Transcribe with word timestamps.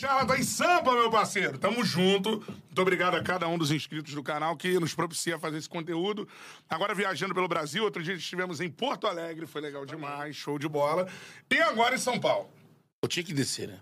Charla 0.00 0.24
tá 0.24 0.38
em 0.38 0.42
Sampa, 0.42 0.94
meu 0.94 1.10
parceiro. 1.10 1.58
Tamo 1.58 1.84
junto. 1.84 2.42
Muito 2.46 2.80
obrigado 2.80 3.16
a 3.16 3.22
cada 3.22 3.46
um 3.46 3.58
dos 3.58 3.70
inscritos 3.70 4.14
do 4.14 4.22
canal 4.22 4.56
que 4.56 4.80
nos 4.80 4.94
propicia 4.94 5.38
fazer 5.38 5.58
esse 5.58 5.68
conteúdo. 5.68 6.26
Agora 6.70 6.94
viajando 6.94 7.34
pelo 7.34 7.46
Brasil, 7.46 7.84
outro 7.84 8.02
dia 8.02 8.14
estivemos 8.14 8.62
em 8.62 8.70
Porto 8.70 9.06
Alegre, 9.06 9.46
foi 9.46 9.60
legal 9.60 9.84
demais, 9.84 10.34
show 10.34 10.58
de 10.58 10.66
bola. 10.66 11.06
E 11.50 11.60
agora 11.60 11.96
em 11.96 11.98
São 11.98 12.18
Paulo. 12.18 12.48
Eu 13.02 13.10
tinha 13.10 13.22
que 13.22 13.34
descer, 13.34 13.68
né? 13.68 13.78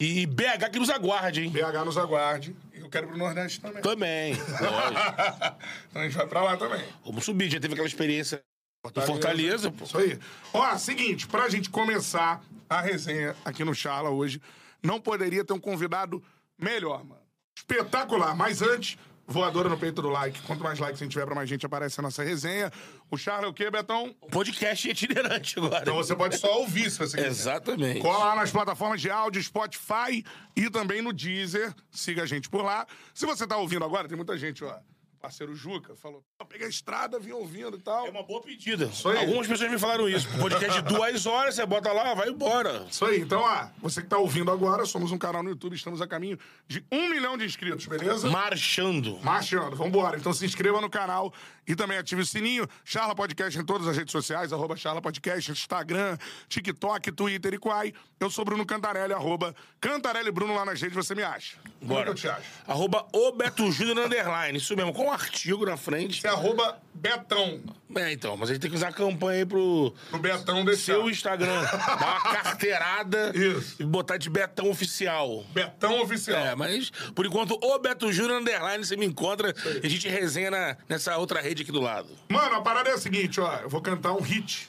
E 0.00 0.24
BH 0.24 0.70
que 0.72 0.78
nos 0.78 0.88
aguarde, 0.88 1.42
hein? 1.42 1.50
BH 1.50 1.84
nos 1.84 1.98
aguarde. 1.98 2.56
E 2.72 2.80
eu 2.80 2.88
quero 2.88 3.06
pro 3.06 3.18
Nordeste 3.18 3.60
também. 3.60 3.82
Também, 3.82 4.32
lógico. 4.32 5.58
então 5.90 6.00
a 6.00 6.04
gente 6.06 6.16
vai 6.16 6.26
pra 6.26 6.42
lá 6.42 6.56
também. 6.56 6.82
Vamos 7.04 7.26
subir, 7.26 7.50
já 7.50 7.60
teve 7.60 7.74
aquela 7.74 7.86
experiência 7.86 8.42
em 8.86 9.00
Fortaleza, 9.02 9.70
pô. 9.70 9.84
Isso 9.84 9.98
aí. 9.98 10.18
Ó, 10.54 10.78
seguinte, 10.78 11.26
pra 11.26 11.46
gente 11.50 11.68
começar 11.68 12.42
a 12.70 12.80
resenha 12.80 13.36
aqui 13.44 13.64
no 13.64 13.74
Charla 13.74 14.08
hoje, 14.08 14.40
não 14.86 15.00
poderia 15.00 15.44
ter 15.44 15.52
um 15.52 15.60
convidado 15.60 16.22
melhor, 16.58 17.04
mano. 17.04 17.20
Espetacular. 17.56 18.36
Mas 18.36 18.62
antes, 18.62 18.96
voadora 19.26 19.68
no 19.68 19.76
peito 19.76 20.00
do 20.00 20.08
like. 20.08 20.40
Quanto 20.42 20.62
mais 20.62 20.78
likes 20.78 21.00
a 21.00 21.04
gente 21.04 21.12
tiver, 21.12 21.26
pra 21.26 21.34
mais 21.34 21.48
gente 21.48 21.66
aparece 21.66 21.98
a 21.98 22.02
nossa 22.02 22.22
resenha. 22.22 22.70
O 23.10 23.16
Charla 23.16 23.46
é 23.46 23.48
o 23.48 23.52
quê, 23.52 23.70
Betão? 23.70 24.14
Podcast 24.30 24.88
itinerante 24.88 25.58
agora. 25.58 25.82
Então 25.82 25.96
você 25.96 26.14
pode 26.14 26.38
só 26.38 26.60
ouvir 26.60 26.90
se 26.90 26.98
você 26.98 27.16
quiser. 27.16 27.28
Exatamente. 27.28 28.00
Cola 28.00 28.26
lá 28.26 28.36
nas 28.36 28.50
plataformas 28.50 29.00
de 29.00 29.10
áudio, 29.10 29.42
Spotify 29.42 30.24
e 30.54 30.70
também 30.70 31.02
no 31.02 31.12
Deezer. 31.12 31.74
Siga 31.90 32.22
a 32.22 32.26
gente 32.26 32.48
por 32.48 32.62
lá. 32.62 32.86
Se 33.12 33.26
você 33.26 33.46
tá 33.46 33.56
ouvindo 33.56 33.84
agora, 33.84 34.06
tem 34.08 34.16
muita 34.16 34.38
gente, 34.38 34.62
ó. 34.64 34.78
Parceiro 35.20 35.54
Juca 35.54 35.94
falou: 35.96 36.24
peguei 36.48 36.66
a 36.66 36.70
estrada, 36.70 37.18
vim 37.18 37.32
ouvindo 37.32 37.76
e 37.76 37.80
tal. 37.80 38.06
É 38.06 38.10
uma 38.10 38.22
boa 38.22 38.40
pedida. 38.40 38.90
aí. 39.08 39.18
Algumas 39.18 39.46
pessoas 39.46 39.70
me 39.70 39.78
falaram 39.78 40.08
isso. 40.08 40.28
Podcast 40.38 40.82
de 40.82 40.88
duas 40.88 41.26
horas, 41.26 41.54
você 41.54 41.66
bota 41.66 41.92
lá, 41.92 42.14
vai 42.14 42.28
embora. 42.28 42.86
Isso 42.90 43.04
aí. 43.04 43.20
Então, 43.20 43.40
ó, 43.40 43.68
você 43.80 44.02
que 44.02 44.08
tá 44.08 44.18
ouvindo 44.18 44.50
agora, 44.50 44.84
somos 44.86 45.12
um 45.12 45.18
canal 45.18 45.42
no 45.42 45.50
YouTube, 45.50 45.74
estamos 45.74 46.00
a 46.00 46.06
caminho 46.06 46.38
de 46.66 46.84
um 46.90 47.08
milhão 47.08 47.36
de 47.36 47.44
inscritos, 47.44 47.86
beleza? 47.86 48.28
Marchando. 48.30 49.18
Marchando, 49.22 49.76
vambora. 49.76 50.16
Então 50.16 50.32
se 50.32 50.44
inscreva 50.44 50.80
no 50.80 50.88
canal 50.88 51.32
e 51.66 51.74
também 51.74 51.98
ative 51.98 52.22
o 52.22 52.26
sininho. 52.26 52.68
Charla 52.84 53.14
Podcast 53.14 53.58
em 53.58 53.64
todas 53.64 53.86
as 53.86 53.96
redes 53.96 54.12
sociais, 54.12 54.52
arroba 54.52 54.76
Charla 54.76 55.00
Podcast, 55.02 55.50
Instagram, 55.50 56.16
TikTok, 56.48 57.12
Twitter 57.12 57.54
e 57.54 57.58
Quai. 57.58 57.92
Eu 58.18 58.30
sou 58.30 58.44
Bruno 58.44 58.64
Cantarelli, 58.64 59.12
arroba 59.12 59.54
Cantarelli 59.80 60.30
Bruno 60.30 60.54
lá 60.54 60.64
nas 60.64 60.80
redes, 60.80 60.94
você 60.96 61.14
me 61.14 61.22
acha. 61.22 61.56
Como 61.80 61.92
é 61.92 61.96
Bora. 61.96 62.10
eu 62.10 62.14
te 62.14 62.28
acho? 62.28 62.42
Arroba 62.66 63.06
o 63.12 63.32
Beto 63.32 63.70
Júnior 63.70 63.98
Underline. 64.06 64.56
Isso 64.58 64.74
mesmo, 64.76 64.92
com 64.92 65.04
um 65.06 65.12
artigo 65.12 65.66
na 65.66 65.76
frente. 65.76 66.20
Você 66.20 66.26
é 66.26 66.30
arroba 66.30 66.78
Betão. 66.94 67.60
É, 67.94 68.10
então, 68.12 68.36
mas 68.36 68.48
a 68.50 68.52
gente 68.54 68.62
tem 68.62 68.70
que 68.70 68.76
usar 68.76 68.88
a 68.88 68.92
campanha 68.92 69.40
aí 69.40 69.46
pro 69.46 69.94
No 70.10 70.18
Betão 70.18 70.64
desse 70.64 70.82
seu. 70.82 71.08
Instagram. 71.08 71.62
Dar 71.62 71.96
uma 71.98 72.20
carteirada 72.20 73.32
Isso. 73.34 73.76
e 73.80 73.84
botar 73.84 74.16
de 74.16 74.28
Betão 74.30 74.70
Oficial. 74.70 75.44
Betão 75.52 76.00
Oficial. 76.02 76.38
É, 76.46 76.54
mas 76.54 76.90
por 77.14 77.24
enquanto, 77.26 77.58
o 77.62 77.78
Beto 77.78 78.10
Júnior 78.12 78.40
Underline, 78.40 78.84
você 78.84 78.96
me 78.96 79.06
encontra 79.06 79.54
a 79.82 79.88
gente 79.88 80.08
resenha 80.08 80.50
na- 80.50 80.76
nessa 80.88 81.16
outra 81.16 81.40
rede 81.40 81.55
aqui 81.62 81.72
do 81.72 81.80
lado. 81.80 82.08
Mano, 82.28 82.56
a 82.56 82.62
parada 82.62 82.90
é 82.90 82.94
a 82.94 82.98
seguinte, 82.98 83.40
ó. 83.40 83.56
Eu 83.56 83.68
vou 83.68 83.80
cantar 83.80 84.12
um 84.12 84.20
hit 84.20 84.68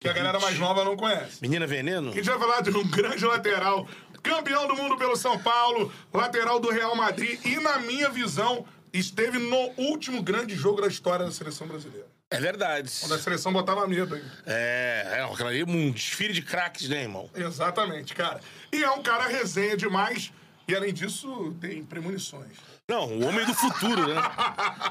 que 0.00 0.08
a 0.08 0.12
galera 0.12 0.38
mais 0.38 0.58
nova 0.58 0.84
não 0.84 0.96
conhece. 0.96 1.38
Menina 1.42 1.66
Veneno? 1.66 2.10
A 2.10 2.14
gente 2.14 2.24
vai 2.28 2.38
falar 2.38 2.60
de 2.60 2.70
um 2.70 2.86
grande 2.88 3.24
lateral, 3.24 3.86
campeão 4.22 4.68
do 4.68 4.76
mundo 4.76 4.96
pelo 4.96 5.16
São 5.16 5.38
Paulo, 5.38 5.92
lateral 6.12 6.60
do 6.60 6.70
Real 6.70 6.94
Madrid 6.94 7.40
e, 7.44 7.56
na 7.56 7.78
minha 7.78 8.08
visão, 8.08 8.64
esteve 8.92 9.38
no 9.38 9.72
último 9.76 10.22
grande 10.22 10.54
jogo 10.54 10.80
da 10.80 10.88
história 10.88 11.24
da 11.24 11.32
seleção 11.32 11.66
brasileira. 11.66 12.06
É 12.30 12.38
verdade. 12.38 12.90
Quando 13.00 13.14
a 13.14 13.18
seleção 13.18 13.52
botava 13.52 13.86
medo 13.86 14.14
aí. 14.14 14.22
É, 14.46 15.20
é 15.20 15.64
um 15.64 15.90
desfile 15.90 16.32
de 16.32 16.42
craques, 16.42 16.88
né, 16.88 17.02
irmão? 17.02 17.28
Exatamente, 17.34 18.14
cara. 18.14 18.40
E 18.70 18.84
é 18.84 18.90
um 18.90 19.02
cara 19.02 19.26
resenha 19.26 19.76
demais. 19.76 20.30
E 20.68 20.76
além 20.76 20.92
disso, 20.92 21.56
tem 21.58 21.82
premonições. 21.82 22.52
Não, 22.90 23.04
o 23.04 23.26
homem 23.26 23.44
do 23.44 23.54
futuro, 23.54 24.06
né? 24.06 24.14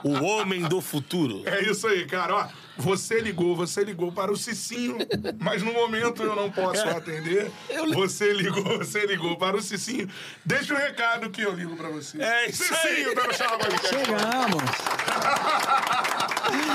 O 0.03 0.23
homem 0.23 0.61
do 0.61 0.79
futuro. 0.81 1.41
É 1.47 1.63
isso 1.63 1.87
aí, 1.87 2.05
cara. 2.05 2.35
Ó, 2.35 2.47
você 2.77 3.19
ligou, 3.19 3.55
você 3.55 3.83
ligou 3.83 4.11
para 4.11 4.31
o 4.31 4.37
Cicinho, 4.37 4.97
mas 5.39 5.63
no 5.63 5.73
momento 5.73 6.23
eu 6.23 6.35
não 6.35 6.51
posso 6.51 6.87
atender. 6.87 7.51
Você 7.93 8.33
ligou, 8.33 8.77
você 8.77 9.05
ligou 9.05 9.35
para 9.37 9.57
o 9.57 9.61
Cicinho. 9.61 10.07
Deixa 10.45 10.73
o 10.73 10.77
recado 10.77 11.29
que 11.29 11.41
eu 11.41 11.53
ligo 11.53 11.75
para 11.75 11.89
você. 11.89 12.21
É 12.21 12.49
isso 12.49 12.63
aí. 12.63 12.95
Cicinho, 12.97 13.15
tá 13.15 13.27
no 13.27 13.33
Charla 13.33 13.57
Podcast. 13.57 13.87
Chegamos. 13.87 14.63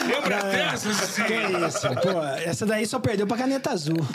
Lembra 0.06 0.42
dessa? 0.42 1.22
Que 1.24 1.34
isso? 1.34 1.88
Pô, 2.02 2.22
essa 2.44 2.66
daí 2.66 2.86
só 2.86 2.98
perdeu 2.98 3.26
pra 3.26 3.36
caneta 3.36 3.70
azul. 3.70 3.96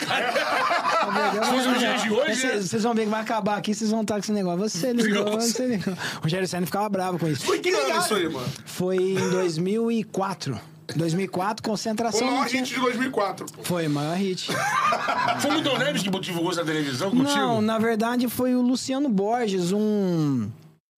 Né? 1.08 2.60
Vocês 2.60 2.82
vão 2.82 2.92
ver 2.94 3.04
que 3.04 3.10
vai 3.10 3.20
acabar 3.22 3.56
aqui, 3.56 3.74
vocês 3.74 3.90
vão 3.90 4.02
estar 4.02 4.14
com 4.14 4.20
esse 4.20 4.32
negócio. 4.32 4.68
Você 4.68 4.92
ligou, 4.92 5.40
você 5.40 5.66
ligou. 5.66 5.94
O 5.94 6.22
Rogério 6.24 6.46
Senna 6.46 6.66
ficava 6.66 6.88
bravo 6.88 7.18
com 7.18 7.28
isso. 7.28 7.46
Foi 7.46 7.60
que 7.60 7.70
ano 7.70 7.98
isso 7.98 8.14
aí, 8.14 8.28
mano? 8.28 8.46
Foi 8.66 8.96
em 8.96 9.30
2004. 9.30 10.60
2004, 10.96 11.60
O 11.66 11.70
concentração. 11.70 12.26
maior 12.26 12.40
não 12.40 12.46
tinha- 12.48 12.62
hit 12.62 12.74
de 12.74 12.80
2004, 12.80 13.46
pô. 13.46 13.62
Foi 13.62 13.86
o 13.86 13.90
maior 13.90 14.16
hit. 14.16 14.48
Foi 15.40 15.50
o 15.50 15.54
Milton 15.54 15.78
Neves 15.78 16.02
que 16.02 16.10
divulgou 16.20 16.50
essa 16.52 16.64
televisão 16.64 17.10
contigo? 17.10 17.28
Não, 17.28 17.60
na 17.60 17.78
verdade 17.78 18.28
foi 18.28 18.54
o 18.54 18.62
Luciano 18.62 19.08
Borges, 19.08 19.72
um, 19.72 20.48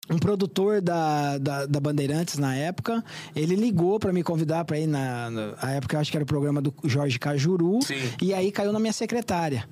um 0.09 0.19
produtor 0.19 0.81
da, 0.81 1.39
da, 1.39 1.67
da 1.67 1.81
Bandeirantes 1.81 2.39
na 2.39 2.55
época. 2.55 3.05
Ele 3.35 3.55
ligou 3.57 3.99
pra 3.99 4.13
me 4.13 4.23
convidar 4.23 4.65
pra 4.65 4.79
ir 4.79 4.87
na, 4.87 5.31
na 5.31 5.73
época, 5.73 5.97
eu 5.97 6.01
acho 6.01 6.11
que 6.11 6.17
era 6.17 6.25
o 6.25 6.27
programa 6.27 6.61
do 6.63 6.73
Jorge 6.85 7.19
Cajuru. 7.19 7.81
Sim. 7.83 8.01
E 8.23 8.33
aí 8.33 8.51
caiu 8.53 8.73
na 8.73 8.79
minha 8.81 8.93
secretária. 8.93 9.69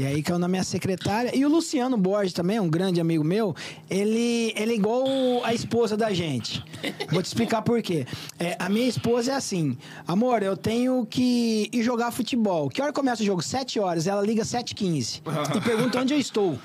E 0.00 0.06
aí 0.06 0.22
caiu 0.22 0.38
na 0.38 0.48
minha 0.48 0.64
secretária. 0.64 1.36
E 1.36 1.44
o 1.44 1.50
Luciano 1.50 1.98
Borges 1.98 2.32
também, 2.32 2.58
um 2.58 2.66
grande 2.66 2.98
amigo 2.98 3.22
meu, 3.22 3.54
ele, 3.90 4.54
ele 4.56 4.72
é 4.72 4.74
igual 4.74 5.04
a 5.44 5.52
esposa 5.52 5.98
da 5.98 6.10
gente. 6.14 6.64
Vou 7.12 7.22
te 7.22 7.26
explicar 7.26 7.60
por 7.60 7.82
quê. 7.82 8.06
É, 8.38 8.56
a 8.58 8.70
minha 8.70 8.88
esposa 8.88 9.32
é 9.32 9.34
assim: 9.34 9.76
amor, 10.08 10.42
eu 10.42 10.56
tenho 10.56 11.04
que 11.04 11.68
ir 11.70 11.82
jogar 11.82 12.10
futebol. 12.10 12.70
Que 12.70 12.80
hora 12.80 12.90
começa 12.90 13.22
o 13.22 13.26
jogo? 13.26 13.42
7 13.42 13.78
horas. 13.80 14.06
Ela 14.06 14.22
liga 14.22 14.44
7h15 14.44 15.20
e 15.56 15.60
pergunta 15.60 16.00
onde 16.00 16.14
eu 16.14 16.18
estou. 16.18 16.58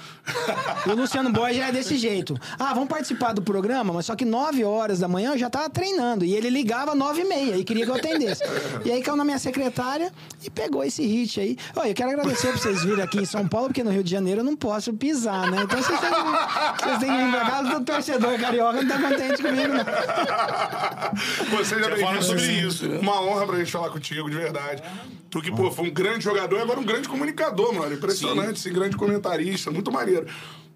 E 0.85 0.89
o 0.89 0.95
Luciano 0.95 1.29
Borges 1.29 1.61
é 1.61 1.69
desse 1.69 1.97
jeito. 1.97 2.39
Ah, 2.57 2.73
vamos 2.73 2.87
participar 2.87 3.33
do 3.33 3.41
programa, 3.41 3.91
mas 3.91 4.05
só 4.05 4.15
que 4.15 4.23
9 4.23 4.63
horas 4.63 4.99
da 4.99 5.07
manhã 5.09 5.33
eu 5.33 5.37
já 5.37 5.49
tava 5.49 5.69
treinando. 5.69 6.23
E 6.23 6.33
ele 6.33 6.49
ligava 6.49 6.95
9 6.95 7.23
e 7.23 7.25
meia 7.25 7.57
e 7.57 7.65
queria 7.65 7.83
que 7.83 7.91
eu 7.91 7.95
atendesse. 7.95 8.41
E 8.85 8.89
aí 8.91 9.01
caiu 9.01 9.17
na 9.17 9.25
minha 9.25 9.37
secretária 9.37 10.13
e 10.41 10.49
pegou 10.49 10.81
esse 10.81 11.05
hit 11.05 11.41
aí. 11.41 11.57
Olha, 11.75 11.89
eu 11.89 11.93
quero 11.93 12.11
agradecer 12.11 12.53
por 12.53 12.59
vocês 12.59 12.85
virem 12.85 13.03
aqui 13.03 13.16
em 13.21 13.25
São 13.25 13.47
Paulo, 13.47 13.67
porque 13.67 13.83
no 13.83 13.91
Rio 13.91 14.03
de 14.03 14.11
Janeiro 14.11 14.41
eu 14.41 14.45
não 14.45 14.55
posso 14.55 14.93
pisar, 14.93 15.49
né? 15.51 15.63
Então 15.63 15.81
vocês 15.81 15.99
têm 15.99 16.09
vocês 16.09 16.99
têm 16.99 17.09
que 17.09 17.17
vir 17.17 17.31
pra 17.31 17.77
o 17.77 17.83
torcedor 17.83 18.39
carioca 18.39 18.81
não 18.81 18.87
tá 18.87 19.01
contente 19.01 19.41
comigo, 19.41 19.73
não. 19.73 21.57
Você 21.57 21.79
já 21.79 21.97
fala 21.97 22.21
sobre 22.21 22.45
Sim. 22.45 22.67
isso? 22.67 22.89
Uma 22.89 23.21
honra 23.21 23.45
pra 23.45 23.57
gente 23.57 23.71
falar 23.71 23.89
contigo, 23.89 24.29
de 24.29 24.35
verdade. 24.35 24.83
Tu 25.29 25.41
que, 25.41 25.51
pô, 25.51 25.69
foi 25.71 25.87
um 25.87 25.93
grande 25.93 26.23
jogador 26.23 26.57
e 26.57 26.61
agora 26.61 26.79
um 26.79 26.85
grande 26.85 27.07
comunicador, 27.07 27.73
mano. 27.73 27.93
Impressionante, 27.93 28.59
esse 28.59 28.69
grande 28.69 28.95
comentarista, 28.95 29.71
muito 29.71 29.91
maneiro. 29.91 30.27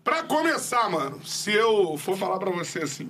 Pra 0.04 0.24
começar, 0.24 0.90
mano, 0.90 1.20
se 1.24 1.52
eu 1.52 1.96
for 1.98 2.18
falar 2.18 2.40
pra 2.40 2.50
você 2.52 2.80
assim, 2.80 3.10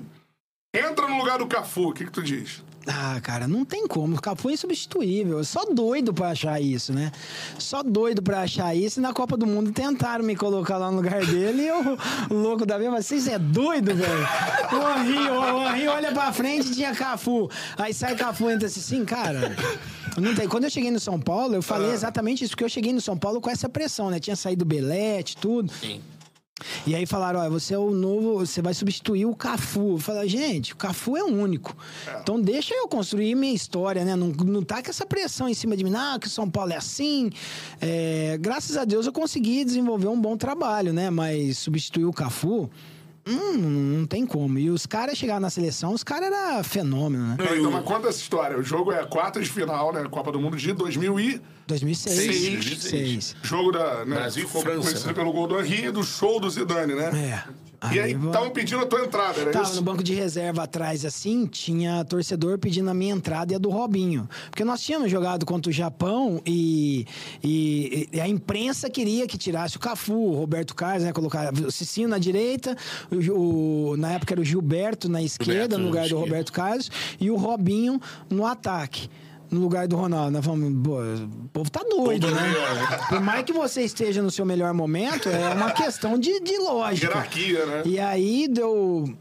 Entra 0.74 1.06
no 1.06 1.18
lugar 1.18 1.38
do 1.38 1.48
Cafu, 1.48 1.90
o 1.90 1.94
que, 1.94 2.06
que 2.06 2.12
tu 2.12 2.24
diz? 2.24 2.64
Ah, 2.88 3.20
cara, 3.22 3.46
não 3.46 3.66
tem 3.66 3.86
como. 3.88 4.16
O 4.16 4.22
Cafu 4.22 4.50
é 4.50 4.54
insubstituível. 4.54 5.40
Eu 5.40 5.44
só 5.44 5.66
doido 5.66 6.14
pra 6.14 6.30
achar 6.30 6.62
isso, 6.62 6.94
né? 6.94 7.12
Só 7.60 7.84
doido 7.84 8.24
pra 8.24 8.42
achar 8.44 8.74
isso. 8.74 9.00
E 9.00 9.04
na 9.04 9.12
Copa 9.14 9.36
do 9.36 9.46
Mundo 9.46 9.74
tentaram 9.74 10.24
me 10.24 10.34
colocar 10.34 10.78
lá 10.78 10.90
no 10.90 10.98
lugar 10.98 11.26
dele 11.26 11.64
e 11.64 11.68
eu, 11.68 11.98
o 12.30 12.34
louco 12.34 12.66
da 12.66 12.80
minha, 12.80 12.90
vocês 12.90 13.28
é 13.28 13.38
doido, 13.38 13.94
velho? 13.94 14.28
O 14.72 15.00
Henri, 15.00 15.30
o 15.30 15.68
Henri 15.76 15.88
olha 15.90 16.12
pra 16.14 16.32
frente 16.32 16.70
e 16.72 16.76
tinha 16.76 16.96
Cafu. 16.96 17.52
Aí 17.78 17.94
sai 17.94 18.16
Cafu 18.16 18.50
e 18.50 18.54
entra 18.54 18.68
assim, 18.68 18.80
sim, 18.80 19.04
cara. 19.04 19.54
Não 20.18 20.34
tem. 20.34 20.48
Quando 20.48 20.64
eu 20.64 20.70
cheguei 20.70 20.90
no 20.90 21.02
São 21.02 21.20
Paulo, 21.20 21.54
eu 21.56 21.62
falei 21.62 21.92
exatamente 21.92 22.46
isso, 22.46 22.52
porque 22.52 22.64
eu 22.64 22.70
cheguei 22.70 22.94
no 22.94 23.02
São 23.02 23.18
Paulo 23.18 23.42
com 23.42 23.50
essa 23.50 23.68
pressão, 23.68 24.10
né? 24.10 24.22
Tinha 24.22 24.38
saído 24.38 24.64
o 24.64 24.68
Belete, 24.68 25.36
tudo. 25.36 25.70
Sim. 25.82 26.02
E 26.86 26.96
aí 26.96 27.06
falaram, 27.06 27.40
ó, 27.40 27.50
você 27.50 27.74
é 27.74 27.78
o 27.78 27.92
novo, 27.92 28.34
você 28.36 28.62
vai 28.62 28.74
substituir 28.74 29.26
o 29.26 29.36
Cafu. 29.36 29.94
Eu 29.94 29.98
falei, 29.98 30.28
gente, 30.30 30.74
o 30.74 30.76
Cafu 30.76 31.18
é 31.18 31.24
único. 31.24 31.76
Então 32.22 32.40
deixa 32.40 32.74
eu 32.74 32.88
construir 32.88 33.36
minha 33.36 33.54
história, 33.54 34.04
né? 34.04 34.16
Não, 34.16 34.28
não 34.28 34.64
tá 34.64 34.82
com 34.82 34.90
essa 34.90 35.06
pressão 35.06 35.48
em 35.48 35.54
cima 35.54 35.76
de 35.76 35.84
mim, 35.84 35.92
não, 35.92 36.20
que 36.20 36.28
o 36.28 36.30
São 36.30 36.50
Paulo 36.50 36.74
é 36.74 36.78
assim. 36.78 37.30
É, 37.80 38.38
graças 38.40 38.78
a 38.78 38.86
Deus 38.86 39.06
eu 39.06 39.14
consegui 39.14 39.64
desenvolver 39.64 40.08
um 40.08 40.20
bom 40.20 40.38
trabalho, 40.38 40.94
né? 40.94 41.10
Mas 41.10 41.58
substituir 41.58 42.06
o 42.06 42.14
Cafu, 42.14 42.70
hum, 43.28 43.98
não 44.00 44.06
tem 44.06 44.26
como. 44.26 44.58
E 44.58 44.70
os 44.70 44.86
caras 44.86 45.18
chegaram 45.18 45.40
na 45.40 45.50
seleção, 45.50 45.94
os 45.94 46.04
caras 46.04 46.32
eram 46.32 46.64
fenômeno, 46.64 47.28
né? 47.28 47.36
Não, 47.38 47.56
então, 47.56 47.72
mas 47.72 47.84
conta 47.84 48.10
essa 48.10 48.20
história. 48.20 48.58
O 48.58 48.64
jogo 48.64 48.92
é 48.92 49.06
quarta 49.06 49.40
de 49.40 49.50
final, 49.50 49.94
né? 49.94 50.04
Copa 50.10 50.32
do 50.32 50.40
Mundo 50.40 50.58
de 50.58 50.74
2000 50.74 51.20
e... 51.20 51.42
2006. 51.68 52.16
Seis. 52.16 52.54
2006. 52.56 53.36
Jogo 53.44 53.72
da... 53.72 54.06
Né, 54.06 54.16
Brasil 54.16 54.46
e 54.46 54.48
França, 54.48 54.82
conhecido 54.82 55.08
né? 55.08 55.14
pelo 55.14 55.32
gol 55.32 55.48
do 55.48 55.60
Henri 55.60 55.86
e 55.86 55.92
do 55.92 56.04
show 56.04 56.40
do 56.40 56.50
Zidane, 56.50 56.94
né? 56.94 57.46
É. 57.48 57.71
E 57.92 58.00
aí, 58.00 58.14
vou- 58.14 58.30
estavam 58.30 58.52
pedindo 58.52 58.82
a 58.82 58.86
tua 58.86 59.04
entrada, 59.04 59.40
era 59.42 59.52
Tava 59.52 59.66
isso? 59.66 59.76
no 59.78 59.82
banco 59.82 60.04
de 60.04 60.14
reserva 60.14 60.64
atrás, 60.64 61.04
assim, 61.04 61.48
tinha 61.48 62.06
torcedor 62.06 62.60
pedindo 62.60 62.88
a 62.90 62.94
minha 62.94 63.14
entrada 63.16 63.54
e 63.54 63.56
a 63.56 63.58
do 63.58 63.70
Robinho. 63.70 64.30
Porque 64.52 64.64
nós 64.64 64.82
tínhamos 64.82 65.10
jogado 65.10 65.48
contra 65.48 65.70
o 65.70 65.74
Japão 65.74 66.40
e, 66.46 67.08
e- 67.44 68.08
e 68.14 68.22
a 68.22 68.28
imprensa 68.28 68.88
queria 68.88 69.26
que 69.28 69.36
tirasse 69.38 69.78
o 69.78 69.80
Cafu, 69.80 70.14
o 70.14 70.36
Roberto 70.36 70.76
Carlos, 70.76 71.04
né? 71.04 71.12
Colocar 71.12 71.52
o 71.54 71.72
Cicinho 71.72 72.08
na 72.08 72.20
direita, 72.20 72.78
o, 73.10 73.92
o- 73.94 73.98
na 73.98 74.12
época 74.14 74.34
era 74.36 74.42
o 74.42 74.46
Gilberto 74.46 75.10
na 75.10 75.24
esquerda, 75.24 75.52
Gilberto 75.54 75.78
no 75.80 75.86
lugar 75.88 76.02
do 76.02 76.06
esquerda. 76.08 76.24
Roberto 76.26 76.54
Carlos, 76.54 76.92
e 77.20 77.32
o 77.32 77.36
Robinho 77.36 78.00
no 78.30 78.46
ataque. 78.46 79.10
No 79.52 79.60
lugar 79.60 79.88
do 79.88 79.96
Ronaldo. 79.98 80.32
Nós 80.32 80.46
falamos, 80.46 80.82
pô, 80.84 81.02
o 81.02 81.50
povo 81.52 81.70
tá 81.70 81.82
doido, 81.84 82.28
Todo 82.28 82.36
né? 82.36 82.48
mundo. 82.48 83.08
Por 83.10 83.20
mais 83.20 83.44
que 83.44 83.52
você 83.52 83.82
esteja 83.82 84.22
no 84.22 84.32
seu 84.32 84.46
melhor 84.46 84.74
momento, 84.74 85.28
é 85.30 85.54
uma 85.54 85.72
questão 85.72 86.18
de, 86.18 86.40
de 86.40 86.58
lógica. 86.58 87.08
Hierarquia, 87.08 87.66
né? 87.66 87.82
E 87.86 88.00
aí 88.00 88.48
deu 88.48 89.14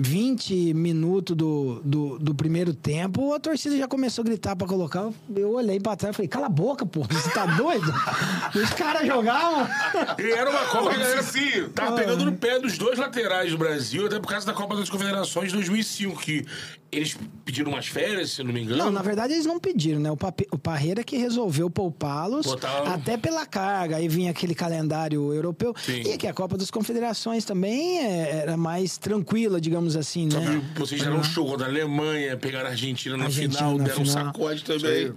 20 0.00 0.74
minutos 0.74 1.34
do, 1.36 1.80
do, 1.84 2.18
do 2.20 2.32
primeiro 2.32 2.72
tempo, 2.72 3.32
a 3.34 3.40
torcida 3.40 3.76
já 3.76 3.88
começou 3.88 4.22
a 4.22 4.26
gritar 4.26 4.54
pra 4.54 4.64
colocar. 4.64 5.10
Eu 5.34 5.54
olhei 5.54 5.80
pra 5.80 5.96
trás 5.96 6.14
e 6.14 6.16
falei, 6.16 6.28
cala 6.28 6.46
a 6.46 6.48
boca, 6.50 6.86
pô, 6.86 7.02
você 7.02 7.30
tá 7.30 7.46
doido? 7.46 7.92
Os 8.54 8.70
caras 8.74 9.04
jogavam. 9.04 9.66
E 10.18 10.30
era 10.30 10.50
uma 10.50 10.66
Copa 10.66 10.90
que 10.90 10.96
a 10.96 10.98
galera 10.98 11.22
Sim. 11.24 11.68
tava 11.74 11.96
pegando 11.96 12.24
no 12.26 12.32
pé 12.32 12.60
dos 12.60 12.78
dois 12.78 12.96
laterais 12.96 13.50
do 13.50 13.58
Brasil, 13.58 14.06
até 14.06 14.20
por 14.20 14.28
causa 14.28 14.46
da 14.46 14.52
Copa 14.52 14.76
das 14.76 14.88
Confederações 14.88 15.48
de 15.48 15.54
2005, 15.54 16.20
que 16.20 16.46
eles 16.90 17.16
pediram 17.44 17.70
umas 17.72 17.86
férias, 17.86 18.30
se 18.30 18.42
não 18.42 18.52
me 18.52 18.62
engano. 18.62 18.84
Não, 18.84 18.90
na 18.90 19.02
verdade 19.02 19.34
eles 19.34 19.44
não 19.46 19.58
pediram, 19.60 20.00
né? 20.00 20.10
O, 20.10 20.16
Pape- 20.16 20.48
o 20.50 20.58
Parreira 20.58 21.04
que 21.04 21.16
resolveu 21.16 21.68
poupá-los, 21.68 22.46
Botar- 22.46 22.94
até 22.94 23.16
pela 23.16 23.44
carga. 23.44 23.96
Aí 23.96 24.08
vinha 24.08 24.30
aquele 24.30 24.54
calendário 24.54 25.32
europeu. 25.34 25.74
Sim. 25.76 26.00
E 26.00 26.16
que 26.16 26.26
a 26.26 26.32
Copa 26.32 26.56
das 26.56 26.70
Confederações 26.70 27.44
também 27.44 27.98
é, 27.98 28.40
era 28.42 28.56
mais 28.56 28.96
tranquila, 28.96 29.60
digamos 29.60 29.96
assim, 29.96 30.30
Só 30.30 30.40
né? 30.40 30.62
que 30.74 30.80
vocês 30.80 31.00
deram 31.02 31.18
um 31.18 31.24
show 31.24 31.44
contra 31.46 31.66
a 31.66 31.68
Alemanha, 31.68 32.36
pegaram 32.36 32.68
a 32.68 32.70
Argentina 32.70 33.16
na 33.16 33.24
Argentina 33.26 33.54
final, 33.58 33.78
na 33.78 33.84
deram 33.84 34.02
um 34.02 34.06
final. 34.06 34.24
sacode 34.26 34.64
também. 34.64 35.12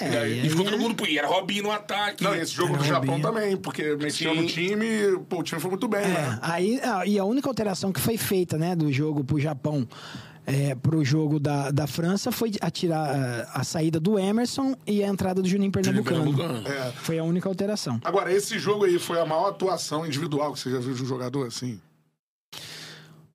É, 0.00 0.10
e, 0.10 0.16
aí, 0.16 0.46
e 0.46 0.48
ficou 0.48 0.64
todo 0.64 0.78
mundo. 0.78 1.06
E 1.06 1.18
era 1.18 1.28
Robinho 1.28 1.64
no 1.64 1.70
ataque. 1.70 2.24
Não, 2.24 2.34
esse 2.34 2.52
jogo 2.54 2.78
do 2.78 2.84
Japão 2.84 3.20
também, 3.20 3.54
porque 3.58 3.94
mexeu 3.96 4.34
no 4.34 4.46
time, 4.46 4.86
pô, 5.28 5.40
o 5.40 5.42
time 5.42 5.60
foi 5.60 5.70
muito 5.70 5.86
bem, 5.86 6.00
É, 6.00 6.08
né? 6.08 6.38
aí, 6.40 6.80
ah, 6.82 7.04
e 7.06 7.18
a 7.18 7.24
única 7.26 7.46
alteração 7.50 7.92
que 7.92 8.00
foi 8.00 8.16
feita, 8.16 8.56
né, 8.56 8.74
do 8.74 8.90
jogo 8.90 9.22
pro 9.22 9.38
Japão 9.38 9.86
é, 10.46 10.74
pro 10.74 11.04
jogo 11.04 11.38
da, 11.38 11.70
da 11.70 11.86
França 11.86 12.32
foi 12.32 12.52
a 12.60 12.70
tirar 12.70 13.08
ah, 13.08 13.60
a 13.60 13.64
saída 13.64 14.00
do 14.00 14.18
Emerson 14.18 14.74
e 14.86 15.02
a 15.02 15.08
entrada 15.08 15.40
do 15.40 15.48
Juninho 15.48 15.70
Pernambucano. 15.70 16.34
Pernambucano. 16.34 16.68
É. 16.68 16.92
Foi 16.92 17.18
a 17.18 17.24
única 17.24 17.48
alteração. 17.48 18.00
Agora, 18.04 18.32
esse 18.32 18.58
jogo 18.58 18.84
aí 18.84 18.98
foi 18.98 19.20
a 19.20 19.24
maior 19.24 19.48
atuação 19.48 20.06
individual 20.06 20.52
que 20.52 20.60
você 20.60 20.70
já 20.70 20.78
viu 20.78 20.94
de 20.94 21.02
um 21.02 21.06
jogador 21.06 21.46
assim? 21.46 21.80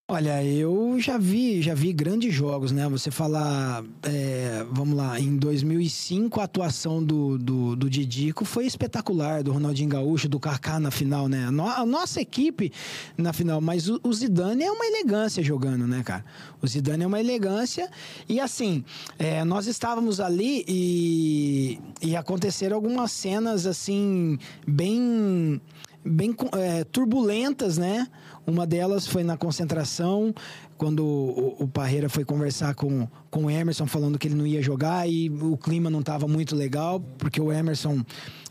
Olha, 0.10 0.42
eu 0.42 0.96
já 1.02 1.18
vi, 1.18 1.62
já 1.62 1.74
vi 1.74 1.92
grandes 1.92 2.34
jogos, 2.34 2.72
né? 2.72 2.88
Você 2.88 3.12
falar, 3.12 3.84
é, 4.04 4.66
vamos 4.72 4.96
lá, 4.96 5.20
em 5.20 5.36
2005 5.36 6.40
a 6.40 6.46
atuação 6.46 7.04
do, 7.04 7.38
do, 7.38 7.76
do 7.76 7.90
Didico 7.90 8.46
foi 8.46 8.66
espetacular, 8.66 9.44
do 9.44 9.52
Ronaldinho 9.52 9.90
Gaúcho, 9.90 10.30
do 10.30 10.40
Kaká 10.40 10.80
na 10.80 10.92
final, 10.92 11.28
né? 11.28 11.48
A, 11.48 11.52
no- 11.52 11.68
a 11.68 11.86
nossa 11.86 12.22
equipe 12.22 12.72
na 13.18 13.34
final, 13.34 13.60
mas 13.60 13.90
o, 13.90 14.00
o 14.02 14.14
Zidane 14.14 14.64
é 14.64 14.72
uma 14.72 14.86
elegância 14.86 15.44
jogando, 15.44 15.86
né, 15.86 16.02
cara? 16.04 16.24
O 16.62 16.68
Zidane 16.68 17.04
é 17.04 17.08
uma 17.08 17.20
elegância 17.20 17.90
e 18.30 18.40
assim, 18.40 18.86
é, 19.20 19.44
nós 19.44 19.68
estávamos 19.68 20.22
ali 20.22 20.64
e, 20.70 21.80
e 22.02 22.16
aconteceram 22.16 22.78
algumas 22.78 23.12
cenas 23.12 23.66
assim 23.66 24.40
bem 24.66 25.60
bem 26.06 26.34
é, 26.54 26.86
turbulentas, 26.86 27.78
né? 27.78 28.08
Uma 28.48 28.66
delas 28.66 29.06
foi 29.06 29.26
na 29.26 29.36
concentração, 29.36 30.34
quando 30.78 31.04
o, 31.04 31.58
o 31.60 31.68
Parreira 31.68 32.08
foi 32.08 32.24
conversar 32.24 32.76
com, 32.76 33.06
com 33.30 33.44
o 33.44 33.52
Emerson, 33.52 33.86
falando 33.86 34.18
que 34.18 34.26
ele 34.26 34.36
não 34.36 34.48
ia 34.48 34.62
jogar 34.62 35.06
e 35.06 35.30
o 35.30 35.58
clima 35.58 35.90
não 35.90 36.00
estava 36.00 36.30
muito 36.30 36.56
legal, 36.56 37.02
porque 37.18 37.42
o 37.42 37.52
Emerson 37.52 38.02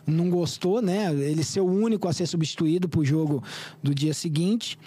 não 0.07 0.29
gostou, 0.29 0.83
né? 0.83 1.11
Ele 1.15 1.43
ser 1.43 1.61
o 1.61 1.67
único 1.67 2.07
a 2.09 2.13
ser 2.13 2.27
substituído 2.27 2.91
para 2.91 3.01
o 3.01 3.05
jogo 3.07 3.43
do 3.83 3.95
dia 3.95 4.13
seguinte. 4.13 4.79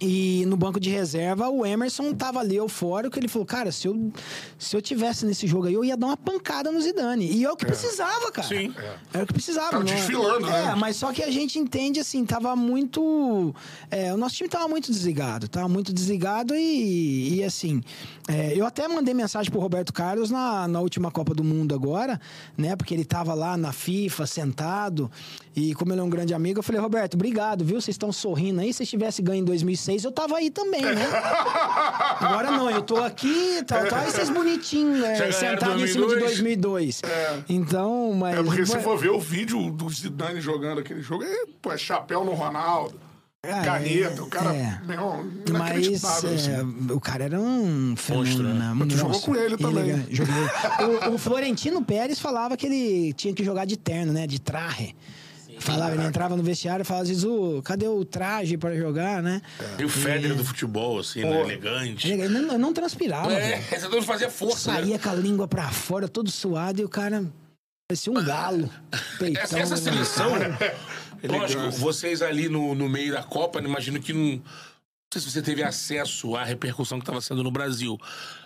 E 0.00 0.44
no 0.46 0.56
banco 0.56 0.80
de 0.80 0.90
reserva, 0.90 1.48
o 1.48 1.64
Emerson 1.64 2.12
tava 2.14 2.40
ali 2.40 2.56
eufórico. 2.56 3.16
Ele 3.16 3.28
falou: 3.28 3.46
Cara, 3.46 3.70
se 3.70 3.86
eu, 3.86 4.12
se 4.58 4.76
eu 4.76 4.82
tivesse 4.82 5.24
nesse 5.24 5.46
jogo 5.46 5.68
aí, 5.68 5.74
eu 5.74 5.84
ia 5.84 5.96
dar 5.96 6.06
uma 6.06 6.16
pancada 6.16 6.72
no 6.72 6.80
Zidane. 6.80 7.30
E 7.30 7.44
é 7.44 7.50
o 7.50 7.56
que 7.56 7.64
precisava, 7.64 8.32
cara. 8.32 8.48
Sim. 8.48 8.74
Era 9.12 9.22
o 9.22 9.26
que 9.26 9.32
precisava. 9.32 9.70
Tava 9.70 9.84
não 9.84 9.92
é? 9.92 9.94
desfilando, 9.94 10.46
né? 10.48 10.72
É, 10.72 10.74
mas 10.74 10.96
só 10.96 11.12
que 11.12 11.22
a 11.22 11.30
gente 11.30 11.60
entende 11.60 12.00
assim, 12.00 12.24
tava 12.26 12.56
muito. 12.56 13.54
é, 13.88 14.12
o 14.12 14.16
nosso 14.16 14.34
time 14.34 14.48
tava 14.48 14.66
muito 14.66 14.90
desligado. 14.90 15.46
Tava 15.46 15.68
muito 15.68 15.92
desligado 15.92 16.56
e, 16.56 17.36
e 17.36 17.44
assim. 17.44 17.80
é, 18.28 18.52
eu 18.56 18.66
até 18.66 18.88
mandei 18.88 19.14
mensagem 19.14 19.50
pro 19.50 19.60
Roberto 19.60 19.92
Carlos 19.92 20.28
na, 20.28 20.66
na 20.66 20.80
última 20.80 21.08
Copa 21.12 21.34
do 21.34 21.44
Mundo 21.44 21.72
agora, 21.72 22.20
né? 22.58 22.74
Porque 22.74 22.92
ele 22.92 23.04
tava 23.04 23.32
lá 23.32 23.56
na 23.56 23.72
FIFA, 23.72 24.26
sentado. 24.26 25.08
E 25.54 25.72
como 25.74 25.92
ele 25.92 26.00
é 26.00 26.02
um 26.02 26.10
grande 26.10 26.34
amigo, 26.34 26.58
eu 26.58 26.62
falei, 26.64 26.80
Roberto, 26.80 27.14
obrigado, 27.14 27.64
viu? 27.64 27.80
Vocês 27.80 27.94
estão 27.94 28.10
sorrindo 28.10 28.60
aí. 28.60 28.72
Se 28.72 28.78
vocês 28.78 28.90
tivessem 28.90 29.24
ganho 29.24 29.40
em 29.40 29.44
2006, 29.84 30.04
eu 30.04 30.12
tava 30.12 30.36
aí 30.36 30.50
também, 30.50 30.82
né? 30.82 31.06
Agora 32.20 32.50
não, 32.50 32.70
eu 32.70 32.82
tô 32.82 32.96
aqui, 32.96 33.62
tal, 33.66 33.86
tal. 33.86 34.02
E 34.02 34.10
vocês 34.10 34.30
bonitinhos, 34.30 35.02
é, 35.04 35.14
Já 35.14 35.26
ganharam 35.26 35.32
sentados 35.60 35.82
em 35.82 35.86
cima 35.86 36.06
de 36.08 36.16
2002? 36.16 37.00
2002. 37.00 37.02
Então, 37.48 38.12
mas. 38.14 38.38
É 38.38 38.42
porque 38.42 38.66
se 38.66 38.78
for 38.80 38.96
ver 38.96 39.10
o 39.10 39.20
vídeo 39.20 39.70
do 39.70 39.88
Zidane 39.90 40.40
jogando 40.40 40.80
aquele 40.80 41.02
jogo, 41.02 41.22
é, 41.24 41.44
pô, 41.60 41.72
é 41.72 41.78
chapéu 41.78 42.24
no 42.24 42.32
Ronaldo, 42.32 42.98
Ah, 43.42 43.62
caneta, 43.62 44.20
é, 44.20 44.22
o 44.22 44.26
cara, 44.26 44.54
é. 44.54 44.80
meu, 44.86 45.24
Mas 45.52 46.04
é, 46.04 46.08
assim. 46.08 46.90
o 46.90 47.00
cara 47.00 47.24
era 47.24 47.38
um 47.38 47.94
fenômeno, 47.96 48.30
Monstro, 48.30 48.48
né? 48.48 48.54
né? 48.54 48.72
Mas 48.74 48.88
tu 48.88 48.96
jogou 48.96 49.20
com 49.20 49.36
ele 49.36 49.56
também. 49.56 50.06
Joguei. 50.10 50.34
o, 51.10 51.14
o 51.14 51.18
Florentino 51.18 51.84
Pérez 51.84 52.18
falava 52.18 52.56
que 52.56 52.66
ele 52.66 53.12
tinha 53.12 53.34
que 53.34 53.44
jogar 53.44 53.66
de 53.66 53.76
terno, 53.76 54.12
né? 54.12 54.26
De 54.26 54.40
traje. 54.40 54.94
Falava, 55.58 55.94
ele 55.94 56.04
entrava 56.04 56.36
no 56.36 56.42
vestiário 56.42 56.82
e 56.82 56.84
falava, 56.84 57.06
Zizu, 57.06 57.62
cadê 57.64 57.86
o 57.88 58.04
traje 58.04 58.56
pra 58.56 58.74
jogar, 58.74 59.22
né? 59.22 59.40
E 59.78 59.84
o 59.84 59.88
Federer 59.88 60.34
do 60.36 60.44
futebol, 60.44 60.98
assim, 60.98 61.22
né? 61.22 61.40
Elegante. 61.40 62.10
Ele 62.10 62.28
não, 62.28 62.58
não 62.58 62.72
transpirava, 62.72 63.32
É, 63.32 63.62
essa 63.70 63.88
dor 63.88 64.02
fazia 64.02 64.30
força, 64.30 64.72
né? 64.72 64.80
Saía 64.80 64.98
com 64.98 65.08
a 65.10 65.14
língua 65.14 65.48
pra 65.48 65.70
fora, 65.70 66.08
todo 66.08 66.30
suado, 66.30 66.80
e 66.80 66.84
o 66.84 66.88
cara 66.88 67.24
parecia 67.88 68.12
um 68.12 68.22
galo. 68.24 68.68
Peitão, 69.18 69.42
Essa, 69.42 69.58
essa 69.58 69.74
né? 69.76 69.80
seleção, 69.80 70.30
lógico, 71.24 71.52
Elegância. 71.60 71.70
vocês 71.80 72.20
ali 72.22 72.48
no, 72.48 72.74
no 72.74 72.88
meio 72.88 73.12
da 73.12 73.22
Copa, 73.22 73.60
né, 73.60 73.68
imagino 73.68 74.00
que 74.00 74.12
não. 74.12 74.42
Sei 75.14 75.20
se 75.22 75.30
você 75.30 75.40
teve 75.42 75.62
acesso 75.62 76.34
à 76.34 76.42
repercussão 76.42 76.98
que 76.98 77.02
estava 77.04 77.20
sendo 77.20 77.40
no 77.44 77.52
Brasil, 77.52 77.96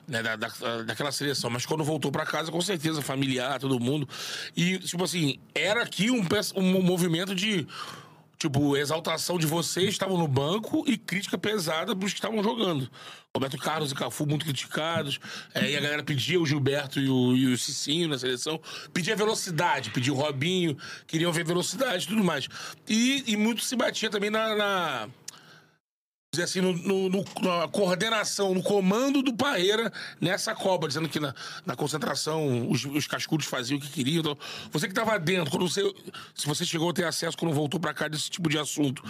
né, 0.06 0.22
da, 0.22 0.36
da- 0.36 0.82
daquela 0.84 1.10
seleção, 1.10 1.48
mas 1.48 1.64
quando 1.64 1.82
voltou 1.82 2.12
para 2.12 2.26
casa, 2.26 2.52
com 2.52 2.60
certeza, 2.60 3.00
familiar, 3.00 3.58
todo 3.58 3.80
mundo. 3.80 4.06
E, 4.54 4.78
tipo 4.78 5.02
assim, 5.02 5.38
era 5.54 5.82
aqui 5.82 6.10
um, 6.10 6.22
um 6.56 6.82
movimento 6.82 7.34
de. 7.34 7.66
Tipo, 8.36 8.76
exaltação 8.76 9.36
de 9.38 9.46
vocês 9.46 9.88
estavam 9.88 10.16
no 10.18 10.28
banco 10.28 10.84
e 10.86 10.96
crítica 10.98 11.36
pesada 11.38 11.96
pros 11.96 12.12
que 12.12 12.18
estavam 12.18 12.40
jogando. 12.44 12.88
Roberto 13.34 13.56
Carlos 13.56 13.90
e 13.90 13.94
Cafu 13.94 14.26
muito 14.26 14.44
criticados. 14.44 15.18
é, 15.54 15.70
e 15.70 15.76
a 15.76 15.80
galera 15.80 16.04
pedia 16.04 16.38
o 16.38 16.44
Gilberto 16.46 17.00
e 17.00 17.08
o, 17.08 17.34
e 17.34 17.46
o 17.46 17.56
Cicinho 17.58 18.08
na 18.08 18.18
seleção. 18.18 18.60
Pedia 18.92 19.16
velocidade, 19.16 19.90
pedia 19.90 20.12
o 20.12 20.16
Robinho, 20.16 20.76
queriam 21.06 21.32
ver 21.32 21.44
velocidade 21.46 22.04
e 22.04 22.08
tudo 22.08 22.22
mais. 22.22 22.46
E, 22.86 23.24
e 23.26 23.36
muito 23.38 23.64
se 23.64 23.74
batia 23.74 24.10
também 24.10 24.28
na. 24.30 24.54
na 24.54 25.08
dizer 26.30 26.42
assim, 26.44 26.60
no, 26.60 26.74
no- 26.74 27.08
no- 27.08 27.24
na 27.40 27.66
coordenação, 27.68 28.52
no 28.52 28.62
comando 28.62 29.22
do 29.22 29.32
Parreira 29.34 29.90
nessa 30.20 30.54
Copa, 30.54 30.86
dizendo 30.86 31.08
que 31.08 31.18
na, 31.18 31.34
na 31.64 31.74
concentração 31.74 32.70
os, 32.70 32.84
os 32.84 33.06
cascudos 33.06 33.46
faziam 33.46 33.78
o 33.78 33.80
que 33.80 33.88
queriam. 33.88 34.20
Então, 34.20 34.38
você 34.70 34.86
que 34.86 34.92
estava 34.92 35.18
dentro, 35.18 35.50
quando 35.50 35.66
você, 35.66 35.80
se 36.34 36.46
você 36.46 36.66
chegou 36.66 36.90
a 36.90 36.92
ter 36.92 37.04
acesso 37.04 37.34
quando 37.36 37.54
voltou 37.54 37.80
pra 37.80 37.94
cá 37.94 38.08
desse 38.08 38.28
tipo 38.28 38.50
de 38.50 38.58
assunto, 38.58 39.02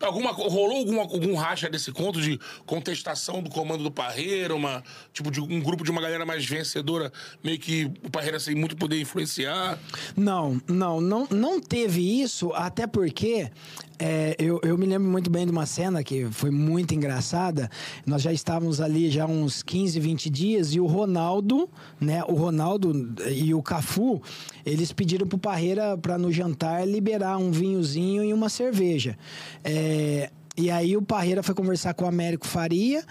alguma, 0.00 0.30
rolou 0.30 0.76
alguma, 0.76 1.02
algum 1.02 1.34
racha 1.34 1.68
desse 1.68 1.90
conto 1.90 2.20
de 2.20 2.38
contestação 2.64 3.42
do 3.42 3.50
comando 3.50 3.82
do 3.82 3.90
Parreira, 3.90 4.54
uma, 4.54 4.84
tipo 5.12 5.32
de 5.32 5.40
um 5.40 5.60
grupo 5.60 5.82
de 5.82 5.90
uma 5.90 6.00
galera 6.00 6.24
mais 6.24 6.44
vencedora, 6.46 7.12
meio 7.42 7.58
que 7.58 7.86
o 8.04 8.08
Parreira 8.10 8.38
sem 8.38 8.54
muito 8.54 8.76
poder 8.76 9.00
influenciar? 9.00 9.76
Não, 10.16 10.60
não, 10.68 11.00
não, 11.00 11.26
não 11.32 11.60
teve 11.60 12.22
isso, 12.22 12.52
até 12.52 12.86
porque 12.86 13.50
é, 13.98 14.34
eu, 14.38 14.60
eu 14.62 14.76
me 14.76 14.86
lembro 14.86 15.08
muito 15.08 15.30
bem 15.30 15.46
de 15.46 15.52
uma 15.52 15.66
cena 15.66 16.02
que 16.02 16.26
foi 16.26 16.50
muito 16.50 16.94
engraçada. 16.94 17.70
Nós 18.04 18.22
já 18.22 18.32
estávamos 18.32 18.80
ali 18.80 19.10
já 19.10 19.26
uns 19.26 19.62
15, 19.62 20.00
20 20.00 20.30
dias 20.30 20.74
e 20.74 20.80
o 20.80 20.86
Ronaldo, 20.86 21.68
né? 22.00 22.22
O 22.24 22.34
Ronaldo 22.34 23.14
e 23.30 23.54
o 23.54 23.62
Cafu, 23.62 24.20
eles 24.66 24.92
pediram 24.92 25.26
pro 25.26 25.38
Parreira 25.38 25.96
para 25.96 26.18
no 26.18 26.32
jantar 26.32 26.86
liberar 26.86 27.38
um 27.38 27.50
vinhozinho 27.50 28.24
e 28.24 28.32
uma 28.32 28.48
cerveja. 28.48 29.16
É, 29.62 30.30
e 30.56 30.70
aí 30.70 30.96
o 30.96 31.02
Parreira 31.02 31.42
foi 31.42 31.54
conversar 31.54 31.94
com 31.94 32.04
o 32.04 32.08
Américo 32.08 32.46
Faria 32.46 33.04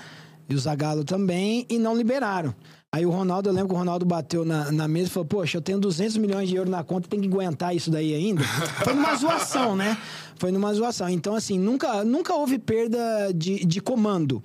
e 0.50 0.56
o 0.56 0.60
Zagallo 0.60 1.04
também 1.04 1.66
e 1.70 1.78
não 1.80 1.96
liberaram. 1.96 2.54
Aí 2.94 3.08
o 3.08 3.10
Ronaldo, 3.10 3.50
eu 3.50 3.54
lembro 3.54 3.70
que 3.70 3.74
o 3.74 3.78
Ronaldo 3.80 4.06
bateu 4.06 4.46
na, 4.46 4.72
na 4.72 4.88
mesa 4.88 5.08
e 5.08 5.10
falou: 5.10 5.26
Poxa, 5.26 5.58
eu 5.58 5.62
tenho 5.64 5.80
200 5.80 6.16
milhões 6.18 6.48
de 6.48 6.56
euros 6.56 6.70
na 6.70 6.84
conta, 6.84 7.10
tem 7.10 7.20
que 7.20 7.28
aguentar 7.28 7.76
isso 7.76 7.90
daí 7.90 8.14
ainda. 8.14 8.44
Foi 8.86 8.94
numa 8.94 9.16
zoação, 9.16 9.76
né? 9.76 9.98
Foi 10.36 10.52
numa 10.52 10.72
zoação. 10.76 11.10
Então, 11.10 11.34
assim, 11.34 11.58
nunca, 11.58 12.04
nunca 12.04 12.36
houve 12.36 12.60
perda 12.60 13.00
de, 13.34 13.66
de 13.66 13.82
comando. 13.82 14.44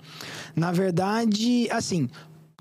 Na 0.56 0.72
verdade, 0.72 1.68
assim, 1.70 2.08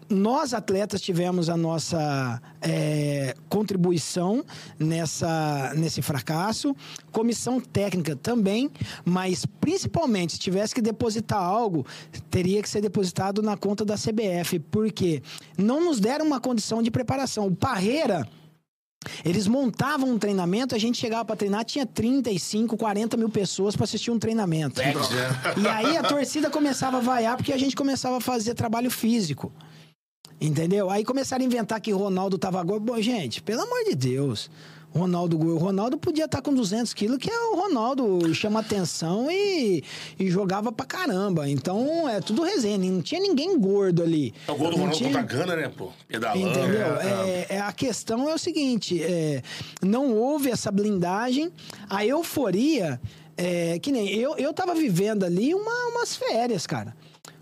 nós 0.09 0.53
atletas 0.53 1.01
tivemos 1.01 1.49
a 1.49 1.57
nossa 1.57 2.41
é, 2.61 3.35
contribuição 3.49 4.43
nessa, 4.79 5.73
nesse 5.75 6.01
fracasso, 6.01 6.75
comissão 7.11 7.59
técnica 7.59 8.15
também, 8.15 8.69
mas 9.03 9.45
principalmente 9.45 10.33
se 10.33 10.39
tivesse 10.39 10.73
que 10.73 10.81
depositar 10.81 11.41
algo, 11.41 11.85
teria 12.29 12.61
que 12.61 12.69
ser 12.69 12.81
depositado 12.81 13.41
na 13.41 13.57
conta 13.57 13.83
da 13.83 13.95
CBF, 13.95 14.59
porque 14.59 15.21
não 15.57 15.83
nos 15.83 15.99
deram 15.99 16.25
uma 16.25 16.39
condição 16.39 16.81
de 16.81 16.91
preparação. 16.91 17.47
O 17.47 17.55
Parreira. 17.55 18.27
Eles 19.23 19.47
montavam 19.47 20.09
um 20.09 20.17
treinamento, 20.17 20.75
a 20.75 20.77
gente 20.77 20.97
chegava 20.97 21.23
para 21.23 21.35
treinar, 21.35 21.63
tinha 21.63 21.85
35, 21.85 22.75
40 22.75 23.15
mil 23.15 23.29
pessoas 23.29 23.75
para 23.75 23.85
assistir 23.85 24.11
um 24.11 24.19
treinamento. 24.19 24.81
E 25.55 25.67
aí 25.67 25.95
a 25.95 26.03
torcida 26.03 26.49
começava 26.49 26.97
a 26.97 26.99
vaiar 26.99 27.37
porque 27.37 27.53
a 27.53 27.57
gente 27.57 27.75
começava 27.75 28.17
a 28.17 28.21
fazer 28.21 28.53
trabalho 28.53 28.91
físico. 28.91 29.53
Entendeu? 30.39 30.89
Aí 30.89 31.03
começaram 31.03 31.43
a 31.43 31.45
inventar 31.47 31.81
que 31.81 31.91
Ronaldo 31.91 32.37
tava 32.37 32.61
gordo. 32.63 32.85
Bom, 32.85 33.01
gente, 33.01 33.41
pelo 33.41 33.61
amor 33.61 33.83
de 33.85 33.95
Deus. 33.95 34.49
Ronaldo 34.93 35.37
gordo. 35.37 35.57
Ronaldo 35.57 35.97
podia 35.97 36.25
estar 36.25 36.41
com 36.41 36.53
200 36.53 36.93
quilos, 36.93 37.17
que 37.17 37.29
é 37.29 37.39
o 37.49 37.55
Ronaldo 37.55 38.33
chama 38.33 38.61
atenção 38.61 39.27
e, 39.29 39.83
e 40.17 40.29
jogava 40.29 40.71
pra 40.71 40.85
caramba. 40.85 41.47
Então 41.49 42.07
é 42.07 42.21
tudo 42.21 42.41
resenha. 42.43 42.77
Não 42.77 43.01
tinha 43.01 43.19
ninguém 43.19 43.59
gordo 43.59 44.01
ali. 44.01 44.33
É 44.47 44.51
o 44.51 44.55
gol 44.55 44.67
do 44.69 44.77
Não 44.77 44.85
Ronaldo 44.85 44.97
tinha- 44.97 45.09
contra 45.09 45.21
a 45.21 45.39
Gana, 45.39 45.55
né, 45.55 45.71
pô? 45.75 45.89
Pedalando. 46.07 46.47
Entendeu? 46.49 46.95
É, 47.01 47.45
é, 47.49 47.59
a 47.59 47.71
questão 47.73 48.29
é 48.29 48.33
o 48.33 48.37
seguinte: 48.39 49.01
é, 49.03 49.41
não 49.83 50.15
houve 50.15 50.49
essa 50.49 50.71
blindagem, 50.71 51.51
a 51.89 52.05
euforia, 52.05 52.99
é, 53.35 53.77
que 53.79 53.91
nem 53.91 54.07
eu, 54.15 54.35
eu 54.37 54.53
tava 54.53 54.73
vivendo 54.73 55.25
ali 55.25 55.53
uma, 55.53 55.87
umas 55.89 56.15
férias, 56.15 56.65
cara. 56.65 56.95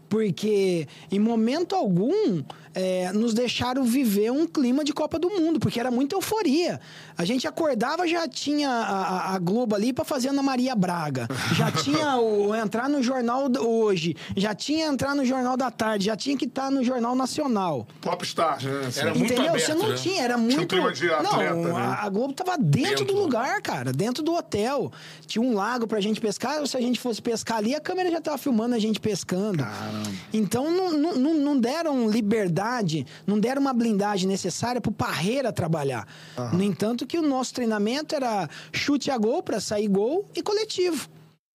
Porque 0.09 0.87
em 1.11 1.19
momento 1.19 1.75
algum 1.75 2.43
é, 2.75 3.11
nos 3.13 3.33
deixaram 3.33 3.83
viver 3.83 4.31
um 4.31 4.45
clima 4.45 4.83
de 4.83 4.93
Copa 4.93 5.17
do 5.17 5.29
Mundo, 5.29 5.59
porque 5.59 5.79
era 5.79 5.89
muita 5.89 6.15
euforia. 6.15 6.79
A 7.17 7.23
gente 7.23 7.47
acordava, 7.47 8.05
já 8.07 8.27
tinha 8.27 8.69
a, 8.69 9.31
a- 9.31 9.33
a 9.35 9.39
Globo 9.39 9.73
ali 9.75 9.93
para 9.93 10.03
fazer 10.03 10.27
Ana 10.29 10.43
Maria 10.43 10.75
Braga. 10.75 11.27
Já 11.53 11.71
tinha 11.71 12.17
o 12.17 12.53
entrar 12.55 12.89
no 12.89 13.01
jornal 13.01 13.47
do- 13.47 13.65
hoje, 13.67 14.15
já 14.35 14.53
tinha 14.53 14.87
entrar 14.87 15.15
no 15.15 15.23
jornal 15.25 15.55
da 15.55 15.71
tarde, 15.71 16.05
já 16.05 16.15
tinha 16.17 16.35
que 16.37 16.45
estar 16.45 16.69
no 16.69 16.83
Jornal 16.83 17.15
Nacional. 17.15 17.87
Popstar, 18.01 18.61
né? 18.61 18.87
assim. 18.87 18.99
Era 18.99 19.13
muito 19.15 19.31
Entendeu? 19.33 19.49
aberto, 19.53 19.65
Você 19.65 19.73
não 19.73 19.89
né? 19.89 19.95
tinha, 19.95 20.21
era 20.21 20.37
um 20.37 20.41
muito. 20.41 20.67
clima 20.67 20.91
de 20.91 21.09
atleta, 21.09 21.53
não, 21.55 21.63
né? 21.79 21.97
a, 22.01 22.09
Globo 22.09 22.33
tava 22.33 22.57
dentro, 22.57 22.89
Dentro. 22.89 23.05
do 23.05 23.15
lugar, 23.21 23.61
cara, 23.61 23.93
dentro 23.93 24.21
do 24.21 24.33
hotel. 24.33 24.91
Tinha 25.25 25.41
um 25.43 25.53
lago 25.53 25.87
pra 25.87 26.01
gente 26.01 26.19
pescar. 26.19 26.65
Se 26.67 26.75
a 26.75 26.81
gente 26.81 26.99
fosse 26.99 27.21
pescar 27.21 27.57
ali, 27.57 27.73
a 27.73 27.79
câmera 27.79 28.11
já 28.11 28.19
tava 28.19 28.37
filmando 28.37 28.75
a 28.75 28.79
gente 28.79 28.99
pescando. 28.99 29.65
Então 30.33 30.69
não, 30.71 30.91
não, 30.91 31.15
não- 31.15 31.33
não 31.35 31.57
deram 31.59 32.09
liberdade, 32.09 32.64
não 33.25 33.39
deram 33.39 33.61
uma 33.61 33.73
blindagem 33.73 34.27
necessária 34.27 34.81
pro 34.81 34.91
Parreira 34.91 35.51
trabalhar. 35.53 36.07
No 36.53 36.63
entanto, 36.63 37.05
que 37.05 37.17
o 37.17 37.21
nosso 37.21 37.53
treinamento 37.53 38.15
era 38.15 38.49
chute 38.73 39.09
a 39.11 39.17
gol 39.17 39.41
pra 39.43 39.59
sair 39.59 39.87
gol 39.87 40.25
e 40.35 40.41
coletivo. 40.41 41.07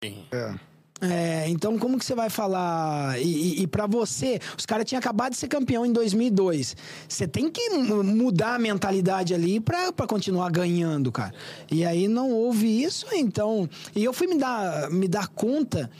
É. 0.02 0.54
É, 1.02 1.48
então 1.48 1.78
como 1.78 1.98
que 1.98 2.04
você 2.04 2.14
vai 2.14 2.28
falar? 2.28 3.18
E, 3.18 3.22
e, 3.24 3.62
e 3.62 3.66
para 3.66 3.86
você, 3.86 4.38
os 4.58 4.66
caras 4.66 4.84
tinham 4.84 4.98
acabado 4.98 5.32
de 5.32 5.38
ser 5.38 5.48
campeão 5.48 5.86
em 5.86 5.92
2002. 5.94 6.76
Você 7.08 7.26
tem 7.26 7.50
que 7.50 7.70
mu- 7.70 8.04
mudar 8.04 8.56
a 8.56 8.58
mentalidade 8.58 9.32
ali 9.32 9.60
pra 9.60 9.92
pra 9.94 10.06
continuar 10.06 10.50
ganhando, 10.50 11.10
cara. 11.10 11.32
E 11.70 11.86
aí 11.86 12.06
não 12.06 12.30
houve 12.30 12.82
isso, 12.82 13.06
então. 13.14 13.66
E 13.96 14.04
eu 14.04 14.12
fui 14.12 14.26
me 14.26 14.36
dar, 14.36 14.90
me 14.90 15.08
dar 15.08 15.28
conta 15.28 15.90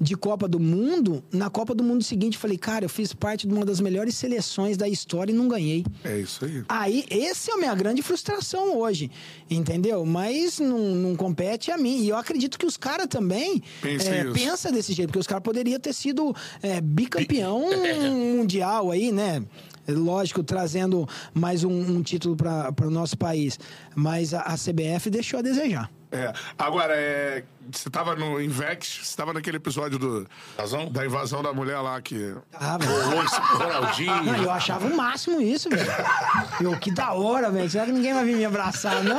de 0.00 0.16
Copa 0.16 0.46
do 0.46 0.60
Mundo. 0.60 1.22
Na 1.32 1.50
Copa 1.50 1.74
do 1.74 1.82
Mundo 1.82 2.02
seguinte, 2.04 2.38
falei, 2.38 2.56
cara, 2.56 2.84
eu 2.84 2.88
fiz 2.88 3.12
parte 3.12 3.46
de 3.46 3.52
uma 3.52 3.64
das 3.64 3.80
melhores 3.80 4.14
seleções 4.14 4.76
da 4.76 4.88
história 4.88 5.32
e 5.32 5.34
não 5.34 5.48
ganhei. 5.48 5.84
É 6.04 6.18
isso 6.18 6.44
aí. 6.44 6.64
Aí, 6.68 7.04
essa 7.10 7.50
é 7.50 7.54
a 7.54 7.56
minha 7.56 7.74
grande 7.74 8.02
frustração 8.02 8.76
hoje, 8.76 9.10
entendeu? 9.50 10.04
Mas 10.04 10.58
não, 10.58 10.94
não 10.94 11.16
compete 11.16 11.70
a 11.70 11.78
mim. 11.78 12.02
E 12.02 12.08
eu 12.08 12.16
acredito 12.16 12.58
que 12.58 12.66
os 12.66 12.76
caras 12.76 13.06
também 13.06 13.62
Pensa 13.82 14.10
é, 14.10 14.24
pensa 14.32 14.72
desse 14.72 14.92
jeito, 14.92 15.08
porque 15.08 15.18
os 15.18 15.26
caras 15.26 15.42
poderiam 15.42 15.80
ter 15.80 15.92
sido 15.92 16.34
é, 16.62 16.80
bicampeão 16.80 17.68
mundial 18.36 18.90
aí, 18.90 19.10
né? 19.10 19.42
Lógico, 19.88 20.42
trazendo 20.42 21.08
mais 21.32 21.64
um, 21.64 21.70
um 21.70 22.02
título 22.02 22.36
para 22.36 22.86
o 22.86 22.90
nosso 22.90 23.16
país. 23.16 23.58
Mas 23.94 24.34
a, 24.34 24.42
a 24.42 24.54
CBF 24.54 25.08
deixou 25.10 25.38
a 25.38 25.42
desejar. 25.42 25.90
É. 26.10 26.32
Agora, 26.58 26.94
é, 26.96 27.44
você 27.70 27.90
tava 27.90 28.16
no 28.16 28.40
Invex, 28.40 29.00
você 29.04 29.16
tava 29.16 29.32
naquele 29.32 29.58
episódio 29.58 29.98
do, 29.98 30.26
Razão? 30.56 30.90
da 30.90 31.04
invasão 31.04 31.42
da 31.42 31.52
mulher 31.52 31.78
lá 31.80 32.00
que. 32.00 32.34
Ah, 32.54 32.78
velho. 32.78 32.92
Não, 34.24 34.36
eu 34.36 34.50
achava 34.50 34.86
o 34.86 34.96
máximo 34.96 35.40
isso, 35.40 35.68
velho. 35.68 35.90
Eu, 36.60 36.78
que 36.78 36.90
da 36.90 37.12
hora, 37.12 37.50
velho. 37.50 37.68
Será 37.68 37.84
que 37.86 37.92
ninguém 37.92 38.14
vai 38.14 38.24
vir 38.24 38.36
me 38.36 38.44
abraçar, 38.44 39.02
não? 39.04 39.18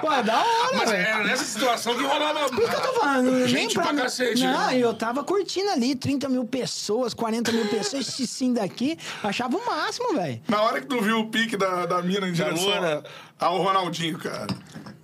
Pô, 0.00 0.12
é 0.12 0.22
da 0.22 0.38
hora, 0.38 0.76
Mas 0.76 0.90
velho. 0.90 1.06
era 1.06 1.24
nessa 1.24 1.44
situação 1.44 1.94
que 1.96 2.02
rolava. 2.02 2.48
Por 2.48 2.68
que 2.68 2.74
eu 2.74 2.80
tô 2.80 2.92
falando? 2.94 3.46
Gente 3.48 3.74
pra 3.74 3.94
cacete, 3.94 4.42
Não, 4.42 4.66
né? 4.68 4.78
eu 4.78 4.94
tava 4.94 5.22
curtindo 5.24 5.70
ali, 5.70 5.94
30 5.94 6.28
mil 6.28 6.44
pessoas, 6.44 7.12
40 7.14 7.52
mil 7.52 7.66
pessoas, 7.68 8.08
esse 8.08 8.26
sim 8.26 8.52
daqui. 8.52 8.98
Achava 9.22 9.56
o 9.56 9.66
máximo, 9.66 10.14
velho. 10.14 10.40
Na 10.48 10.62
hora 10.62 10.80
que 10.80 10.86
tu 10.86 11.00
viu 11.00 11.18
o 11.20 11.28
pique 11.28 11.56
da, 11.56 11.86
da 11.86 12.02
mina 12.02 12.28
em 12.28 12.32
direção. 12.32 13.02
Ao 13.38 13.62
Ronaldinho, 13.62 14.18
cara. 14.18 14.48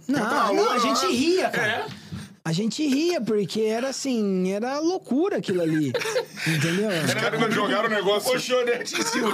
Não, 0.07 0.55
não, 0.55 0.71
a 0.73 0.79
gente 0.79 1.07
ria, 1.07 1.49
cara. 1.49 1.73
É? 1.73 2.05
A 2.47 2.53
gente 2.53 2.87
ria, 2.87 3.23
porque 3.23 3.63
era 3.63 3.89
assim, 3.89 4.53
era 4.53 4.79
loucura 4.79 5.39
aquilo 5.39 5.63
ali. 5.63 5.95
Entendeu? 6.47 6.91
Os 7.07 7.15
caras 7.15 7.55
jogaram 7.55 7.89
o 7.89 7.91
negócio. 7.91 8.31
Colchonete 8.31 9.01
em 9.01 9.03
cima, 9.03 9.31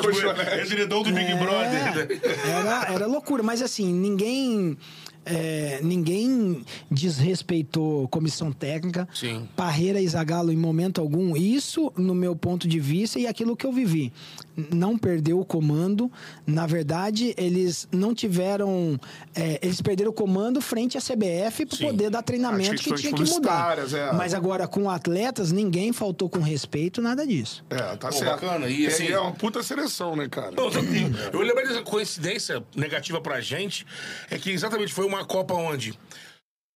edredom 0.63 1.03
do 1.03 1.13
Big 1.13 1.35
Brother. 1.35 2.21
É, 2.23 2.51
era, 2.51 2.95
era 2.95 3.07
loucura, 3.07 3.43
mas 3.43 3.63
assim, 3.63 3.93
ninguém. 3.93 4.79
é, 5.27 5.81
ninguém 5.83 6.65
desrespeitou 6.89 8.07
comissão 8.09 8.53
técnica. 8.53 9.09
Sim. 9.13 9.49
Parreira 9.57 10.01
e 10.01 10.07
Zagallo 10.07 10.53
em 10.53 10.57
momento 10.57 11.01
algum. 11.01 11.37
Isso, 11.37 11.93
no 11.97 12.15
meu 12.15 12.37
ponto 12.37 12.69
de 12.69 12.79
vista, 12.79 13.19
e 13.19 13.27
aquilo 13.27 13.57
que 13.57 13.67
eu 13.67 13.73
vivi. 13.73 14.13
Não 14.73 14.99
perdeu 14.99 15.41
o 15.41 15.45
comando. 15.45 16.11
Na 16.47 16.67
verdade, 16.67 17.35
eles 17.37 17.89
não 17.93 18.15
tiveram. 18.15 18.99
é, 19.35 19.59
eles 19.63 19.81
perderam 19.81 20.11
o 20.11 20.15
comando 20.15 20.61
frente 20.61 20.99
à 20.99 21.01
CBF 21.01 21.65
para 21.67 21.79
poder 21.79 22.11
dar 22.11 22.23
treinamento 22.23 22.83
que 22.83 22.95
tinha 22.95 23.13
que 23.13 23.25
mudar. 23.25 23.79
é. 23.79 24.13
Mas 24.13 24.35
agora, 24.35 24.67
com 24.69 24.91
atletas, 24.91 25.51
ninguém 25.53 25.93
faltou 25.93 26.29
com 26.29 26.41
respeito, 26.41 27.01
nada 27.01 27.27
disso. 27.27 27.65
É, 27.71 27.77
tá 27.97 28.09
Pô, 28.09 28.13
certo. 28.13 28.31
bacana. 28.43 28.69
E, 28.69 28.87
assim- 28.87 29.09
é 29.09 29.19
uma 29.19 29.33
puta 29.33 29.63
seleção, 29.63 30.15
né, 30.17 30.29
cara? 30.29 30.55
Eu- 30.57 30.71
eu 31.33 31.41
lembrei 31.41 31.67
dessa 31.69 31.83
coincidência 31.83 32.63
negativa 32.77 33.21
pra 33.21 33.41
gente, 33.41 33.87
é 34.31 34.39
que 34.39 34.51
exatamente 34.51 34.93
foi 34.93 35.07
uma 35.07 35.25
Copa 35.25 35.55
onde 35.55 35.99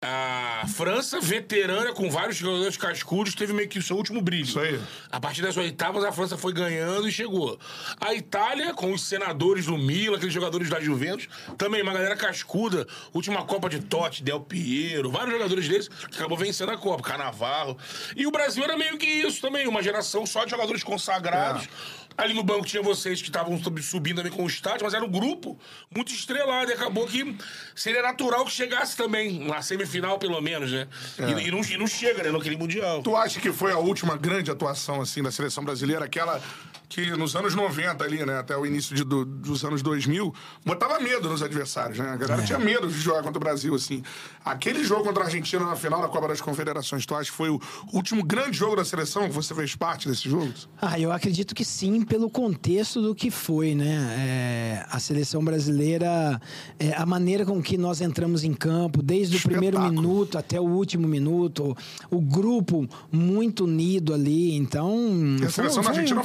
A 0.07 0.67
França, 0.69 1.19
veterana, 1.19 1.95
com 1.95 2.11
vários 2.11 2.37
jogadores 2.37 2.77
cascudos, 2.77 3.35
teve 3.35 3.55
meio 3.55 3.67
que 3.67 3.79
o 3.79 3.83
seu 3.83 3.97
último 3.97 4.21
brilho. 4.21 4.45
Isso 4.45 4.61
aí. 4.61 4.79
A 5.11 5.19
partir 5.19 5.41
das 5.41 5.57
oitavas, 5.57 6.05
a 6.05 6.13
França 6.13 6.37
foi 6.37 6.53
ganhando 6.53 7.09
e 7.09 7.13
chegou. 7.13 7.59
A 7.99 8.13
Itália, 8.13 8.75
com 8.75 8.93
os 8.93 9.03
senadores 9.03 9.65
do 9.65 9.79
Milan, 9.79 10.17
aqueles 10.17 10.35
jogadores 10.35 10.69
da 10.69 10.79
Juventus, 10.79 11.27
também 11.57 11.81
uma 11.81 11.95
galera 11.95 12.17
cascuda. 12.17 12.87
Última 13.15 13.47
Copa 13.47 13.71
de 13.71 13.81
Totti, 13.81 14.23
Del 14.23 14.41
Piero, 14.41 15.11
vários 15.11 15.33
jogadores 15.33 15.67
desses 15.67 15.89
que 15.89 16.19
acabou 16.19 16.37
vencendo 16.37 16.73
a 16.73 16.77
Copa, 16.77 17.03
Canavarro. 17.03 17.79
E 18.15 18.27
o 18.27 18.31
Brasil 18.31 18.63
era 18.63 18.77
meio 18.77 18.99
que 18.99 19.07
isso 19.07 19.41
também, 19.41 19.67
uma 19.67 19.83
geração 19.83 20.27
só 20.27 20.45
de 20.45 20.51
jogadores 20.51 20.85
consagrados. 20.85 21.67
Ali 22.17 22.33
no 22.33 22.43
banco 22.45 22.65
tinha 22.65 22.83
vocês 22.83 23.21
que 23.21 23.29
estavam 23.29 23.61
sub- 23.63 23.83
subindo 23.83 24.17
também 24.19 24.31
com 24.33 24.45
o 24.45 24.47
estádio, 24.47 24.85
mas 24.85 24.95
era 24.95 25.05
um 25.05 25.11
grupo 25.11 25.59
muito 25.95 26.13
estrelado. 26.13 26.71
E 26.71 26.75
acabou 26.75 27.07
que 27.07 27.37
seria 27.75 28.03
natural 28.03 28.45
que 28.45 28.53
chegasse 28.53 28.97
também, 28.97 29.47
na 29.49 29.61
semifinal, 29.63 30.19
pelo 30.19 30.41
menos, 30.41 30.71
né? 30.71 30.87
E, 31.19 31.49
e 31.49 31.51
não, 31.51 31.61
e 31.61 31.77
não 31.77 31.87
chega, 31.89 32.23
né? 32.23 32.31
Naquele 32.31 32.57
Mundial. 32.57 33.03
Tu 33.03 33.17
acha 33.17 33.41
que 33.41 33.53
foi 33.53 33.73
a 33.73 33.79
última 33.79 34.17
grande 34.17 34.51
atuação, 34.51 35.01
assim, 35.01 35.23
da 35.23 35.33
seleção 35.33 35.65
brasileira? 35.65 36.05
Aquela 36.05 36.41
que 36.89 37.11
nos 37.17 37.35
anos 37.35 37.55
90 37.55 38.05
ali, 38.05 38.25
né? 38.25 38.39
Até 38.39 38.57
o 38.57 38.65
início 38.65 38.95
de- 38.95 39.05
do- 39.05 39.25
dos 39.25 39.65
anos 39.65 39.83
2000, 39.83 40.33
botava 40.65 41.01
medo 41.01 41.29
nos 41.29 41.43
adversários, 41.43 41.99
né? 41.99 42.11
A 42.11 42.17
galera 42.17 42.43
É. 42.43 42.45
tinha 42.47 42.59
medo 42.59 42.87
de 42.87 42.95
jogar 43.01 43.23
contra 43.23 43.39
o 43.39 43.41
Brasil, 43.41 43.75
assim. 43.75 44.03
Aquele 44.45 44.85
jogo 44.85 45.05
contra 45.05 45.23
a 45.23 45.27
Argentina 45.27 45.65
na 45.65 45.75
final 45.77 46.01
da 46.03 46.09
Copa 46.09 46.29
das 46.29 46.41
Confederações, 46.41 47.05
tu 47.07 47.15
acha 47.15 47.31
que 47.31 47.37
foi 47.37 47.49
o 47.51 47.61
último 47.93 48.23
grande 48.23 48.57
jogo 48.59 48.77
da 48.77 48.85
seleção? 48.85 49.25
Que 49.29 49.35
você 49.35 49.55
fez 49.55 49.75
parte 49.75 50.09
desse 50.09 50.29
jogo? 50.29 50.53
Ah, 50.81 50.99
eu 51.01 51.11
acredito 51.11 51.55
que 51.55 51.65
sim, 51.65 52.03
pelo 52.03 52.31
contexto 52.31 53.01
do 53.01 53.15
que 53.15 53.31
foi, 53.31 53.75
né? 53.75 54.15
É, 54.19 54.87
a 54.91 54.99
seleção 55.01 55.43
brasileira, 55.45 56.41
é, 56.79 56.93
a 56.95 57.07
maneira 57.07 57.45
com 57.45 57.63
que 57.63 57.77
nós 57.77 58.01
entramos 58.01 58.45
em 58.45 58.53
campo, 58.53 59.03
desde 59.03 59.37
o 59.37 59.41
primeiro 59.41 59.77
Espetáculo. 59.77 60.01
minuto 60.03 60.39
até 60.39 60.61
o 60.61 60.65
último 60.65 61.09
minuto, 61.09 61.77
o 62.11 62.21
grupo 62.21 62.89
muito 63.11 63.65
unido 63.65 64.13
ali, 64.15 64.55
então. 64.55 64.95
E 65.33 65.37
a 65.37 65.39
foi- 65.41 65.51
seleção 65.51 65.83
da 65.83 65.89
foi- 65.91 65.99
Argentina 65.99 66.23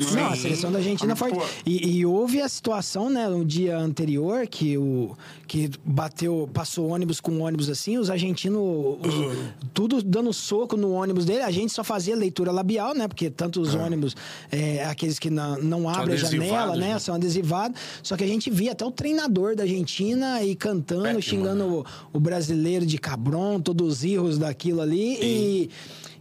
é 0.00 0.04
né? 0.04 0.22
Não, 0.22 0.28
a 0.30 0.36
seleção 0.36 0.72
da 0.72 0.78
Argentina 0.78 1.14
foi. 1.16 1.32
E, 1.66 1.98
e 1.98 2.06
houve 2.06 2.40
a 2.40 2.48
situação, 2.48 3.10
né, 3.10 3.28
no 3.28 3.44
dia 3.44 3.76
anterior, 3.78 4.46
que 4.46 4.76
o 4.78 5.16
que 5.46 5.70
bateu, 5.84 6.48
passou 6.52 6.88
ônibus 6.88 7.20
com 7.20 7.40
ônibus 7.40 7.68
assim, 7.68 7.98
os 7.98 8.08
argentinos, 8.08 8.58
os- 8.62 9.68
tudo 9.74 10.02
dando 10.02 10.32
soco 10.32 10.76
no 10.78 10.92
ônibus 10.92 11.24
dele. 11.26 11.42
A 11.42 11.50
gente 11.50 11.72
só 11.72 11.84
fazia 11.84 12.16
leitura 12.16 12.50
labial, 12.50 12.94
né? 12.94 13.06
Porque 13.06 13.28
tanto 13.28 13.60
os 13.60 13.74
ônibus, 13.74 14.16
é, 14.50 14.82
aqueles 14.84 15.18
que 15.18 15.28
não, 15.28 15.58
não 15.58 15.88
abrem 15.88 16.14
a 16.14 16.18
janela, 16.18 16.74
né? 16.76 16.94
né? 16.94 16.98
São 16.98 17.14
adesivados. 17.14 17.78
Só 18.02 18.16
que 18.16 18.24
a 18.24 18.26
gente 18.26 18.50
via 18.50 18.72
até 18.72 18.84
o 18.84 18.90
treinador 18.90 19.54
da 19.54 19.64
Argentina 19.64 20.42
e 20.42 20.54
cantando, 20.56 21.02
Beckman. 21.02 21.20
xingando 21.22 21.64
o, 21.80 21.84
o 22.14 22.20
brasileiro 22.20 22.86
de 22.86 22.96
cabrão, 22.96 23.60
todos 23.60 23.98
os 23.98 24.04
erros 24.04 24.38
daquilo 24.38 24.80
ali. 24.80 25.18
E, 25.20 25.70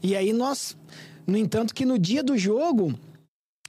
e 0.03 0.15
aí 0.15 0.33
nós. 0.33 0.75
No 1.25 1.37
entanto, 1.37 1.73
que 1.73 1.85
no 1.85 1.97
dia 1.97 2.21
do 2.21 2.37
jogo. 2.37 2.93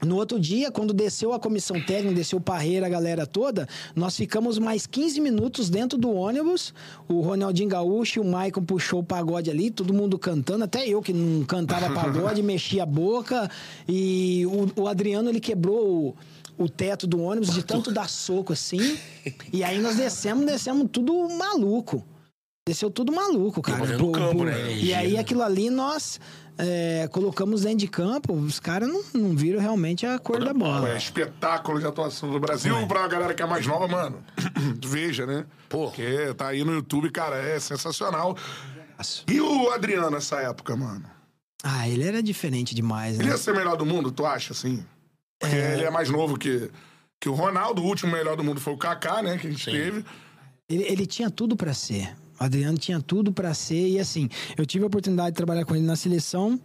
No 0.05 0.17
outro 0.17 0.39
dia, 0.41 0.71
quando 0.71 0.93
desceu 0.93 1.33
a 1.33 1.39
comissão 1.39 1.81
técnica, 1.81 2.17
desceu 2.17 2.39
o 2.39 2.43
Parreira, 2.43 2.87
a 2.87 2.89
galera 2.89 3.25
toda, 3.25 3.69
nós 3.95 4.17
ficamos 4.17 4.59
mais 4.59 4.85
15 4.87 5.21
minutos 5.21 5.71
dentro 5.71 5.97
do 5.97 6.11
ônibus. 6.13 6.75
O 7.09 7.21
Ronaldinho 7.21 7.69
Gaúcho 7.69 8.19
e 8.19 8.21
o 8.21 8.25
Maicon 8.25 8.65
puxou 8.65 8.99
o 9.01 9.05
pagode 9.05 9.49
ali, 9.49 9.71
todo 9.71 9.95
mundo 9.95 10.19
cantando, 10.19 10.65
até 10.65 10.89
eu 10.89 11.01
que 11.01 11.13
não 11.13 11.45
cantava 11.45 11.89
pagode, 11.95 12.43
mexia 12.43 12.83
a 12.83 12.87
boca. 12.87 13.49
E 13.89 14.45
o, 14.77 14.83
o 14.83 14.89
Adriano, 14.89 15.29
ele 15.29 15.39
quebrou 15.41 16.17
o, 16.59 16.65
o 16.65 16.69
teto 16.69 17.07
do 17.07 17.21
ônibus 17.21 17.55
de 17.55 17.63
tanto 17.63 17.93
dar 17.93 18.09
soco 18.09 18.53
assim. 18.53 18.99
E 19.53 19.63
aí 19.63 19.79
nós 19.79 19.95
descemos, 19.97 20.45
descemos 20.45 20.89
tudo 20.91 21.29
maluco. 21.29 22.05
Desceu 22.65 22.91
tudo 22.93 23.13
maluco, 23.13 23.61
cara. 23.61 23.97
Pro- 23.97 24.13
campo, 24.13 24.37
pro- 24.37 24.45
né? 24.47 24.73
E 24.77 24.95
aí 24.95 25.17
aquilo 25.17 25.43
ali 25.43 25.69
nós 25.69 26.21
é, 26.59 27.09
colocamos 27.11 27.63
dentro 27.63 27.79
de 27.79 27.89
campo, 27.89 28.33
os 28.35 28.61
caras 28.61 28.89
não, 28.89 29.03
não 29.15 29.37
viram 29.37 29.61
realmente 29.61 30.07
a 30.07 30.19
cor 30.19 30.45
da 30.45 30.53
bola. 30.53 30.91
É 30.91 30.97
espetáculo 30.97 31.81
de 31.81 31.87
atuação 31.87 32.31
do 32.31 32.39
Brasil 32.39 32.87
pra 32.87 33.07
galera 33.09 33.35
que 33.35 33.43
é 33.43 33.47
mais 33.47 33.67
nova, 33.67 33.89
mano. 33.89 34.23
Veja, 34.85 35.27
né? 35.27 35.47
Pô. 35.69 35.87
Porque 35.87 36.35
tá 36.35 36.49
aí 36.49 36.65
no 36.65 36.73
YouTube, 36.73 37.11
cara, 37.11 37.37
é 37.37 37.59
sensacional. 37.59 38.37
E 39.27 39.41
o 39.41 39.71
Adriano 39.71 40.11
nessa 40.11 40.41
época, 40.41 40.77
mano? 40.77 41.05
Ah, 41.65 41.89
ele 41.89 42.05
era 42.05 42.23
diferente 42.23 42.75
demais, 42.75 43.15
Ele 43.19 43.29
né? 43.29 43.31
ia 43.31 43.39
ser 43.39 43.55
melhor 43.55 43.77
do 43.77 43.87
mundo, 43.87 44.11
tu 44.11 44.27
acha, 44.27 44.53
assim? 44.53 44.85
Porque 45.39 45.57
ele 45.57 45.85
é 45.85 45.91
mais 45.91 46.09
novo 46.09 46.37
que, 46.37 46.71
que 47.21 47.29
o 47.29 47.35
Ronaldo. 47.35 47.83
O 47.83 47.87
último 47.87 48.13
melhor 48.13 48.37
do 48.37 48.45
mundo 48.45 48.61
foi 48.61 48.73
o 48.73 48.77
Kaká, 48.77 49.23
né? 49.23 49.39
Que 49.39 49.47
a 49.49 49.51
gente 49.51 49.65
teve. 49.65 50.05
Ele, 50.69 50.85
ele 50.85 51.07
tinha 51.07 51.31
tudo 51.31 51.57
pra 51.57 51.75
ser. 51.75 52.15
Adriano 52.45 52.79
tinha 52.79 53.01
tudo 53.01 53.33
pra 53.33 53.55
ser. 53.55 53.89
E 53.89 53.99
assim, 53.99 54.29
eu 54.57 54.67
tive 54.67 54.85
a 54.85 54.87
oportunidade 54.87 55.31
de 55.31 55.37
trabalhar 55.37 55.65
com 55.65 55.75
ele 55.75 55.85
na 55.85 55.97
seleção 55.97 56.61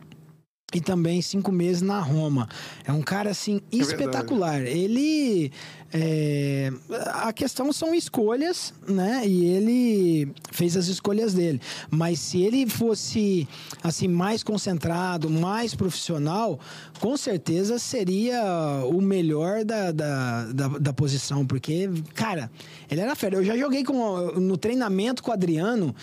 e 0.73 0.81
também 0.81 1.21
cinco 1.21 1.49
meses 1.51 1.81
na 1.81 1.99
Roma. 1.99 2.49
É 2.83 2.91
um 2.91 3.01
cara, 3.01 3.29
assim, 3.29 3.61
espetacular. 3.71 4.61
ele. 4.61 5.51
É, 5.93 6.71
a 7.13 7.31
questão 7.31 7.71
são 7.71 7.93
escolhas, 7.95 8.73
né? 8.87 9.21
E 9.25 9.45
ele 9.45 10.31
fez 10.51 10.75
as 10.75 10.87
escolhas 10.87 11.33
dele. 11.33 11.61
Mas 11.89 12.19
se 12.19 12.41
ele 12.41 12.67
fosse, 12.69 13.47
assim, 13.83 14.07
mais 14.07 14.43
concentrado, 14.43 15.29
mais 15.29 15.73
profissional, 15.73 16.59
com 16.99 17.15
certeza 17.15 17.79
seria 17.79 18.41
o 18.85 19.01
melhor 19.01 19.63
da, 19.63 19.91
da, 19.91 20.45
da, 20.51 20.67
da 20.67 20.93
posição. 20.93 21.45
Porque, 21.45 21.89
cara, 22.13 22.51
ele 22.91 23.01
era 23.01 23.15
fera. 23.15 23.35
Eu 23.37 23.43
já 23.45 23.55
joguei 23.57 23.83
com, 23.83 24.31
no 24.39 24.57
treinamento 24.57 25.23
com 25.23 25.31
o 25.31 25.33
Adriano. 25.33 25.95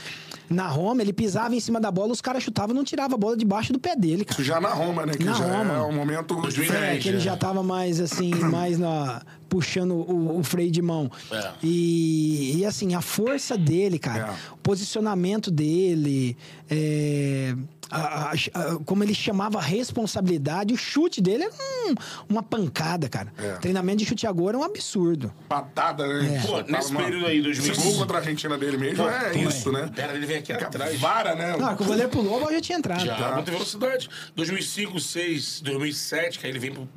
Na 0.49 0.67
Roma, 0.69 1.01
ele 1.01 1.13
pisava 1.13 1.55
em 1.55 1.61
cima 1.61 1.81
da 1.81 1.91
bola, 1.91 2.13
os 2.13 2.21
caras 2.21 2.43
chutavam 2.43 2.75
e 2.75 2.77
não 2.77 2.85
tirava 2.85 3.15
a 3.15 3.19
bola 3.19 3.35
debaixo 3.37 3.73
do 3.73 3.79
pé 3.79 3.97
dele, 3.97 4.25
cara. 4.27 4.41
Isso 4.41 4.47
já 4.47 4.61
na 4.61 4.69
Roma, 4.69 5.07
né? 5.07 5.15
Que 5.15 5.25
Na 5.25 5.33
já 5.33 5.45
Roma. 5.47 5.75
é 5.75 5.81
um 5.83 5.93
momento 5.93 6.35
2010, 6.35 6.83
É, 6.83 6.97
que 6.99 7.09
ele 7.09 7.19
já 7.19 7.35
tava 7.37 7.63
mais 7.63 7.99
assim, 7.99 8.31
mais 8.35 8.79
na. 8.79 9.23
Puxando 9.49 9.93
o, 9.93 10.39
o 10.39 10.43
freio 10.45 10.71
de 10.71 10.83
mão. 10.83 11.11
É. 11.31 11.51
E, 11.63 12.57
e, 12.59 12.65
assim, 12.67 12.95
a 12.95 13.01
força 13.01 13.57
dele, 13.57 13.99
cara, 13.99 14.33
É. 14.33 14.53
o 14.53 14.57
posicionamento 14.59 15.51
dele, 15.51 16.37
é, 16.71 17.55
a- 17.91 17.99
a- 17.99 18.33
a- 18.33 18.79
como 18.85 19.05
ele 19.05 19.15
chamava 19.15 19.59
a 19.59 19.63
responsabilidade, 19.63 20.73
o 20.73 20.77
chute 20.77 21.21
dele 21.21 21.45
era 21.45 21.53
um- 21.53 21.95
uma 22.29 22.43
pancada, 22.43 23.09
cara. 23.09 23.33
É. 23.39 23.53
Treinamento 23.57 23.99
de 23.99 24.07
chute 24.07 24.27
agora 24.27 24.57
é 24.57 24.61
um 24.61 24.65
absurdo. 24.65 25.33
patada, 25.49 26.07
né? 26.07 26.41
Pô, 26.41 26.49
Soltava 26.49 26.73
nesse 26.73 26.91
uma- 26.91 27.03
período 27.05 27.27
aí, 27.27 27.43
2000. 27.43 27.73
Esse 27.73 27.83
gol 27.83 27.95
contra 27.99 28.17
a 28.17 28.21
Argentina 28.21 28.57
dele 28.59 28.77
mesmo 28.79 29.07
é 29.09 29.37
isso, 29.39 29.71
né? 29.71 29.91
Pera, 29.95 30.15
ele 30.15 30.27
vem 30.27 30.39
aqui 30.39 30.53
atrás. 30.53 30.99
Vara, 30.99 31.35
né? 31.35 31.57
Não, 31.57 31.77
que 31.77 31.83
o 31.83 31.87
goleiro 31.87 32.09
pulou, 32.09 32.37
a 32.37 32.41
bola 32.41 32.53
já 32.53 32.61
tinha 32.61 32.79
entrado. 32.79 33.05
Já, 33.05 33.15
Tá. 33.17 33.35
muita 33.35 33.51
velocidade. 33.53 34.09
2005, 34.35 34.93
2006, 34.93 35.61
2007, 35.61 36.39
que 36.39 36.47
aí 36.47 36.53
ele 36.53 36.59
vem 36.59 36.73
pro 36.73 36.89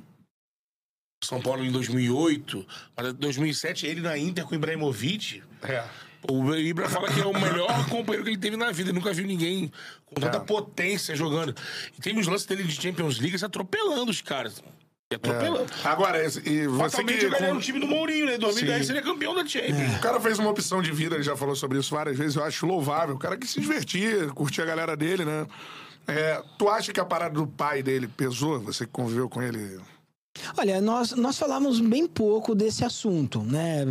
São 1.28 1.42
Paulo 1.42 1.64
em 1.66 1.72
2008. 1.72 2.66
Mas 2.96 3.08
em 3.08 3.14
2007, 3.14 3.86
ele 3.86 4.02
na 4.02 4.18
Inter 4.18 4.46
com 4.46 4.52
o 4.52 4.56
Ibrahimovic. 4.56 5.44
É. 5.64 5.84
O 6.30 6.54
Ibra 6.56 6.90
fala 6.90 7.12
que 7.12 7.20
é 7.22 7.26
o 7.26 7.34
melhor 7.34 7.68
companheiro 7.90 8.24
que 8.24 8.30
ele 8.32 8.38
teve 8.38 8.58
na 8.58 8.72
vida. 8.72 8.90
Ele 8.90 8.98
nunca 8.98 9.14
viu 9.14 9.26
ninguém 9.26 9.72
com 10.06 10.16
tanta 10.20 10.38
É. 10.38 10.40
potência 10.42 11.16
jogando. 11.16 11.56
E 11.98 12.02
tem 12.02 12.18
os 12.20 12.28
lances 12.28 12.46
dele 12.48 12.64
de 12.64 12.74
Champions 12.82 13.20
League 13.20 13.38
se 13.38 13.46
atropelando 13.46 14.10
os 14.12 14.22
caras. 14.22 14.62
E 15.12 15.16
atropelando. 15.16 15.72
Agora, 15.86 16.24
esse- 16.26 16.40
e 16.48 16.68
você 16.68 16.90
Fatalmente 16.98 17.16
que... 17.16 17.22
jogaria 17.22 17.54
no 17.54 17.62
time 17.62 17.80
do 17.80 17.88
Mourinho, 17.88 18.26
né? 18.26 18.36
Em 18.36 18.40
2010 18.40 18.80
Sim. 18.82 18.88
seria 18.88 19.02
campeão 19.02 19.34
da 19.36 19.46
Champions. 19.46 19.96
O 19.98 20.00
cara 20.02 20.20
fez 20.20 20.38
uma 20.40 20.50
opção 20.50 20.82
de 20.82 20.92
vida, 20.92 21.16
ele 21.16 21.24
já 21.24 21.38
falou 21.38 21.56
sobre 21.56 21.78
isso 21.80 21.94
várias 21.96 22.18
vezes, 22.18 22.36
eu 22.36 22.44
acho 22.44 22.66
louvável. 22.66 23.16
O 23.16 23.20
cara 23.20 23.38
que 23.38 23.48
se 23.48 23.60
divertia, 23.62 24.28
curtia 24.30 24.64
a 24.64 24.68
galera 24.68 24.98
dele, 24.98 25.24
né? 25.24 25.46
É, 26.08 26.42
tu 26.58 26.68
acha 26.68 26.92
que 26.92 27.00
a 27.00 27.06
parada 27.06 27.36
do 27.36 27.46
pai 27.48 27.82
dele 27.84 28.08
pesou? 28.08 28.60
Você 28.62 28.86
que 28.86 28.92
conviveu 28.92 29.30
com 29.30 29.42
ele? 29.42 29.80
Olha, 30.58 30.80
nós, 30.82 31.12
nós 31.14 31.38
falamos 31.38 31.80
bem 31.80 32.08
pouco 32.08 32.54
desse 32.56 32.84
assunto, 32.84 33.42
né? 33.42 33.86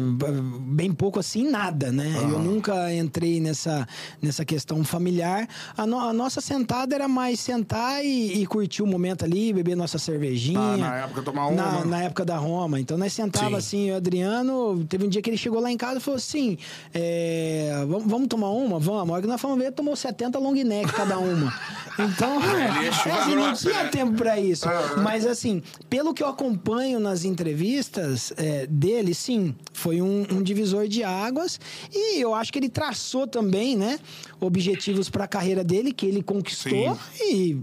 Bem 0.61 0.93
pouco 0.93 1.19
assim, 1.19 1.49
nada, 1.49 1.91
né? 1.93 2.13
Eu 2.23 2.39
nunca 2.39 2.93
entrei 2.93 3.41
nessa, 3.41 3.87
nessa 4.21 4.45
questão 4.45 4.83
familiar. 4.85 5.49
A, 5.77 5.87
no- 5.87 5.99
a 6.01 6.13
nossa 6.13 6.41
sentada 6.41 6.95
era 6.95 7.09
mais 7.09 7.41
sentar 7.41 8.05
e, 8.05 8.41
e 8.43 8.47
curtir 8.47 8.83
o 8.83 8.87
momento 8.87 9.25
ali, 9.25 9.53
beber 9.53 9.77
nossa 9.77 9.99
cervejinha. 9.99 10.59
Ah, 10.61 10.77
na 10.77 10.97
época 10.99 11.23
tomar 11.23 11.47
uma. 11.47 11.63
Na, 11.63 11.85
na 11.85 12.03
época 12.03 12.25
da 12.25 12.37
Roma. 12.37 12.81
Então 12.81 12.97
nós 12.99 13.13
sentava 13.13 13.51
Sim. 13.51 13.57
assim, 13.57 13.91
o 13.91 13.97
Adriano, 13.97 14.85
teve 14.89 15.05
um 15.07 15.09
dia 15.09 15.21
que 15.23 15.31
ele 15.31 15.37
chegou 15.37 15.61
lá 15.61 15.71
em 15.71 15.77
casa 15.77 15.99
e 15.99 16.01
falou 16.01 16.17
assim: 16.19 16.59
é, 16.95 17.85
vamos, 17.89 18.05
vamos 18.07 18.29
tomar 18.29 18.51
uma? 18.51 18.79
Vamos. 18.79 19.11
A 19.11 19.13
hora 19.13 19.23
que 19.23 19.29
nós 19.29 19.41
fomos 19.41 19.59
ver, 19.59 19.73
tomou 19.73 19.95
70 19.97 20.39
long 20.39 20.53
neck 20.55 20.93
cada 20.93 21.19
uma. 21.19 21.53
Então, 21.99 22.29
é 22.43 22.93
chuva 22.93 23.17
assim, 23.23 23.35
não 23.35 23.55
tinha 23.55 23.85
né? 23.85 23.89
tempo 23.89 24.13
pra 24.19 24.39
isso. 24.39 24.67
Mas 25.03 25.25
assim, 25.25 25.63
pelo 25.89 26.13
que 26.13 26.23
eu 26.23 26.29
acompanho 26.37 27.01
nas 27.01 27.25
entrevistas 27.25 28.31
é, 28.37 28.67
dele, 28.67 29.15
sim, 29.15 29.55
foi 29.73 30.03
um, 30.03 30.27
um 30.31 30.43
divisor 30.43 30.87
de 30.87 31.03
águas. 31.03 31.59
E 31.91 32.21
eu 32.21 32.35
acho 32.35 32.53
que 32.53 32.59
ele 32.59 32.69
traçou 32.69 33.27
também, 33.27 33.75
né, 33.75 33.99
objetivos 34.39 35.09
pra 35.09 35.27
carreira 35.27 35.65
dele, 35.65 35.93
que 35.93 36.05
ele 36.05 36.23
conquistou. 36.23 36.97
E 37.21 37.59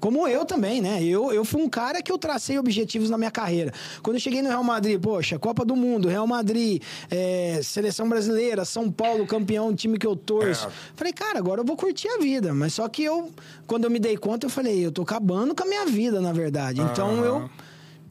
Como 0.00 0.26
eu 0.26 0.44
também, 0.44 0.80
né? 0.80 1.00
Eu, 1.04 1.32
eu 1.32 1.44
fui 1.44 1.62
um 1.62 1.68
cara 1.68 2.02
que 2.02 2.10
eu 2.10 2.18
tracei 2.18 2.58
objetivos 2.58 3.08
na 3.08 3.16
minha 3.16 3.30
carreira. 3.30 3.72
Quando 4.02 4.16
eu 4.16 4.20
cheguei 4.20 4.42
no 4.42 4.48
Real 4.48 4.64
Madrid, 4.64 5.00
poxa, 5.00 5.38
Copa 5.38 5.64
do 5.64 5.76
Mundo, 5.76 6.08
Real 6.08 6.26
Madrid, 6.26 6.82
é, 7.08 7.60
Seleção 7.62 8.08
Brasileira, 8.08 8.64
São 8.64 8.90
Paulo, 8.90 9.24
campeão, 9.28 9.72
time 9.72 9.96
que 9.96 10.06
eu 10.06 10.16
torço. 10.16 10.66
É. 10.66 10.70
Falei, 10.96 11.12
cara, 11.12 11.38
agora 11.38 11.60
eu 11.60 11.64
vou 11.64 11.76
curtir 11.76 12.08
a 12.08 12.18
vida. 12.18 12.52
Mas 12.52 12.74
só 12.74 12.88
que 12.88 13.04
eu, 13.04 13.30
quando 13.64 13.84
eu 13.84 13.90
me 13.90 14.00
dei 14.00 14.16
conta, 14.16 14.44
eu 14.46 14.50
falei, 14.50 14.84
eu 14.84 14.90
tô 14.90 15.02
acabando 15.02 15.54
com 15.54 15.62
a 15.62 15.66
minha 15.66 15.86
vida, 15.86 16.20
na 16.20 16.32
verdade. 16.32 16.80
Então 16.80 17.24
eu. 17.24 17.48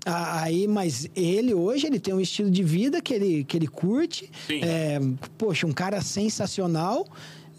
Aí, 0.06 0.68
mas 0.68 1.08
ele 1.16 1.54
hoje 1.54 1.86
ele 1.86 2.00
tem 2.00 2.14
um 2.14 2.20
estilo 2.20 2.50
de 2.50 2.64
vida 2.64 3.02
que 3.02 3.14
ele, 3.14 3.44
que 3.44 3.58
ele 3.58 3.68
curte. 3.68 4.32
Sim. 4.48 4.62
É, 4.64 5.00
poxa, 5.38 5.68
um 5.68 5.72
cara 5.72 6.02
sensacional. 6.02 7.06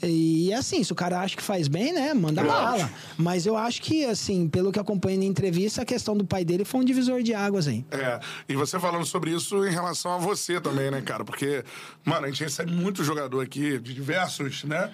E 0.05 0.53
assim, 0.53 0.83
se 0.83 0.93
o 0.93 0.97
cara 0.97 1.21
acha 1.21 1.37
que 1.37 1.43
faz 1.43 1.69
bem, 1.69 1.93
né? 1.93 2.13
Manda 2.13 2.43
bala. 2.43 2.91
Mas 3.17 3.47
eu 3.47 3.57
acho 3.57 3.81
que, 3.81 4.05
assim, 4.05 4.49
pelo 4.49 4.73
que 4.73 4.79
eu 4.79 4.83
acompanhei 4.83 5.17
na 5.17 5.25
entrevista, 5.25 5.83
a 5.83 5.85
questão 5.85 6.17
do 6.17 6.25
pai 6.25 6.45
dele 6.45 6.65
foi 6.65 6.81
um 6.81 6.85
divisor 6.85 7.23
de 7.23 7.33
águas 7.33 7.69
aí. 7.69 7.85
É, 7.91 8.19
e 8.49 8.57
você 8.57 8.81
falando 8.81 9.07
sobre 9.07 9.31
isso 9.31 9.65
em 9.65 9.71
relação 9.71 10.13
a 10.13 10.19
você 10.19 10.61
também, 10.61 10.91
né, 10.91 11.01
cara? 11.03 11.25
Porque, 11.25 11.63
mano, 12.05 12.27
a 12.27 12.29
gente 12.29 12.43
recebe 12.43 12.73
muito 12.73 13.05
jogador 13.05 13.41
aqui, 13.43 13.79
de 13.79 13.95
diversos, 13.95 14.65
né? 14.65 14.91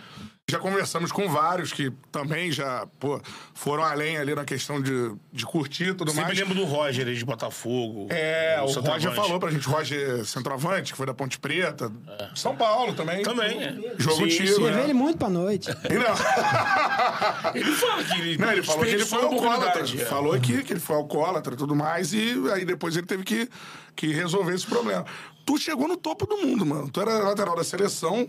Já 0.50 0.58
conversamos 0.58 1.12
com 1.12 1.28
vários 1.28 1.74
que 1.74 1.92
também 2.10 2.50
já, 2.50 2.86
pô, 2.98 3.20
foram 3.52 3.84
além 3.84 4.16
ali 4.16 4.34
na 4.34 4.46
questão 4.46 4.80
de, 4.80 5.12
de 5.30 5.44
curtir 5.44 5.88
e 5.88 5.94
tudo 5.94 6.10
Sempre 6.10 6.24
mais. 6.24 6.38
lembro 6.38 6.54
do 6.54 6.64
Roger 6.64 7.06
aí 7.06 7.14
de 7.14 7.22
Botafogo. 7.24 8.06
É, 8.08 8.58
o. 8.62 8.66
Roger 8.80 9.12
falou 9.14 9.38
pra 9.38 9.50
gente, 9.50 9.68
Roger 9.68 10.24
Centroavante, 10.24 10.92
que 10.92 10.96
foi 10.96 11.04
da 11.06 11.12
Ponte 11.12 11.38
Preta. 11.38 11.92
São 12.34 12.56
Paulo 12.56 12.94
também. 12.94 13.22
Também, 13.22 13.62
é. 13.62 13.74
Jogo 13.98 14.22
Sim, 14.22 14.28
tiro, 14.28 14.54
sim. 14.54 14.62
né? 14.62 14.68
Levei 14.70 14.84
ele 14.84 14.94
muito 14.94 15.18
pra 15.18 15.28
noite. 15.28 15.68
E 15.70 15.92
Não. 15.98 17.52
Ele 17.54 17.72
fala 17.72 18.04
que 18.04 18.18
ele, 18.18 18.38
Não, 18.38 18.52
ele 18.52 18.62
falou 18.62 18.84
que 18.84 18.90
ele 18.90 19.04
foi 19.04 19.22
alcoólatra. 19.22 19.82
é. 19.82 20.04
Falou 20.06 20.32
aqui 20.32 20.62
que 20.64 20.72
ele 20.72 20.80
foi 20.80 20.96
alcoólatra 20.96 21.52
e 21.52 21.56
tudo 21.58 21.76
mais, 21.76 22.14
e 22.14 22.34
aí 22.54 22.64
depois 22.64 22.96
ele 22.96 23.06
teve 23.06 23.22
que, 23.22 23.50
que 23.94 24.06
resolver 24.14 24.54
esse 24.54 24.66
problema. 24.66 25.04
Tu 25.44 25.58
chegou 25.58 25.86
no 25.86 25.96
topo 25.98 26.26
do 26.26 26.38
mundo, 26.38 26.64
mano. 26.64 26.90
Tu 26.90 27.00
era 27.02 27.18
lateral 27.18 27.54
da 27.54 27.64
seleção, 27.64 28.28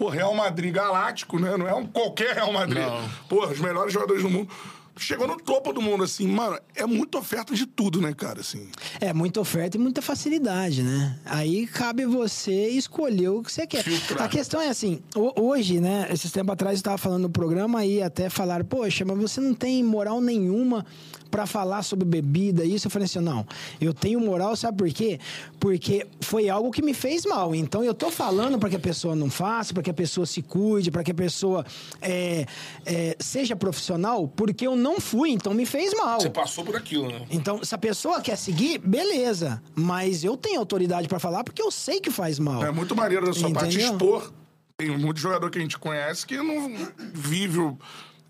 pô, 0.00 0.08
Real 0.08 0.34
Madrid 0.34 0.72
galáctico, 0.74 1.38
né? 1.38 1.56
Não 1.58 1.68
é 1.68 1.74
um 1.74 1.86
qualquer 1.86 2.34
Real 2.34 2.50
Madrid. 2.52 2.82
Não. 2.82 3.08
Pô, 3.28 3.46
os 3.46 3.60
melhores 3.60 3.92
jogadores 3.92 4.22
do 4.22 4.30
mundo. 4.30 4.48
Chegou 4.96 5.26
no 5.26 5.36
topo 5.38 5.72
do 5.72 5.80
mundo, 5.80 6.04
assim, 6.04 6.26
mano, 6.26 6.58
é 6.74 6.84
muita 6.84 7.16
oferta 7.18 7.54
de 7.54 7.64
tudo, 7.64 8.02
né, 8.02 8.12
cara, 8.12 8.40
assim. 8.40 8.68
É, 9.00 9.14
muita 9.14 9.40
oferta 9.40 9.78
e 9.78 9.80
muita 9.80 10.02
facilidade, 10.02 10.82
né? 10.82 11.18
Aí 11.24 11.66
cabe 11.66 12.04
você 12.04 12.68
escolher 12.68 13.28
o 13.30 13.42
que 13.42 13.50
você 13.50 13.66
quer. 13.66 13.82
Filtrar. 13.82 14.24
A 14.24 14.28
questão 14.28 14.60
é 14.60 14.68
assim, 14.68 15.00
ho- 15.16 15.32
hoje, 15.40 15.80
né? 15.80 16.06
Esses 16.10 16.30
tempos 16.30 16.52
atrás 16.52 16.74
eu 16.74 16.80
estava 16.80 16.98
falando 16.98 17.22
no 17.22 17.30
programa 17.30 17.82
e 17.84 18.02
até 18.02 18.28
falaram, 18.28 18.64
poxa, 18.64 19.02
mas 19.06 19.16
você 19.16 19.40
não 19.40 19.54
tem 19.54 19.82
moral 19.82 20.20
nenhuma 20.20 20.84
para 21.30 21.46
falar 21.46 21.82
sobre 21.82 22.04
bebida, 22.04 22.64
isso. 22.64 22.86
Eu 22.86 22.90
falei 22.90 23.06
assim, 23.06 23.20
não, 23.20 23.46
eu 23.80 23.94
tenho 23.94 24.18
moral, 24.20 24.56
sabe 24.56 24.76
por 24.78 24.88
quê? 24.90 25.18
Porque 25.58 26.06
foi 26.20 26.48
algo 26.48 26.70
que 26.70 26.82
me 26.82 26.92
fez 26.92 27.24
mal. 27.24 27.54
Então 27.54 27.82
eu 27.84 27.94
tô 27.94 28.10
falando 28.10 28.58
para 28.58 28.68
que 28.70 28.76
a 28.76 28.80
pessoa 28.80 29.14
não 29.14 29.30
faça, 29.30 29.72
para 29.72 29.82
que 29.82 29.90
a 29.90 29.94
pessoa 29.94 30.26
se 30.26 30.42
cuide, 30.42 30.90
para 30.90 31.04
que 31.04 31.10
a 31.10 31.14
pessoa 31.14 31.64
é, 32.00 32.46
é, 32.84 33.16
seja 33.20 33.54
profissional, 33.54 34.26
porque 34.28 34.66
eu 34.66 34.74
não 34.76 35.00
fui, 35.00 35.30
então 35.30 35.54
me 35.54 35.64
fez 35.66 35.94
mal. 35.94 36.20
Você 36.20 36.30
passou 36.30 36.64
por 36.64 36.76
aquilo, 36.76 37.08
né? 37.08 37.22
Então, 37.30 37.62
se 37.62 37.74
a 37.74 37.78
pessoa 37.78 38.20
quer 38.20 38.36
seguir, 38.36 38.78
beleza. 38.78 39.62
Mas 39.74 40.24
eu 40.24 40.36
tenho 40.36 40.58
autoridade 40.58 41.06
pra 41.08 41.18
falar 41.18 41.44
porque 41.44 41.62
eu 41.62 41.70
sei 41.70 42.00
que 42.00 42.10
faz 42.10 42.38
mal. 42.38 42.64
É 42.64 42.70
muito 42.72 42.94
maneiro 42.96 43.26
da 43.26 43.32
sua 43.32 43.50
parte 43.52 43.74
Entendeu? 43.76 43.92
expor. 43.92 44.32
Tem 44.76 44.96
muito 44.96 45.20
jogador 45.20 45.50
que 45.50 45.58
a 45.58 45.60
gente 45.60 45.78
conhece 45.78 46.26
que 46.26 46.36
não 46.38 46.74
vive 47.12 47.58
o- 47.58 47.78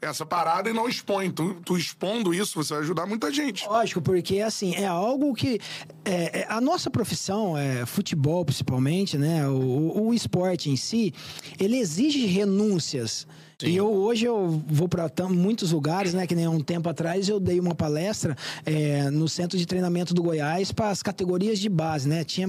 essa 0.03 0.25
parada 0.25 0.71
e 0.71 0.73
não 0.73 0.89
expõe. 0.89 1.31
Tu, 1.31 1.55
tu 1.65 1.77
expondo 1.77 2.33
isso, 2.35 2.55
você 2.63 2.75
vai 2.75 2.83
ajudar 2.83 3.07
muita 3.07 3.33
gente. 3.33 3.67
Lógico, 3.67 4.01
porque 4.01 4.41
assim, 4.41 4.75
é 4.75 4.87
algo 4.87 5.35
que. 5.35 5.59
é, 6.05 6.41
é, 6.41 6.47
a 6.49 6.61
nossa 6.61 6.91
profissão, 6.91 7.57
é, 7.57 7.85
futebol 7.87 8.45
principalmente, 8.45 9.19
né? 9.19 9.47
O, 9.49 9.53
o- 9.53 10.07
o 10.09 10.15
esporte 10.15 10.71
em 10.71 10.77
si, 10.77 11.13
ele 11.59 11.77
exige 11.79 12.25
renúncias. 12.27 13.27
E 13.63 13.77
eu, 13.77 13.93
hoje 13.93 14.25
eu 14.25 14.63
vou 14.67 14.89
para 14.89 15.11
muitos 15.29 15.73
lugares, 15.73 16.15
né? 16.15 16.27
Que 16.27 16.35
nem 16.35 16.49
um 16.49 16.61
tempo 16.63 16.89
atrás 16.89 17.29
eu 17.29 17.39
dei 17.39 17.61
uma 17.61 17.75
palestra 17.75 18.35
é, 18.65 19.11
no 19.11 19.29
centro 19.29 19.59
de 19.59 19.67
treinamento 19.67 20.15
do 20.15 20.23
Goiás 20.23 20.73
para 20.73 20.89
as 20.89 21.03
categorias 21.03 21.59
de 21.59 21.69
base, 21.69 22.09
né? 22.09 22.25
Tinha 22.25 22.49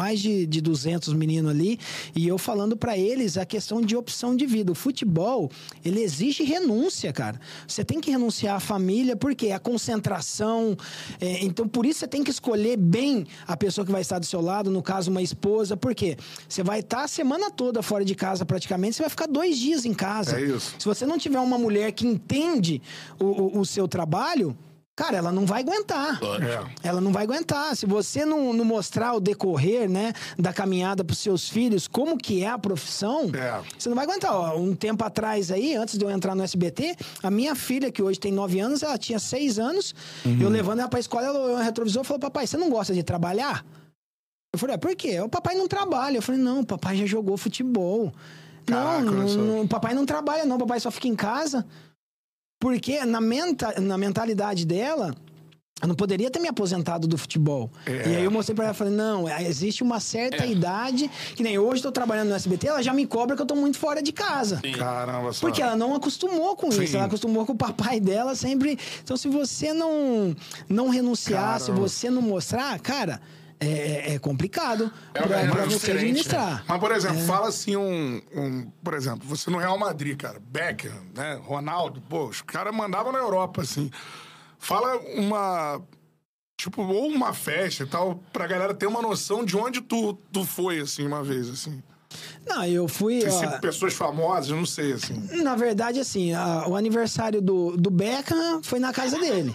mais 0.00 0.20
de, 0.20 0.46
de 0.46 0.60
200 0.60 1.12
meninos 1.12 1.50
ali, 1.50 1.76
e 2.14 2.28
eu 2.28 2.38
falando 2.38 2.76
pra 2.76 2.96
eles 2.96 3.36
a 3.36 3.44
questão 3.44 3.80
de 3.82 3.96
opção 3.96 4.36
de 4.36 4.46
vida. 4.46 4.70
O 4.70 4.74
futebol, 4.74 5.50
ele 5.84 6.00
exige 6.00 6.44
renúncia, 6.44 7.12
cara. 7.12 7.40
Você 7.66 7.84
tem 7.84 8.00
que 8.00 8.08
renunciar 8.08 8.54
à 8.54 8.60
família, 8.60 9.16
porque 9.16 9.50
a 9.50 9.58
concentração. 9.58 10.76
é, 11.20 11.44
então, 11.44 11.66
por 11.66 11.84
isso 11.84 11.98
você 11.98 12.06
tem 12.06 12.22
que 12.22 12.30
escolher 12.30 12.76
bem 12.76 13.26
a 13.44 13.56
pessoa 13.56 13.84
que 13.84 13.90
vai 13.90 14.00
estar 14.02 14.20
do 14.20 14.26
seu 14.26 14.40
lado, 14.40 14.70
no 14.70 14.80
caso, 14.84 15.10
uma 15.10 15.20
esposa, 15.20 15.76
porque 15.76 16.16
você 16.48 16.62
vai 16.62 16.78
estar 16.78 17.02
a 17.02 17.08
semana 17.08 17.50
toda 17.50 17.82
fora 17.82 18.04
de 18.04 18.14
casa 18.14 18.46
praticamente, 18.46 18.94
você 18.94 19.02
vai 19.02 19.10
ficar 19.10 19.26
dois 19.26 19.58
dias 19.58 19.84
em 19.84 19.92
casa. 19.92 20.38
É 20.38 20.44
isso. 20.44 20.76
Se 20.78 20.84
você 20.86 21.04
não 21.06 21.18
tiver 21.18 21.40
uma 21.40 21.58
mulher 21.58 21.90
que 21.90 22.06
entende 22.06 22.80
o, 23.18 23.24
o- 23.24 23.58
o 23.60 23.66
seu 23.66 23.88
trabalho. 23.88 24.56
Cara, 24.98 25.16
ela 25.16 25.30
não 25.30 25.46
vai 25.46 25.60
aguentar. 25.62 26.18
É. 26.42 26.88
Ela 26.88 27.00
não 27.00 27.12
vai 27.12 27.22
aguentar. 27.22 27.76
Se 27.76 27.86
você 27.86 28.26
não, 28.26 28.52
não 28.52 28.64
mostrar 28.64 29.14
o 29.14 29.20
decorrer, 29.20 29.88
né, 29.88 30.12
da 30.36 30.52
caminhada 30.52 31.04
para 31.04 31.14
seus 31.14 31.48
filhos, 31.48 31.86
como 31.86 32.18
que 32.18 32.42
é 32.42 32.48
a 32.48 32.58
profissão, 32.58 33.30
É. 33.32 33.62
você 33.78 33.88
não 33.88 33.94
vai 33.94 34.04
aguentar. 34.04 34.34
Ó, 34.34 34.58
um 34.58 34.74
tempo 34.74 35.04
atrás 35.04 35.52
aí, 35.52 35.76
antes 35.76 35.96
de 35.96 36.04
eu 36.04 36.10
entrar 36.10 36.34
no 36.34 36.42
SBT, 36.42 36.96
a 37.22 37.30
minha 37.30 37.54
filha, 37.54 37.92
que 37.92 38.02
hoje 38.02 38.18
tem 38.18 38.32
9 38.32 38.58
anos, 38.58 38.82
ela 38.82 38.98
tinha 38.98 39.20
6 39.20 39.60
anos, 39.60 39.94
Uhum. 40.26 40.38
eu 40.40 40.48
levando 40.48 40.80
ela 40.80 40.88
pra 40.88 40.98
escola, 40.98 41.26
ela 41.28 41.38
olhou 41.38 41.58
retrovisor 41.58 42.02
e 42.02 42.04
falou, 42.04 42.18
papai, 42.18 42.48
você 42.48 42.56
não 42.56 42.68
gosta 42.68 42.92
de 42.92 43.04
trabalhar? 43.04 43.64
Eu 44.52 44.58
falei, 44.58 44.74
é, 44.74 44.78
por 44.78 44.96
quê? 44.96 45.20
O 45.20 45.28
papai 45.28 45.54
não 45.54 45.68
trabalha. 45.68 46.18
Eu 46.18 46.22
falei, 46.22 46.40
não, 46.40 46.62
o 46.62 46.66
papai 46.66 46.96
já 46.96 47.06
jogou 47.06 47.36
futebol. 47.36 48.12
Caraca, 48.66 49.02
não, 49.02 49.12
não, 49.12 49.36
não, 49.36 49.60
o 49.62 49.68
papai 49.68 49.94
não 49.94 50.04
trabalha, 50.04 50.44
não, 50.44 50.56
o 50.56 50.58
papai 50.58 50.80
só 50.80 50.90
fica 50.90 51.06
em 51.06 51.14
casa. 51.14 51.64
Porque 52.58 53.04
na, 53.04 53.20
menta, 53.20 53.80
na 53.80 53.96
mentalidade 53.96 54.66
dela, 54.66 55.14
eu 55.80 55.86
não 55.86 55.94
poderia 55.94 56.28
ter 56.28 56.40
me 56.40 56.48
aposentado 56.48 57.06
do 57.06 57.16
futebol. 57.16 57.70
É. 57.86 58.08
E 58.08 58.16
aí 58.16 58.24
eu 58.24 58.30
mostrei 58.32 58.54
pra 58.54 58.66
ela, 58.66 58.74
falei, 58.74 58.92
não, 58.92 59.28
é, 59.28 59.44
existe 59.44 59.82
uma 59.82 60.00
certa 60.00 60.44
idade, 60.44 61.08
que 61.36 61.42
nem 61.42 61.56
hoje 61.56 61.82
tô 61.82 61.92
trabalhando 61.92 62.30
no 62.30 62.34
SBT, 62.34 62.66
ela 62.66 62.82
já 62.82 62.92
me 62.92 63.06
cobra 63.06 63.36
que 63.36 63.42
eu 63.42 63.46
tô 63.46 63.54
muito 63.54 63.78
fora 63.78 64.02
de 64.02 64.10
casa. 64.10 64.60
Caramba, 64.76 65.32
só. 65.32 65.46
Porque 65.46 65.62
ela 65.62 65.76
não 65.76 65.94
acostumou 65.94 66.56
com 66.56 66.70
Sim. 66.72 66.82
isso, 66.82 66.96
ela 66.96 67.06
acostumou 67.06 67.46
com 67.46 67.52
o 67.52 67.56
papai 67.56 68.00
dela 68.00 68.34
sempre. 68.34 68.76
Então, 69.04 69.16
se 69.16 69.28
você 69.28 69.72
não, 69.72 70.34
não 70.68 70.88
renunciar, 70.88 71.60
se 71.60 71.70
você 71.70 72.10
não 72.10 72.22
mostrar, 72.22 72.76
cara, 72.80 73.20
é, 73.60 73.66
é- 73.66 74.14
é 74.14 74.18
complicado 74.18 74.90
É 75.14 75.20
pra, 75.22 75.38
uma- 75.42 75.50
pra 75.52 75.62
é 75.62 75.64
você 75.66 75.76
diferente, 75.78 75.98
administrar. 76.04 76.64
Mas, 76.66 76.78
por 76.80 76.92
exemplo, 76.92 77.20
fala 77.26 77.48
assim 77.48 77.76
um, 77.76 78.22
um- 78.34 78.70
Por 78.82 78.94
exemplo, 78.94 79.26
você 79.28 79.50
no 79.50 79.58
Real 79.58 79.78
Madrid, 79.78 80.16
cara, 80.16 80.40
Beckham, 80.40 80.92
né? 81.14 81.40
Ronaldo, 81.42 82.00
pô, 82.08 82.26
os 82.26 82.40
caras 82.42 82.74
mandavam 82.74 83.12
na 83.12 83.18
Europa, 83.18 83.62
assim. 83.62 83.90
Fala 84.58 84.96
uma. 85.16 85.80
Tipo, 86.60 86.82
ou 86.82 87.06
uma 87.06 87.32
festa 87.32 87.84
e 87.84 87.86
tal, 87.86 88.20
pra 88.32 88.46
galera 88.46 88.74
ter 88.74 88.86
uma 88.86 89.00
noção 89.00 89.44
de 89.44 89.56
onde 89.56 89.80
tu, 89.80 90.14
tu 90.32 90.44
foi, 90.44 90.80
assim, 90.80 91.06
uma 91.06 91.22
vez, 91.22 91.48
assim. 91.48 91.80
Não, 92.46 92.64
eu 92.64 92.88
fui. 92.88 93.20
Se, 93.20 93.28
ó, 93.46 93.58
pessoas 93.60 93.92
famosas, 93.94 94.50
eu 94.50 94.56
não 94.56 94.66
sei, 94.66 94.92
assim. 94.92 95.14
Na 95.42 95.54
verdade, 95.54 96.00
assim, 96.00 96.32
a- 96.32 96.64
o 96.66 96.74
aniversário 96.74 97.40
do, 97.40 97.76
do 97.76 97.90
Beckham 97.90 98.60
foi 98.62 98.80
na 98.80 98.92
casa 98.92 99.18
dele. 99.20 99.54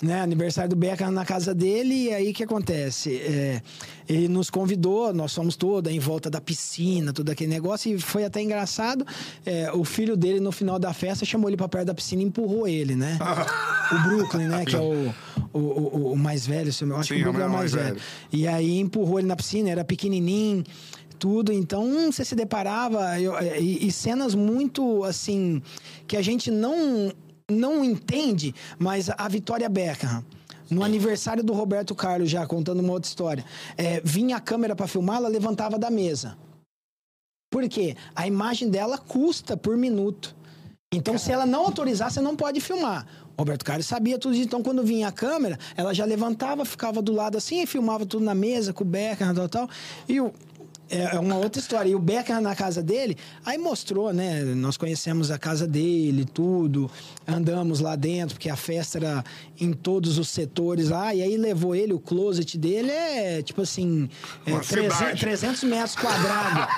Né, 0.00 0.20
aniversário 0.20 0.70
do 0.70 0.76
Beckham 0.76 1.10
na 1.10 1.24
casa 1.24 1.52
dele, 1.52 2.04
e 2.04 2.14
aí 2.14 2.30
o 2.30 2.32
que 2.32 2.44
acontece? 2.44 3.16
É, 3.16 3.60
ele 4.08 4.28
nos 4.28 4.48
convidou, 4.48 5.12
nós 5.12 5.34
fomos 5.34 5.56
todos 5.56 5.92
em 5.92 5.98
volta 5.98 6.30
da 6.30 6.40
piscina, 6.40 7.12
todo 7.12 7.28
aquele 7.30 7.50
negócio, 7.50 7.92
e 7.92 7.98
foi 8.00 8.22
até 8.24 8.40
engraçado. 8.40 9.04
é, 9.44 9.72
o 9.72 9.82
filho 9.84 10.16
dele, 10.16 10.38
no 10.38 10.52
final 10.52 10.78
da 10.78 10.92
festa, 10.92 11.24
chamou 11.24 11.50
ele 11.50 11.56
pra 11.56 11.66
perto 11.68 11.86
da 11.88 11.94
piscina 11.94 12.22
e 12.22 12.26
empurrou 12.26 12.68
ele, 12.68 12.94
né? 12.94 13.18
o 13.90 14.08
Brooklyn, 14.08 14.46
né? 14.46 14.64
Que 14.64 14.76
é 14.76 14.78
o, 14.78 15.12
o, 15.52 15.58
o- 15.58 16.12
o 16.12 16.16
mais 16.16 16.46
velho, 16.46 16.70
eu- 16.80 16.96
acho 16.96 17.08
Sim, 17.08 17.20
que 17.20 17.24
o 17.24 17.26
é 17.26 17.30
o 17.30 17.32
Brooklyn 17.32 17.42
é 17.42 17.48
o 17.48 17.52
mais 17.52 17.72
mais 17.72 17.72
velho. 17.72 17.94
velho. 17.96 18.06
E 18.32 18.46
aí 18.46 18.78
empurrou 18.78 19.18
ele 19.18 19.26
na 19.26 19.34
piscina, 19.34 19.68
era 19.68 19.84
pequenininho, 19.84 20.62
tudo. 21.18 21.52
Então 21.52 22.12
você 22.12 22.24
se 22.24 22.36
deparava 22.36 23.20
eu- 23.20 23.34
e, 23.60 23.88
e 23.88 23.90
cenas 23.90 24.32
muito 24.36 25.02
assim 25.02 25.60
que 26.06 26.16
a 26.16 26.22
gente 26.22 26.52
não 26.52 27.12
não 27.50 27.84
entende, 27.84 28.54
mas 28.78 29.08
a 29.10 29.28
Vitória 29.28 29.68
Beckham 29.68 30.24
no 30.70 30.84
aniversário 30.84 31.42
do 31.42 31.52
Roberto 31.52 31.94
Carlos, 31.94 32.30
já 32.30 32.46
contando 32.46 32.80
uma 32.80 32.92
outra 32.92 33.08
história, 33.08 33.44
é, 33.76 34.00
vinha 34.04 34.36
a 34.36 34.40
câmera 34.40 34.76
para 34.76 34.86
filmar, 34.86 35.16
ela 35.16 35.28
levantava 35.28 35.78
da 35.78 35.90
mesa. 35.90 36.36
Por 37.50 37.66
quê? 37.68 37.96
A 38.14 38.26
imagem 38.26 38.68
dela 38.68 38.98
custa 38.98 39.56
por 39.56 39.76
minuto. 39.76 40.36
Então, 40.92 41.16
se 41.16 41.32
ela 41.32 41.46
não 41.46 41.64
autorizar, 41.64 42.10
você 42.10 42.20
não 42.20 42.36
pode 42.36 42.60
filmar. 42.60 43.06
Roberto 43.38 43.64
Carlos 43.64 43.86
sabia 43.86 44.18
tudo 44.18 44.34
isso. 44.34 44.44
Então, 44.44 44.62
quando 44.62 44.82
vinha 44.82 45.08
a 45.08 45.12
câmera, 45.12 45.58
ela 45.76 45.94
já 45.94 46.04
levantava, 46.04 46.64
ficava 46.64 47.00
do 47.00 47.12
lado 47.12 47.38
assim 47.38 47.64
filmava 47.66 48.04
tudo 48.04 48.24
na 48.24 48.34
mesa, 48.34 48.72
com 48.72 48.84
o 48.84 48.86
Beckham, 48.86 49.34
tal, 49.34 49.48
tal. 49.48 49.70
E 50.08 50.20
o, 50.20 50.32
é 50.90 51.16
é 51.16 51.18
uma 51.18 51.36
outra 51.36 51.60
história. 51.60 51.88
E 51.90 51.94
o 51.94 51.98
Beckham 51.98 52.40
na 52.40 52.54
casa 52.54 52.82
dele, 52.82 53.16
aí 53.44 53.56
mostrou, 53.58 54.12
né? 54.12 54.42
Nós 54.42 54.76
conhecemos 54.76 55.30
a 55.30 55.38
casa 55.38 55.66
dele, 55.66 56.24
tudo. 56.24 56.90
Andamos 57.26 57.80
lá 57.80 57.94
dentro, 57.96 58.34
porque 58.36 58.48
a 58.50 58.56
festa 58.56 58.98
era 58.98 59.24
em 59.60 59.72
todos 59.72 60.18
os 60.18 60.28
setores 60.28 60.88
lá. 60.90 61.14
E 61.14 61.22
aí 61.22 61.36
levou 61.36 61.74
ele, 61.74 61.92
o 61.92 61.98
closet 61.98 62.56
dele 62.58 62.90
é 62.90 63.42
tipo 63.42 63.62
assim, 63.62 64.08
é 64.46 64.50
Uma 64.52 64.60
300, 64.60 64.96
cidade. 64.98 65.20
300 65.20 65.62
metros 65.64 65.96
quadrados. 65.96 66.74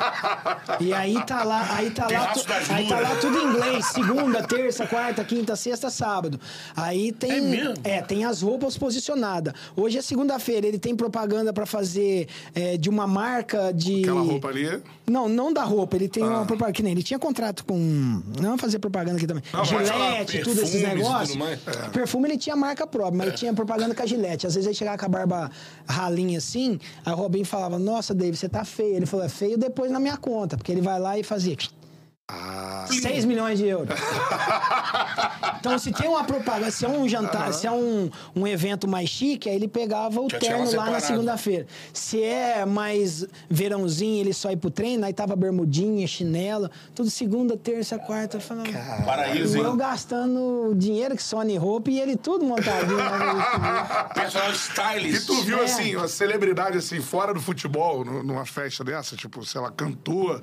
e 0.81 0.92
aí 0.92 1.25
tá 1.25 1.42
lá, 1.44 1.75
aí 1.77 1.90
tá 1.90 2.07
lá, 2.11 2.27
tu- 2.33 2.44
aí 2.73 2.88
tá 2.88 3.01
lá 3.01 3.16
tudo 3.16 3.38
em 3.38 3.44
inglês. 3.46 3.87
Segunda, 3.87 4.42
terça, 4.42 4.87
quarta, 4.87 5.25
quinta, 5.25 5.55
sexta, 5.57 5.90
sábado. 5.90 6.40
Aí 6.77 7.12
tem. 7.12 7.31
É? 7.85 7.99
É, 7.99 8.03
tem 8.03 8.25
as 8.25 8.42
roupas 8.42 8.77
posicionadas. 8.77 9.53
Hoje 9.77 9.99
é 9.99 10.03
segunda-feira, 10.03 10.66
ele 10.66 10.79
tem 10.79 10.94
propaganda 10.96 11.53
pra 11.53 11.66
fazer 11.66 12.27
é, 12.55 12.77
de 12.77 12.88
uma 12.88 13.07
marca 13.07 13.73
de. 13.73 14.00
Aquela 14.03 14.21
roupa 14.21 14.49
ali. 14.49 14.81
Não, 15.09 15.29
não 15.29 15.53
da 15.53 15.65
roupa. 15.65 15.97
Ele 15.97 16.09
tem 16.09 16.23
uma 16.23 16.45
propaganda. 16.47 16.73
Que 16.73 16.83
nem 16.83 16.93
ele 16.93 17.03
tinha 17.03 17.19
contrato 17.19 17.65
com. 17.65 18.23
Não 18.41 18.57
fazer 18.57 18.79
propaganda 18.79 19.17
aqui 19.17 19.27
também. 19.27 19.43
Não, 19.53 19.65
Gillette, 19.65 19.91
fala 19.91 20.25
tudo 20.45 20.63
esses 20.63 20.83
negócios. 20.83 21.29
tudo 21.31 21.39
mais. 21.39 21.61
Perfume 21.93 22.29
ele 22.29 22.39
tinha 22.39 22.55
marca 22.57 22.87
própria, 22.87 23.17
mas 23.19 23.27
ele 23.29 23.37
tinha 23.37 23.53
propaganda 23.53 23.95
com 23.95 24.03
a 24.03 24.07
Gillette. 24.07 24.47
Às 24.47 24.55
vezes 24.55 24.67
ele 24.67 24.75
chegava 24.75 24.99
com 24.99 25.07
a 25.07 25.09
barba 25.09 25.51
ralinha 25.89 26.39
assim, 26.39 26.79
a 27.05 27.13
Robin 27.13 27.45
falava: 27.45 27.79
Nossa, 27.79 28.15
David, 28.15 28.37
você 28.39 28.49
tá 28.49 28.65
feio. 28.65 28.97
Ele 28.97 29.07
falou: 29.07 29.27
É 29.27 29.29
feio 29.29 29.59
depois 29.59 29.91
na 29.91 29.99
minha 29.99 30.17
conta, 30.17 30.57
porque 30.57 30.71
ele 30.71 30.81
vai 30.81 30.99
lá 31.01 31.19
e 31.19 31.23
fazia. 31.23 31.57
Ah. 32.33 32.87
6 32.88 33.25
milhões 33.25 33.59
de 33.59 33.66
euros. 33.66 33.95
Então, 35.61 35.79
se 35.79 35.93
tem 35.93 36.09
uma 36.09 36.25
propaganda, 36.25 36.71
se 36.71 36.87
é 36.87 36.88
um 36.88 37.07
jantar, 37.07 37.53
se 37.53 37.66
é 37.66 37.71
um, 37.71 38.11
um 38.35 38.47
evento 38.47 38.88
mais 38.88 39.11
chique, 39.11 39.47
aí 39.47 39.55
ele 39.57 39.69
pegava 39.69 40.19
o 40.19 40.27
Já 40.31 40.38
terno 40.38 40.75
lá 40.75 40.88
na 40.90 41.01
segunda-feira. 41.01 41.66
Se 41.93 42.23
é 42.23 42.64
mais 42.64 43.27
verãozinho, 43.49 44.21
ele 44.21 44.33
só 44.33 44.51
ir 44.51 44.57
pro 44.57 44.71
treino, 44.71 45.05
aí 45.05 45.12
tava 45.12 45.37
bermudinha, 45.37 46.07
chinelo, 46.07 46.71
tudo 46.95 47.11
segunda, 47.11 47.59
terça, 47.59 47.99
quarta. 47.99 48.38
eu 48.38 48.40
Falava, 48.40 48.69
Paraíso, 49.05 49.59
e 49.59 49.61
eu 49.61 49.71
hein? 49.73 49.77
gastando 49.77 50.73
dinheiro 50.77 51.14
que 51.14 51.23
Sony 51.23 51.59
roupa 51.59 51.90
e 51.90 52.01
ele 52.01 52.16
tudo 52.16 52.43
montadinho. 52.47 52.97
lá 52.97 53.19
no- 54.09 54.14
Personal 54.14 54.51
E 54.53 54.55
stylist. 54.55 55.27
tu 55.27 55.43
viu, 55.43 55.59
É. 55.59 55.64
assim, 55.64 55.95
uma 55.95 56.09
celebridade, 56.09 56.79
assim, 56.79 57.01
fora 57.03 57.35
do 57.35 57.40
futebol, 57.40 58.03
nu- 58.03 58.23
numa 58.23 58.47
festa 58.47 58.83
dessa, 58.83 59.14
tipo, 59.14 59.45
sei 59.45 59.61
lá, 59.61 59.71
cantor. 59.71 60.40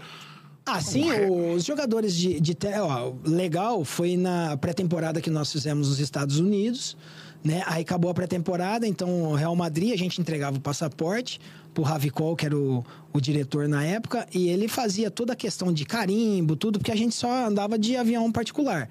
Ah, 0.68 0.82
sim, 0.82 1.10
os 1.56 1.64
jogadores 1.64 2.14
de, 2.14 2.42
de 2.42 2.58
ó, 2.82 3.14
legal 3.24 3.86
foi 3.86 4.18
na 4.18 4.58
pré-temporada 4.58 5.22
que 5.22 5.30
nós 5.30 5.50
fizemos 5.50 5.88
nos 5.88 6.00
Estados 6.00 6.40
Unidos, 6.40 6.98
né? 7.42 7.64
Aí 7.66 7.82
acabou 7.82 8.12
a 8.12 8.14
pré-temporada, 8.14 8.86
então 8.86 9.32
o 9.32 9.34
Real 9.34 9.56
Madrid, 9.56 9.94
a 9.94 9.98
gente 9.98 10.20
entregava 10.20 10.58
o 10.58 10.60
passaporte 10.60 11.40
pro 11.78 11.84
Ravicol, 11.84 12.36
que 12.36 12.44
era 12.44 12.58
o, 12.58 12.84
o 13.14 13.22
diretor 13.22 13.68
na 13.68 13.84
época, 13.84 14.26
e 14.34 14.50
ele 14.50 14.68
fazia 14.68 15.12
toda 15.12 15.34
a 15.34 15.36
questão 15.36 15.72
de 15.72 15.86
carimbo, 15.86 16.56
tudo, 16.56 16.80
porque 16.80 16.92
a 16.92 16.96
gente 16.96 17.14
só 17.14 17.46
andava 17.46 17.78
de 17.78 17.96
avião 17.96 18.32
particular. 18.32 18.90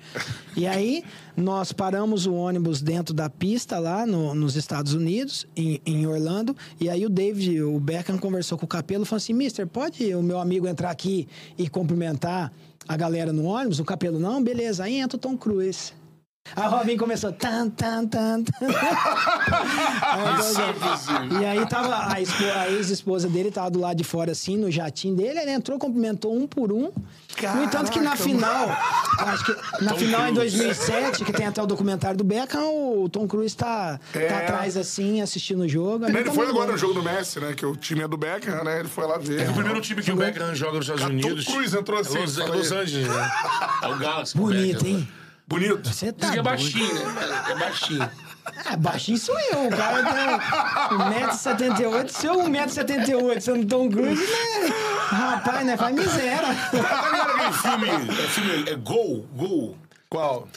E 0.57 0.69
aí 0.69 1.03
nós 1.37 1.73
paramos 1.73 2.27
o 2.27 2.35
ônibus 2.35 2.81
dentro 2.81 3.13
da 3.13 3.29
pista 3.29 3.81
lá 3.81 4.07
no- 4.07 4.37
nos 4.37 4.55
Estados 4.55 4.95
Unidos, 4.95 5.49
em, 5.57 5.81
em 5.85 6.07
Orlando, 6.07 6.57
e 6.81 6.89
aí 6.89 7.05
o 7.05 7.11
David, 7.11 7.61
o 7.63 7.81
Beckham 7.81 8.19
conversou 8.19 8.57
com 8.57 8.67
o 8.67 8.69
Capelo 8.69 9.03
e 9.03 9.07
falou 9.07 9.17
assim, 9.17 9.33
Mister, 9.33 9.67
pode 9.67 10.15
o 10.15 10.23
meu 10.23 10.39
amigo 10.39 10.69
entrar 10.69 10.91
aqui 10.93 11.27
e 11.59 11.69
cumprimentar 11.69 12.53
a 12.87 12.97
galera 12.97 13.33
no 13.33 13.47
ônibus? 13.47 13.81
O 13.81 13.85
Capelo, 13.85 14.21
não, 14.21 14.41
beleza, 14.41 14.85
aí 14.85 14.95
entra 15.01 15.17
o 15.17 15.21
Tom 15.21 15.37
Cruise. 15.37 15.93
A 16.55 16.69
Robin 16.69 16.97
começou. 16.97 17.33
Tan, 17.33 17.69
tan, 17.71 18.07
tan, 18.07 18.43
tan. 18.43 18.67
Isso 20.41 20.61
é 20.61 20.73
possível. 20.73 21.41
E 21.41 21.45
aí 21.45 21.67
tava 21.67 21.95
a, 21.95 22.15
a 22.15 22.71
ex-esposa 22.71 23.29
dele 23.29 23.51
tava 23.51 23.71
do 23.71 23.81
lado 23.81 23.97
de 23.97 24.05
fora, 24.05 24.33
assim, 24.33 24.57
no 24.57 24.71
jatinho 24.71 25.17
dele. 25.17 25.39
Ele 25.41 25.51
entrou, 25.51 25.79
cumprimentou 25.79 26.35
um 26.37 26.47
por 26.47 26.73
um. 26.73 26.91
no 27.55 27.63
entanto 27.65 27.91
que 27.91 27.99
na 28.01 28.11
Caraca, 28.17 28.23
final, 28.23 28.69
acho 29.19 29.45
que 29.45 29.85
na 29.85 29.91
Tom 29.93 29.99
final 29.99 30.29
em 30.29 30.35
Cruise. 30.35 30.57
2007, 30.57 31.25
que 31.25 31.33
tem 31.33 31.47
até 31.47 31.63
o 31.63 31.67
documentário 31.67 32.17
do 32.17 32.25
Beckham, 32.25 32.65
o 33.03 33.09
Tom 33.09 33.27
Cruise 33.27 33.57
tá, 33.57 33.99
É. 34.15 34.27
tá 34.27 34.39
atrás, 34.39 34.77
assim, 34.77 35.21
assistindo 35.21 35.61
o 35.63 35.69
jogo. 35.69 36.07
Ele 36.07 36.25
tá 36.25 36.33
foi 36.33 36.47
agora 36.49 36.73
no 36.73 36.79
jogo 36.79 36.95
do 36.95 37.03
Messi, 37.03 37.41
né? 37.41 37.55
Que 37.55 37.67
o 37.67 37.75
time 37.77 38.03
é 38.03 38.09
do 38.09 38.17
Beckham, 38.17 38.63
né? 38.65 38.79
Ele 38.81 38.89
foi 38.89 39.07
lá 39.07 39.19
ver. 39.19 39.47
É 39.47 39.51
o 39.51 39.55
primeiro 39.55 39.81
time 39.81 40.03
que 40.03 40.13
o 40.13 40.17
Beckham 40.17 40.55
joga 40.55 40.79
nos 40.79 40.87
Estados 40.89 41.03
Tom 41.05 41.11
Unidos. 41.11 41.45
Cruise 41.47 41.77
entrou 41.77 42.01
assim, 42.01 42.19
É 42.19 42.21
Los. 42.21 42.37
Los 42.37 42.73
Angeles, 42.73 43.09
né? 43.09 43.31
É 43.83 43.89
o 43.89 43.97
Galaxy. 43.99 44.37
Bonito, 44.37 44.85
Beckham. 44.85 44.99
hein? 45.01 45.09
Bonito. 45.49 45.89
Você 45.89 46.13
tá 46.13 46.27
Diz 46.27 46.31
que 46.31 46.39
é 46.39 46.43
baixinho, 46.43 47.13
né? 47.13 47.45
É 47.51 47.55
baixinho. 47.55 48.11
É, 48.73 48.77
baixinho 48.77 49.19
sou 49.19 49.39
eu. 49.53 49.67
O 49.67 49.71
cara 49.71 50.03
tem 50.03 50.99
1,78m. 50.99 52.09
Se 52.09 52.27
eu 52.27 52.35
1,78m 52.35 53.41
sendo 53.41 53.67
Tom 53.67 53.89
Cruise, 53.89 54.23
né? 54.23 54.69
Rapaz, 55.09 55.67
né? 55.67 55.77
Faz 55.77 55.95
miséria. 55.95 56.49
Tá 56.49 57.53
filme? 57.53 57.89
É 57.89 58.27
filme. 58.29 58.71
É 58.71 58.75
Gol? 58.75 59.27
Gol. 59.35 59.77
Qual? 60.09 60.49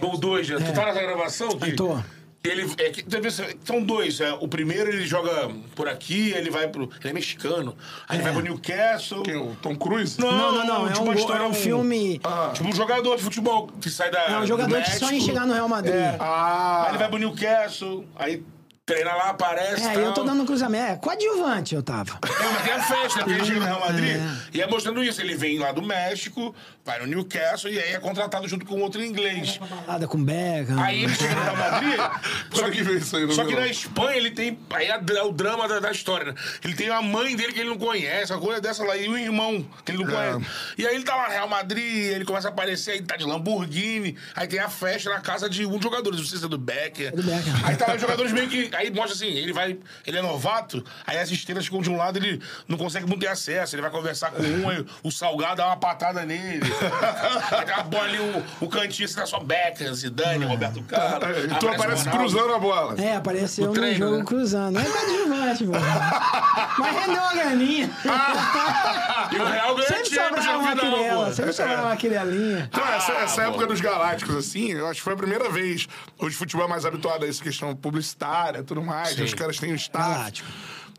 Gol 0.00 0.18
2, 0.18 0.48
né? 0.48 0.56
Tu 0.58 0.72
tá 0.72 0.86
nessa 0.86 1.00
gravação? 1.00 1.48
Que, 1.50 1.70
Eu 1.70 1.76
tô. 1.76 2.00
Ele, 2.44 2.70
é, 2.78 2.90
que, 2.90 3.02
vê, 3.20 3.28
são 3.64 3.82
dois. 3.82 4.20
É, 4.20 4.32
o 4.32 4.46
primeiro 4.46 4.90
ele 4.90 5.04
joga 5.04 5.50
por 5.74 5.88
aqui, 5.88 6.30
ele 6.30 6.50
vai 6.50 6.68
pro. 6.68 6.84
Ele 7.00 7.10
é 7.10 7.12
mexicano. 7.12 7.76
Aí 8.08 8.16
ele 8.16 8.22
vai 8.24 8.32
pro 8.32 8.42
Newcastle. 8.42 9.22
Quem? 9.24 9.36
O 9.36 9.56
Tom 9.56 9.74
Cruise? 9.76 10.18
Não, 10.20 10.30
não, 10.52 10.64
não. 10.66 10.86
É 10.88 10.92
tipo 10.92 11.00
um, 11.00 11.04
uma 11.06 11.14
go- 11.14 11.20
história, 11.20 11.42
é 11.42 11.46
um 11.46 11.52
filme. 11.52 12.20
Tipo 12.54 12.68
um 12.68 12.72
jogador 12.72 13.16
de 13.16 13.22
futebol 13.24 13.66
que 13.80 13.90
sai 13.90 14.10
da. 14.10 14.20
É 14.22 14.36
um 14.36 14.40
do 14.42 14.46
jogador 14.46 14.80
que 14.82 14.90
sonha 14.92 15.18
em 15.18 15.20
chegar 15.20 15.46
no 15.46 15.52
Real 15.52 15.68
Madrid. 15.68 15.94
É. 15.94 16.16
Ah. 16.20 16.84
Aí 16.84 16.90
ele 16.92 16.98
vai 16.98 17.08
pro 17.08 17.18
Newcastle, 17.18 18.04
aí 18.16 18.42
treina 18.88 19.14
lá, 19.14 19.28
aparece. 19.30 19.84
É, 19.86 19.92
tal. 19.92 20.02
eu 20.02 20.12
tô 20.14 20.24
dando 20.24 20.44
cruzamento. 20.46 20.78
É, 20.92 20.96
coadjuvante 20.96 21.74
eu 21.74 21.82
tava. 21.82 22.18
É, 22.24 22.52
mas 22.52 22.62
tem 22.62 22.72
a 22.72 22.82
festa, 22.82 23.18
porque 23.20 23.32
ele 23.32 23.44
chega 23.44 23.60
no 23.60 23.66
Real 23.66 23.80
Madrid. 23.80 24.16
E 24.54 24.62
é 24.62 24.66
mostrando 24.66 25.04
isso. 25.04 25.20
Ele 25.20 25.34
vem 25.34 25.58
lá 25.58 25.72
do 25.72 25.82
México, 25.82 26.54
vai 26.84 26.98
no 27.00 27.06
Newcastle 27.06 27.70
e 27.70 27.78
aí 27.78 27.92
é 27.92 27.98
contratado 27.98 28.48
junto 28.48 28.64
com 28.64 28.80
outro 28.80 29.04
inglês. 29.04 29.60
Nada 29.86 30.08
com 30.08 30.22
Beckham. 30.24 30.80
Aí 30.80 31.04
ele 31.04 31.14
chega 31.14 31.34
no 31.34 31.42
Real 31.42 31.56
Madrid. 31.56 31.98
só 32.54 32.70
que, 32.70 32.82
que 32.84 32.90
aí 33.16 33.32
só 33.32 33.44
que 33.44 33.54
na 33.54 33.66
Espanha 33.68 34.16
ele 34.16 34.30
tem. 34.30 34.58
Aí 34.70 34.86
é 34.86 34.98
é 35.18 35.22
o 35.22 35.32
drama 35.32 35.68
da, 35.68 35.80
da 35.80 35.90
história, 35.90 36.32
né? 36.32 36.34
Ele 36.64 36.74
tem 36.74 36.88
a 36.88 37.02
mãe 37.02 37.34
dele 37.36 37.52
que 37.52 37.60
ele 37.60 37.68
não 37.70 37.78
conhece, 37.78 38.32
a 38.32 38.38
coisa 38.38 38.60
dessa 38.60 38.84
lá, 38.84 38.96
e 38.96 39.08
o 39.08 39.18
irmão 39.18 39.66
que 39.84 39.92
ele 39.92 40.04
não 40.04 40.10
É. 40.10 40.32
conhece. 40.32 40.50
E 40.78 40.86
aí 40.86 40.94
ele 40.94 41.04
tá 41.04 41.14
lá 41.16 41.26
no 41.26 41.32
Real 41.32 41.48
Madrid, 41.48 42.06
ele 42.14 42.24
começa 42.24 42.48
a 42.48 42.50
aparecer, 42.50 42.92
aí 42.92 43.02
tá 43.02 43.16
de 43.16 43.24
Lamborghini. 43.24 44.16
Aí 44.34 44.46
tem 44.46 44.60
a 44.60 44.68
festa 44.68 45.10
na 45.10 45.20
casa 45.20 45.48
de 45.50 45.66
um 45.66 45.72
dos 45.72 45.82
jogadores, 45.82 46.18
não 46.20 46.26
sei 46.26 46.38
se 46.38 46.44
é 46.44 46.48
do 46.48 46.56
Becker. 46.58 47.14
do 47.14 47.22
Becker. 47.22 47.66
Aí 47.66 47.76
tá 47.76 47.86
lá 47.88 47.94
os 47.96 48.00
jogadores 48.00 48.32
meio 48.32 48.48
que. 48.48 48.70
Aí 48.78 48.90
mostra 48.92 49.14
assim, 49.14 49.26
ele 49.26 49.52
vai. 49.52 49.76
Ele 50.06 50.18
é 50.18 50.22
novato, 50.22 50.84
aí 51.06 51.18
as 51.18 51.30
estrelas 51.30 51.64
ficam 51.64 51.80
de 51.82 51.90
um 51.90 51.96
lado, 51.96 52.16
ele 52.18 52.40
não 52.68 52.78
consegue 52.78 53.06
muito 53.06 53.20
ter 53.22 53.28
acesso. 53.28 53.74
Ele 53.74 53.82
vai 53.82 53.90
conversar 53.90 54.30
com 54.30 54.42
um, 54.42 54.68
aí 54.68 54.84
o 55.02 55.10
salgado 55.10 55.56
dá 55.56 55.66
uma 55.66 55.76
patada 55.76 56.24
nele. 56.24 56.62
aí 57.50 57.64
tem 57.64 57.74
uma 57.74 57.82
bola 57.84 58.04
ali, 58.04 58.18
o, 58.18 58.44
o 58.64 58.68
cantinho, 58.68 59.06
assim, 59.06 59.16
tá 59.16 59.26
só 59.26 59.40
Becker, 59.40 59.92
Zidane, 59.92 60.44
Roberto 60.44 60.82
Carlos. 60.84 61.36
É, 61.36 61.40
E 61.44 61.58
tu 61.58 61.68
aparece 61.68 62.04
Ronaldo. 62.08 62.30
cruzando 62.32 62.54
a 62.54 62.58
bola. 62.58 62.94
É, 63.00 63.16
apareceu 63.16 63.64
No 63.66 63.72
no 63.72 63.78
treino, 63.80 63.98
jogo 63.98 64.16
né? 64.18 64.24
cruzando. 64.24 64.74
Não 64.74 64.80
é 64.80 64.84
coadjuvante, 64.84 65.64
pô. 65.64 65.72
Mas 66.78 66.96
rendeu 66.96 67.22
uma 67.22 67.32
graninha. 67.34 67.90
E 69.30 69.36
o 69.36 69.44
Real 69.44 69.74
ganha 69.74 69.88
Sempre 69.88 70.08
sobrava 70.08 70.52
no 70.52 70.58
uma 70.60 70.70
final, 70.70 70.94
quirela, 70.94 71.26
pô. 71.26 71.32
sempre 71.32 71.52
sobrava 71.52 71.82
uma 71.82 71.96
quirelinha. 71.96 72.70
Então, 72.72 72.86
essa, 72.88 73.12
essa 73.12 73.42
Ah, 73.42 73.48
época 73.48 73.66
dos 73.66 73.80
Galácticos, 73.80 74.36
assim, 74.36 74.72
eu 74.72 74.86
acho 74.86 74.94
que 75.00 75.02
foi 75.04 75.12
a 75.12 75.16
primeira 75.16 75.50
vez. 75.50 75.86
Hoje 76.18 76.34
o 76.34 76.38
futebol 76.38 76.64
é 76.64 76.68
mais 76.68 76.86
habituado 76.86 77.24
a 77.24 77.28
essa 77.28 77.42
questão 77.42 77.74
publicitária 77.76 78.60
e 78.60 78.62
tudo 78.68 78.82
mais. 78.82 79.16
Sim. 79.16 79.24
Os 79.24 79.34
caras 79.34 79.58
têm 79.58 79.72
o 79.72 79.74
staff. 79.74 80.08
Galáctico. 80.10 80.48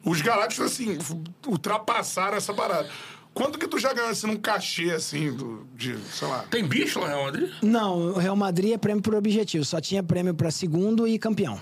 Os 0.04 0.22
Galácticos, 0.22 0.66
assim, 0.66 0.98
ultrapassaram 1.46 2.38
essa 2.38 2.54
parada. 2.54 2.90
Quanto 3.34 3.60
que 3.60 3.68
tu 3.68 3.78
já 3.78 3.94
ganhou, 3.94 4.10
assim, 4.10 4.28
num 4.28 4.38
cachê, 4.38 4.92
assim, 4.92 5.32
do, 5.32 5.68
de, 5.76 5.98
sei 6.12 6.28
lá... 6.28 6.46
Tem 6.50 6.66
bicho 6.66 7.00
no 7.00 7.06
Real 7.06 7.24
Madrid? 7.24 7.50
Não, 7.62 7.98
o 7.98 8.18
Real 8.18 8.36
Madrid 8.36 8.72
é 8.74 8.78
prêmio 8.78 9.04
por 9.04 9.14
objetivo. 9.14 9.64
Só 9.64 9.80
tinha 9.80 10.02
prêmio 10.02 10.34
pra 10.34 10.50
segundo 10.52 11.08
e 11.08 11.20
campeão. 11.20 11.60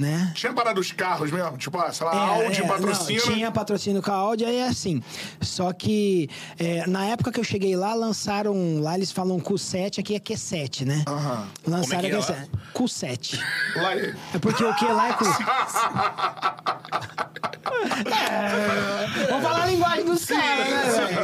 Né? 0.00 0.32
Tinha 0.34 0.52
parada 0.52 0.74
dos 0.74 0.90
carros 0.90 1.30
mesmo? 1.30 1.56
Tipo, 1.56 1.78
ah, 1.78 1.92
sei 1.92 2.04
lá, 2.04 2.16
É, 2.16 2.44
Audi 2.46 2.62
é, 2.62 2.66
patrocina... 2.66 3.22
Não, 3.26 3.32
tinha 3.32 3.52
patrocínio 3.52 4.02
com 4.02 4.10
a 4.10 4.14
Audi, 4.14 4.44
aí 4.44 4.56
é 4.56 4.66
assim. 4.66 5.00
Só 5.40 5.72
que 5.72 6.28
é, 6.58 6.84
na 6.88 7.04
época 7.06 7.30
que 7.30 7.38
eu 7.38 7.44
cheguei 7.44 7.76
lá, 7.76 7.94
lançaram. 7.94 8.80
Lá 8.80 8.96
eles 8.96 9.12
falam 9.12 9.38
Q7, 9.38 10.00
aqui 10.00 10.16
é 10.16 10.18
Q7, 10.18 10.84
né? 10.84 11.04
Aham. 11.06 11.46
Lançaram 11.64 12.02
Como 12.02 12.06
é 12.06 12.10
que 12.10 12.16
é 12.32 12.34
Q7. 12.34 12.48
Q7. 12.74 13.40
Lá, 13.76 13.94
é- 13.94 14.14
É 14.34 14.38
porque 14.40 14.64
o 14.64 14.74
que 14.74 14.84
lá 14.86 15.10
é 15.10 15.12
Q. 15.12 15.24
É, 17.94 19.26
vamos 19.28 19.44
falar 19.44 19.62
a 19.64 19.66
linguagem 19.66 20.04
dos 20.04 20.24
caras, 20.24 20.68
né, 20.68 20.82
velho? 20.84 21.18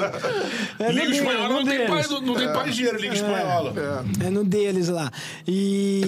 É 0.78 0.92
Liga 0.92 1.00
deles, 1.06 1.18
Espanhola 1.18 1.48
não 1.48 1.64
tem 1.64 1.88
não 2.22 2.34
tem 2.34 2.52
pai 2.52 2.70
dinheiro, 2.70 2.98
Liga 3.00 3.14
Espanhola. 3.14 3.72
É 4.24 4.30
no 4.30 4.44
deles 4.44 4.88
lá. 4.88 5.10
E, 5.46 6.02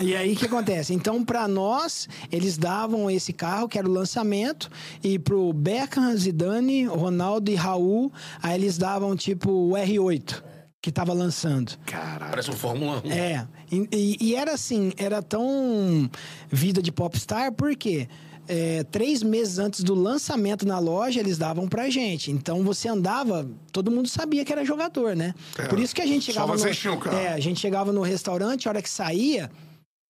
e 0.00 0.16
aí 0.16 0.32
o 0.32 0.36
que 0.36 0.46
acontece? 0.46 0.94
Então, 0.94 1.24
pra 1.24 1.46
nós, 1.48 2.07
eles 2.30 2.56
davam 2.58 3.10
esse 3.10 3.32
carro, 3.32 3.68
que 3.68 3.78
era 3.78 3.88
o 3.88 3.92
lançamento, 3.92 4.70
e 5.02 5.18
pro 5.18 5.52
Beckham, 5.52 6.16
Zidane, 6.16 6.84
Ronaldo 6.86 7.50
e 7.50 7.54
Raul, 7.54 8.12
aí 8.42 8.54
eles 8.54 8.78
davam 8.78 9.14
tipo 9.16 9.50
o 9.50 9.70
R8, 9.72 10.42
que 10.80 10.90
tava 10.92 11.12
lançando. 11.12 11.72
Parece 12.18 12.50
um 12.50 12.54
Fórmula 12.54 13.02
1. 13.04 13.10
É, 13.12 13.48
e, 13.70 13.88
e- 13.92 14.16
e 14.28 14.34
era 14.34 14.52
assim, 14.54 14.92
era 14.96 15.22
tão 15.22 16.10
vida 16.50 16.80
de 16.82 16.90
popstar, 16.92 17.52
por 17.52 17.74
quê? 17.76 18.08
é, 18.50 18.82
três 18.84 19.22
meses 19.22 19.58
antes 19.58 19.82
do 19.84 19.94
lançamento 19.94 20.66
na 20.66 20.78
loja, 20.78 21.20
eles 21.20 21.36
davam 21.36 21.68
pra 21.68 21.90
gente. 21.90 22.30
Então 22.30 22.64
você 22.64 22.88
andava, 22.88 23.46
todo 23.70 23.90
mundo 23.90 24.08
sabia 24.08 24.42
que 24.42 24.50
era 24.50 24.64
jogador, 24.64 25.14
né? 25.14 25.34
Por 25.68 25.78
isso 25.78 25.94
que 25.94 26.00
a 26.00 26.06
gente 26.06 26.24
Só 26.24 26.32
chegava 26.32 26.56
vocês 26.56 26.74
no. 26.76 26.80
tinham 26.80 26.98
carro. 26.98 27.14
É, 27.18 27.28
a 27.28 27.38
gente 27.40 27.60
chegava 27.60 27.92
no 27.92 28.00
restaurante, 28.00 28.66
a 28.66 28.70
hora 28.70 28.80
que 28.80 28.88
saía, 28.88 29.50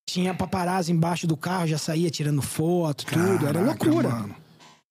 tinha 0.09 0.33
paparazzi 0.33 0.90
embaixo 0.90 1.27
do 1.27 1.37
carro, 1.37 1.66
já 1.66 1.77
saía 1.77 2.09
tirando 2.11 2.40
foto, 2.40 3.05
tudo. 3.05 3.47
Era 3.47 3.61
Caraca, 3.61 3.85
loucura. 3.85 4.09
mano. 4.09 4.35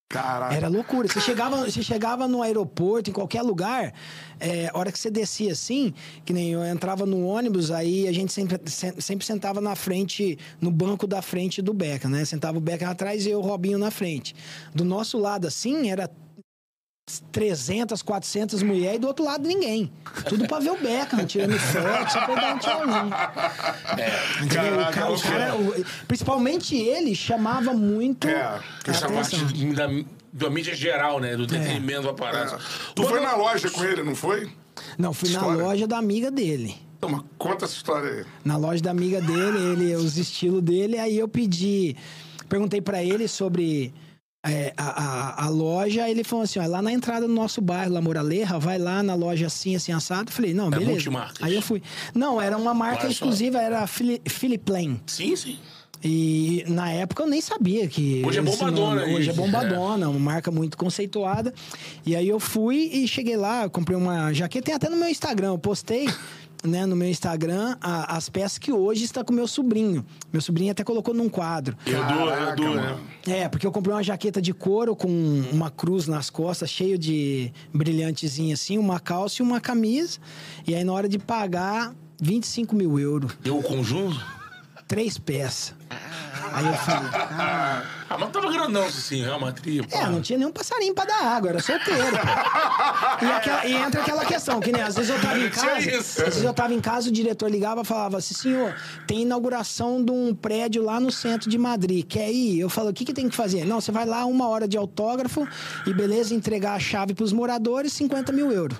Caraca. 0.10 0.54
Era 0.56 0.68
loucura. 0.70 1.08
Você 1.08 1.20
chegava, 1.20 1.66
você 1.66 1.82
chegava 1.84 2.28
no 2.28 2.42
aeroporto, 2.44 3.10
em 3.10 3.14
qualquer 3.14 3.42
lugar, 3.42 3.94
é, 4.40 4.70
a 4.74 4.78
hora 4.78 4.90
que 4.92 4.98
você 5.00 5.10
descia 5.12 5.52
assim, 5.52 5.94
que 6.24 6.32
nem 6.32 6.52
eu 6.52 6.64
entrava 6.64 7.06
no 7.06 7.26
ônibus, 7.26 7.72
aí 7.72 8.08
a 8.08 8.12
gente 8.14 8.32
sempre, 8.32 8.60
se- 8.70 8.94
sempre 9.02 9.26
sentava 9.26 9.60
na 9.60 9.76
frente, 9.76 10.38
no 10.62 10.72
banco 10.72 11.06
da 11.08 11.22
frente 11.22 11.62
do 11.62 11.74
Beca, 11.74 12.08
né? 12.08 12.24
Sentava 12.24 12.58
o 12.58 12.62
Beca 12.62 12.88
atrás 12.90 13.26
e 13.26 13.32
eu, 13.32 13.40
o 13.40 13.42
Robinho, 13.42 13.78
na 13.80 13.92
frente. 13.92 14.34
Do 14.74 14.86
nosso 14.86 15.18
lado, 15.18 15.46
assim, 15.48 15.90
era 15.90 16.10
300, 17.32 18.02
400 18.02 18.62
mulheres 18.63 18.98
e 18.98 19.00
do 19.00 19.08
outro 19.08 19.24
lado 19.24 19.48
ninguém. 19.48 19.91
Tudo 20.28 20.48
pra 20.48 20.60
ver 20.60 20.72
o 20.72 20.78
Beckham 20.78 21.26
tirando 21.26 21.58
foto, 21.58 22.12
só 22.12 22.26
pra 22.26 22.36
dar 22.36 22.56
um 22.56 22.60
tchauzinho. 22.60 23.13
Entendeu? 24.43 24.74
O 24.74 24.78
Caraca, 24.78 24.91
cara- 24.91 25.12
o 25.12 25.22
cara- 25.22 25.56
o- 25.56 25.86
principalmente 26.08 26.76
ele 26.76 27.15
chamava 27.15 27.74
muito 27.74 28.28
É, 28.28 28.41
a 28.41 28.62
Essa 28.86 29.10
parte 29.10 29.36
atenção. 29.38 29.74
da, 29.74 29.88
da 30.34 30.50
mídia 30.50 30.76
geral, 30.76 31.20
né? 31.20 31.36
Do 31.38 31.43
É. 31.43 31.46
entretenimento 31.46 32.04
da 32.04 32.13
parada. 32.13 32.60
Tu 32.93 33.04
foi 33.04 33.22
na 33.22 33.36
loja 33.36 33.70
com 33.70 33.84
ele, 33.84 34.04
não 34.04 34.15
foi? 34.15 34.50
Não, 34.98 35.13
fui 35.13 35.30
História. 35.30 35.58
na 35.58 35.63
loja 35.63 35.88
da 35.88 35.98
amiga 35.98 36.30
dele. 36.30 36.76
Então, 36.98 37.10
mas 37.10 37.22
conta 37.38 37.65
essa 37.65 37.74
história 37.76 38.12
aí. 38.12 38.26
Na 38.43 38.58
loja 38.58 38.82
da 38.82 38.91
amiga 38.91 39.22
dele, 39.22 39.58
ele, 39.60 39.96
os 39.96 40.17
estilos 40.17 40.62
dele, 40.62 40.98
aí 41.00 41.17
eu 41.17 41.28
pedi. 41.28 41.96
Perguntei 42.50 42.82
pra 42.82 43.04
ele 43.04 43.28
sobre 43.28 43.93
é, 44.50 44.74
a, 44.78 45.04
a, 45.42 45.46
a 45.46 45.50
loja, 45.50 46.10
ele 46.10 46.24
falou 46.24 46.44
assim: 46.44 46.60
ó, 46.60 46.64
é 46.64 46.68
lá 46.68 46.82
na 46.82 46.92
entrada 46.92 47.28
do 47.28 47.34
nosso 47.34 47.62
bairro, 47.62 47.94
La 47.94 48.02
Moraleja, 48.02 48.58
vai 48.60 48.78
lá 48.78 49.02
na 49.04 49.16
loja 49.16 49.48
assim, 49.48 49.76
assim, 49.76 49.92
assado. 49.92 50.32
Falei, 50.32 50.54
não, 50.54 50.70
Da 50.70 50.78
beleza. 50.78 50.92
Multimarcas. 50.94 51.42
Aí 51.44 51.56
eu 51.56 51.62
fui. 51.62 51.82
Não, 52.14 52.42
era 52.42 52.58
uma 52.58 52.74
marca 52.74 53.02
Olha 53.02 53.08
só. 53.08 53.12
exclusiva, 53.14 53.60
era 53.62 53.84
a 53.84 53.88
Lane. 54.70 55.00
Sim, 55.08 55.36
sim. 55.36 55.58
E 56.04 56.64
na 56.68 56.92
época 56.92 57.24
eu 57.24 57.28
nem 57.28 57.42
sabia 57.42 57.88
que. 57.88 58.24
Hoje 58.26 58.38
é 58.38 58.42
bombadona 58.42 59.02
nome- 59.02 59.16
Hoje 59.16 59.30
é 59.30 59.34
bombadona, 59.34 60.08
uma 60.10 60.20
marca 60.20 60.52
muito 60.52 60.78
conceituada. 60.78 61.52
E 62.06 62.16
aí 62.16 62.28
eu 62.28 62.40
fui 62.40 62.78
e 62.94 63.08
cheguei 63.08 63.36
lá, 63.36 63.68
comprei 63.68 63.98
uma 63.98 64.32
jaqueta, 64.32 64.66
tem 64.66 64.76
até 64.76 64.90
no 64.90 64.96
meu 64.98 65.10
Instagram, 65.10 65.48
eu 65.50 65.58
postei. 65.58 66.08
Né, 66.63 66.86
no 66.88 66.96
meu 66.96 67.08
Instagram, 67.08 67.78
a- 67.80 68.17
as 68.17 68.30
peças 68.30 68.58
que 68.58 68.72
hoje 68.72 69.04
está 69.04 69.24
com 69.24 69.32
meu 69.32 69.48
sobrinho. 69.48 70.04
Meu 70.34 70.41
sobrinho 70.41 70.72
até 70.72 70.84
colocou 70.84 71.13
num 71.13 71.30
quadro. 71.30 71.78
Edu, 71.86 71.96
Caraca, 72.00 72.52
Edu, 72.54 72.76
né? 72.76 72.82
mano. 72.82 73.00
É, 73.28 73.48
porque 73.48 73.65
eu 73.67 73.72
comprei 73.72 73.93
uma 73.96 74.04
jaqueta 74.04 74.41
de 74.41 74.54
couro 74.54 74.96
com 74.96 75.08
uma 75.52 75.70
cruz 75.70 76.08
nas 76.08 76.30
costas, 76.32 76.70
cheio 76.70 76.98
de 76.98 77.54
brilhantezinho 77.74 78.54
assim, 78.54 78.78
uma 78.78 79.00
calça 79.00 79.41
e 79.41 79.46
uma 79.46 79.62
camisa. 79.62 80.17
E 80.65 80.74
aí, 80.74 80.84
na 80.84 80.93
hora 80.93 81.08
de 81.08 81.20
pagar, 81.20 81.93
25 82.20 82.76
mil 82.76 83.00
euros. 83.00 83.38
Deu 83.43 83.60
o 83.60 83.63
conjunto? 83.63 84.20
Três 84.88 85.17
peças. 85.17 85.73
Aí 86.54 86.65
eu 86.65 86.73
falei, 86.73 87.10
ah, 87.13 87.84
Ah, 88.10 88.17
mas 88.17 88.30
tava 88.32 88.50
grandão, 88.50 88.86
assim, 88.86 89.21
Real 89.21 89.38
Madrid. 89.39 89.86
pô. 89.86 89.97
É, 89.97 90.10
não 90.10 90.21
tinha 90.21 90.39
nenhum 90.39 90.52
passarinho 90.52 90.93
pra 90.95 91.04
dar 91.04 91.21
água, 91.36 91.50
era 91.50 91.60
solteiro. 91.62 92.00
E, 93.21 93.26
aquela- 93.26 93.65
e 93.65 93.73
entra 93.73 94.02
aquela 94.02 94.26
questão, 94.26 94.62
que 94.62 94.71
nem 94.71 94.82
às 94.82 94.95
vezes 94.95 95.12
eu 95.12 95.19
tava 95.21 95.38
em 95.38 95.50
Tinha 95.50 95.65
casa. 95.65 95.80
isso. 95.91 96.19
Às 96.21 96.28
vezes 96.30 96.43
eu 96.43 96.54
tava 96.54 96.73
em 96.73 96.80
casa, 96.80 97.10
o 97.10 97.12
diretor 97.12 97.52
ligava 97.52 97.82
e 97.82 97.86
falava 97.86 98.17
assim, 98.17 98.34
senhor, 98.34 98.73
tem 99.06 99.23
inauguração 99.23 100.02
de 100.04 100.10
um 100.12 100.34
prédio 100.34 100.82
lá 100.84 101.02
no 101.02 101.12
centro 101.12 101.50
de 101.50 101.58
Madrid. 101.58 102.06
Quer 102.08 102.32
ir? 102.32 102.60
Eu 102.62 102.69
falo, 102.69 102.89
o 102.91 102.93
que, 102.93 103.04
que 103.04 103.13
tem 103.13 103.28
que 103.28 103.36
fazer? 103.36 103.65
Não, 103.65 103.82
você 103.82 103.91
vai 103.91 104.06
lá, 104.06 104.26
uma 104.26 104.47
hora 104.47 104.67
de 104.69 104.78
autógrafo 104.78 105.45
e 105.86 105.93
beleza, 105.93 106.34
entregar 106.34 106.76
a 106.76 106.80
chave 106.80 107.13
pros 107.13 107.34
moradores, 107.34 107.91
50 107.91 108.32
mil 108.32 108.52
euros. 108.54 108.78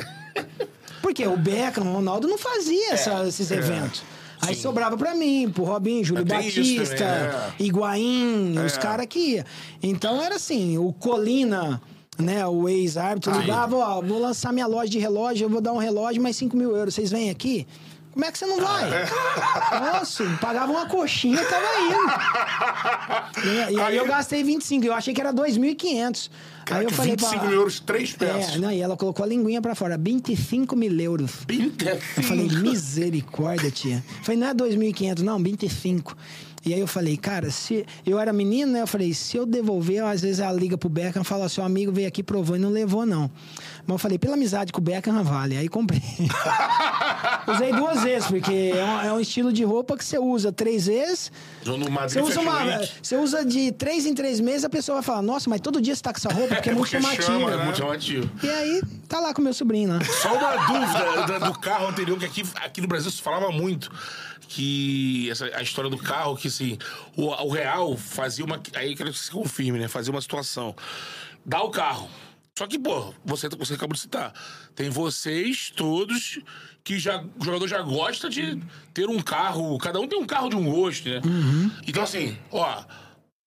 Porque 1.02 1.26
o 1.28 1.36
Beckham, 1.36 1.84
o 1.86 1.94
Ronaldo 1.96 2.28
não 2.30 2.38
fazia 2.38 2.94
essa- 2.94 3.28
esses 3.28 3.52
eventos. 3.52 4.04
Aí 4.42 4.56
sobrava 4.56 4.96
pra 4.98 5.16
mim, 5.16 5.50
pro 5.54 5.64
Robinho, 5.64 6.04
Júlio 6.04 6.24
isso 6.24 6.34
Batista, 6.36 6.96
também, 6.96 7.68
Higuaín, 7.68 8.58
É. 8.58 8.66
os 8.66 8.78
caras 8.78 9.06
que 9.08 9.20
ia. 9.20 9.46
Então 9.82 10.22
era 10.22 10.36
assim, 10.36 10.78
o 10.78 10.94
Colina, 10.94 11.82
né, 12.20 12.46
o 12.46 12.68
ex-árbitro, 12.70 13.32
Aí. 13.34 13.42
ligava, 13.42 13.76
ó, 13.76 14.02
vou 14.02 14.20
lançar 14.20 14.52
minha 14.54 14.68
loja 14.68 14.90
de 14.90 15.00
relógio, 15.00 15.46
eu 15.46 15.50
vou 15.50 15.62
dar 15.62 15.74
um 15.74 15.78
relógio, 15.78 16.22
mais 16.22 16.36
5 16.36 16.56
mil 16.56 16.76
euros, 16.76 16.94
vocês 16.96 17.12
vêm 17.12 17.30
aqui? 17.30 17.68
Como 18.18 18.26
é 18.26 18.32
que 18.32 18.40
você 18.40 18.48
não 18.48 18.60
vai? 18.60 18.90
Nossa, 19.94 20.24
pagava 20.42 20.72
uma 20.72 20.88
coxinha, 20.88 21.38
tava 21.46 21.68
indo. 21.80 23.46
E, 23.46 23.76
e 23.76 23.80
aí 23.80 23.96
eu 23.96 24.08
gastei 24.08 24.44
25, 24.44 24.84
eu 24.88 24.94
achei 24.94 25.14
que 25.14 25.22
era 25.22 25.32
2.500. 25.32 26.32
Aí 26.72 26.86
eu 26.86 26.92
falei 26.92 27.12
25 27.12 27.40
pra... 27.40 27.48
mil 27.48 27.60
euros, 27.60 27.80
três 27.80 28.14
peças. 28.14 28.56
É, 28.56 28.58
não, 28.58 28.72
e 28.72 28.82
ela 28.82 28.98
colocou 28.98 29.24
a 29.24 29.28
linguinha 29.28 29.62
pra 29.62 29.76
fora, 29.76 30.00
25 30.00 30.76
mil 30.76 31.00
euros. 31.00 31.32
Eu 32.18 32.24
falei, 32.24 32.48
misericórdia, 32.48 33.70
tia. 33.70 34.04
Eu 34.18 34.24
falei, 34.24 34.40
não 34.40 34.48
é 34.48 34.54
2.500, 34.56 35.20
não, 35.20 35.38
25. 35.38 36.18
E 36.66 36.74
aí 36.74 36.80
eu 36.80 36.88
falei, 36.88 37.16
cara, 37.16 37.50
se 37.50 37.86
eu 38.06 38.20
era 38.20 38.34
menino, 38.34 38.74
né? 38.74 38.82
Eu 38.82 38.88
falei, 38.88 39.14
se 39.14 39.38
eu 39.38 39.46
devolver, 39.46 40.04
às 40.04 40.22
vezes 40.22 40.40
ela 40.40 40.52
liga 40.52 40.78
pro 40.78 40.90
Beckham 40.90 41.22
e 41.22 41.26
fala, 41.26 41.48
seu 41.48 41.64
amigo 41.64 41.94
veio 41.94 42.08
aqui, 42.08 42.22
provou 42.22 42.58
e 42.58 42.60
não 42.60 42.70
levou, 42.70 43.06
não. 43.06 43.32
Mas 43.88 43.94
eu 43.96 43.98
falei, 44.00 44.20
pela 44.20 44.34
amizade 44.34 44.74
com 44.74 44.82
o 44.82 44.84
Beckham, 44.84 45.24
vale. 45.24 45.56
Aí 45.58 45.70
comprei. 45.70 46.02
Usei 47.48 47.72
duas 47.72 48.04
vezes, 48.04 48.28
porque 48.28 48.74
é 48.76 48.84
um, 48.84 49.02
é 49.02 49.14
um 49.14 49.20
estilo 49.20 49.54
de 49.54 49.64
roupa 49.64 49.96
que 49.98 50.04
você 50.04 50.20
usa 50.20 50.52
três 50.52 50.86
vezes. 50.88 51.32
Você 51.64 52.22
usa, 52.22 52.42
uma, 52.42 52.60
você 53.02 53.16
usa 53.16 53.46
de 53.46 53.72
três 53.72 54.06
em 54.06 54.14
três 54.14 54.40
meses, 54.42 54.66
a 54.66 54.70
pessoa 54.70 54.96
vai 54.98 55.04
falar, 55.04 55.22
nossa, 55.22 55.50
mas 55.50 55.62
todo 55.62 55.80
dia 55.82 55.96
você 55.96 56.02
tá 56.02 56.12
com 56.12 56.18
essa 56.18 56.30
roupa, 56.34 56.56
porque 56.56 56.70
é, 56.70 56.74
muito 56.74 56.90
porque 56.92 57.02
chamativa. 57.02 57.24
chama, 57.26 57.52
É 57.52 57.58
né? 57.58 57.64
muito 57.64 57.78
chamativo. 57.78 58.30
E 58.44 58.50
aí, 58.50 58.82
tá 59.08 59.20
lá 59.22 59.34
com 59.34 59.42
meu 59.42 59.54
sobrinho 59.54 59.90
lá. 59.92 60.00
Só 60.04 60.34
uma 60.36 60.58
dúvida 60.68 61.40
da- 61.40 61.48
do 61.50 61.58
carro 61.60 61.88
anterior, 61.88 62.20
que 62.20 62.26
aqui, 62.26 62.44
aqui 62.56 62.82
no 62.82 62.88
Brasil 62.88 63.10
se 63.10 63.22
falava 63.22 63.50
muito. 63.52 63.90
Que 64.50 65.30
essa, 65.30 65.46
a 65.56 65.62
história 65.62 65.90
do 65.90 65.98
carro, 65.98 66.36
que 66.38 66.48
assim, 66.48 66.78
o, 67.16 67.26
o 67.28 67.50
Real 67.52 67.98
fazia 67.98 68.44
uma. 68.46 68.62
Aí 68.76 68.96
quero 68.96 69.12
que 69.12 69.18
você 69.18 69.32
confirme, 69.32 69.78
né? 69.78 69.88
Fazia 69.90 70.12
uma 70.12 70.22
situação. 70.22 70.74
Dá 71.46 71.62
o 71.62 71.70
carro. 71.70 72.10
Só 72.58 72.66
que, 72.66 72.80
pô, 72.80 73.14
você, 73.24 73.48
você 73.50 73.76
acabou 73.76 73.94
de 73.94 74.00
citar. 74.00 74.34
Tem 74.74 74.90
vocês 74.90 75.72
todos 75.76 76.40
que 76.84 76.98
já, 76.98 77.24
o 77.40 77.46
jogador 77.46 77.68
já 77.68 77.84
gosta 77.84 78.28
de 78.28 78.60
ter 78.96 79.08
um 79.08 79.20
carro. 79.22 79.78
Cada 79.78 80.00
um 80.00 80.08
tem 80.08 80.18
um 80.18 80.26
carro 80.26 80.50
de 80.50 80.56
um 80.56 80.66
gosto, 80.68 81.08
né? 81.08 81.22
Então, 81.86 82.02
assim, 82.02 82.36
ó. 82.52 82.84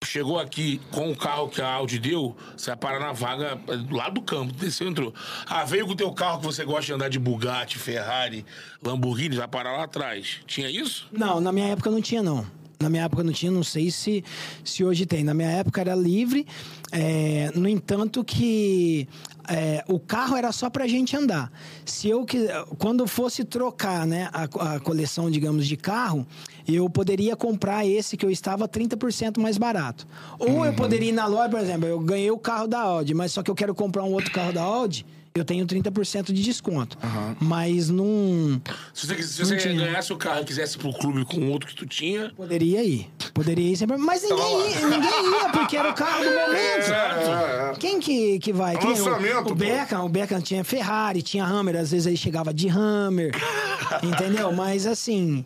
Chegou 0.05 0.39
aqui 0.39 0.81
com 0.93 1.11
o 1.11 1.17
carro 1.17 1.49
que 1.49 1.61
a 1.61 1.71
Audi 1.75 1.99
deu, 1.99 2.35
você 2.57 2.71
vai 2.71 2.77
parar 2.77 3.01
na 3.01 3.13
vaga 3.13 3.61
eh, 3.69 3.77
do 3.77 3.95
lado 3.95 4.15
do 4.15 4.23
campo, 4.23 4.51
desceu, 4.55 4.89
entrou. 4.89 5.13
Ah, 5.45 5.63
veio 5.67 5.85
com 5.85 5.93
o 5.93 5.97
teu 5.97 6.11
carro 6.11 6.39
que 6.39 6.47
você 6.47 6.65
gosta 6.65 6.87
de 6.87 6.93
andar 6.95 7.11
de 7.11 7.19
Bugatti, 7.19 7.77
Ferrari, 7.77 8.47
Lamborghini, 8.83 9.37
vai 9.37 9.47
parar 9.47 9.77
lá 9.77 9.85
atrás. 9.85 10.39
Tinha 10.47 10.71
isso? 10.71 11.07
Não, 11.13 11.39
na 11.39 11.53
minha 11.53 11.67
época 11.67 11.91
não 11.91 12.01
tinha, 12.01 12.23
não. 12.23 12.47
Na 12.81 12.89
minha 12.89 13.05
época 13.05 13.23
não 13.23 13.31
tinha, 13.33 13.53
não 13.53 13.63
sei 13.63 13.91
se, 13.91 14.25
se 14.65 14.83
hoje 14.83 15.05
tem. 15.05 15.23
Na 15.23 15.35
minha 15.35 15.51
época 15.51 15.83
era 15.83 15.95
livre, 15.95 16.47
é, 16.91 17.51
no 17.55 17.69
entanto 17.69 18.25
que 18.25 19.07
é, 19.47 19.85
o 19.87 20.01
carro 20.01 20.35
era 20.35 20.51
só 20.51 20.71
pra 20.71 20.87
gente 20.89 21.15
andar. 21.15 21.53
Se 21.85 22.09
eu 22.09 22.25
que- 22.25 22.49
quando 22.79 23.07
fosse 23.07 23.45
trocar 23.45 24.07
né, 24.07 24.31
a, 24.33 24.77
a 24.77 24.81
coleção, 24.81 25.31
digamos, 25.31 25.67
de 25.67 25.77
carro, 25.77 26.27
eu 26.67 26.89
poderia 26.89 27.37
comprar 27.37 27.85
esse 27.87 28.17
que 28.17 28.25
eu 28.25 28.31
estava 28.31 28.67
30% 28.67 29.39
mais 29.39 29.59
barato. 29.59 30.07
Ou 30.39 30.65
eu 30.65 30.73
poderia 30.73 31.11
ir 31.11 31.13
na 31.13 31.27
loja, 31.27 31.51
por 31.51 31.61
exemplo, 31.61 31.87
eu 31.87 32.01
ganhei 32.01 32.31
o 32.31 32.39
carro 32.39 32.67
da 32.67 32.81
Audi, 32.81 33.13
mas 33.13 33.31
só 33.31 33.43
que 33.43 33.51
eu 33.51 33.55
quero 33.55 33.75
comprar 33.75 34.05
um 34.05 34.13
outro 34.15 34.31
carro 34.33 34.55
da 34.55 34.63
Audi, 34.63 35.05
eu 35.35 35.45
tenho 35.45 35.65
30% 35.65 36.33
de 36.33 36.43
desconto. 36.43 36.99
Mas 37.41 37.89
não. 37.89 38.61
Se 38.93 39.07
você, 39.07 39.23
se 39.23 39.45
você 39.45 39.57
ganhasse 39.57 40.13
o 40.13 40.17
carro 40.17 40.43
e 40.43 40.45
quisesse 40.45 40.77
ir 40.77 40.81
pro 40.81 40.93
clube 40.93 41.25
com 41.25 41.49
outro 41.51 41.69
que 41.69 41.75
tu 41.75 41.87
tinha, 41.87 42.31
Poderia 42.37 42.83
ir. 42.83 43.09
Poderia 43.33 43.73
ir 43.73 43.77
sempre. 43.77 43.97
Mas 43.97 44.23
ninguém 44.23 44.71
ia, 44.71 44.89
ninguém 44.89 45.31
ia, 45.33 45.49
porque 45.51 45.77
era 45.77 45.91
o 45.91 45.95
carro 45.95 46.25
do 46.25 46.31
momento. 46.31 47.79
Quem 47.79 48.01
que, 48.01 48.39
que 48.39 48.53
vai? 48.53 48.77
Que 48.77 48.87
nem 48.87 48.99
Lançamento, 48.99 49.49
o, 49.49 49.53
o 49.53 49.55
Beckham, 49.55 50.05
o 50.05 50.09
Beckham 50.09 50.41
tinha 50.41 50.65
Ferrari, 50.65 51.23
tinha 51.23 51.45
Hammer, 51.45 51.77
às 51.77 51.91
vezes 51.91 52.07
ele 52.07 52.17
chegava 52.17 52.53
de 52.53 52.69
Hammer. 52.69 53.31
entendeu? 54.03 54.53
Mas 54.53 54.87
assim. 54.87 55.45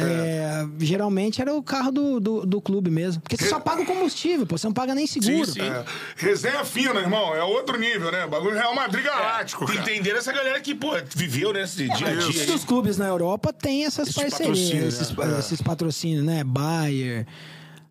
É, 0.00 0.66
geralmente 0.78 1.42
era 1.42 1.52
o 1.54 1.62
carro 1.62 1.92
do, 1.92 2.18
do, 2.18 2.46
do 2.46 2.60
clube 2.62 2.90
mesmo. 2.90 3.20
Porque 3.20 3.36
você 3.36 3.48
só 3.48 3.60
paga 3.60 3.82
o 3.82 3.86
combustível, 3.86 4.46
pô, 4.46 4.56
você 4.56 4.66
não 4.66 4.72
paga 4.72 4.94
nem 4.94 5.06
seguro. 5.06 5.44
sim. 5.44 5.60
É. 5.60 5.84
Resenha 6.16 6.64
fina, 6.64 6.98
irmão. 7.00 7.34
É 7.34 7.42
outro 7.42 7.78
nível, 7.78 8.10
né? 8.10 8.26
Bagulho 8.26 8.54
Real 8.54 8.74
Madrid 8.74 9.04
Galáctico, 9.04 9.66
cara. 9.66 9.78
entender 9.80 10.16
essa 10.16 10.32
galera 10.32 10.58
que, 10.60 10.74
pô, 10.74 10.92
viveu 11.14 11.52
nesse 11.52 11.88
dia 11.88 12.08
a 12.08 12.14
dia. 12.14 12.46
Todos 12.46 12.54
os 12.54 12.64
clubes 12.64 12.96
na 12.96 13.06
Europa 13.06 13.52
têm 13.52 13.84
essas 13.84 14.08
Esses 14.08 14.22
parcerias, 14.22 14.58
patrocínios, 14.58 14.94
esses, 14.94 15.16
né? 15.16 15.38
esses 15.38 15.60
patrocínios, 15.60 16.24
né? 16.24 16.42
Bayer, 16.42 17.26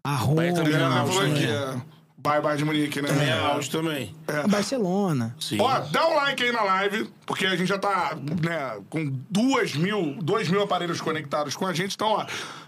a 0.04 0.16
Roma. 0.16 0.38
Bayer 0.38 0.54
também 0.56 0.74
É, 0.74 0.78
Não, 0.80 0.92
ela 0.92 1.86
é. 2.24 2.30
Vai, 2.30 2.42
Bayern 2.42 2.58
de 2.58 2.66
Munique, 2.66 3.02
né? 3.02 3.10
É 3.28 3.40
alto 3.40 3.70
também. 3.70 4.16
Barcelona. 4.50 5.36
Sim. 5.40 5.60
Ó, 5.60 5.80
dá 5.80 6.08
um 6.08 6.16
like 6.16 6.44
aí 6.44 6.52
na 6.52 6.62
live, 6.62 7.10
porque 7.26 7.46
a 7.46 7.56
gente 7.56 7.68
já 7.68 7.80
tá, 7.80 8.16
né, 8.44 8.80
com 8.90 9.06
duas 9.30 9.74
mil, 9.74 10.16
dois 10.22 10.48
mil 10.48 10.62
aparelhos 10.62 11.02
conectados 11.02 11.56
com 11.56 11.66
a 11.66 11.74
gente. 11.74 11.96
Então, 11.96 12.08
ó, 12.10 12.26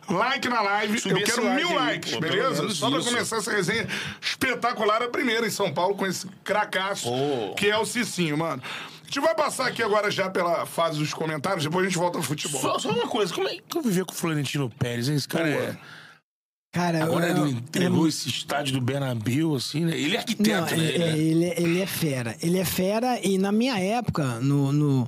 like 0.09 0.47
na 0.49 0.61
live. 0.61 0.99
Subir 0.99 1.21
Eu 1.21 1.25
quero 1.25 1.43
like 1.45 1.55
mil 1.55 1.69
aí, 1.69 1.85
likes, 1.85 2.13
pô, 2.13 2.19
beleza? 2.19 2.69
Só 2.69 2.89
pra 2.89 2.99
isso. 2.99 3.09
começar 3.09 3.37
essa 3.37 3.51
resenha 3.51 3.87
espetacular, 4.19 5.03
a 5.03 5.07
primeira 5.07 5.45
em 5.45 5.51
São 5.51 5.71
Paulo, 5.71 5.95
com 5.95 6.05
esse 6.05 6.27
cracaço, 6.43 7.09
Pô. 7.09 7.53
que 7.55 7.69
é 7.69 7.77
o 7.77 7.85
Cicinho, 7.85 8.37
mano. 8.37 8.61
A 9.01 9.05
gente 9.05 9.19
vai 9.19 9.35
passar 9.35 9.67
aqui 9.67 9.83
agora 9.83 10.09
já 10.09 10.29
pela 10.29 10.65
fase 10.65 10.97
dos 10.97 11.13
comentários, 11.13 11.63
depois 11.63 11.85
a 11.85 11.89
gente 11.89 11.99
volta 11.99 12.17
ao 12.17 12.23
futebol. 12.23 12.59
Só, 12.59 12.79
só 12.79 12.89
uma 12.89 13.07
coisa, 13.07 13.31
como 13.31 13.47
é 13.47 13.57
que 13.57 13.77
eu 13.77 13.81
viver 13.83 14.05
com 14.05 14.13
o 14.13 14.15
Florentino 14.15 14.71
Pérez, 14.71 15.07
hein? 15.07 15.15
Esse 15.15 15.27
cara 15.27 15.47
é. 15.47 15.77
Cara, 16.73 17.03
Agora 17.03 17.27
eu- 17.29 17.45
ele 17.45 17.57
entregou 17.57 18.07
esse 18.07 18.27
estádio 18.27 18.73
do 18.73 18.81
Bernabéu, 18.81 19.53
assim, 19.55 19.85
né? 19.85 19.95
Ele 19.95 20.15
é 20.15 20.17
arquiteto, 20.19 20.71
Não, 20.71 20.77
né? 20.77 20.85
é- 20.91 20.97
é, 21.03 21.17
ele, 21.19 21.45
é- 21.45 21.61
ele 21.61 21.79
é 21.79 21.85
fera. 21.85 22.35
Ele 22.41 22.57
é 22.57 22.65
fera 22.65 23.19
e 23.23 23.37
na 23.37 23.51
minha 23.51 23.79
época, 23.79 24.39
no. 24.39 24.71
no- 24.71 25.07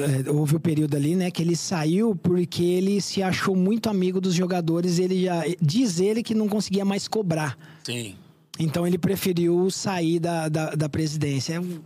é, 0.00 0.28
houve 0.30 0.56
o 0.56 0.60
período 0.60 0.96
ali, 0.96 1.14
né, 1.14 1.30
que 1.30 1.42
ele 1.42 1.54
saiu 1.54 2.16
porque 2.16 2.64
ele 2.64 3.00
se 3.00 3.22
achou 3.22 3.54
muito 3.54 3.88
amigo 3.88 4.20
dos 4.20 4.34
jogadores. 4.34 4.98
Ele 4.98 5.24
já 5.26 5.44
diz 5.60 6.00
ele 6.00 6.24
que 6.24 6.34
não 6.34 6.48
conseguia 6.48 6.84
mais 6.84 7.06
cobrar. 7.06 7.56
Sim. 7.84 8.16
Então 8.58 8.84
ele 8.86 8.98
preferiu 8.98 9.70
sair 9.70 10.18
da, 10.18 10.48
da, 10.48 10.70
da 10.74 10.88
presidência. 10.88 11.54
É 11.54 11.60
um 11.60 11.78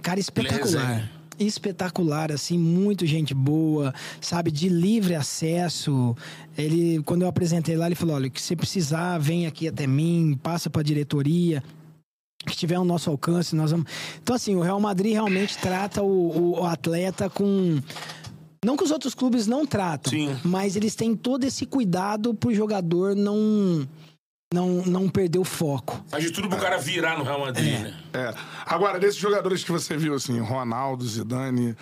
cara 0.00 0.18
espetacular. 0.18 1.10
Espetacular, 1.40 2.30
assim, 2.30 2.58
muito 2.58 3.06
gente 3.06 3.32
boa, 3.32 3.94
sabe, 4.20 4.50
de 4.50 4.68
livre 4.68 5.14
acesso. 5.14 6.14
Ele, 6.56 7.02
quando 7.04 7.22
eu 7.22 7.28
apresentei 7.28 7.76
lá, 7.76 7.86
ele 7.86 7.94
falou: 7.94 8.14
olha, 8.14 8.28
que 8.28 8.40
se 8.40 8.54
precisar, 8.54 9.16
vem 9.18 9.46
aqui 9.46 9.66
até 9.66 9.86
mim, 9.86 10.38
passa 10.42 10.68
pra 10.68 10.82
diretoria. 10.82 11.62
Que 12.46 12.56
tiver 12.56 12.76
ao 12.76 12.84
nosso 12.84 13.10
alcance, 13.10 13.54
nós 13.56 13.70
vamos. 13.70 13.86
Então, 14.22 14.36
assim, 14.36 14.54
o 14.54 14.60
Real 14.60 14.80
Madrid 14.80 15.12
realmente 15.12 15.58
trata 15.58 16.02
o, 16.02 16.60
o 16.60 16.64
atleta 16.66 17.28
com. 17.28 17.80
Não 18.62 18.76
que 18.76 18.84
os 18.84 18.90
outros 18.90 19.14
clubes 19.14 19.46
não 19.46 19.64
tratam, 19.64 20.10
Sim. 20.10 20.36
mas 20.44 20.76
eles 20.76 20.94
têm 20.94 21.16
todo 21.16 21.44
esse 21.44 21.64
cuidado 21.64 22.34
pro 22.34 22.54
jogador 22.54 23.16
não, 23.16 23.88
não, 24.52 24.82
não 24.84 25.08
perder 25.08 25.38
o 25.38 25.44
foco. 25.44 26.02
Faz 26.08 26.24
de 26.24 26.32
tudo 26.32 26.48
pro 26.48 26.58
cara 26.58 26.76
virar 26.76 27.16
no 27.16 27.24
Real 27.24 27.40
Madrid, 27.40 27.78
né? 27.78 28.02
É. 28.12 28.34
Agora, 28.66 28.98
desses 28.98 29.20
jogadores 29.20 29.62
que 29.62 29.70
você 29.70 29.96
viu, 29.96 30.14
assim, 30.14 30.40
Ronaldo, 30.40 31.06
Zidane, 31.06 31.76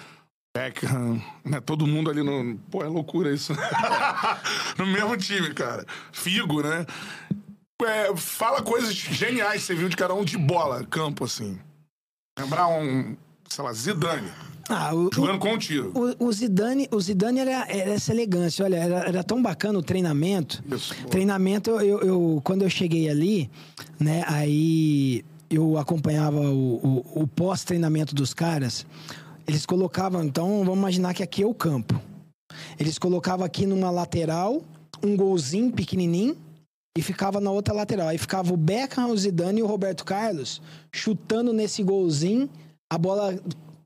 Beckham, 0.54 1.22
né? 1.44 1.60
Todo 1.60 1.86
mundo 1.86 2.10
ali 2.10 2.22
no. 2.22 2.58
Pô, 2.70 2.84
é 2.84 2.88
loucura 2.88 3.32
isso. 3.32 3.54
no 4.76 4.86
mesmo 4.86 5.16
time, 5.16 5.54
cara. 5.54 5.86
Figo, 6.12 6.62
né? 6.62 6.84
É, 7.82 8.14
fala 8.16 8.60
coisas 8.60 8.92
geniais 8.92 9.62
que 9.62 9.66
você 9.68 9.74
viu 9.74 9.88
de 9.88 9.96
cada 9.96 10.12
um 10.12 10.24
de 10.24 10.36
bola, 10.36 10.84
campo, 10.84 11.24
assim. 11.24 11.58
Lembrar 12.38 12.66
um, 12.68 13.16
sei 13.48 13.64
lá, 13.64 13.72
Zidane, 13.72 14.30
Ah, 14.68 14.94
o, 14.94 15.08
jogando 15.12 15.38
contigo. 15.38 15.92
o, 16.20 16.26
o 16.26 16.32
Zidane, 16.32 16.88
o 16.90 17.00
Zidane 17.00 17.40
era, 17.40 17.66
era 17.68 17.92
essa 17.92 18.12
elegância. 18.12 18.64
Olha, 18.64 18.76
era, 18.76 18.96
era 19.08 19.24
tão 19.24 19.40
bacana 19.42 19.78
o 19.78 19.82
treinamento. 19.82 20.62
Isso. 20.70 20.94
Treinamento, 21.08 21.70
eu, 21.70 21.80
eu- 21.80 22.00
eu- 22.00 22.40
quando 22.44 22.62
eu 22.62 22.70
cheguei 22.70 23.08
ali, 23.08 23.50
né, 23.98 24.24
aí 24.26 25.24
eu 25.50 25.78
acompanhava 25.78 26.40
o, 26.40 26.74
o- 27.14 27.22
o 27.22 27.26
pós-treinamento 27.26 28.14
dos 28.14 28.34
caras. 28.34 28.84
Eles 29.46 29.64
colocavam, 29.64 30.22
então, 30.22 30.58
vamos 30.58 30.78
imaginar 30.78 31.14
que 31.14 31.22
aqui 31.22 31.42
é 31.42 31.46
o 31.46 31.54
campo. 31.54 31.98
Eles 32.78 32.98
colocavam 32.98 33.46
aqui 33.46 33.64
numa 33.66 33.90
lateral 33.90 34.62
um 35.02 35.16
golzinho 35.16 35.72
pequenininho 35.72 36.36
e 36.96 37.00
ficava 37.02 37.40
na 37.40 37.50
outra 37.50 37.72
lateral. 37.72 38.08
Aí 38.08 38.18
ficava 38.18 38.52
o 38.52 38.56
Beckham, 38.56 39.10
o 39.10 39.16
Zidane 39.16 39.60
e 39.60 39.62
o 39.62 39.66
Roberto 39.66 40.04
Carlos 40.04 40.60
chutando 40.92 41.52
nesse 41.52 41.82
golzinho. 41.82 42.50
A 42.92 42.98
bola 42.98 43.38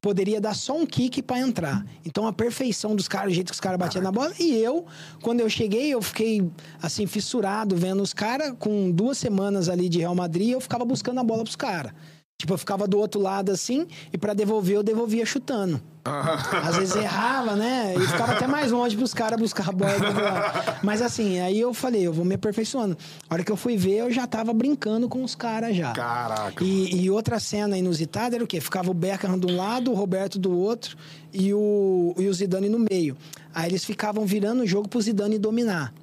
poderia 0.03 0.41
dar 0.41 0.55
só 0.55 0.77
um 0.77 0.85
kick 0.85 1.23
pra 1.23 1.39
entrar. 1.39 1.87
Então 2.05 2.27
a 2.27 2.33
perfeição 2.33 2.97
dos 2.97 3.07
caras, 3.07 3.31
o 3.31 3.35
jeito 3.35 3.51
que 3.51 3.55
os 3.55 3.61
caras 3.61 3.79
batiam 3.79 4.03
na 4.03 4.11
bola. 4.11 4.33
E 4.39 4.53
eu, 4.57 4.85
quando 5.23 5.41
eu 5.41 5.49
cheguei, 5.49 5.95
eu 5.95 6.03
fiquei 6.03 6.51
assim 6.83 7.07
fissurado 7.07 7.77
vendo 7.77 8.03
os 8.03 8.13
caras 8.13 8.53
com 8.59 8.91
duas 8.91 9.17
semanas 9.17 9.69
ali 9.69 9.89
de 9.89 10.01
Real 10.01 10.15
Madrid, 10.15 10.51
eu 10.51 10.61
ficava 10.61 10.85
buscando 10.85 11.21
a 11.21 11.25
bola 11.25 11.45
pros 11.45 11.55
caras. 11.55 11.93
Tipo, 12.43 12.55
eu 12.55 12.59
ficava 12.59 12.89
do 12.89 12.99
outro 12.99 13.21
lado 13.21 13.53
assim, 13.53 13.87
e 14.13 14.19
pra 14.19 14.35
devolver, 14.35 14.75
eu 14.75 14.83
devolvia 14.83 15.25
chutando. 15.25 15.81
Às 16.05 16.75
vezes 16.77 16.97
errava, 16.97 17.55
né? 17.55 17.95
E 17.97 18.01
ficava 18.01 18.33
até 18.33 18.49
mais 18.49 18.73
longe 18.73 18.97
pros 18.97 19.15
caras 19.15 19.39
buscar 19.39 19.69
a 19.69 19.71
bola. 19.71 19.93
Mas 20.83 21.01
assim, 21.01 21.39
aí 21.39 21.61
eu 21.61 21.73
falei, 21.73 22.05
eu 22.05 22.13
vou 22.13 22.25
me 22.25 22.35
aperfeiçoando. 22.35 22.99
A 23.31 23.35
hora 23.35 23.45
que 23.45 23.53
eu 23.53 23.57
fui 23.57 23.77
ver, 23.77 23.99
eu 23.99 24.11
já 24.11 24.27
tava 24.27 24.53
brincando 24.53 25.09
com 25.09 25.23
os 25.23 25.37
caras 25.37 25.77
já. 25.77 25.93
Caraca. 25.93 26.65
E, 26.65 27.05
e 27.05 27.09
outra 27.09 27.39
cena 27.39 27.79
inusitada 27.79 28.35
era 28.35 28.43
o 28.43 28.47
quê? 28.49 28.61
Ficava 28.61 28.91
o 28.91 28.95
Beckham 28.95 29.39
de 29.39 29.47
um 29.47 29.57
lado, 29.57 29.93
o 29.93 29.95
Roberto 29.95 30.37
do 30.37 30.51
outro 30.51 30.97
e 31.33 31.55
o, 31.55 32.13
e 32.19 32.27
o 32.27 32.35
Zidane 32.35 32.69
no 32.69 32.81
meio. 32.81 33.17
Aí 33.55 33.71
eles 33.71 33.85
ficavam 33.85 34.27
virando 34.27 34.65
o 34.65 34.67
jogo 34.67 34.89
pro 34.89 35.01
Zidane 35.01 35.39
dominar. 35.39 35.95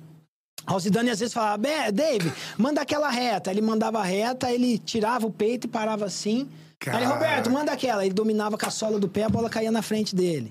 Aí 0.69 0.75
O 0.75 0.79
Zidane 0.79 1.09
às 1.09 1.19
vezes 1.19 1.33
falava, 1.33 1.57
"Be- 1.57 1.91
Dave, 1.91 2.31
manda 2.57 2.81
aquela 2.81 3.09
reta. 3.09 3.49
Aí 3.49 3.55
Ele 3.57 3.65
mandava 3.65 3.99
a 3.99 4.03
reta, 4.03 4.51
ele 4.51 4.77
tirava 4.77 5.25
o 5.25 5.31
peito 5.31 5.65
e 5.65 5.69
parava 5.69 6.05
assim. 6.05 6.47
Aí 6.51 6.77
Cara. 6.79 7.07
Roberto, 7.07 7.49
manda 7.49 7.71
aquela. 7.71 8.05
Ele 8.05 8.13
dominava 8.13 8.57
com 8.57 8.65
a 8.65 8.69
sola 8.69 8.99
do 8.99 9.09
pé, 9.09 9.23
a 9.23 9.29
bola 9.29 9.49
caía 9.49 9.71
na 9.71 9.81
frente 9.81 10.15
dele. 10.15 10.49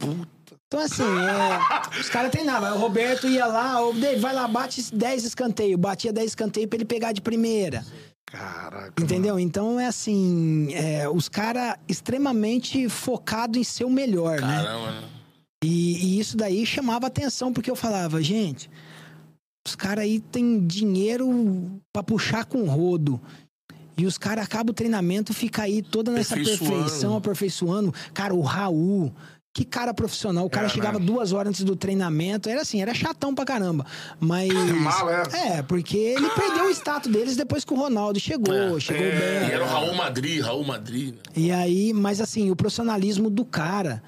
Então, 0.66 0.80
assim, 0.80 1.02
é, 1.02 1.98
os 2.00 2.10
caras 2.10 2.30
treinavam. 2.30 2.68
Aí 2.70 2.74
O 2.76 2.80
Roberto 2.80 3.26
ia 3.26 3.46
lá, 3.46 3.80
o 3.86 3.94
Dave, 3.94 4.20
vai 4.20 4.34
lá, 4.34 4.46
bate 4.46 4.94
10 4.94 5.24
escanteios. 5.24 5.80
Batia 5.80 6.12
10 6.12 6.26
escanteios 6.26 6.68
pra 6.68 6.76
ele 6.76 6.84
pegar 6.84 7.12
de 7.12 7.22
primeira. 7.22 7.82
Caraca. 8.26 8.92
Entendeu? 9.02 9.38
Então 9.38 9.80
é 9.80 9.86
assim, 9.86 10.68
é, 10.74 11.08
os 11.08 11.30
caras 11.30 11.76
extremamente 11.88 12.86
focados 12.90 13.58
em 13.58 13.64
ser 13.64 13.84
o 13.84 13.90
melhor, 13.90 14.40
né? 14.42 14.62
Caramba, 14.62 14.90
né? 15.00 15.08
E, 15.64 15.96
e 16.16 16.20
isso 16.20 16.36
daí 16.36 16.66
chamava 16.66 17.06
atenção, 17.06 17.50
porque 17.52 17.70
eu 17.70 17.74
falava, 17.76 18.22
gente, 18.22 18.68
os 19.68 19.76
caras 19.76 20.04
aí 20.04 20.20
têm 20.20 20.66
dinheiro 20.66 21.80
pra 21.92 22.02
puxar 22.02 22.44
com 22.44 22.64
rodo. 22.64 23.20
E 23.96 24.06
os 24.06 24.16
caras 24.16 24.44
acabam 24.44 24.70
o 24.70 24.74
treinamento, 24.74 25.34
fica 25.34 25.62
aí 25.62 25.82
toda 25.82 26.12
nessa 26.12 26.36
perfeição, 26.36 27.16
aperfeiçoando. 27.16 27.92
Cara, 28.14 28.32
o 28.32 28.40
Raul, 28.42 29.12
que 29.52 29.64
cara 29.64 29.92
profissional. 29.92 30.46
O 30.46 30.50
cara 30.50 30.66
É, 30.66 30.68
chegava 30.68 31.00
né? 31.00 31.04
duas 31.04 31.32
horas 31.32 31.50
antes 31.50 31.64
do 31.64 31.74
treinamento. 31.74 32.48
Era 32.48 32.60
assim, 32.62 32.80
era 32.80 32.94
chatão 32.94 33.34
pra 33.34 33.44
caramba. 33.44 33.84
Mas. 34.20 34.48
Mal, 34.80 35.10
é. 35.10 35.22
É, 35.58 35.62
porque 35.62 35.96
ele 35.96 36.30
perdeu 36.30 36.66
o 36.66 36.70
status 36.70 37.10
deles 37.10 37.34
depois 37.36 37.64
que 37.64 37.72
o 37.72 37.76
Ronaldo 37.76 38.20
chegou. 38.20 38.54
É. 38.54 38.78
chegou 38.78 39.02
É. 39.04 39.40
bem. 39.40 39.48
E 39.48 39.52
era 39.52 39.64
o 39.64 39.66
Raul 39.66 39.94
Madrid, 39.96 40.40
Raul 40.42 40.64
Madrid. 40.64 41.14
Né? 41.14 41.20
E 41.34 41.50
aí, 41.50 41.92
mas 41.92 42.20
assim, 42.20 42.52
o 42.52 42.56
profissionalismo 42.56 43.28
do 43.28 43.44
cara, 43.44 44.00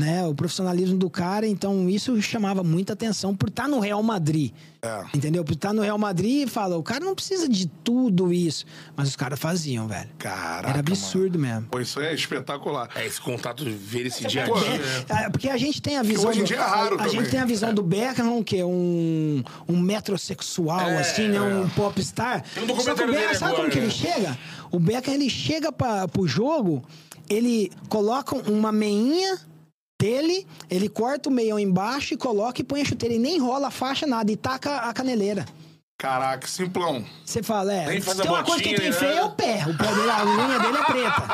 né? 0.00 0.26
O 0.26 0.34
profissionalismo 0.34 0.96
do 0.96 1.08
cara, 1.10 1.46
então 1.46 1.88
isso 1.88 2.20
chamava 2.22 2.62
muita 2.64 2.94
atenção 2.94 3.34
por 3.36 3.48
estar 3.50 3.68
no 3.68 3.78
Real 3.78 4.02
Madrid. 4.02 4.52
É. 4.82 5.04
Entendeu? 5.14 5.44
Por 5.44 5.52
estar 5.52 5.74
no 5.74 5.82
Real 5.82 5.98
Madrid 5.98 6.46
e 6.46 6.50
fala, 6.50 6.78
o 6.78 6.82
cara 6.82 7.04
não 7.04 7.14
precisa 7.14 7.46
de 7.46 7.66
tudo 7.84 8.32
isso. 8.32 8.64
Mas 8.96 9.08
os 9.08 9.16
caras 9.16 9.38
faziam, 9.38 9.86
velho. 9.86 10.08
Caraca. 10.18 10.70
Era 10.70 10.78
absurdo 10.78 11.38
mesmo. 11.38 11.66
Pô, 11.70 11.78
isso 11.80 12.00
é 12.00 12.14
espetacular. 12.14 12.88
É, 12.94 13.06
esse 13.06 13.20
contato, 13.20 13.62
ver 13.64 14.06
esse 14.06 14.26
dia 14.26 14.44
a 14.44 14.48
Pô, 14.48 14.58
dia. 14.58 14.68
é. 14.70 14.78
né? 14.78 15.24
É, 15.26 15.28
porque 15.28 15.50
a 15.50 15.56
gente 15.58 15.82
tem 15.82 15.98
a 15.98 16.02
visão. 16.02 16.30
hoje 16.30 16.38
em 16.38 16.42
do- 16.44 16.46
dia 16.46 16.56
é 16.56 16.60
raro 16.60 16.98
a, 16.98 17.04
a 17.04 17.08
gente 17.08 17.28
tem 17.30 17.40
a 17.40 17.44
visão 17.44 17.74
do 17.74 17.82
Beckham, 17.82 18.38
o 18.38 18.42
quê? 18.42 18.64
Um, 18.64 19.42
um 19.68 19.78
metrosexual, 19.78 20.80
É, 20.88 20.98
assim, 20.98 21.28
né? 21.28 21.40
Um 21.42 21.68
popstar. 21.68 22.42
Tem 22.54 22.64
um 22.64 22.66
Só 22.68 22.74
que 22.74 22.80
o 22.80 22.84
documentário 22.94 23.12
Beckham, 23.12 23.34
sabe 23.38 23.54
como 23.54 23.66
agora, 23.66 23.70
que 23.70 23.78
ele 23.78 23.86
né? 23.86 23.92
chega? 23.92 24.38
O 24.70 24.80
Beckham, 24.80 25.12
ele 25.14 25.28
chega 25.28 25.70
pra, 25.70 26.08
pro 26.08 26.26
jogo, 26.26 26.82
ele 27.28 27.70
coloca 27.90 28.34
uma 28.50 28.72
meinha 28.72 29.38
dele, 30.00 30.46
ele 30.70 30.88
corta 30.88 31.28
o 31.28 31.32
meião 31.32 31.58
embaixo 31.58 32.14
e 32.14 32.16
coloca 32.16 32.60
e 32.60 32.64
põe 32.64 32.80
a 32.80 32.84
chuteira. 32.84 33.14
E 33.14 33.18
nem 33.18 33.36
enrola 33.36 33.68
a 33.68 33.70
faixa, 33.70 34.06
nada. 34.06 34.32
E 34.32 34.36
taca 34.36 34.76
a 34.78 34.92
caneleira. 34.94 35.44
Caraca, 35.98 36.46
simplão. 36.48 37.04
Você 37.26 37.42
fala, 37.42 37.74
é. 37.74 37.86
Nem 37.86 38.00
faz 38.00 38.16
se 38.16 38.22
a 38.22 38.24
tem 38.24 38.32
uma 38.32 38.42
coisa 38.42 38.62
que 38.62 38.74
tem 38.74 38.86
né? 38.88 38.92
feio 38.96 39.12
é 39.18 39.22
o 39.22 39.32
pé. 39.32 39.64
O 39.68 39.76
pé 39.76 39.86
dele, 39.94 40.10
a 40.10 40.24
unha 40.24 40.58
dele 40.58 40.78
é 40.78 40.84
preta. 40.84 41.24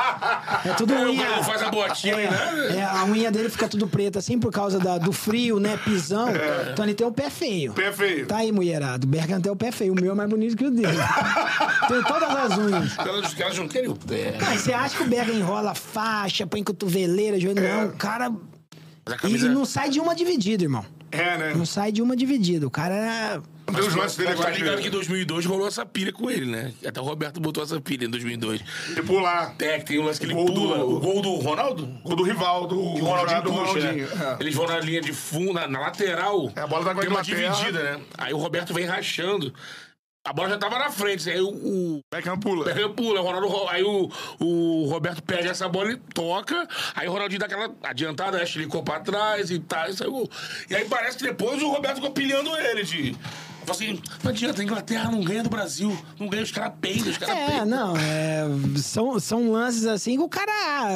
É 0.65 0.73
tudo 0.73 0.91
É, 0.93 1.05
unha. 1.05 1.23
cara 1.23 1.35
não 1.37 1.43
faz 1.45 1.61
a 1.63 1.69
botinha, 1.71 2.15
né? 2.17 2.77
É, 2.77 2.83
a 2.83 3.05
unha 3.05 3.31
dele 3.31 3.47
fica 3.49 3.69
tudo 3.69 3.87
preta 3.87 4.19
assim 4.19 4.37
por 4.37 4.51
causa 4.51 4.77
da- 4.77 4.97
do 4.97 5.13
frio, 5.13 5.57
né? 5.57 5.77
Pisão. 5.85 6.27
Então 6.73 6.83
ele 6.83 6.93
tem 6.93 7.07
o 7.07 7.13
pé 7.13 7.29
feio. 7.29 7.71
Pé 7.71 7.93
feio. 7.93 8.27
Tá 8.27 8.39
aí, 8.39 8.51
mulherado. 8.51 9.07
O 9.07 9.09
Bergan 9.09 9.39
tem 9.39 9.49
o 9.49 9.55
pé 9.55 9.71
feio. 9.71 9.93
O 9.93 9.95
meu 9.95 10.11
é 10.11 10.15
mais 10.15 10.29
bonito 10.29 10.57
que 10.57 10.65
o 10.65 10.69
dele. 10.71 10.87
tem 11.87 12.03
todas 12.03 12.29
as 12.29 12.57
unhas. 12.57 12.91
Os 13.23 13.33
caras- 13.33 13.57
não 13.57 13.69
querem 13.69 13.89
o 13.89 13.95
pé. 13.95 14.35
Mas 14.41 14.59
você 14.63 14.73
acha 14.73 14.97
que 14.97 15.03
o 15.03 15.07
Bergan 15.07 15.31
enrola 15.31 15.73
faixa, 15.75 16.45
põe 16.45 16.61
cotoveleira, 16.61 17.39
joelho? 17.39 17.61
Não, 17.63 17.85
o 17.85 17.93
cara. 17.93 18.29
Mas 19.07 19.13
a 19.13 19.15
E 19.15 19.19
camisa... 19.19 19.49
não 19.49 19.65
sai 19.65 19.89
de 19.89 19.99
uma 19.99 20.13
dividida, 20.15 20.63
irmão. 20.63 20.85
É, 21.11 21.37
né? 21.37 21.53
Não 21.55 21.65
sai 21.65 21.91
de 21.91 22.01
uma 22.01 22.15
dividida. 22.15 22.67
O 22.67 22.69
cara 22.71 22.93
era. 22.93 23.41
Os 23.67 23.95
lances 23.95 24.15
dele 24.17 24.29
Mas 24.29 24.39
tá 24.39 24.47
agora. 24.47 24.55
ligado 24.57 24.75
que 24.77 24.87
em 24.87 24.89
de- 24.89 24.89
2002 24.91 25.45
rolou 25.45 25.67
essa 25.67 25.85
pilha 25.85 26.11
com 26.13 26.29
ele, 26.31 26.45
né? 26.45 26.71
Até 26.85 26.99
o 27.01 27.03
Roberto 27.03 27.39
botou 27.41 27.61
essa 27.63 27.79
pilha 27.81 28.05
em 28.05 28.09
2002. 28.09 28.61
De 28.95 29.01
pular. 29.03 29.55
É, 29.59 29.77
que 29.79 29.85
tem 29.85 29.99
um 29.99 30.03
lance 30.05 30.19
que 30.19 30.25
ele 30.25 30.33
Gol 30.33 30.45
do- 30.45 30.53
pula. 30.53 30.83
O 30.85 30.99
gol 30.99 31.21
do 31.21 31.35
Ronaldo? 31.35 31.89
O 32.03 32.15
do 32.15 32.23
rival, 32.23 32.65
do 32.67 32.79
O 32.79 32.99
Ronaldinho 32.99 33.41
do 33.43 33.49
puxa, 33.51 33.63
Ronaldinho. 33.73 34.07
né? 34.07 34.37
É. 34.39 34.43
Eles 34.43 34.55
vão 34.55 34.67
na 34.67 34.79
linha 34.79 35.01
de 35.01 35.11
fundo, 35.13 35.53
na, 35.53 35.67
na 35.67 35.79
lateral. 35.79 36.51
É, 36.55 36.61
a 36.61 36.67
bola 36.67 36.85
tá 36.85 36.93
com 36.93 36.99
a 36.99 37.03
Tem 37.03 37.11
uma 37.11 37.21
dividida, 37.21 37.83
né? 37.83 37.99
Aí 38.17 38.33
o 38.33 38.37
Roberto 38.37 38.73
vem 38.73 38.85
rachando. 38.85 39.53
A 40.27 40.33
bola 40.33 40.49
já 40.49 40.57
tava 40.57 40.77
na 40.77 40.91
frente. 40.91 41.29
Aí 41.29 41.39
o, 41.39 41.47
o 41.49 42.01
Beckham 42.13 42.37
pula. 42.37 42.65
Beckham 42.65 42.93
pula, 42.93 43.21
o 43.21 43.23
Ronaldo, 43.23 43.47
ro- 43.47 43.69
aí 43.69 43.81
o, 43.83 44.09
o 44.41 44.85
Roberto 44.89 45.23
perde 45.23 45.47
essa 45.47 45.69
bola 45.69 45.91
e 45.93 45.95
toca. 46.13 46.67
Aí 46.95 47.07
o 47.07 47.11
Ronaldinho 47.13 47.39
dá 47.39 47.45
aquela 47.45 47.73
adiantada, 47.83 48.37
ele 48.37 48.45
ficou 48.45 48.83
pra 48.83 48.99
trás 48.99 49.49
e 49.51 49.59
tal. 49.59 49.87
E, 49.89 49.93
e 50.69 50.75
aí 50.75 50.85
parece 50.85 51.17
que 51.17 51.23
depois 51.23 51.61
o 51.63 51.69
Roberto 51.69 51.95
ficou 51.95 52.11
pilhando 52.11 52.49
ele. 52.57 52.83
De, 52.83 53.15
assim: 53.69 54.01
não 54.21 54.31
adianta, 54.31 54.61
a 54.61 54.63
Inglaterra 54.65 55.09
não 55.09 55.21
ganha 55.21 55.43
do 55.43 55.49
Brasil. 55.49 55.97
Não 56.19 56.27
ganha, 56.27 56.43
os 56.43 56.51
caras 56.51 56.73
peidam, 56.81 57.09
os 57.09 57.17
caras 57.17 57.35
É, 57.37 57.45
peidam. 57.47 57.65
não, 57.65 57.95
é, 57.97 58.43
são, 58.77 59.17
são 59.21 59.49
lances 59.51 59.85
assim 59.85 60.17
que 60.17 60.23
o 60.23 60.27
cara. 60.29 60.51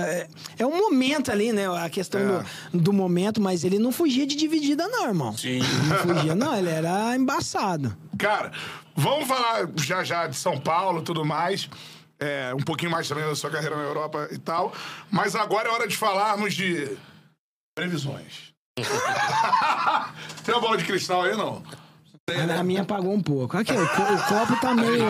É, 0.08 0.28
é 0.60 0.66
um 0.66 0.78
momento 0.78 1.32
ali, 1.32 1.54
né? 1.54 1.68
A 1.74 1.90
questão 1.90 2.20
É. 2.20 2.46
do, 2.74 2.80
do 2.84 2.94
momento, 2.94 3.40
mas 3.42 3.64
ele 3.64 3.80
não 3.80 3.94
fugia 3.94 4.28
de 4.28 4.36
dividida, 4.36 4.88
não, 4.90 5.06
irmão. 5.08 5.38
Sim. 5.38 5.60
Não 5.88 5.98
fugia, 6.16 6.36
não, 6.36 6.54
ele 6.58 6.70
era 6.70 7.16
embaçado. 7.16 7.96
Cara, 8.18 8.52
vamos 8.96 9.28
falar 9.28 9.68
já 9.78 10.04
já 10.04 10.28
de 10.28 10.36
São 10.36 10.60
Paulo 10.60 11.02
tudo 11.02 11.26
mais. 11.26 11.70
É, 12.20 12.54
um 12.54 12.64
pouquinho 12.64 12.92
mais 12.92 13.08
também 13.08 13.26
da 13.26 13.36
sua 13.36 13.50
carreira 13.50 13.76
na 13.76 13.82
Europa 13.84 14.28
e 14.32 14.38
tal. 14.38 14.72
Mas 15.10 15.36
agora 15.36 15.70
é 15.70 15.72
hora 15.72 15.88
de 15.88 15.98
falarmos 15.98 16.54
de 16.54 16.96
previsões. 17.76 18.54
Tem 20.46 20.54
uma 20.54 20.62
bola 20.62 20.78
de 20.78 20.86
cristal 20.86 21.24
aí, 21.24 21.36
não? 21.36 21.64
A, 22.60 22.64
minha 22.64 22.84
apagou 22.84 23.14
um 23.14 23.22
pouco. 23.22 23.58
Aqui, 23.58 23.74
o, 23.74 23.84
o 23.84 23.88
copo 23.88 24.60
tá 24.62 24.74
meio. 24.74 25.10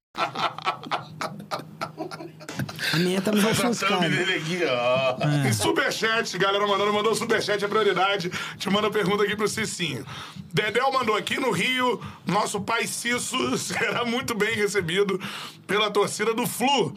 A 2.93 2.97
minha 2.97 3.21
tá 3.21 3.31
thumb 3.31 3.45
ofuscada. 3.45 4.05
aqui, 4.05 4.59
ó. 4.65 5.47
E 5.47 5.53
superchat, 5.53 6.37
galera 6.37 6.67
mandando, 6.67 6.91
mandou 6.91 7.15
superchat, 7.15 7.63
é 7.63 7.67
prioridade. 7.67 8.29
Te 8.57 8.69
manda 8.69 8.91
pergunta 8.91 9.23
aqui 9.23 9.35
pro 9.35 9.47
Cicinho. 9.47 10.05
Dedel 10.53 10.91
mandou 10.91 11.15
aqui 11.15 11.39
no 11.39 11.51
Rio, 11.51 12.01
nosso 12.25 12.59
pai 12.61 12.85
Cisso 12.85 13.37
será 13.57 14.03
muito 14.03 14.35
bem 14.35 14.55
recebido 14.55 15.19
pela 15.65 15.89
torcida 15.89 16.33
do 16.33 16.45
Flu. 16.45 16.93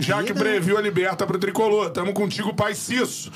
Já 0.00 0.22
que 0.22 0.34
previu 0.34 0.76
a 0.76 0.80
liberta 0.80 1.26
pro 1.26 1.38
tricolor. 1.38 1.90
Tamo 1.90 2.12
contigo, 2.12 2.54
pai 2.54 2.74
Cisso. 2.74 3.30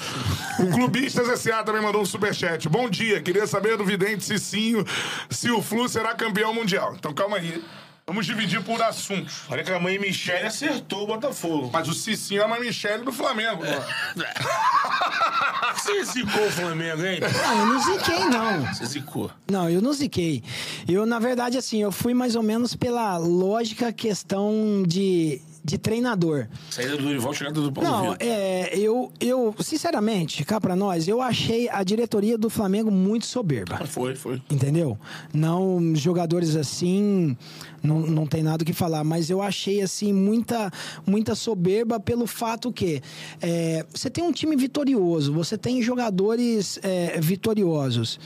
O 0.59 0.71
Clubistas 0.71 1.29
S.A. 1.29 1.63
também 1.63 1.83
mandou 1.83 2.03
um 2.03 2.07
superchat. 2.07 2.69
Bom 2.69 2.89
dia, 2.91 3.23
queria 3.23 3.47
saber 3.47 3.77
do 3.77 3.85
vidente 3.85 4.25
Cicinho 4.25 4.85
se 5.31 5.51
o 5.51 5.63
Flu 5.63 5.89
será 5.89 6.15
campeão 6.15 6.53
mundial. 6.55 6.95
Então 6.99 7.13
calma 7.15 7.37
aí. 7.37 7.63
Vamos 8.09 8.25
dividir 8.25 8.65
por 8.65 8.81
assuntos. 8.81 9.43
Olha 9.51 9.63
que 9.63 9.71
a 9.71 9.79
mãe 9.79 9.99
Michele 9.99 10.47
acertou 10.47 11.03
o 11.03 11.07
Botafogo. 11.07 11.69
Mas 11.71 11.87
o 11.89 11.93
Cicinho 11.93 12.41
é 12.41 12.47
uma 12.47 12.59
Michele 12.59 13.05
do 13.05 13.13
Flamengo. 13.13 13.63
ó. 13.63 15.75
Você 15.77 16.03
zicou 16.05 16.47
o 16.47 16.51
Flamengo, 16.51 17.05
hein? 17.05 17.21
Não, 17.21 17.59
eu 17.59 17.67
não 17.67 17.83
ziquei, 17.83 18.25
não. 18.25 18.65
Você 18.73 18.87
zicou. 18.87 19.31
Não, 19.51 19.69
eu 19.69 19.83
não 19.83 19.93
ziquei. 19.93 20.43
Eu, 20.89 21.05
na 21.05 21.19
verdade, 21.19 21.59
assim, 21.59 21.83
eu 21.83 21.93
fui 21.93 22.15
mais 22.15 22.35
ou 22.35 22.43
menos 22.43 22.75
pela 22.75 23.19
lógica 23.19 23.93
questão 23.93 24.83
de, 24.87 25.43
de 25.69 25.77
treinador. 25.77 26.49
Saída 26.71 26.97
do 26.97 27.03
Dorival, 27.03 27.35
chegada 27.35 27.61
do 27.61 27.71
Paulo 27.71 27.89
Não, 27.89 28.17
é, 28.19 28.77
eu, 28.77 29.13
eu, 29.21 29.55
sinceramente, 29.61 30.45
cá 30.45 30.59
pra 30.59 30.75
nós, 30.75 31.07
eu 31.07 31.21
achei 31.21 31.69
a 31.69 31.83
diretoria 31.83 32.39
do 32.39 32.49
Flamengo 32.49 32.91
muito 32.91 33.27
soberba. 33.27 33.87
Foi, 33.87 34.17
foi. 34.17 34.43
Entendeu? 34.51 34.99
Não, 35.33 35.95
jogadores 35.95 36.57
assim, 36.57 37.37
não, 37.83 38.01
não 38.01 38.27
tem 38.27 38.43
nada 38.43 38.63
o 38.63 38.67
que 38.67 38.73
falar, 38.73 39.05
mas 39.05 39.29
eu 39.29 39.43
achei 39.43 39.83
assim 39.83 40.13
muita, 40.13 40.71
muita 41.07 41.35
soberba 41.35 42.01
pelo 42.01 42.27
fato 42.27 42.73
que 42.73 43.03
é, 43.43 43.85
você 43.93 44.09
tem 44.09 44.25
um 44.25 44.33
time 44.33 44.57
vitorioso, 44.57 45.33
você 45.33 45.59
tem 45.59 45.83
jogadores 45.83 46.79
é, 46.83 47.21
vitoriosos. 47.21 48.19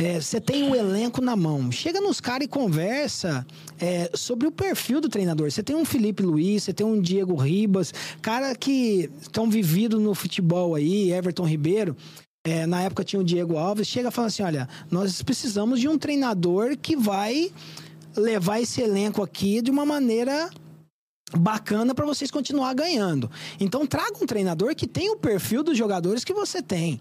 É, 0.00 0.18
Você 0.18 0.40
tem 0.40 0.70
o 0.70 0.74
elenco 0.74 1.20
na 1.20 1.36
mão. 1.36 1.70
Chega 1.70 2.00
nos 2.00 2.20
caras 2.20 2.46
e 2.46 2.48
conversa 2.48 3.46
é, 3.78 4.10
sobre 4.14 4.48
o 4.48 4.50
perfil 4.50 5.00
do 5.00 5.08
treinador. 5.08 5.50
Você 5.50 5.62
tem 5.62 5.76
um 5.76 5.84
Felipe 5.84 6.22
Luiz, 6.22 6.62
você 6.62 6.72
tem 6.72 6.86
um 6.86 7.00
Diego 7.00 7.34
Ribas, 7.34 7.92
cara 8.22 8.54
que 8.54 9.10
estão 9.20 9.50
vividos 9.50 10.00
no 10.00 10.14
futebol 10.14 10.74
aí, 10.74 11.12
Everton 11.12 11.44
Ribeiro. 11.44 11.94
É, 12.46 12.64
na 12.64 12.80
época 12.80 13.04
tinha 13.04 13.20
o 13.20 13.24
Diego 13.24 13.58
Alves, 13.58 13.86
chega 13.86 14.08
e 14.08 14.12
fala 14.12 14.28
assim: 14.28 14.42
olha, 14.42 14.66
nós 14.90 15.22
precisamos 15.22 15.78
de 15.78 15.86
um 15.86 15.98
treinador 15.98 16.78
que 16.78 16.96
vai 16.96 17.52
levar 18.16 18.60
esse 18.60 18.80
elenco 18.80 19.22
aqui 19.22 19.60
de 19.60 19.70
uma 19.70 19.84
maneira 19.84 20.48
bacana 21.36 21.94
para 21.94 22.06
vocês 22.06 22.30
continuar 22.30 22.72
ganhando. 22.74 23.30
Então 23.60 23.86
traga 23.86 24.16
um 24.20 24.26
treinador 24.26 24.74
que 24.74 24.86
tem 24.86 25.10
o 25.10 25.16
perfil 25.16 25.62
dos 25.62 25.76
jogadores 25.76 26.24
que 26.24 26.32
você 26.32 26.62
tem. 26.62 26.98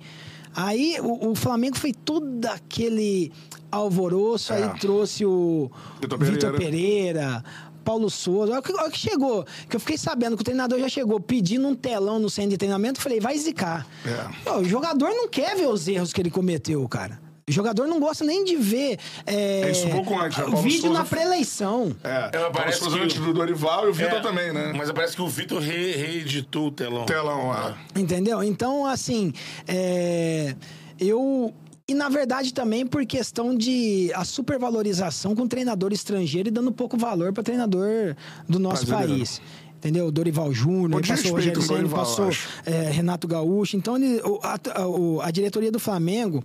Aí 0.55 0.97
o, 1.01 1.29
o 1.31 1.35
Flamengo 1.35 1.77
fez 1.77 1.93
todo 2.03 2.45
aquele 2.45 3.31
alvoroço, 3.71 4.51
É. 4.53 4.63
aí 4.63 4.79
trouxe 4.79 5.25
o 5.25 5.69
Vitor 6.01 6.17
Vitor 6.19 6.51
Pereira. 6.51 6.57
Pereira. 6.57 7.43
Paulo 7.83 8.09
Souza, 8.09 8.51
olha 8.53 8.61
que, 8.61 8.71
olha 8.73 8.91
que 8.91 8.97
chegou, 8.99 9.43
que 9.67 9.75
eu 9.75 9.79
fiquei 9.79 9.97
sabendo 9.97 10.35
que 10.35 10.41
o 10.41 10.45
treinador 10.45 10.77
já 10.79 10.89
chegou 10.89 11.19
pedindo 11.19 11.67
um 11.67 11.73
telão 11.73 12.19
no 12.19 12.29
centro 12.29 12.51
de 12.51 12.57
treinamento, 12.57 13.01
falei, 13.01 13.19
vai 13.19 13.35
zicar. 13.37 13.87
É. 14.05 14.27
Pô, 14.43 14.57
o 14.57 14.63
jogador 14.65 15.09
não 15.09 15.27
quer 15.27 15.55
ver 15.55 15.67
os 15.67 15.87
erros 15.87 16.13
que 16.13 16.21
ele 16.21 16.29
cometeu, 16.29 16.87
cara. 16.87 17.19
O 17.49 17.51
jogador 17.51 17.87
não 17.87 17.99
gosta 17.99 18.23
nem 18.23 18.45
de 18.45 18.55
ver 18.55 18.99
é, 19.25 19.61
É 19.63 19.71
isso 19.71 19.87
um 19.87 19.89
pouco 19.89 20.17
antes, 20.19 20.37
né? 20.37 20.43
Paulo 20.45 20.61
vídeo 20.61 20.81
Souza 20.81 20.99
na 20.99 21.03
pré-eleição. 21.05 21.95
É, 22.03 22.29
É, 22.37 22.49
parece 22.51 22.79
Paulo 22.79 22.91
Souza 22.91 22.97
que- 22.97 23.03
antes 23.03 23.17
do 23.19 23.33
Dorival 23.33 23.87
e 23.87 23.89
o 23.89 23.93
Vitor 23.93 24.19
É, 24.19 24.21
também, 24.21 24.53
né? 24.53 24.71
Mas 24.77 24.91
parece 24.91 25.15
que 25.15 25.21
o 25.21 25.27
Vitor 25.27 25.59
re- 25.59 25.93
reeditou 25.95 26.67
o 26.67 26.71
telão. 26.71 27.05
Telão, 27.05 27.51
ah. 27.51 27.75
Entendeu? 27.95 28.43
Então, 28.43 28.85
assim, 28.85 29.33
é, 29.67 30.55
eu. 30.99 31.53
E 31.87 31.93
na 31.95 32.07
verdade 32.07 32.53
também 32.53 32.85
por 32.85 33.03
questão 33.03 33.55
de 33.57 34.11
a 34.13 34.23
supervalorização 34.23 35.33
com 35.35 35.47
treinador 35.47 35.91
estrangeiro 35.91 36.49
e 36.49 36.51
dando 36.51 36.71
pouco 36.71 36.95
valor 36.97 37.33
para 37.33 37.41
treinador 37.41 38.15
do 38.47 38.59
nosso 38.59 38.85
Brasileiro. 38.85 39.13
país. 39.25 39.41
Entendeu? 39.77 40.11
Dorival 40.11 40.53
Júnior, 40.53 41.01
passou 41.01 41.31
Rogério 41.31 41.61
Ceni, 41.63 41.89
passou 41.89 42.29
é, 42.65 42.91
Renato 42.91 43.27
Gaúcho. 43.27 43.75
Então, 43.75 43.95
ele- 43.95 44.21
o- 44.23 44.39
a, 44.43 44.59
a- 44.75 44.87
o- 44.87 45.19
a 45.21 45.31
diretoria 45.31 45.71
do 45.71 45.79
Flamengo. 45.79 46.43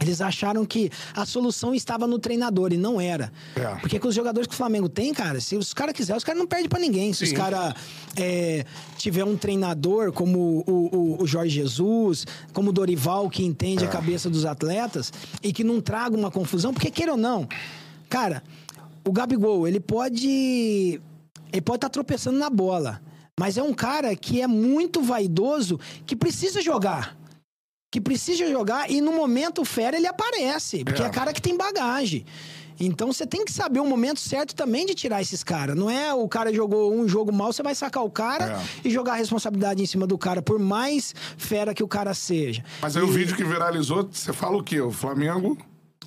Eles 0.00 0.20
acharam 0.20 0.64
que 0.66 0.90
a 1.14 1.24
solução 1.24 1.74
estava 1.74 2.06
no 2.06 2.18
treinador 2.18 2.72
e 2.72 2.76
não 2.76 3.00
era. 3.00 3.32
É. 3.54 3.64
Porque 3.80 3.98
com 3.98 4.08
os 4.08 4.14
jogadores 4.14 4.46
que 4.46 4.52
o 4.52 4.56
Flamengo 4.56 4.88
tem, 4.88 5.14
cara, 5.14 5.40
se 5.40 5.56
os 5.56 5.72
caras 5.72 5.94
quiserem, 5.94 6.18
os 6.18 6.24
caras 6.24 6.38
não 6.38 6.46
perdem 6.46 6.68
pra 6.68 6.78
ninguém. 6.78 7.12
Se 7.14 7.24
os 7.24 7.30
Sim. 7.30 7.34
caras 7.36 7.74
é, 8.14 8.64
tiver 8.98 9.24
um 9.24 9.36
treinador 9.36 10.12
como 10.12 10.62
o, 10.66 11.16
o- 11.18 11.22
o 11.22 11.26
Jorge 11.26 11.54
Jesus, 11.54 12.26
como 12.52 12.70
o 12.70 12.72
Dorival, 12.72 13.30
que 13.30 13.42
entende 13.44 13.84
É. 13.84 13.86
a 13.86 13.90
cabeça 13.90 14.28
dos 14.28 14.44
atletas 14.44 15.12
e 15.42 15.52
que 15.52 15.64
não 15.64 15.80
traga 15.80 16.14
uma 16.16 16.30
confusão, 16.30 16.74
porque 16.74 16.90
queira 16.90 17.12
ou 17.12 17.18
não, 17.18 17.48
cara, 18.08 18.42
o 19.04 19.12
Gabigol, 19.12 19.66
ele 19.66 19.80
pode. 19.80 21.00
Ele 21.52 21.62
pode 21.62 21.76
estar 21.78 21.88
tropeçando 21.88 22.38
na 22.38 22.50
bola. 22.50 23.00
Mas 23.38 23.56
é 23.56 23.62
um 23.62 23.72
cara 23.72 24.14
que 24.16 24.40
é 24.42 24.46
muito 24.46 25.00
vaidoso, 25.02 25.78
que 26.04 26.16
precisa 26.16 26.60
jogar 26.60 27.16
que 27.96 28.00
precisa 28.02 28.46
jogar 28.46 28.90
e 28.90 29.00
no 29.00 29.10
momento 29.10 29.64
fera 29.64 29.96
ele 29.96 30.06
aparece, 30.06 30.84
porque 30.84 31.00
é, 31.02 31.06
É. 31.06 31.08
cara 31.08 31.32
que 31.32 31.40
tem 31.40 31.56
bagagem. 31.56 32.26
Então 32.78 33.10
você 33.10 33.26
tem 33.26 33.42
que 33.42 33.50
saber 33.50 33.80
o 33.80 33.86
momento 33.86 34.20
certo 34.20 34.54
também 34.54 34.84
de 34.84 34.94
tirar 34.94 35.22
esses 35.22 35.42
caras. 35.42 35.74
Não 35.74 35.88
é 35.88 36.12
o 36.12 36.28
cara 36.28 36.52
jogou 36.52 36.92
um 36.94 37.08
jogo 37.08 37.32
mal, 37.32 37.50
você 37.54 37.62
vai 37.62 37.74
sacar 37.74 38.04
o 38.04 38.10
cara 38.10 38.60
É. 38.84 38.88
e 38.88 38.90
jogar 38.90 39.12
a 39.12 39.16
responsabilidade 39.16 39.82
em 39.82 39.86
cima 39.86 40.06
do 40.06 40.18
cara, 40.18 40.42
por 40.42 40.58
mais 40.58 41.14
fera 41.38 41.72
que 41.72 41.82
o 41.82 41.88
cara 41.88 42.12
seja. 42.12 42.62
Mas 42.82 42.98
aí 42.98 43.02
o 43.02 43.08
E- 43.08 43.12
vídeo 43.12 43.34
que 43.34 43.42
viralizou, 43.42 44.06
você 44.12 44.30
fala 44.30 44.58
o 44.58 44.62
quê? 44.62 44.78
O 44.78 44.90
Flamengo. 44.90 45.56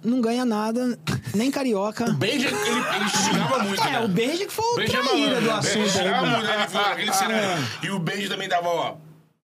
não 0.04 0.22
ganha 0.22 0.46
nada, 0.46 0.98
nem 1.36 1.50
carioca. 1.50 2.06
Benja, 2.14 2.48
ele, 2.50 2.56
ele 2.96 3.10
xingava 3.10 3.64
muito. 3.64 3.82
É, 3.84 3.92
né? 3.94 4.00
o 4.02 4.08
Benja 4.08 4.46
que 4.46 4.54
foi 4.54 4.66
o 4.66 4.76
Benja 4.78 4.98
é 4.98 5.02
traíra 5.02 5.42
do 5.42 5.48
né? 5.48 5.54
assunto 5.54 5.74
Benja 5.74 6.00
aí. 6.00 6.06
xingava 6.06 6.26
muito, 6.28 6.44
né? 6.46 6.56
Ele 6.56 6.68
falou 6.68 6.88
aquele 6.92 7.14
cenário. 7.14 7.68
E 7.84 7.90
o 7.90 8.00
Benja 8.00 8.30
também 8.30 8.48
dava, 8.48 8.68
ó, 8.70 8.96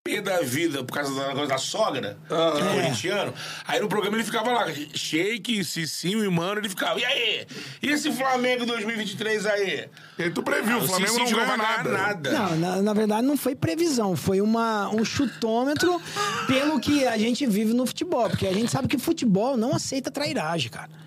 pé 0.06 0.22
da 0.22 0.40
vida 0.42 0.84
por 0.84 0.94
causa 0.94 1.34
da 1.34 1.46
da 1.46 1.58
sogra, 1.58 2.16
que 2.28 2.34
é 2.62 2.74
corintiano. 2.76 3.34
Aí 3.68 3.80
no 3.80 3.88
programa 3.88 4.16
ele 4.16 4.24
ficava 4.24 4.52
lá, 4.52 4.68
Shake, 4.94 5.64
Cicinho 5.64 6.24
e 6.24 6.30
Mano, 6.30 6.60
ele 6.60 6.70
ficava, 6.70 7.00
e 7.00 7.04
aí? 7.04 7.48
E 7.82 7.90
esse 7.90 8.12
Flamengo 8.12 8.68
2023 8.68 9.48
aí? 9.48 9.90
E 10.20 10.30
tu 10.30 10.44
previu, 10.44 10.78
o 10.78 10.88
Flamengo 10.88 11.18
não 11.18 11.26
vai 11.26 11.58
ganhar 11.58 11.84
nada. 11.84 12.32
Não, 12.32 12.56
na, 12.56 12.82
na 12.84 12.94
verdade 12.94 13.26
não 13.26 13.36
foi 13.36 13.56
previsão, 13.56 14.16
foi 14.16 14.42
uma, 14.42 14.90
um 14.90 15.04
chutômetro 15.04 16.00
pelo 16.46 16.80
que 16.80 17.08
a 17.08 17.18
gente 17.18 17.48
vive 17.48 17.74
no 17.74 17.88
futebol. 17.88 18.30
Porque 18.30 18.46
a 18.46 18.54
gente 18.54 18.72
sabe 18.72 18.88
que 18.88 19.00
futebol 19.00 19.58
não 19.58 19.74
aceita 19.74 20.12
trairagem, 20.12 20.70
cara. 20.70 21.05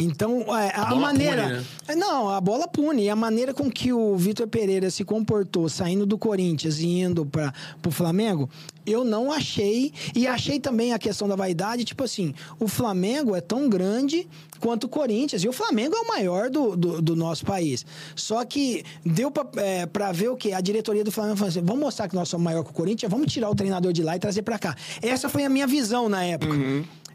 Então, 0.00 0.56
é, 0.56 0.70
a, 0.76 0.84
bola 0.84 1.00
maneira. 1.00 1.42
pune, 1.42 1.54
né? 1.54 1.64
É, 1.88 1.96
Não, 1.96 2.28
a 2.28 2.40
bola 2.40 2.68
pune. 2.68 3.02
E 3.02 3.10
a 3.10 3.16
maneira 3.16 3.52
com 3.52 3.68
que 3.68 3.92
o 3.92 4.16
Vitor 4.16 4.46
Pereira 4.46 4.92
se 4.92 5.04
comportou 5.04 5.68
saindo 5.68 6.06
do 6.06 6.16
Corinthians 6.16 6.78
e 6.78 7.00
indo 7.00 7.26
para 7.26 7.52
o 7.84 7.90
Flamengo, 7.90 8.48
eu 8.86 9.02
não 9.02 9.32
achei. 9.32 9.92
E 10.14 10.24
achei 10.28 10.60
também 10.60 10.92
a 10.92 11.00
questão 11.00 11.26
da 11.26 11.34
vaidade, 11.34 11.84
tipo 11.84 12.04
assim, 12.04 12.32
o 12.60 12.68
Flamengo 12.68 13.34
é 13.34 13.40
tão 13.40 13.68
grande 13.68 14.28
quanto 14.60 14.84
o 14.84 14.88
Corinthians. 14.88 15.42
E 15.42 15.48
o 15.48 15.52
Flamengo 15.52 15.96
é 15.96 15.98
o 15.98 16.06
maior 16.06 16.48
do, 16.48 16.76
do, 16.76 17.02
do 17.02 17.16
nosso 17.16 17.44
país. 17.44 17.84
Só 18.14 18.44
que 18.44 18.84
deu 19.04 19.32
para 19.32 20.12
ver 20.12 20.28
o 20.28 20.36
quê? 20.36 20.52
A 20.52 20.60
diretoria 20.60 21.02
do 21.02 21.10
Flamengo 21.10 21.38
falou 21.38 21.48
assim: 21.48 21.60
vamos 21.60 21.82
mostrar 21.82 22.06
que 22.08 22.14
nós 22.14 22.28
somos 22.28 22.44
maior 22.44 22.62
que 22.62 22.70
o 22.70 22.72
Corinthians, 22.72 23.10
vamos 23.10 23.32
tirar 23.32 23.50
o 23.50 23.54
treinador 23.56 23.92
de 23.92 24.04
lá 24.04 24.14
e 24.14 24.20
trazer 24.20 24.42
para 24.42 24.60
cá. 24.60 24.76
Essa 25.02 25.28
foi 25.28 25.42
a 25.42 25.48
minha 25.48 25.66
visão 25.66 26.08
na 26.08 26.22
época. 26.22 26.54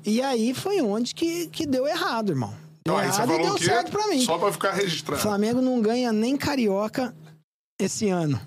E 0.06 0.22
aí 0.22 0.54
foi 0.54 0.82
onde 0.82 1.16
que, 1.16 1.48
que 1.48 1.66
deu 1.66 1.88
errado, 1.88 2.34
irmão. 2.34 2.63
Deu 2.86 2.96
Então, 2.96 2.98
aí 2.98 3.08
você 3.12 3.22
errado 3.22 3.30
e 3.30 3.32
falou 3.34 3.46
deu 3.46 3.54
o 3.54 3.58
quê? 3.58 3.66
certo 3.66 3.92
pra 3.92 4.08
mim. 4.08 4.26
Só 4.26 4.38
pra 4.38 4.52
ficar 4.52 4.72
O 4.74 4.76
registrado. 4.76 5.22
Flamengo 5.22 5.62
não 5.62 5.82
ganha 5.82 6.12
nem 6.12 6.36
carioca 6.36 7.16
esse 7.80 8.10
ano. 8.10 8.40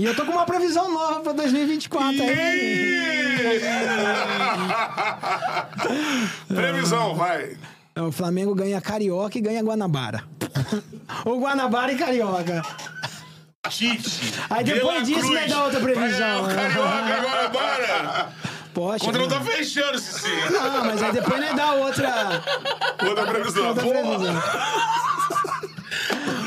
E 0.00 0.04
eu 0.04 0.14
tô 0.16 0.24
com 0.24 0.32
uma 0.32 0.44
previsão 0.46 0.92
nova 0.92 1.20
pra 1.20 1.32
2024 1.32 2.22
aí. 2.22 3.60
Previsão, 6.48 7.14
vai. 7.14 7.56
O 7.96 8.10
Flamengo 8.10 8.54
ganha 8.54 8.80
carioca 8.80 9.38
e 9.38 9.40
ganha 9.40 9.62
Guanabara. 9.62 10.24
Ou 11.24 11.38
Guanabara 11.38 11.92
e 11.92 11.96
carioca. 11.96 12.62
Tite. 13.68 14.34
Aí 14.50 14.64
De 14.64 14.74
depois 14.74 15.06
disso 15.06 15.28
me 15.28 15.46
dá 15.48 15.64
outra 15.64 15.80
previsão. 15.80 16.42
Vai, 16.42 16.54
é, 16.54 16.68
o 16.68 16.74
Carioca 16.74 17.48
bora. 17.50 18.32
Poxa. 18.74 18.96
O 19.04 19.06
contra 19.06 19.20
não 19.22 19.28
tá 19.28 19.38
mano. 19.38 19.50
fechando, 19.50 19.98
Cicinho. 19.98 20.50
Não, 20.50 20.84
mas 20.84 21.02
aí 21.02 21.12
depois 21.12 21.40
nós 21.40 21.54
dá 21.56 21.72
outra, 21.74 22.42
Outra 23.08 23.26
previsão. 23.26 23.68
outra 23.68 23.82
previsão. 23.86 24.42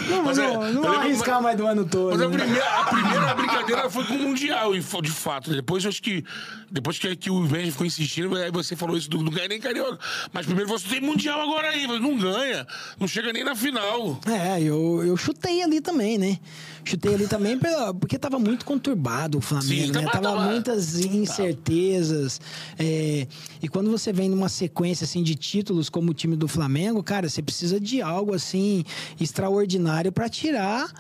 Não, 0.09 0.23
Mas 0.23 0.37
é, 0.37 0.41
não, 0.47 0.65
eu 0.65 0.73
não 0.73 0.81
vou 0.83 0.91
arriscar 0.91 1.41
mais 1.41 1.57
do 1.57 1.67
ano 1.67 1.85
todo. 1.85 2.11
Mas 2.11 2.21
a 2.21 2.29
né? 2.29 2.37
primeira, 2.37 2.65
a 2.79 2.83
primeira 2.85 3.33
brincadeira 3.33 3.89
foi 3.89 4.05
com 4.05 4.13
o 4.15 4.19
Mundial, 4.19 4.71
de 4.73 5.11
fato. 5.11 5.51
Depois 5.51 5.83
eu 5.83 5.89
acho 5.89 6.01
que. 6.01 6.23
Depois 6.71 6.97
que, 6.97 7.13
que 7.15 7.29
o 7.29 7.41
Benji 7.41 7.71
ficou 7.71 7.85
insistindo, 7.85 8.35
aí 8.37 8.49
você 8.51 8.75
falou 8.75 8.97
isso 8.97 9.09
do 9.09 9.21
não 9.21 9.31
ganha 9.31 9.47
nem 9.49 9.59
carioca. 9.59 9.99
Mas 10.31 10.45
primeiro 10.45 10.69
você 10.69 10.87
tem 10.87 11.01
Mundial 11.01 11.41
agora 11.41 11.69
aí, 11.69 11.85
mas 11.87 12.01
não 12.01 12.17
ganha. 12.17 12.65
Não 12.99 13.07
chega 13.07 13.33
nem 13.33 13.43
na 13.43 13.55
final. 13.55 14.19
É, 14.27 14.61
eu, 14.61 15.03
eu 15.05 15.17
chutei 15.17 15.61
ali 15.61 15.81
também, 15.81 16.17
né? 16.17 16.39
Chutei 16.87 17.13
ali 17.13 17.27
também 17.27 17.57
pela, 17.59 17.93
porque 17.93 18.17
tava 18.17 18.39
muito 18.39 18.65
conturbado 18.65 19.37
o 19.37 19.41
Flamengo, 19.41 19.87
Sim, 19.87 19.91
né? 19.91 20.09
tava- 20.11 20.21
Tava, 20.27 20.41
muitas 20.51 20.95
incertezas. 20.99 22.39
é, 22.79 23.27
e 23.61 23.67
quando 23.67 23.89
você 23.91 24.11
vem 24.13 24.29
numa 24.29 24.49
sequência 24.49 25.03
assim 25.05 25.21
de 25.23 25.35
títulos 25.35 25.89
como 25.89 26.11
o 26.11 26.13
time 26.13 26.35
do 26.35 26.47
Flamengo, 26.47 27.01
cara, 27.03 27.29
você 27.29 27.41
precisa 27.41 27.79
de 27.79 28.01
algo 28.01 28.33
assim 28.33 28.83
extraordinário 29.19 30.11
pra 30.11 30.29
tirar 30.29 30.91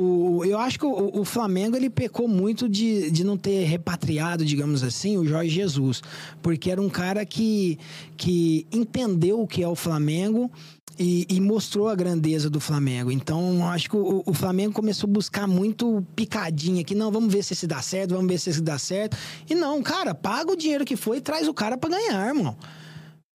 o, 0.00 0.44
eu 0.44 0.58
acho 0.58 0.78
que 0.78 0.84
o, 0.84 1.20
o 1.20 1.24
Flamengo 1.24 1.76
ele 1.76 1.90
pecou 1.90 2.26
muito 2.26 2.68
de, 2.68 3.10
de 3.10 3.22
não 3.22 3.36
ter 3.36 3.64
repatriado, 3.64 4.44
digamos 4.44 4.82
assim, 4.82 5.16
o 5.16 5.24
Jorge 5.24 5.50
Jesus. 5.50 6.02
Porque 6.42 6.70
era 6.70 6.80
um 6.80 6.88
cara 6.88 7.24
que, 7.26 7.78
que 8.16 8.66
entendeu 8.72 9.40
o 9.40 9.46
que 9.46 9.62
é 9.62 9.68
o 9.68 9.74
Flamengo 9.74 10.50
e, 10.98 11.26
e 11.28 11.40
mostrou 11.40 11.88
a 11.88 11.94
grandeza 11.94 12.50
do 12.50 12.60
Flamengo. 12.60 13.10
Então, 13.10 13.66
acho 13.68 13.88
que 13.88 13.96
o, 13.96 14.22
o 14.26 14.34
Flamengo 14.34 14.74
começou 14.74 15.08
a 15.08 15.12
buscar 15.12 15.46
muito 15.46 16.04
picadinha 16.14 16.82
aqui. 16.82 16.94
Não, 16.94 17.10
vamos 17.10 17.32
ver 17.32 17.42
se 17.42 17.54
esse 17.54 17.66
dá 17.66 17.80
certo, 17.80 18.14
vamos 18.14 18.30
ver 18.30 18.38
se 18.38 18.50
esse 18.50 18.60
dá 18.60 18.78
certo. 18.78 19.16
E 19.48 19.54
não, 19.54 19.82
cara, 19.82 20.14
paga 20.14 20.52
o 20.52 20.56
dinheiro 20.56 20.84
que 20.84 20.96
foi 20.96 21.18
e 21.18 21.20
traz 21.20 21.48
o 21.48 21.54
cara 21.54 21.78
pra 21.78 21.90
ganhar, 21.90 22.28
irmão. 22.28 22.56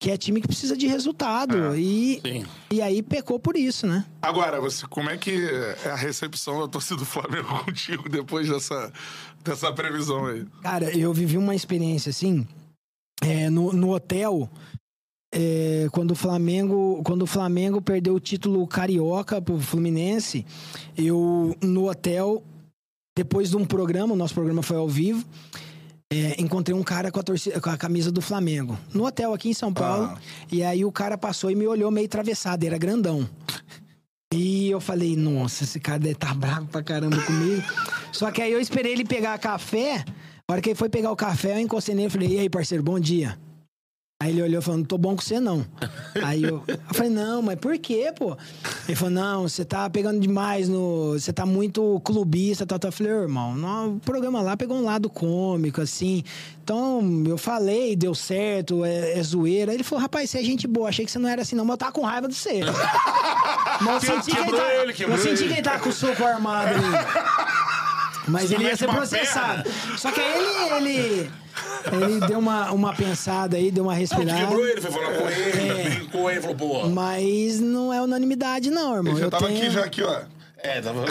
Que 0.06 0.12
é 0.12 0.18
time 0.18 0.40
que 0.40 0.48
precisa 0.48 0.78
de 0.78 0.86
resultado. 0.86 1.76
e, 1.76 2.22
sim. 2.24 2.46
e 2.70 2.80
aí 2.80 3.02
pecou 3.02 3.40
por 3.40 3.58
isso, 3.58 3.88
né? 3.88 4.06
Agora, 4.22 4.62
você, 4.62 4.86
como 4.86 5.10
é 5.10 5.18
que 5.18 5.32
é 5.84 5.90
a 5.90 5.96
recepção 5.96 6.60
da 6.60 6.68
torcida 6.68 6.98
do 6.98 7.06
Flamengo 7.08 7.48
contigo 7.66 8.08
depois 8.08 8.48
dessa, 8.48 8.94
dessa 9.44 9.74
previsão 9.74 10.28
aí? 10.28 10.46
Cara, 10.62 10.96
eu 10.96 11.12
vivi 11.12 11.40
uma 11.40 11.56
experiência 11.56 12.12
assim, 12.12 12.48
é, 13.20 13.50
no, 13.50 13.74
no 13.74 13.96
hotel, 13.96 14.48
é, 15.34 15.88
quando 15.92 16.12
o 16.12 16.16
Flamengo, 16.16 17.02
quando 17.04 17.24
o 17.24 17.28
Flamengo 17.28 17.82
perdeu 17.82 18.14
o 18.14 18.20
título 18.20 18.68
carioca 18.68 19.42
pro 19.42 19.60
Fluminense, 19.60 20.46
eu 20.96 21.58
no 21.64 21.90
hotel, 21.90 22.44
depois 23.18 23.50
de 23.50 23.58
um 23.58 23.66
programa, 23.66 24.14
o 24.14 24.16
nosso 24.16 24.36
programa 24.36 24.62
foi 24.62 24.78
ao 24.78 24.88
vivo. 24.88 25.26
É, 26.12 26.40
encontrei 26.40 26.76
um 26.76 26.84
cara 26.84 27.12
com 27.12 27.20
a, 27.20 27.24
torcida, 27.24 27.60
com 27.60 27.70
a 27.70 27.78
camisa 27.78 28.12
do 28.12 28.22
Flamengo 28.22 28.78
no 28.94 29.06
hotel 29.06 29.34
aqui 29.34 29.50
em 29.50 29.54
São 29.54 29.74
Paulo. 29.74 30.18
E 30.52 30.64
aí 30.64 30.86
o 30.86 30.92
cara 30.92 31.18
passou 31.18 31.50
e 31.50 31.56
me 31.56 31.68
olhou 31.68 31.90
meio 31.90 32.06
atravessado, 32.06 32.64
era 32.64 32.78
grandão. 32.78 33.28
E 34.34 34.70
eu 34.70 34.82
falei, 34.82 35.16
nossa, 35.16 35.64
esse 35.64 35.80
cara 35.80 36.00
deve 36.00 36.14
estar 36.14 36.36
bravo 36.36 36.68
pra 36.68 36.84
caramba 36.84 37.22
comigo. 37.22 37.64
Só 38.12 38.32
que 38.32 38.42
aí 38.42 38.52
eu 38.52 38.60
esperei 38.60 38.92
ele 38.92 39.06
pegar 39.06 39.38
café. 39.40 40.04
A 40.48 40.54
hora 40.54 40.62
que 40.62 40.70
ele 40.70 40.76
foi 40.76 40.90
pegar 40.90 41.12
o 41.12 41.16
café, 41.16 41.56
eu 41.56 41.60
encostei 41.60 41.96
nele 41.96 42.08
e 42.08 42.12
falei, 42.12 42.28
e 42.30 42.40
aí, 42.40 42.50
parceiro, 42.50 42.84
bom 42.84 43.00
dia. 43.00 43.40
Aí 44.24 44.32
ele 44.32 44.42
olhou 44.42 44.60
e 44.60 44.64
falou, 44.64 44.78
não 44.78 44.86
tô 44.86 44.98
bom 44.98 45.14
com 45.14 45.22
você, 45.22 45.42
não. 45.42 45.66
Aí 46.24 46.42
eu, 46.42 46.64
eu 46.66 46.80
falei, 46.94 47.12
não, 47.12 47.42
mas 47.42 47.60
por 47.60 47.78
quê, 47.78 48.14
pô? 48.18 48.38
Ele 48.88 48.96
falou, 48.96 49.14
não, 49.14 49.42
você 49.44 49.66
tá 49.66 49.90
pegando 49.90 50.22
demais 50.22 50.70
no... 50.70 51.20
Você 51.20 51.34
tá 51.34 51.46
muito 51.46 52.00
clubista, 52.00 52.66
tal, 52.66 52.80
tal. 52.80 52.88
Eu 52.88 52.94
falei, 52.94 53.12
"Ô, 53.12 53.22
irmão, 53.24 53.54
no, 53.56 53.96
o 53.96 54.00
programa 54.00 54.42
lá 54.42 54.56
pegou 54.56 54.78
um 54.78 54.86
lado 54.86 55.10
cômico, 55.10 55.82
assim. 55.82 56.24
Então, 56.64 57.24
eu 57.28 57.38
falei, 57.38 57.94
deu 57.94 58.16
certo, 58.16 58.86
é, 58.86 59.20
é 59.20 59.22
zoeira. 59.22 59.72
Aí 59.72 59.76
ele 59.78 59.84
falou, 59.84 60.02
rapaz, 60.02 60.30
você 60.30 60.40
é 60.40 60.44
gente 60.44 60.66
boa, 60.66 60.88
achei 60.88 61.04
que 61.04 61.12
você 61.12 61.20
não 61.20 61.28
era 61.28 61.42
assim, 61.42 61.58
não, 61.58 61.66
mas 61.66 61.74
eu 61.74 61.78
tava 61.78 61.92
com 61.92 62.02
raiva 62.02 62.30
de 62.30 62.36
você. 62.36 62.62
mas 63.82 64.02
eu 64.02 64.14
senti 64.16 64.32
que 64.32 64.42
ele 64.42 64.58
tá, 64.58 64.74
ele, 64.76 64.96
Eu 65.04 65.18
senti 65.18 65.44
que 65.44 65.54
ele 65.56 65.62
tava 65.62 65.80
com 65.80 65.90
o 65.90 65.94
soco 65.94 66.24
armado 66.24 66.70
ali. 66.70 66.80
Mas 68.28 68.52
ele 68.52 68.64
ia 68.66 68.76
ser 68.76 68.88
processado. 68.88 69.70
Só 69.98 70.12
que 70.12 70.20
aí 70.20 70.34
ele, 70.78 70.90
ele, 70.90 71.32
ele 72.04 72.20
deu 72.28 72.40
uma, 72.40 72.72
uma 72.72 72.94
pensada 72.94 73.58
aí, 73.58 73.70
deu 73.72 73.84
uma 73.86 73.94
Não, 73.94 74.00
respirada. 74.00 74.40
quebrou 74.40 74.66
ele, 74.68 74.82
foi 74.82 74.92
falar 74.92 75.14
com 75.14 75.30
ele, 75.30 75.70
É. 75.70 75.90
brincou 75.96 76.22
com 76.22 76.30
ele, 76.30 76.42
falou, 76.42 76.56
pô. 76.56 76.88
Mas 76.90 77.60
não 77.60 77.94
é 77.94 78.02
unanimidade, 78.02 78.70
não, 78.72 78.96
irmão. 78.96 79.14
Ele 79.14 79.20
já 79.20 79.26
eu 79.28 79.32
tava 79.32 79.48
tenho- 79.48 79.60
aqui, 79.62 79.70
já 79.70 79.84
aqui, 79.86 80.02
ó. 80.04 80.22
É, 80.58 80.82
tava. 80.82 81.06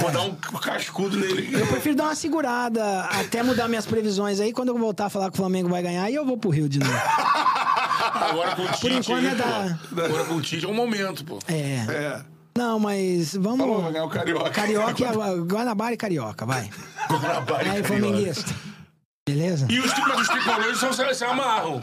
Vou 0.00 0.10
dar 0.10 0.22
um 0.22 0.34
cascudo 0.34 1.18
nele. 1.18 1.50
Eu 1.60 1.66
prefiro 1.66 1.94
dar 1.94 2.04
uma 2.04 2.14
segurada 2.14 3.00
até 3.02 3.42
mudar 3.42 3.68
minhas 3.68 3.84
previsões 3.84 4.40
aí. 4.40 4.54
Quando 4.54 4.68
eu 4.70 4.78
voltar 4.78 5.06
a 5.06 5.10
falar 5.10 5.26
que 5.26 5.34
o 5.34 5.36
Flamengo 5.36 5.68
vai 5.68 5.82
ganhar, 5.82 6.04
aí 6.04 6.14
eu 6.14 6.24
vou 6.24 6.38
pro 6.38 6.48
Rio 6.48 6.66
de 6.66 6.78
novo. 6.78 6.90
Agora 8.14 8.56
com 8.56 8.62
o 8.62 8.68
Tite. 8.72 8.86
enquanto 8.94 9.26
aí, 9.26 9.26
é 9.26 9.34
da-. 9.34 9.78
Agora 10.04 10.24
com 10.24 10.34
o 10.36 10.40
Tite 10.40 10.64
é 10.64 10.68
um 10.68 10.72
momento, 10.74 11.24
pô. 11.26 11.38
É. 11.46 11.84
É. 11.88 12.20
Não, 12.56 12.78
mas 12.78 13.34
vamos. 13.34 13.58
Falou, 13.58 13.82
vai 13.82 13.92
ganhar 13.92 14.04
o 14.04 14.08
Carioca. 14.10 14.50
Carioca 14.50 15.02
e 15.04 15.40
Guanabara 15.44 15.92
e 15.94 15.96
Carioca, 15.96 16.46
vai. 16.46 16.70
Aí, 17.70 17.82
flamenguista. 17.84 18.54
Beleza? 19.28 19.66
E 19.70 19.78
os, 19.80 19.86
os 19.86 20.28
tricolores 20.28 20.78
são, 20.78 20.92
se 20.92 21.24
amarram. 21.24 21.82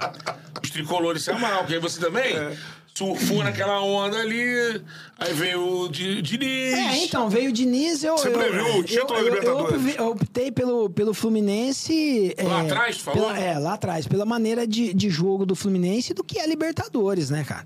Os 0.64 0.70
tricolores 0.70 1.24
se 1.24 1.32
amarram, 1.32 1.58
porque 1.60 1.74
aí 1.74 1.80
você 1.80 2.00
também 2.00 2.34
É. 2.38 2.56
surfou 2.96 3.44
naquela 3.44 3.82
onda 3.82 4.18
ali, 4.18 4.82
aí 5.20 5.34
veio 5.34 5.82
o 5.82 5.90
Di- 5.90 6.22
Diniz. 6.22 6.74
É, 6.74 7.04
então, 7.04 7.30
veio 7.30 7.50
o 7.50 7.52
Diniz, 7.54 8.02
eu. 8.02 8.18
Você 8.18 8.30
previu 8.30 8.78
o 8.80 8.84
título 8.84 9.20
eu, 9.20 9.26
Libertadores? 9.26 9.76
optei- 9.76 9.96
eu 9.98 10.08
optei 10.12 10.52
pelo, 10.54 10.90
pelo 10.90 11.14
Fluminense. 11.14 12.34
Lá 12.42 12.60
é, 12.60 12.66
atrás, 12.66 12.98
tu 12.98 13.04
falou? 13.04 13.26
pela- 13.28 13.38
é, 13.40 13.60
lá 13.60 13.74
atrás, 13.74 14.08
pela 14.08 14.26
maneira 14.26 14.66
de, 14.66 14.94
de 14.94 15.10
jogo 15.10 15.46
do 15.46 15.54
Fluminense 15.56 16.12
e 16.12 16.16
do 16.16 16.24
que 16.24 16.40
é 16.40 16.48
Libertadores, 16.48 17.30
né, 17.30 17.44
cara? 17.44 17.66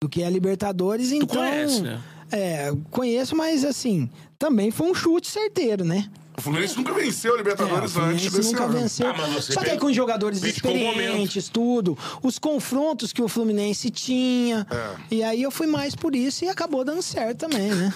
Do 0.00 0.08
que 0.08 0.22
é 0.22 0.30
Libertadores, 0.30 1.10
então. 1.10 1.26
conhece, 1.26 1.80
né? 1.80 2.00
É, 2.30 2.72
conheço, 2.90 3.36
mas 3.36 3.64
assim, 3.64 4.10
também 4.38 4.70
foi 4.70 4.90
um 4.90 4.94
chute 4.94 5.28
certeiro, 5.28 5.84
né? 5.84 6.10
O 6.36 6.40
Fluminense 6.42 6.76
nunca 6.76 6.92
venceu 6.92 7.32
a 7.32 7.32
É, 7.32 7.34
o 7.34 7.38
Libertadores 7.38 7.96
antes 7.96 8.30
desse 8.32 8.52
nunca 8.52 8.64
ano. 8.64 8.78
venceu. 8.78 9.06
Ah, 9.08 9.40
Só 9.40 9.62
que 9.62 9.70
aí 9.70 9.78
com 9.78 9.90
jogadores 9.90 10.42
experientes, 10.42 11.48
tudo. 11.48 11.96
Os 12.22 12.38
confrontos 12.38 13.10
que 13.10 13.22
o 13.22 13.28
Fluminense 13.28 13.88
tinha. 13.90 14.66
É. 14.70 15.14
E 15.14 15.22
aí 15.22 15.42
eu 15.42 15.50
fui 15.50 15.66
mais 15.66 15.94
por 15.94 16.14
isso 16.14 16.44
e 16.44 16.48
acabou 16.48 16.84
dando 16.84 17.00
certo 17.00 17.38
também, 17.38 17.70
né? 17.74 17.94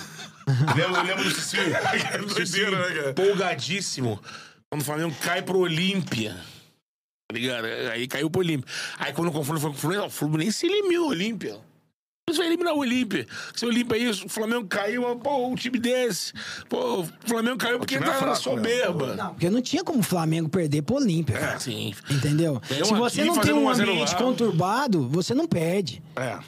Lembro, 0.74 0.96
eu 0.96 1.02
lembro 1.04 1.24
do 2.26 2.34
doideira, 2.34 2.70
né, 2.88 2.94
cara? 2.94 3.10
Empolgadíssimo. 3.10 4.18
Quando 4.70 4.80
o 4.80 4.84
Flamengo 4.84 5.14
cai 5.20 5.42
pro 5.42 5.58
Olímpia. 5.58 6.34
Tá 7.28 7.34
ligado? 7.34 7.66
Aí 7.92 8.08
caiu 8.08 8.30
pro 8.30 8.40
Olímpia. 8.40 8.72
Aí 8.98 9.12
quando 9.12 9.28
o 9.28 9.32
confronto 9.32 9.60
foi 9.60 9.70
com 9.70 9.76
o 9.76 9.78
Fluminense, 9.80 10.06
o 10.06 10.10
Fluminense 10.10 10.66
eliminou 10.66 11.06
o 11.06 11.10
Olímpia. 11.10 11.58
Você 12.32 12.38
vai 12.38 12.46
eliminar 12.46 12.74
o 12.74 12.78
Olímpia. 12.78 13.26
Se 13.54 13.64
o 13.64 13.68
Olímpia 13.68 13.96
é 13.96 13.98
isso, 14.00 14.26
o 14.26 14.28
Flamengo 14.28 14.66
caiu, 14.66 15.02
pô, 15.16 15.46
um 15.48 15.54
time 15.54 15.78
desse. 15.78 16.32
Pô, 16.68 17.00
o 17.00 17.08
Flamengo 17.26 17.58
caiu 17.58 17.78
porque 17.78 17.96
é 17.96 17.98
tá 17.98 18.06
na 18.06 18.12
fraco, 18.14 18.28
né? 18.28 18.34
soberba. 18.36 19.14
Não, 19.16 19.30
porque 19.30 19.50
não 19.50 19.60
tinha 19.62 19.82
como 19.84 20.00
o 20.00 20.02
Flamengo 20.02 20.48
perder 20.48 20.82
pro 20.82 20.96
Olímpia. 20.96 21.38
cara. 21.38 21.58
Sim. 21.58 21.94
Entendeu? 22.10 22.60
Tem 22.68 22.82
um 22.82 22.84
Se 22.84 22.94
você 22.94 23.20
aqui 23.22 23.30
não 23.30 23.38
tem 23.40 23.52
um 23.52 23.64
1 23.64 23.68
a 23.68 23.74
0 23.74 23.90
ambiente 23.90 24.12
lá. 24.12 24.18
conturbado, 24.18 25.08
você 25.08 25.34
não 25.34 25.46
perde. 25.46 26.02
É. 26.16 26.38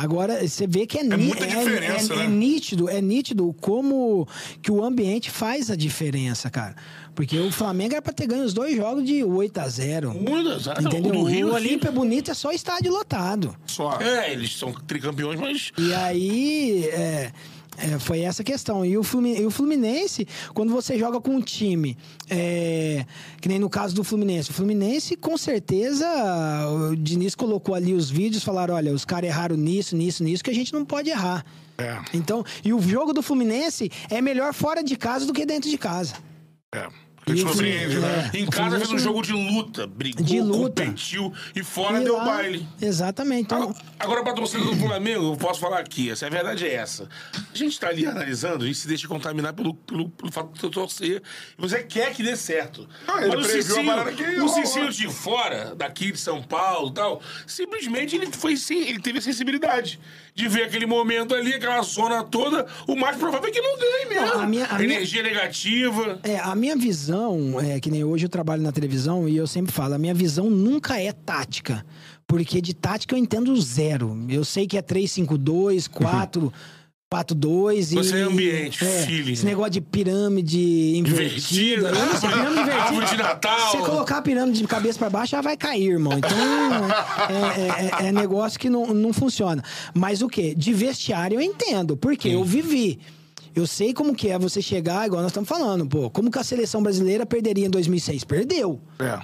Agora, 0.00 0.46
você 0.48 0.66
vê 0.66 0.86
que 0.86 0.98
é, 0.98 1.02
ni- 1.02 1.14
muita 1.16 1.46
diferença, 1.46 2.14
é- 2.14 2.16
né? 2.16 2.24
é 2.24 2.28
nítido, 2.28 2.88
é 2.88 3.02
nítido 3.02 3.54
como 3.60 4.26
que 4.62 4.72
o 4.72 4.82
ambiente 4.82 5.30
faz 5.30 5.70
a 5.70 5.76
diferença, 5.76 6.48
cara. 6.48 6.74
Porque 7.14 7.38
o 7.38 7.52
Flamengo 7.52 7.92
era 7.94 8.00
pra 8.00 8.12
ter 8.12 8.26
ganho 8.26 8.44
os 8.44 8.54
dois 8.54 8.74
jogos 8.74 9.04
de 9.04 9.22
8 9.22 9.58
a 9.58 9.68
0 9.68 10.14
Muda, 10.14 10.58
sabe? 10.58 10.84
Entendeu? 10.84 11.14
O 11.16 11.24
Rio 11.24 11.48
o 11.48 11.56
aqui- 11.56 11.66
Olímpia 11.66 11.92
Bonito 11.92 12.30
é 12.30 12.34
só 12.34 12.50
estádio 12.50 12.90
lotado. 12.90 13.54
Só. 13.66 14.00
É, 14.00 14.32
eles 14.32 14.56
são 14.56 14.72
tricampeões, 14.72 15.38
mas. 15.38 15.70
E 15.76 15.92
aí, 15.92 16.84
é, 16.86 17.30
é, 17.78 17.98
foi 17.98 18.20
essa 18.20 18.42
questão. 18.44 18.84
E 18.84 18.96
o, 18.98 19.02
Flumi- 19.02 19.44
o 19.44 19.50
Fluminense, 19.50 20.26
quando 20.54 20.72
você 20.72 20.98
joga 20.98 21.20
com 21.20 21.36
um 21.36 21.40
time, 21.40 21.96
é, 22.28 23.04
que 23.40 23.48
nem 23.48 23.58
no 23.58 23.70
caso 23.70 23.94
do 23.94 24.04
Fluminense, 24.04 24.50
o 24.50 24.54
Fluminense, 24.54 25.16
com 25.16 25.36
certeza, 25.38 26.06
o 26.68 26.96
Diniz 26.96 27.34
colocou 27.34 27.74
ali 27.74 27.94
os 27.94 28.10
vídeos, 28.10 28.42
falaram: 28.42 28.74
olha, 28.74 28.92
os 28.92 29.04
caras 29.04 29.28
erraram 29.30 29.56
nisso, 29.56 29.96
nisso, 29.96 30.22
nisso, 30.22 30.44
que 30.44 30.50
a 30.50 30.54
gente 30.54 30.72
não 30.72 30.84
pode 30.84 31.10
errar. 31.10 31.44
É. 31.78 31.98
Então, 32.12 32.44
e 32.62 32.72
o 32.74 32.80
jogo 32.82 33.12
do 33.12 33.22
Fluminense 33.22 33.90
é 34.10 34.20
melhor 34.20 34.52
fora 34.52 34.82
de 34.82 34.96
casa 34.96 35.24
do 35.24 35.32
que 35.32 35.46
dentro 35.46 35.70
de 35.70 35.78
casa. 35.78 36.14
É. 36.74 36.86
Porque 37.30 37.40
te 37.40 37.40
E 37.40 37.44
o 37.44 37.48
surpreende, 37.52 37.96
Fluminense- 37.96 38.16
né? 38.16 38.30
é. 38.34 38.38
Em 38.38 38.46
casa 38.46 38.78
fez 38.78 38.90
um 38.92 38.98
jogo 38.98 39.22
de 39.22 39.32
luta, 39.32 39.86
brigou, 39.86 40.24
De 40.24 40.40
luta. 40.40 40.84
competiu 40.84 41.32
e 41.54 41.62
fora 41.62 42.00
E 42.00 42.04
deu 42.04 42.16
lá- 42.16 42.24
baile. 42.24 42.68
Exatamente. 42.80 43.42
Então, 43.44 43.74
Agora, 43.98 44.22
pra 44.22 44.32
torcida 44.32 44.64
do 44.64 44.74
Flamengo, 44.76 45.32
eu 45.32 45.36
posso 45.36 45.60
falar 45.60 45.78
aqui, 45.80 46.10
essa, 46.10 46.26
a 46.26 46.30
verdade 46.30 46.66
é 46.66 46.74
essa. 46.74 47.08
A 47.52 47.56
gente 47.56 47.78
tá 47.78 47.88
ali 47.88 48.06
analisando 48.06 48.66
e 48.66 48.74
se 48.74 48.88
deixa 48.88 49.06
contaminar 49.06 49.52
pelo, 49.52 49.74
pelo, 49.74 50.08
pelo 50.08 50.32
fato 50.32 50.52
de 50.58 50.64
eu 50.64 50.70
torcer. 50.70 51.22
Você 51.58 51.82
quer 51.82 52.12
que 52.14 52.22
dê 52.22 52.34
certo. 52.36 52.88
Ele 53.18 53.28
Mas 53.28 53.34
o 53.34 53.38
a 53.38 53.44
Cicinho, 53.44 54.44
o. 54.44 54.48
Cicinho 54.48 54.90
de 54.90 55.08
fora, 55.08 55.74
daqui 55.74 56.12
de 56.12 56.18
São 56.18 56.42
Paulo 56.42 56.90
e 56.90 56.94
tal, 56.94 57.20
simplesmente 57.46 58.16
ele 58.16 58.26
foi 58.32 58.56
sim, 58.56 58.80
ele 58.88 59.00
teve 59.00 59.18
a 59.18 59.22
sensibilidade 59.22 60.00
de 60.34 60.48
ver 60.48 60.64
aquele 60.64 60.86
momento 60.86 61.34
ali, 61.34 61.54
aquela 61.54 61.82
zona 61.82 62.22
toda, 62.22 62.66
o 62.86 62.94
mais 62.96 63.16
provável 63.16 63.48
é 63.48 63.52
que 63.52 63.60
não 63.60 63.78
ganhe 63.78 64.06
mesmo. 64.08 64.40
A 64.40 64.46
minha- 64.46 64.66
a 64.66 64.78
minha- 64.78 64.94
Energia 64.94 65.22
negativa. 65.22 66.18
É, 66.22 66.38
a 66.38 66.54
minha 66.54 66.76
visão, 66.76 67.60
é 67.60 67.78
que 67.80 67.90
nem 67.90 68.04
hoje 68.04 68.26
eu 68.26 68.30
trabalho 68.30 68.62
na 68.62 68.72
televisão 68.72 69.28
e 69.28 69.36
eu 69.36 69.46
sempre 69.46 69.72
falo, 69.72 69.94
a 69.94 69.98
minha 69.98 70.14
visão 70.14 70.48
nunca 70.50 71.00
é 71.00 71.12
tática. 71.12 71.84
Porque 72.26 72.60
de 72.60 72.72
tática 72.74 73.14
eu 73.14 73.18
entendo 73.18 73.60
zero. 73.60 74.16
Eu 74.28 74.44
sei 74.44 74.64
que 74.66 74.78
é 74.78 74.82
3-5-2, 74.82 75.88
4. 75.88 76.52
4-2 77.12 77.90
e. 77.90 77.94
Você 77.96 78.18
é 78.18 78.20
ambiente, 78.22 78.84
feeling. 78.84 79.32
Esse 79.32 79.44
negócio 79.44 79.72
de 79.72 79.80
pirâmide 79.80 80.96
invertida. 80.96 81.88
Invertida. 81.88 81.90
Pirâmide 82.20 82.60
invertida. 82.60 82.82
Árvore 82.82 83.06
de 83.06 83.16
Natal. 83.16 83.70
Se 83.72 83.76
você 83.78 83.84
colocar 83.84 84.18
a 84.18 84.22
pirâmide 84.22 84.60
de 84.60 84.66
cabeça 84.68 84.98
pra 84.98 85.10
baixo, 85.10 85.32
já 85.32 85.40
vai 85.40 85.56
cair, 85.56 85.90
irmão. 85.90 86.12
Então, 86.16 86.30
é, 87.28 88.04
é- 88.04 88.08
é 88.08 88.12
negócio 88.12 88.60
que 88.60 88.70
não, 88.70 88.86
não 88.94 89.12
funciona. 89.12 89.60
Mas 89.92 90.22
o 90.22 90.28
quê? 90.28 90.54
De 90.56 90.72
vestiário 90.72 91.36
eu 91.36 91.40
entendo. 91.40 91.96
Porque 91.96 92.28
eu 92.28 92.44
vivi. 92.44 93.00
Eu 93.56 93.66
sei 93.66 93.92
como 93.92 94.14
que 94.14 94.28
é 94.28 94.38
você 94.38 94.62
chegar, 94.62 95.04
igual 95.08 95.20
nós 95.22 95.32
estamos 95.32 95.48
falando, 95.48 95.84
pô. 95.84 96.08
Como 96.10 96.30
que 96.30 96.38
a 96.38 96.44
seleção 96.44 96.80
brasileira 96.80 97.26
perderia 97.26 97.66
em 97.66 97.70
2006? 97.70 98.22
Perdeu. 98.22 98.80
É. 99.00 99.18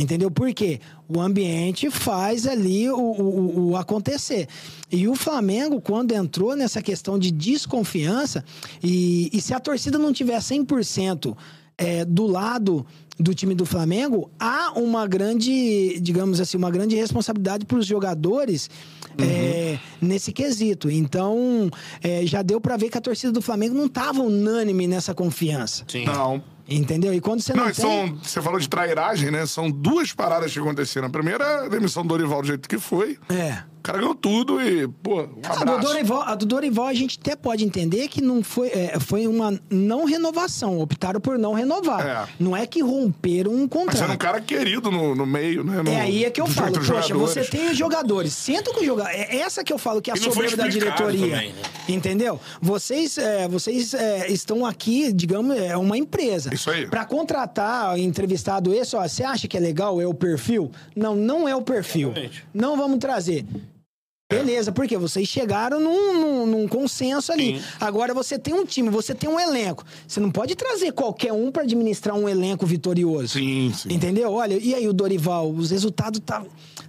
Entendeu? 0.00 0.30
Por 0.30 0.54
quê? 0.54 0.78
O 1.08 1.20
ambiente 1.20 1.90
faz 1.90 2.46
ali 2.46 2.88
o, 2.88 2.96
o- 2.96 3.20
o- 3.20 3.68
o 3.70 3.76
acontecer. 3.76 4.46
E 4.92 5.08
o 5.08 5.16
Flamengo, 5.16 5.80
quando 5.80 6.12
entrou 6.12 6.54
nessa 6.54 6.80
questão 6.80 7.18
de 7.18 7.32
desconfiança, 7.32 8.44
e, 8.80 9.28
e 9.32 9.40
se 9.40 9.52
a 9.52 9.58
torcida 9.58 9.98
não 9.98 10.12
tiver 10.12 10.38
100% 10.38 11.36
é, 11.76 12.04
do 12.04 12.26
lado 12.28 12.86
do 13.18 13.34
time 13.34 13.56
do 13.56 13.66
Flamengo, 13.66 14.30
há 14.38 14.70
uma 14.78 15.04
grande, 15.04 15.98
digamos 16.00 16.40
assim, 16.40 16.56
uma 16.56 16.70
grande 16.70 16.94
responsabilidade 16.94 17.66
para 17.66 17.78
os 17.78 17.84
jogadores 17.86 18.70
é, 19.16 19.78
nesse 20.00 20.32
quesito. 20.32 20.90
Então, 20.90 21.70
é, 22.02 22.26
já 22.26 22.42
deu 22.42 22.60
para 22.60 22.76
ver 22.76 22.88
que 22.90 22.98
a 22.98 23.00
torcida 23.00 23.32
do 23.32 23.40
Flamengo 23.42 23.74
não 23.74 23.86
estava 23.86 24.20
unânime 24.20 24.86
nessa 24.86 25.14
confiança. 25.14 25.84
Sim. 25.88 26.04
Não. 26.04 26.42
Entendeu? 26.70 27.14
E 27.14 27.20
quando 27.20 27.40
você 27.40 27.54
não, 27.54 27.64
Não, 27.64 27.72
tem... 27.72 27.82
são, 27.82 28.14
você 28.22 28.42
falou 28.42 28.60
de 28.60 28.68
trairagem, 28.68 29.30
né? 29.30 29.46
São 29.46 29.70
duas 29.70 30.12
paradas 30.12 30.52
que 30.52 30.58
aconteceram. 30.58 31.06
A 31.06 31.10
primeira 31.10 31.42
é 31.42 31.64
a 31.64 31.68
demissão 31.68 32.02
do 32.02 32.10
Dorival 32.10 32.42
do 32.42 32.46
jeito 32.48 32.68
que 32.68 32.78
foi. 32.78 33.16
É. 33.30 33.62
O 33.78 33.80
cara 33.88 33.98
ganhou 34.00 34.14
tudo 34.14 34.60
e, 34.60 34.86
pô, 34.86 35.22
um 35.22 35.40
A 35.44 35.54
do, 35.54 35.62
abraço. 35.62 35.80
Dorival, 35.88 36.22
a 36.22 36.34
do 36.34 36.44
Dorival 36.44 36.86
a 36.88 36.92
gente 36.92 37.18
até 37.18 37.34
pode 37.34 37.64
entender 37.64 38.06
que 38.08 38.20
não 38.20 38.42
foi, 38.42 38.68
é, 38.68 38.98
foi 39.00 39.26
uma 39.26 39.58
não 39.70 40.04
renovação. 40.04 40.78
Optaram 40.78 41.20
por 41.22 41.38
não 41.38 41.54
renovar. 41.54 42.06
É. 42.06 42.28
Não 42.38 42.54
é 42.54 42.66
que 42.66 42.82
romperam 42.82 43.50
um 43.52 43.60
Mas 43.62 43.68
contrato. 43.70 44.02
era 44.02 44.12
um 44.12 44.16
cara 44.18 44.40
querido 44.42 44.90
no, 44.90 45.14
no 45.14 45.24
meio, 45.24 45.64
né? 45.64 45.80
No- 45.82 45.90
É 45.90 46.02
aí 46.02 46.24
é 46.26 46.30
que 46.30 46.38
eu 46.40 46.46
falo, 46.46 46.72
poxa, 46.74 46.84
jogadores. 47.00 47.14
você 47.32 47.44
tem 47.44 47.70
os 47.70 47.78
jogadores, 47.78 48.34
senta 48.34 48.72
com 48.74 48.80
os 48.80 48.84
jogadores. 48.86 49.07
É 49.12 49.36
essa 49.38 49.62
que 49.64 49.72
eu 49.72 49.78
falo 49.78 50.00
que 50.02 50.10
é 50.10 50.14
a 50.14 50.16
soberba 50.16 50.56
da 50.56 50.68
diretoria. 50.68 51.20
também, 51.20 51.52
né? 51.52 51.62
Entendeu? 51.88 52.40
Vocês, 52.60 53.16
é, 53.18 53.48
vocês 53.48 53.94
é, 53.94 54.30
estão 54.30 54.64
aqui, 54.66 55.12
digamos, 55.12 55.56
é 55.56 55.76
uma 55.76 55.96
empresa. 55.96 56.52
Isso 56.52 56.70
aí. 56.70 56.86
Pra 56.86 57.04
contratar 57.04 57.98
entrevistado 57.98 58.72
esse, 58.74 58.94
ó, 58.96 59.06
você 59.06 59.24
acha 59.24 59.48
que 59.48 59.56
é 59.56 59.60
legal? 59.60 60.00
É 60.00 60.06
o 60.06 60.14
perfil? 60.14 60.70
Não, 60.94 61.14
não 61.16 61.48
é 61.48 61.54
o 61.56 61.62
perfil. 61.62 62.08
Exatamente. 62.08 62.44
Não 62.52 62.76
vamos 62.76 62.98
trazer. 62.98 63.44
Beleza, 64.30 64.70
porque 64.70 64.94
vocês 64.98 65.26
chegaram 65.26 65.80
num, 65.80 66.20
num- 66.20 66.46
num 66.46 66.68
consenso 66.68 67.32
ali. 67.32 67.58
Sim. 67.58 67.64
Agora 67.80 68.12
você 68.12 68.38
tem 68.38 68.52
um 68.52 68.66
time, 68.66 68.90
você 68.90 69.14
tem 69.14 69.28
um 69.30 69.40
elenco. 69.40 69.82
Você 70.06 70.20
não 70.20 70.30
pode 70.30 70.54
trazer 70.54 70.92
qualquer 70.92 71.32
um 71.32 71.50
pra 71.50 71.62
administrar 71.62 72.14
um 72.14 72.28
elenco 72.28 72.66
vitorioso. 72.66 73.28
Sim, 73.38 73.72
sim. 73.74 73.90
Entendeu? 73.90 74.30
Olha, 74.30 74.58
e 74.62 74.74
aí 74.74 74.86
o 74.86 74.92
Dorival, 74.92 75.50
os 75.50 75.70
resultados 75.70 76.20
tá, 76.20 76.44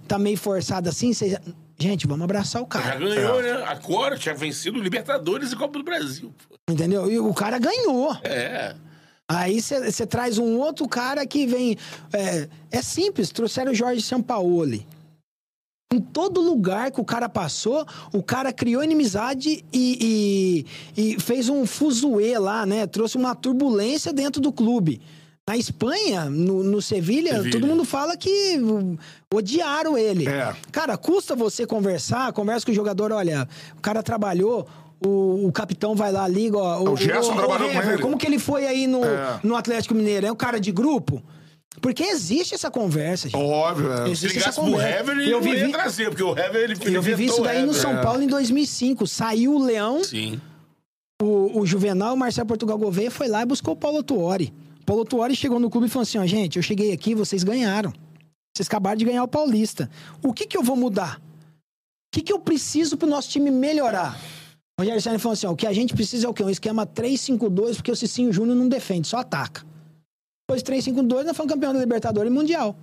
tá 0.06 0.18
meio 0.18 0.36
forçado 0.36 0.90
assim. 0.90 1.14
Vocês... 1.14 1.34
Gente, 1.80 2.06
vamos 2.06 2.24
abraçar 2.24 2.60
o 2.60 2.68
Já 2.70 2.82
cara. 2.82 2.98
ganhou, 2.98 3.40
né? 3.40 3.52
Agora 3.64 4.18
tinha 4.18 4.34
vencido 4.34 4.78
o 4.78 4.82
Libertadores 4.82 5.50
e 5.50 5.56
Copa 5.56 5.78
do 5.78 5.84
Brasil. 5.84 6.32
pô. 6.48 6.56
Entendeu? 6.70 7.10
E 7.10 7.18
o 7.18 7.32
cara 7.32 7.58
ganhou. 7.58 8.14
É. 8.22 8.74
Aí 9.26 9.62
você 9.62 10.06
traz 10.06 10.38
um 10.38 10.58
outro 10.58 10.86
cara 10.88 11.24
que 11.24 11.46
vem. 11.46 11.76
É, 12.12 12.48
é 12.70 12.82
simples, 12.82 13.30
trouxeram 13.30 13.72
o 13.72 13.74
Jorge 13.74 14.02
Sampaoli. 14.02 14.86
Em 15.92 16.00
todo 16.00 16.40
lugar 16.40 16.90
que 16.90 17.00
o 17.00 17.04
cara 17.04 17.28
passou, 17.28 17.86
o 18.12 18.22
cara 18.22 18.52
criou 18.52 18.84
inimizade 18.84 19.64
e, 19.72 20.64
e, 20.96 21.12
e 21.14 21.20
fez 21.20 21.48
um 21.48 21.64
fuzuê 21.66 22.38
lá, 22.38 22.66
né? 22.66 22.86
Trouxe 22.86 23.16
uma 23.16 23.34
turbulência 23.34 24.12
dentro 24.12 24.40
do 24.40 24.52
clube. 24.52 25.00
Na 25.50 25.56
Espanha, 25.56 26.26
no, 26.26 26.62
no 26.62 26.80
Sevilha, 26.80 27.32
Sevilha. 27.32 27.50
todo 27.50 27.66
mundo 27.66 27.84
fala 27.84 28.16
que 28.16 28.56
odiaram 29.34 29.98
ele. 29.98 30.28
É. 30.28 30.54
Cara, 30.70 30.96
custa 30.96 31.34
você 31.34 31.66
conversar, 31.66 32.32
conversa 32.32 32.64
com 32.64 32.70
o 32.70 32.74
jogador, 32.74 33.10
olha, 33.10 33.48
o 33.76 33.80
cara 33.80 34.00
trabalhou, 34.00 34.68
o, 35.04 35.48
o 35.48 35.52
capitão 35.52 35.96
vai 35.96 36.12
lá, 36.12 36.28
liga, 36.28 36.56
ó. 36.56 36.84
O 36.88 36.96
Gerson 36.96 37.34
trabalhou 37.34 37.68
com 37.68 37.78
Hever, 37.78 37.92
ele. 37.94 38.02
Como 38.02 38.16
que 38.16 38.26
ele 38.26 38.38
foi 38.38 38.64
aí 38.64 38.86
no, 38.86 39.04
É. 39.04 39.40
no 39.42 39.56
Atlético 39.56 39.92
Mineiro? 39.92 40.24
É 40.26 40.30
um 40.30 40.36
cara 40.36 40.60
de 40.60 40.70
grupo? 40.70 41.20
Porque 41.80 42.04
existe 42.04 42.54
essa 42.54 42.70
conversa, 42.70 43.28
gente. 43.28 43.40
Óbvio, 43.42 43.92
é. 43.92 44.04
Se 44.04 44.10
Existe 44.12 44.38
ligasse 44.38 44.48
essa 44.50 44.62
pro. 44.62 44.80
Hever, 44.80 45.18
ele 45.18 45.32
Eu 45.32 45.40
não 45.40 45.48
ia 45.48 45.54
vivi- 45.56 45.72
trazer, 45.72 46.10
porque 46.10 46.22
o 46.22 46.30
Hever, 46.38 46.62
ele, 46.62 46.96
Eu 46.96 47.02
vivi 47.02 47.24
isso 47.26 47.40
o 47.40 47.44
daí 47.44 47.66
no. 47.66 47.74
São 47.74 48.00
Paulo 48.00 48.22
em 48.22 48.28
2005. 48.28 49.04
Saiu 49.04 49.54
o 49.56 49.64
Leão, 49.64 50.04
Sim. 50.04 50.40
o, 51.20 51.58
o 51.60 51.66
Juvenal, 51.66 52.14
o 52.14 52.16
Marcelo 52.16 52.46
Portugal 52.46 52.78
Gouveia 52.78 53.10
foi 53.10 53.26
lá 53.26 53.42
e 53.42 53.46
buscou 53.46 53.74
o 53.74 53.76
Paulo 53.76 54.00
Tuori. 54.04 54.52
Paulo 54.90 55.04
Tuori 55.04 55.36
chegou 55.36 55.60
no 55.60 55.70
clube 55.70 55.86
e 55.86 55.88
falou 55.88 56.02
assim: 56.02 56.18
ó, 56.18 56.26
gente, 56.26 56.56
eu 56.56 56.62
cheguei 56.64 56.90
aqui, 56.92 57.14
vocês 57.14 57.44
ganharam. 57.44 57.92
Vocês 58.52 58.66
acabaram 58.66 58.96
de 58.96 59.04
ganhar 59.04 59.22
o 59.22 59.28
Paulista. 59.28 59.88
O 60.20 60.32
que 60.32 60.48
que 60.48 60.56
eu 60.56 60.64
vou 60.64 60.74
mudar? 60.74 61.20
O 61.20 61.22
que 62.12 62.20
que 62.20 62.32
eu 62.32 62.40
preciso 62.40 62.96
pro 62.96 63.08
nosso 63.08 63.28
time 63.28 63.52
melhorar? 63.52 64.18
O 64.76 64.82
Rogério 64.82 65.00
Senna 65.00 65.20
falou 65.20 65.34
assim: 65.34 65.46
ó, 65.46 65.52
o 65.52 65.56
que 65.56 65.68
a 65.68 65.72
gente 65.72 65.94
precisa 65.94 66.26
é 66.26 66.28
o 66.28 66.34
quê? 66.34 66.42
Um 66.42 66.50
esquema 66.50 66.84
3-5-2, 66.84 67.76
porque 67.76 67.92
o 67.92 67.94
Cicinho 67.94 68.32
Júnior 68.32 68.56
não 68.56 68.68
defende, 68.68 69.06
só 69.06 69.18
ataca. 69.18 69.64
Depois 70.42 70.60
3-5-2, 70.64 71.22
nós 71.22 71.36
fomos 71.36 71.52
campeão 71.52 71.72
da 71.72 71.78
Libertadores 71.78 72.28
e 72.28 72.34
Mundial. 72.34 72.74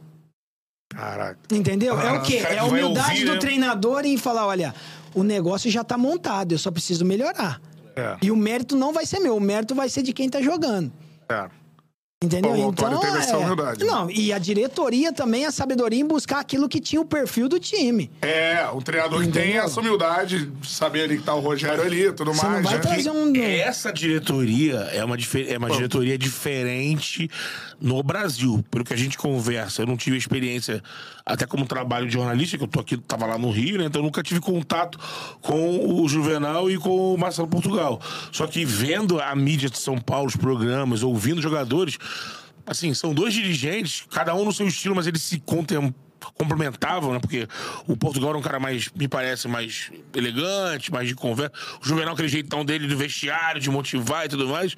Caraca. 0.89 1.38
Entendeu? 1.53 1.99
É 1.99 2.14
o 2.14 2.22
quê? 2.22 2.39
cara 2.39 2.55
É 2.55 2.60
a 2.60 2.64
humildade 2.64 3.10
ouvir, 3.10 3.26
do 3.26 3.34
né? 3.34 3.39
treinador 3.39 4.05
em 4.05 4.16
falar: 4.16 4.47
olha, 4.47 4.74
o 5.14 5.24
negócio 5.24 5.70
já 5.70 5.84
tá 5.84 5.97
montado, 5.97 6.53
eu 6.53 6.58
só 6.58 6.72
preciso 6.72 7.03
melhorar. 7.03 7.62
É. 7.97 8.16
E 8.22 8.32
o 8.32 8.36
mérito 8.38 8.78
não 8.78 8.93
vai 8.93 9.05
ser 9.05 9.20
meu, 9.20 9.36
o 9.36 9.41
mérito 9.41 9.76
vai 9.76 9.89
ser 9.89 10.03
de 10.03 10.14
quem 10.14 10.30
tá 10.30 10.41
jogando. 10.41 10.89
É. 11.28 11.66
Entendeu? 12.24 12.51
O 12.51 12.70
então, 12.72 12.99
teve 12.99 13.18
essa 13.20 13.34
é... 13.34 13.38
humildade? 13.38 13.84
Não, 13.84 14.09
e 14.09 14.34
a 14.34 14.39
diretoria 14.39 15.13
também, 15.13 15.45
a 15.45 15.51
sabedoria 15.51 15.99
em 15.99 16.07
buscar 16.07 16.39
aquilo 16.39 16.68
que 16.68 16.80
tinha 16.80 16.99
o 16.99 17.05
perfil 17.05 17.47
do 17.47 17.59
time. 17.59 18.09
É, 18.24 18.68
o 18.74 18.82
treinador 18.82 19.22
que 19.22 19.28
tem 19.28 19.59
essa 19.59 19.80
humildade, 19.80 20.47
de 20.47 20.68
saber 20.68 21.03
ali 21.03 21.18
que 21.20 21.24
tá 21.24 21.36
o 21.36 21.39
Rogério 21.39 21.84
ali 21.84 22.07
e 22.07 22.11
tudo 22.11 22.34
Você 22.34 22.43
não 22.43 22.53
mais. 22.53 22.63
vai 22.63 22.74
né? 22.74 22.80
trazer 22.80 23.11
um. 23.11 23.32
Essa 23.36 23.93
diretoria 23.93 24.78
é 24.93 25.05
uma, 25.05 25.15
é 25.47 25.57
uma 25.59 25.70
diretoria 25.70 26.18
diferente 26.18 27.30
no 27.80 28.01
Brasil. 28.01 28.65
Pelo 28.72 28.84
que 28.84 28.95
a 28.95 28.97
gente 28.97 29.15
conversa, 29.15 29.84
eu 29.84 29.86
não 29.86 29.95
tive 29.95 30.18
experiência, 30.18 30.82
até 31.24 31.45
como 31.45 31.68
trabalho 31.68 32.07
de 32.07 32.13
jornalista, 32.13 32.57
que 32.57 32.63
eu 32.63 32.68
tô 32.68 32.80
aqui, 32.80 32.97
tava 32.97 33.28
lá 33.28 33.38
no 33.38 33.51
Rio, 33.51 33.78
né? 33.78 33.86
Então 33.86 34.01
eu 34.01 34.05
nunca 34.05 34.24
tive 34.24 34.39
contato 34.39 34.97
com 35.39 36.01
o 36.01 36.09
Juvenal 36.09 36.72
e 36.72 36.80
com 36.80 37.13
o 37.13 37.18
Marcelo 37.18 37.47
Portugal. 37.47 38.01
Só 38.32 38.47
que 38.47 38.65
vendo 38.65 39.22
a 39.22 39.36
mídia 39.36 39.70
de 39.70 39.78
São 39.78 39.99
Paulo, 39.99 40.28
os 40.28 40.36
programas, 40.36 41.03
ouvindo 41.03 41.39
jogadores, 41.41 41.99
assim, 42.66 42.93
são 42.93 43.14
dois 43.14 43.34
dirigentes, 43.34 44.05
cada 44.12 44.36
um 44.36 44.45
no 44.45 44.53
seu 44.53 44.68
estilo, 44.68 44.95
mas 44.95 45.08
eles 45.08 45.22
se 45.22 45.39
contem 45.39 45.93
complementavam, 46.36 47.14
né? 47.14 47.20
Porque 47.20 47.48
o 47.88 47.96
Portugal 47.96 48.30
era 48.32 48.40
um 48.40 48.42
cara 48.42 48.60
mais, 48.60 48.90
me 48.96 49.08
parece, 49.08 49.48
mais 49.48 49.92
elegante, 50.14 50.92
mais 50.92 51.08
de 51.08 51.16
conversa. 51.16 51.52
O 51.84 51.88
Juvenal, 51.88 52.14
aquele 52.14 52.28
jeitão 52.28 52.64
dele 52.64 52.88
do 52.88 52.98
vestiário, 52.98 53.62
de 53.62 53.70
motivar 53.70 54.26
e 54.26 54.30
tudo 54.30 54.48
mais. 54.48 54.76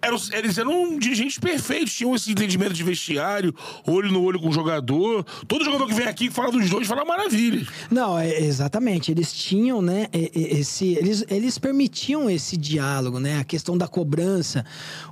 Eram, 0.00 0.18
eles 0.32 0.58
eram 0.58 0.98
dirigentes 0.98 1.38
perfeitos, 1.38 1.94
tinham 1.94 2.14
esse 2.14 2.30
entendimento 2.30 2.72
de 2.72 2.82
vestiário, 2.82 3.54
olho 3.86 4.10
no 4.10 4.22
olho 4.22 4.40
com 4.40 4.48
o 4.48 4.52
jogador. 4.52 5.24
Todo 5.46 5.64
jogador 5.64 5.86
que 5.86 5.94
vem 5.94 6.06
aqui 6.06 6.30
fala 6.30 6.50
dos 6.50 6.68
dois 6.68 6.86
fala 6.86 7.04
maravilha. 7.04 7.66
Não, 7.90 8.18
é, 8.18 8.40
exatamente. 8.40 9.10
Eles 9.10 9.32
tinham, 9.32 9.80
né, 9.82 10.06
esse, 10.12 10.94
eles, 10.94 11.24
eles 11.28 11.58
permitiam 11.58 12.28
esse 12.28 12.56
diálogo, 12.56 13.18
né? 13.18 13.40
A 13.40 13.44
questão 13.44 13.76
da 13.76 13.88
cobrança. 13.88 14.64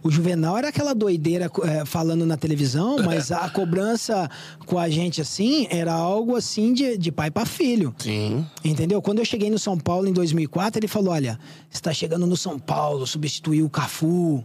O 0.02 0.10
Juvenal 0.10 0.56
era 0.56 0.68
aquela 0.68 0.94
doideira 0.94 1.50
é, 1.64 1.84
falando 1.84 2.24
na 2.26 2.36
televisão, 2.36 2.96
mas 3.04 3.30
a 3.30 3.48
cobrança 3.48 4.30
com 4.66 4.78
a 4.78 4.88
gente 4.88 5.20
assim 5.20 5.66
era 5.80 5.92
algo 5.92 6.36
assim 6.36 6.72
de, 6.72 6.96
de 6.96 7.10
pai 7.10 7.30
para 7.30 7.46
filho. 7.46 7.94
Sim. 7.98 8.46
Entendeu? 8.64 9.00
Quando 9.02 9.18
eu 9.18 9.24
cheguei 9.24 9.50
no 9.50 9.58
São 9.58 9.78
Paulo 9.78 10.06
em 10.06 10.12
2004, 10.12 10.78
ele 10.78 10.88
falou: 10.88 11.12
Olha, 11.12 11.38
você 11.68 11.78
está 11.78 11.92
chegando 11.92 12.26
no 12.26 12.36
São 12.36 12.58
Paulo, 12.58 13.06
substituiu 13.06 13.66
o 13.66 13.70
Cafu. 13.70 14.44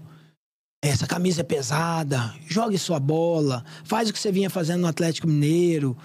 Essa 0.81 1.07
camisa 1.07 1.41
é 1.41 1.43
pesada, 1.43 2.33
jogue 2.47 2.77
sua 2.77 2.99
bola, 2.99 3.65
faz 3.83 4.07
o 4.07 4.13
que 4.13 4.19
você 4.19 4.31
vinha 4.31 4.51
fazendo 4.51 4.81
no 4.81 4.87
Atlético 4.87 5.27
Mineiro. 5.27 5.97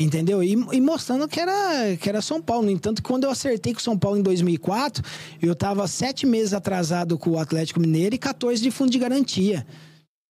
Entendeu? 0.00 0.42
E, 0.42 0.52
e 0.72 0.80
mostrando 0.80 1.28
que 1.28 1.38
era, 1.38 1.96
que 1.96 2.08
era 2.08 2.20
São 2.20 2.42
Paulo. 2.42 2.64
No 2.64 2.70
entanto, 2.70 3.02
quando 3.02 3.24
eu 3.24 3.30
acertei 3.30 3.72
com 3.72 3.78
o 3.78 3.82
São 3.82 3.96
Paulo 3.96 4.18
em 4.18 4.22
2004, 4.22 5.04
eu 5.40 5.54
tava 5.54 5.86
sete 5.86 6.26
meses 6.26 6.52
atrasado 6.52 7.16
com 7.18 7.30
o 7.30 7.38
Atlético 7.38 7.78
Mineiro 7.78 8.14
e 8.14 8.18
14 8.18 8.60
de 8.60 8.70
fundo 8.70 8.90
de 8.90 8.98
garantia. 8.98 9.64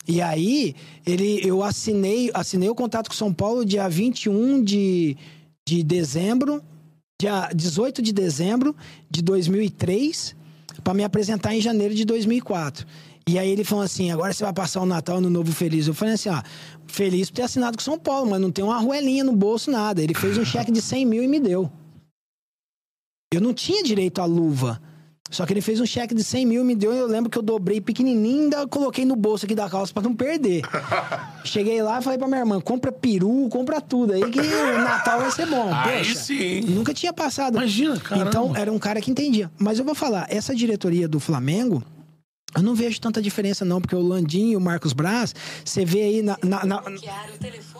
E 0.07 0.20
aí, 0.20 0.74
ele, 1.07 1.40
eu 1.46 1.62
assinei, 1.62 2.30
assinei 2.34 2.68
o 2.68 2.74
contrato 2.74 3.09
com 3.09 3.14
São 3.14 3.32
Paulo 3.32 3.64
dia 3.64 3.88
21 3.88 4.62
de, 4.62 5.16
de 5.66 5.82
dezembro, 5.82 6.62
dia 7.20 7.48
18 7.55 8.03
de 8.03 8.12
dezembro 8.12 8.74
de 9.09 9.22
2003, 9.22 10.34
para 10.82 10.94
me 10.94 11.05
apresentar 11.05 11.55
em 11.55 11.61
janeiro 11.61 11.94
de 11.94 12.05
2004. 12.05 12.86
E 13.28 13.38
aí 13.38 13.48
ele 13.48 13.62
falou 13.62 13.84
assim: 13.84 14.11
agora 14.11 14.32
você 14.32 14.42
vai 14.42 14.53
passar 14.53 14.80
o 14.80 14.86
Natal 14.86 15.20
no 15.20 15.30
Novo 15.30 15.53
Feliz. 15.53 15.86
Eu 15.86 15.94
falei 15.94 16.14
assim: 16.14 16.28
ó, 16.28 16.42
feliz 16.86 17.30
por 17.30 17.36
ter 17.36 17.42
assinado 17.42 17.76
com 17.76 17.82
São 17.82 17.98
Paulo, 17.98 18.28
mas 18.30 18.40
não 18.40 18.50
tem 18.50 18.64
uma 18.64 18.76
arruelinha 18.76 19.22
no 19.22 19.34
bolso, 19.34 19.70
nada. 19.70 20.03
Ele 20.03 20.14
fez 20.14 20.36
um 20.36 20.44
cheque 20.44 20.72
de 20.72 20.82
100 20.82 21.07
mil 21.07 21.22
e 21.22 21.28
me 21.28 21.38
deu. 21.38 21.70
Eu 23.32 23.40
não 23.40 23.55
tinha 23.55 23.82
direito 23.82 24.20
à 24.20 24.24
luva. 24.24 24.82
Só 25.33 25.47
que 25.47 25.53
ele 25.55 25.62
fez 25.62 25.80
um 25.80 25.87
cheque 25.87 26.14
de 26.14 26.22
100 26.22 26.47
mil, 26.47 26.64
me 26.64 26.76
deu. 26.76 26.93
Eu 26.93 27.07
lembro 27.07 27.30
que 27.30 27.39
eu 27.39 27.43
dobrei 27.43 27.80
pequenininho 27.80 28.37
e 28.37 28.45
ainda 28.45 28.66
coloquei 28.68 29.07
no 29.07 29.16
bolso 29.16 29.47
aqui 29.47 29.55
da 29.55 29.68
calça 29.68 29.93
pra 29.93 30.03
não 30.03 30.14
perder. 30.14 30.61
Cheguei 31.43 31.83
lá 31.83 31.99
e 31.99 32.03
falei 32.03 32.18
pra 32.18 32.28
minha 32.28 32.41
irmã: 32.41 32.61
compra 32.61 32.93
peru, 32.93 33.49
compra 33.51 33.80
tudo 33.80 34.12
aí 34.12 34.30
que 34.30 34.39
o 34.39 34.78
Natal 34.78 35.20
vai 35.20 35.30
ser 35.30 35.47
bom. 35.47 35.72
Aí 35.72 35.99
Poxa, 35.99 36.14
sim. 36.14 36.61
Nunca 36.61 36.93
tinha 36.93 37.12
passado. 37.14 37.57
Imagina, 37.57 37.99
caramba. 37.99 38.28
Então, 38.28 38.55
era 38.55 38.70
um 38.70 38.78
cara 38.78 39.01
que 39.01 39.11
entendia. 39.11 39.51
Mas 39.59 39.78
eu 39.78 39.85
vou 39.85 39.95
falar: 39.95 40.26
essa 40.28 40.55
diretoria 40.55 41.09
do 41.09 41.18
Flamengo. 41.18 41.83
Eu 42.55 42.62
não 42.62 42.74
vejo 42.74 43.00
tanta 43.00 43.20
diferença, 43.22 43.64
não, 43.64 43.80
porque 43.80 43.96
o 43.96 44.00
Landim 44.03 44.50
e 44.50 44.57
o 44.57 44.61
Marcos 44.61 44.92
Braz, 44.92 45.34
você 45.64 45.84
vê 45.84 46.03
aí 46.03 46.22
na. 46.22 46.36
na, 46.44 46.64
na... 46.66 46.82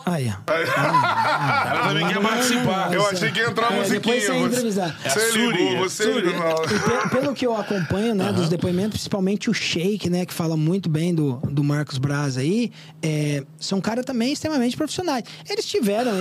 Aí, 0.05 0.27
ó. 0.29 0.51
Ela 0.51 1.87
também 1.89 2.07
quer 2.07 2.21
participar. 2.21 2.93
Eu 2.93 3.05
achei 3.07 3.31
que 3.31 3.39
ia 3.39 3.49
entrar 3.49 3.67
a 3.71 3.73
É, 3.77 3.89
depois 3.89 4.27
musiquinha. 4.29 4.49
você. 4.49 4.79
É 4.81 5.09
você 5.09 5.31
Suri, 5.31 5.57
ligou, 5.57 5.85
é 5.85 5.89
você 5.89 6.11
ligou. 6.11 6.33
não. 6.33 6.63
E 6.65 6.79
pe- 6.79 7.09
pelo 7.09 7.33
que 7.33 7.45
eu 7.45 7.55
acompanho, 7.55 8.15
né, 8.15 8.31
dos 8.33 8.49
depoimentos, 8.49 8.91
principalmente 8.97 9.49
o 9.49 9.53
Sheik, 9.53 10.09
né, 10.09 10.25
que 10.25 10.33
fala 10.33 10.57
muito 10.57 10.89
bem 10.89 11.13
do, 11.13 11.33
do 11.49 11.63
Marcos 11.63 11.97
Braz 11.97 12.37
aí, 12.37 12.71
é, 13.01 13.43
são 13.59 13.79
caras 13.79 14.05
também 14.05 14.33
extremamente 14.33 14.75
profissionais. 14.75 15.23
Eles 15.49 15.65
tiveram 15.65 16.11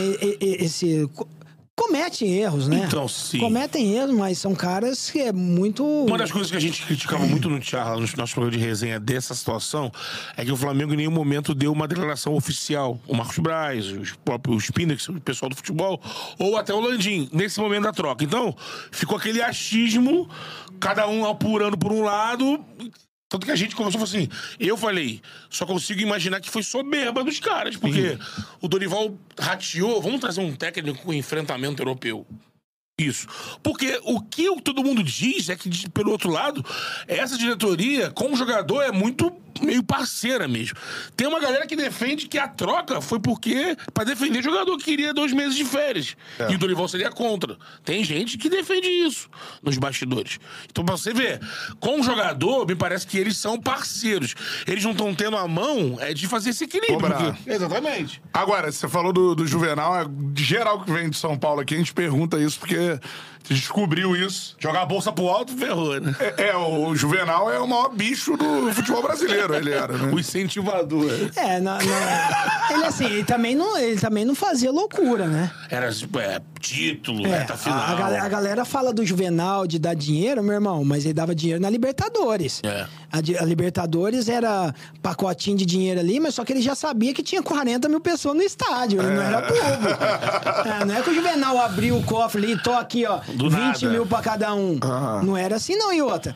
esse. 0.40 1.08
Co- 1.76 1.82
Cometem 1.92 2.32
erros, 2.38 2.68
né? 2.68 2.84
Então, 2.86 3.06
sim. 3.06 3.38
Cometem 3.38 3.94
erros, 3.94 4.14
mas 4.14 4.38
são 4.38 4.54
caras 4.54 5.10
que 5.10 5.20
é 5.20 5.32
muito. 5.32 5.84
Uma 5.84 6.16
das 6.18 6.30
coisas 6.32 6.50
que 6.50 6.56
a 6.56 6.60
gente 6.60 6.84
criticava 6.86 7.26
muito 7.26 7.50
no 7.50 7.60
Charla, 7.62 7.96
no 8.00 8.08
nosso 8.16 8.32
programa 8.34 8.50
de 8.50 8.58
resenha 8.58 8.98
dessa 8.98 9.34
situação, 9.34 9.92
é 10.36 10.44
que 10.44 10.50
o 10.50 10.56
Flamengo 10.56 10.94
em 10.94 10.96
nenhum 10.96 11.10
momento 11.10 11.54
deu 11.54 11.70
uma 11.72 11.86
declaração 11.86 12.34
oficial. 12.34 12.98
O 13.06 13.14
Marcos 13.14 13.38
Braz, 13.38 13.86
os 13.88 14.12
próprios 14.24 14.64
Spinnex, 14.64 15.08
o 15.08 15.20
pessoal 15.20 15.50
do 15.50 15.56
futebol, 15.56 16.00
ou 16.38 16.56
até 16.56 16.72
o 16.72 16.80
Landim, 16.80 17.28
nesse 17.32 17.60
momento 17.60 17.82
da 17.84 17.92
troca. 17.92 18.24
Então, 18.24 18.54
ficou 18.90 19.16
aquele 19.18 19.42
achismo, 19.42 20.28
cada 20.80 21.06
um 21.08 21.26
apurando 21.26 21.76
por 21.76 21.92
um 21.92 22.02
lado. 22.02 22.64
Tanto 23.32 23.46
que 23.46 23.52
a 23.52 23.56
gente 23.56 23.74
começou 23.74 24.02
assim. 24.02 24.28
Eu 24.60 24.76
falei, 24.76 25.22
só 25.48 25.64
consigo 25.64 26.02
imaginar 26.02 26.38
que 26.38 26.50
foi 26.50 26.62
soberba 26.62 27.24
dos 27.24 27.40
caras, 27.40 27.78
porque 27.78 28.18
o 28.60 28.68
Dorival 28.68 29.16
rateou, 29.38 30.02
vamos 30.02 30.20
trazer 30.20 30.42
um 30.42 30.54
técnico 30.54 31.02
com 31.02 31.14
enfrentamento 31.14 31.80
europeu. 31.80 32.26
Isso. 33.00 33.26
Porque 33.62 33.98
o 34.04 34.20
que 34.20 34.54
todo 34.60 34.84
mundo 34.84 35.02
diz 35.02 35.48
é 35.48 35.56
que, 35.56 35.88
pelo 35.88 36.10
outro 36.10 36.30
lado, 36.30 36.62
essa 37.08 37.38
diretoria, 37.38 38.10
com 38.10 38.34
o 38.34 38.36
jogador, 38.36 38.82
é 38.82 38.92
muito 38.92 39.30
meio 39.62 39.82
parceira 39.82 40.46
mesmo. 40.48 40.76
Tem 41.16 41.26
uma 41.26 41.40
galera 41.40 41.66
que 41.66 41.76
defende 41.76 42.26
que 42.28 42.38
a 42.38 42.48
troca 42.48 43.00
foi 43.00 43.18
porque. 43.20 43.76
pra 43.94 44.04
defender 44.04 44.40
o 44.40 44.42
jogador 44.42 44.76
que 44.78 44.84
queria 44.84 45.14
dois 45.14 45.32
meses 45.32 45.54
de 45.56 45.64
férias. 45.64 46.16
E 46.50 46.54
o 46.54 46.58
Dorival 46.58 46.88
seria 46.88 47.10
contra. 47.10 47.56
Tem 47.84 48.02
gente 48.04 48.36
que 48.38 48.48
defende 48.48 48.88
isso 48.88 49.28
nos 49.62 49.78
bastidores. 49.78 50.38
Então, 50.70 50.84
pra 50.84 50.96
você 50.96 51.12
ver, 51.12 51.40
com 51.80 52.00
o 52.00 52.02
jogador, 52.02 52.66
me 52.66 52.74
parece 52.74 53.06
que 53.06 53.16
eles 53.18 53.36
são 53.36 53.58
parceiros. 53.60 54.34
Eles 54.66 54.84
não 54.84 54.92
estão 54.92 55.14
tendo 55.14 55.36
a 55.36 55.46
mão 55.48 55.96
é 56.00 56.12
de 56.12 56.26
fazer 56.26 56.50
esse 56.50 56.64
equilíbrio. 56.64 56.98
Porque- 56.98 57.50
Exatamente. 57.50 58.22
Agora, 58.32 58.70
você 58.70 58.88
falou 58.88 59.12
do, 59.12 59.34
do 59.34 59.46
Juvenal, 59.46 59.96
é, 60.00 60.04
geral 60.36 60.82
que 60.84 60.90
vem 60.92 61.08
de 61.10 61.16
São 61.16 61.36
Paulo 61.38 61.60
aqui, 61.60 61.74
a 61.74 61.78
gente 61.78 61.92
pergunta 61.94 62.38
isso 62.40 62.58
porque 62.58 62.98
descobriu 63.48 64.14
isso. 64.16 64.56
Jogar 64.58 64.82
a 64.82 64.86
bolsa 64.86 65.12
pro 65.12 65.28
alto, 65.28 65.52
ferrou, 65.56 66.00
né? 66.00 66.14
É, 66.36 66.48
é, 66.48 66.56
o 66.56 66.94
Juvenal 66.94 67.50
é 67.50 67.58
o 67.58 67.66
maior 67.66 67.88
bicho 67.90 68.36
do 68.36 68.72
futebol 68.72 69.02
brasileiro, 69.02 69.54
ele 69.54 69.70
era, 69.72 69.92
né? 69.96 70.12
O 70.12 70.18
incentivador. 70.18 71.10
É, 71.36 71.60
na- 71.60 71.78
na- 71.78 72.68
ele 72.70 72.84
assim, 72.84 73.04
ele 73.06 73.24
também, 73.24 73.54
não, 73.54 73.76
ele 73.78 74.00
também 74.00 74.24
não 74.24 74.34
fazia 74.34 74.70
loucura, 74.70 75.26
né? 75.26 75.50
Era 75.70 75.86
é, 75.88 76.40
título, 76.60 77.26
É, 77.26 77.38
reta 77.40 77.56
final. 77.56 77.78
a, 77.78 77.88
a 77.90 77.94
galera, 77.94 78.22
a 78.24 78.28
galera 78.28 78.64
fala 78.64 78.92
do 78.92 79.04
Juvenal 79.04 79.66
de 79.66 79.78
dar 79.78 79.94
dinheiro, 79.94 80.42
meu 80.42 80.54
irmão, 80.54 80.84
mas 80.84 81.04
ele 81.04 81.14
dava 81.14 81.34
dinheiro 81.34 81.60
na 81.60 81.68
Libertadores. 81.70 82.60
É. 82.64 82.86
A, 83.12 83.18
a 83.18 83.44
Libertadores 83.44 84.28
era 84.28 84.74
pacotinho 85.02 85.56
de 85.56 85.66
dinheiro 85.66 86.00
ali, 86.00 86.18
mas 86.20 86.34
só 86.34 86.44
que 86.44 86.52
ele 86.52 86.62
já 86.62 86.74
sabia 86.74 87.12
que 87.12 87.22
tinha 87.22 87.42
40 87.42 87.88
mil 87.88 88.00
pessoas 88.00 88.34
no 88.36 88.42
estádio, 88.42 89.00
ele 89.02 89.14
não 89.14 89.22
era 89.22 89.42
público. 89.42 90.68
É, 90.80 90.84
não 90.84 90.94
é 90.96 91.02
que 91.02 91.10
o 91.10 91.14
Juvenal 91.14 91.58
abriu 91.60 91.96
o 91.96 92.02
cofre 92.04 92.42
ali 92.42 92.52
e 92.54 92.58
tô 92.62 92.72
aqui, 92.72 93.04
ó, 93.06 93.20
Do 93.34 93.50
20 93.50 93.58
nada. 93.58 93.88
mil 93.90 94.06
pra 94.06 94.20
cada 94.20 94.54
um. 94.54 94.78
Não 95.22 95.36
era 95.36 95.56
assim, 95.56 95.76
não, 95.76 95.92
e 95.92 96.00
outra. 96.02 96.34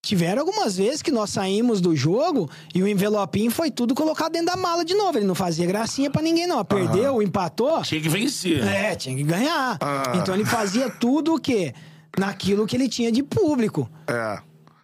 Tiveram 0.00 0.40
algumas 0.40 0.76
vezes 0.76 1.02
que 1.02 1.10
nós 1.10 1.28
saímos 1.30 1.80
do 1.80 1.94
jogo 1.94 2.48
e 2.74 2.82
o 2.82 2.88
envelopinho 2.88 3.50
foi 3.50 3.70
tudo 3.70 3.94
colocado 3.94 4.32
dentro 4.32 4.46
da 4.46 4.56
mala 4.56 4.84
de 4.84 4.94
novo. 4.94 5.18
Ele 5.18 5.26
não 5.26 5.34
fazia 5.34 5.66
gracinha 5.66 6.10
pra 6.10 6.22
ninguém, 6.22 6.46
não. 6.46 6.64
Perdeu, 6.64 7.20
empatou. 7.20 7.82
Tinha 7.82 8.00
que 8.00 8.08
vencer. 8.08 8.64
É, 8.66 8.94
tinha 8.94 9.14
que 9.14 9.24
ganhar. 9.24 9.76
Então 10.14 10.34
ele 10.34 10.44
fazia 10.44 10.88
tudo 10.88 11.34
o 11.34 11.40
quê? 11.40 11.74
Naquilo 12.16 12.66
que 12.66 12.76
ele 12.76 12.88
tinha 12.88 13.12
de 13.12 13.22
público. 13.22 13.90
É. 14.06 14.38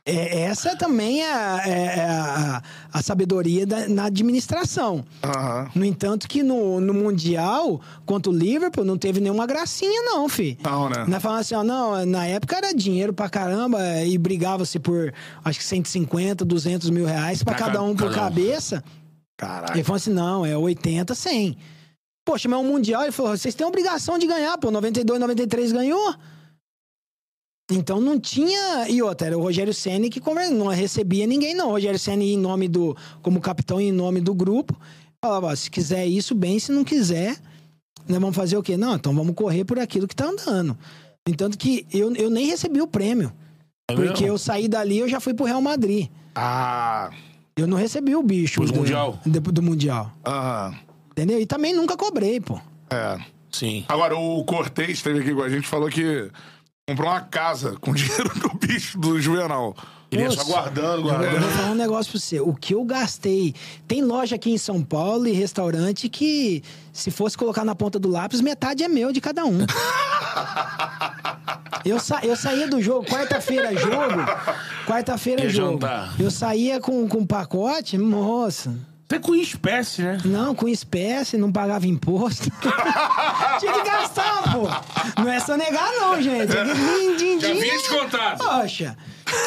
É, 0.06 0.42
essa 0.42 0.76
também 0.76 1.22
é, 1.22 1.32
a- 1.32 1.62
é- 1.64 1.98
é 2.00 2.04
a, 2.10 2.62
a 2.92 3.02
sabedoria 3.02 3.66
da- 3.66 3.88
na 3.88 4.04
administração. 4.04 5.02
Aham. 5.22 5.70
No 5.74 5.82
entanto, 5.82 6.28
que 6.28 6.42
no, 6.42 6.78
no 6.78 6.92
Mundial, 6.92 7.80
contra 8.04 8.30
o 8.30 8.34
Liverpool, 8.36 8.84
não 8.84 8.98
teve 8.98 9.18
nenhuma 9.18 9.46
gracinha, 9.46 10.02
não, 10.02 10.28
fi. 10.28 10.58
Não, 10.62 10.90
né? 10.90 11.06
Nós 11.08 11.22
falamos 11.22 11.46
assim, 11.46 11.54
ó, 11.54 11.62
não, 11.64 12.04
na 12.04 12.26
época 12.26 12.54
era 12.54 12.74
dinheiro 12.74 13.14
pra 13.14 13.30
caramba 13.30 13.80
e 14.04 14.18
brigava-se 14.18 14.78
por, 14.78 15.10
acho 15.42 15.58
que 15.58 15.64
150, 15.64 16.44
200 16.44 16.90
mil 16.90 17.06
reais 17.06 17.42
pra 17.42 17.54
cada 17.54 17.72
ca- 17.78 17.82
um 17.82 17.96
por 17.96 18.12
cabeça. 18.12 18.84
Caralho. 19.38 19.72
Ele 19.74 19.84
falou 19.84 19.96
assim: 19.96 20.12
não, 20.12 20.44
é 20.44 20.54
80, 20.56 21.14
100. 21.14 21.56
Poxa, 22.26 22.46
mas 22.48 22.58
é 22.58 22.62
um 22.62 22.66
Mundial. 22.70 23.02
Ele 23.04 23.10
falou: 23.12 23.34
vocês 23.36 23.54
têm 23.54 23.66
obrigação 23.66 24.18
de 24.18 24.26
ganhar, 24.26 24.56
pô. 24.58 24.70
92, 24.70 25.18
93 25.18 25.72
ganhou. 25.72 26.14
Então 27.70 28.00
não 28.00 28.20
tinha. 28.20 28.88
E 28.88 29.00
outra, 29.02 29.28
era 29.28 29.38
o 29.38 29.42
Rogério 29.42 29.72
Senna 29.72 30.08
que 30.10 30.20
conver- 30.20 30.50
não 30.50 30.66
recebia 30.68 31.26
ninguém, 31.26 31.54
não. 31.54 31.68
O 31.68 31.72
Rogério 31.72 31.98
Senna 31.98 32.22
ia 32.22 32.34
em 32.34 32.38
nome 32.38 32.68
do. 32.68 32.96
Como 33.22 33.40
capitão 33.40 33.80
em 33.80 33.90
nome 33.92 34.20
do 34.20 34.34
grupo. 34.34 34.76
Falava, 35.22 35.46
ó, 35.46 35.54
se 35.56 35.70
quiser 35.70 36.06
isso, 36.06 36.34
bem, 36.34 36.58
se 36.58 36.70
não 36.70 36.84
quiser, 36.84 37.38
nós 38.06 38.18
vamos 38.20 38.36
fazer 38.36 38.58
o 38.58 38.62
quê? 38.62 38.76
Não, 38.76 38.94
então 38.96 39.14
vamos 39.14 39.34
correr 39.34 39.64
por 39.64 39.78
aquilo 39.78 40.06
que 40.06 40.14
tá 40.14 40.26
andando. 40.26 40.76
Entanto 41.26 41.56
que 41.56 41.86
eu, 41.90 42.14
eu 42.14 42.28
nem 42.28 42.46
recebi 42.46 42.82
o 42.82 42.86
prêmio. 42.86 43.32
É 43.88 43.94
porque 43.94 44.10
mesmo? 44.10 44.26
eu 44.26 44.36
saí 44.38 44.68
dali 44.68 44.98
eu 44.98 45.08
já 45.08 45.20
fui 45.20 45.32
pro 45.32 45.46
Real 45.46 45.62
Madrid. 45.62 46.08
Ah. 46.34 47.10
Eu 47.56 47.66
não 47.66 47.78
recebi 47.78 48.14
o 48.14 48.22
bicho. 48.22 48.60
Do 48.62 48.74
Mundial? 48.74 49.18
Depois 49.24 49.54
do 49.54 49.62
Mundial. 49.62 50.12
Aham. 50.26 50.74
Entendeu? 51.12 51.40
E 51.40 51.46
também 51.46 51.72
nunca 51.74 51.96
cobrei, 51.96 52.40
pô. 52.40 52.60
É. 52.90 53.18
Sim. 53.50 53.84
Agora, 53.88 54.18
o 54.18 54.44
Cortez 54.44 54.90
esteve 54.90 55.20
aqui 55.20 55.32
com 55.32 55.42
a 55.42 55.48
gente 55.48 55.66
falou 55.66 55.88
que 55.88 56.28
comprou 56.86 57.08
uma 57.10 57.20
casa 57.22 57.76
com 57.80 57.92
dinheiro 57.94 58.28
do 58.38 58.50
bicho 58.58 58.98
do 58.98 59.20
Juvenal. 59.20 59.74
Ele 60.10 60.22
ia 60.22 60.30
só 60.30 60.36
Nossa. 60.36 60.50
guardando, 60.52 60.96
Eu 60.98 61.02
vou 61.02 61.10
guardando. 61.12 61.50
falar 61.56 61.70
um 61.70 61.74
negócio 61.74 62.12
pra 62.12 62.20
você. 62.20 62.38
O 62.40 62.54
que 62.54 62.74
eu 62.74 62.84
gastei. 62.84 63.52
Tem 63.88 64.02
loja 64.02 64.36
aqui 64.36 64.50
em 64.50 64.58
São 64.58 64.80
Paulo 64.82 65.26
e 65.26 65.32
restaurante 65.32 66.08
que, 66.08 66.62
se 66.92 67.10
fosse 67.10 67.36
colocar 67.36 67.64
na 67.64 67.74
ponta 67.74 67.98
do 67.98 68.08
lápis, 68.08 68.40
metade 68.40 68.84
é 68.84 68.88
meu 68.88 69.10
de 69.12 69.20
cada 69.20 69.44
um. 69.44 69.58
Eu, 71.84 72.00
sa 72.00 72.20
eu 72.22 72.34
saía 72.34 72.66
do 72.66 72.80
jogo, 72.80 73.04
quarta-feira 73.06 73.74
jogo. 73.76 74.24
Quarta-feira 74.86 75.46
jogo. 75.50 75.72
jantar. 75.72 76.14
Eu 76.18 76.30
saía 76.30 76.80
com, 76.80 77.06
com 77.06 77.26
pacote, 77.26 77.98
moça. 77.98 78.74
Até 79.14 79.18
com 79.20 79.34
espécie, 79.34 80.02
né? 80.02 80.18
Não, 80.24 80.54
com 80.54 80.68
espécie, 80.68 81.36
não 81.36 81.52
pagava 81.52 81.86
imposto. 81.86 82.50
Tinha 83.60 83.72
que 83.72 83.84
gastar, 83.84 84.52
pô. 84.52 85.22
Não 85.22 85.30
é 85.30 85.38
só 85.38 85.56
negar, 85.56 85.88
não, 85.92 86.20
gente. 86.20 86.52
É 86.56 86.64
que 86.64 87.16
din, 87.16 87.16
din, 87.16 87.40
Já 87.40 87.52
din, 87.52 87.60
vinha 87.60 87.74
descontado. 87.74 88.44
Poxa, 88.44 88.96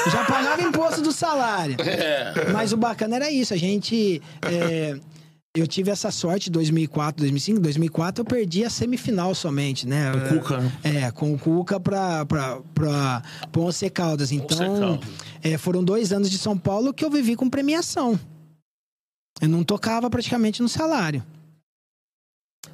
já 0.09 0.23
pagava 0.23 0.61
imposto 0.61 1.01
do 1.01 1.11
salário. 1.11 1.75
É. 1.81 2.49
Mas 2.53 2.71
o 2.71 2.77
bacana 2.77 3.17
era 3.17 3.29
isso, 3.29 3.53
a 3.53 3.57
gente. 3.57 4.21
é, 4.43 4.97
eu 5.53 5.67
tive 5.67 5.91
essa 5.91 6.11
sorte 6.11 6.47
em 6.49 6.51
2004, 6.53 7.19
2005. 7.23 7.59
2004 7.59 8.21
eu 8.21 8.25
perdi 8.25 8.63
a 8.63 8.69
semifinal 8.69 9.35
somente, 9.35 9.85
né? 9.85 10.11
Com 10.11 10.17
o 10.35 10.39
Cuca, 10.39 10.57
né? 10.59 10.71
É, 10.83 11.11
com 11.11 11.33
o 11.33 11.37
Cuca 11.37 11.79
pra, 11.79 12.25
pra, 12.25 12.59
pra, 12.73 13.21
pra 13.51 13.61
Once 13.61 13.89
Caldas. 13.89 14.31
Então, 14.31 14.57
Caldas. 14.57 14.99
é, 15.43 15.57
foram 15.57 15.83
dois 15.83 16.13
anos 16.13 16.29
de 16.29 16.37
São 16.37 16.57
Paulo 16.57 16.93
que 16.93 17.03
eu 17.03 17.09
vivi 17.09 17.35
com 17.35 17.49
premiação. 17.49 18.17
Eu 19.41 19.49
não 19.49 19.63
tocava 19.63 20.09
praticamente 20.09 20.61
no 20.61 20.69
salário. 20.69 21.23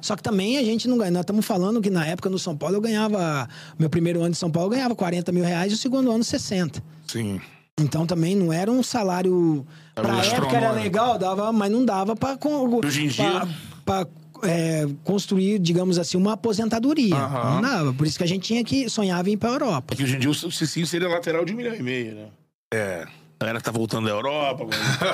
Só 0.00 0.16
que 0.16 0.22
também 0.22 0.58
a 0.58 0.62
gente 0.62 0.88
não 0.88 0.98
ganha. 0.98 1.10
Nós 1.10 1.20
estamos 1.22 1.44
falando 1.46 1.80
que 1.80 1.88
na 1.90 2.06
época 2.06 2.28
no 2.28 2.38
São 2.38 2.56
Paulo 2.56 2.76
eu 2.76 2.80
ganhava. 2.80 3.48
Meu 3.78 3.88
primeiro 3.88 4.20
ano 4.20 4.30
de 4.32 4.36
São 4.36 4.50
Paulo 4.50 4.66
eu 4.68 4.76
ganhava 4.76 4.94
40 4.94 5.30
mil 5.32 5.44
reais 5.44 5.72
e 5.72 5.74
o 5.74 5.78
segundo 5.78 6.10
ano 6.10 6.22
60. 6.24 6.82
Sim. 7.06 7.40
Então 7.80 8.06
também 8.06 8.36
não 8.36 8.52
era 8.52 8.70
um 8.70 8.82
salário. 8.82 9.66
Pra 9.94 10.24
época 10.24 10.56
era 10.56 10.72
legal, 10.72 11.18
dava, 11.18 11.52
mas 11.52 11.70
não 11.72 11.84
dava 11.84 12.14
pra. 12.16 12.36
con- 12.36 12.80
Hoje 12.84 13.04
em 13.04 13.08
dia- 13.08 13.46
pra- 13.84 14.06
pra, 14.06 14.48
é, 14.48 14.86
construir, 15.04 15.58
digamos 15.58 15.98
assim, 15.98 16.16
uma 16.16 16.32
aposentadoria. 16.34 17.14
Aham. 17.16 17.54
Não 17.56 17.62
dava. 17.62 17.94
Por 17.94 18.06
isso 18.06 18.18
que 18.18 18.24
a 18.24 18.28
gente 18.28 18.42
tinha 18.42 18.62
que 18.64 18.88
sonhava 18.90 19.28
em 19.28 19.32
ir 19.32 19.36
pra 19.36 19.50
Europa. 19.50 19.94
É 19.94 19.96
que 19.96 20.02
hoje 20.04 20.16
em 20.16 20.18
dia 20.18 20.30
o 20.30 20.34
Cicinho 20.34 20.86
seria 20.86 21.08
lateral 21.08 21.44
de 21.44 21.52
um 21.52 21.56
milhão 21.56 21.74
e 21.74 21.82
meio, 21.82 22.14
né? 22.14 22.26
É. 22.72 23.06
A 23.44 23.46
galera 23.46 23.60
tá 23.60 23.70
voltando 23.70 24.06
da 24.06 24.10
Europa, 24.12 24.64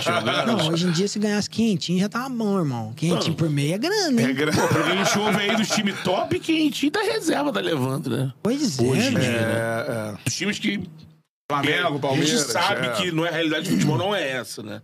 tá. 0.05 0.47
Não, 0.47 0.68
hoje 0.68 0.87
em 0.87 0.93
dia 0.93 1.09
se 1.09 1.18
ganhasse 1.18 1.51
quentinho 1.51 1.99
já 1.99 2.09
tava 2.09 2.28
bom, 2.28 2.59
irmão. 2.61 2.93
Quentinho 2.95 3.35
por 3.35 3.51
meio 3.51 3.74
é 3.74 3.78
grana, 3.78 4.22
hein? 4.22 4.28
É 4.28 4.33
grande. 4.33 4.57
Pô, 4.57 4.68
porque 4.68 4.89
a 4.93 5.05
gente 5.05 5.18
ouve 5.18 5.37
aí 5.41 5.57
dos 5.57 5.68
times 5.68 6.01
top 6.05 6.39
quentinho 6.39 6.93
da 6.93 7.01
reserva 7.01 7.53
tá 7.53 7.59
levando, 7.61 8.09
né? 8.09 8.33
Pois 8.41 8.78
é, 8.78 8.83
Hoje 8.83 9.11
dia, 9.11 9.18
né? 9.18 9.24
É, 9.26 9.93
é. 10.12 10.14
Os 10.28 10.35
times 10.35 10.59
que. 10.61 10.89
Flamengo, 11.51 11.99
Palmeiras. 11.99 12.31
A 12.31 12.37
gente 12.37 12.53
sabe 12.53 12.87
é. 12.87 12.91
que 12.93 13.11
não 13.11 13.26
é 13.26 13.31
a 13.31 13.33
realidade 13.33 13.64
do 13.68 13.72
futebol, 13.72 13.99
não 13.99 14.14
é 14.14 14.31
essa, 14.31 14.62
né? 14.62 14.81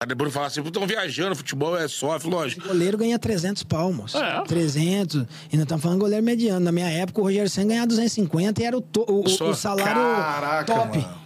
Aí 0.00 0.06
depois 0.08 0.32
falar 0.32 0.46
assim, 0.46 0.60
estão 0.62 0.86
viajando, 0.86 1.34
futebol 1.34 1.76
é 1.76 1.88
sofre, 1.88 2.30
lógico. 2.30 2.68
Goleiro 2.68 2.96
ganha 2.98 3.18
300 3.18 3.64
palmos. 3.64 4.14
É. 4.14 4.42
300. 4.42 5.22
E 5.50 5.56
nós 5.56 5.62
estamos 5.64 5.82
falando 5.82 5.98
goleiro 5.98 6.24
mediano. 6.24 6.60
Na 6.60 6.70
minha 6.70 6.88
época, 6.88 7.20
o 7.20 7.24
Rogério 7.24 7.50
Senna 7.50 7.68
ganhava 7.70 7.88
250 7.88 8.62
e 8.62 8.64
era 8.64 8.76
o, 8.76 8.80
to- 8.80 9.04
o- 9.08 9.22
o- 9.26 9.48
o 9.50 9.54
salário 9.54 9.94
Caraca, 9.94 10.72
top. 10.72 10.98
mano. 10.98 11.25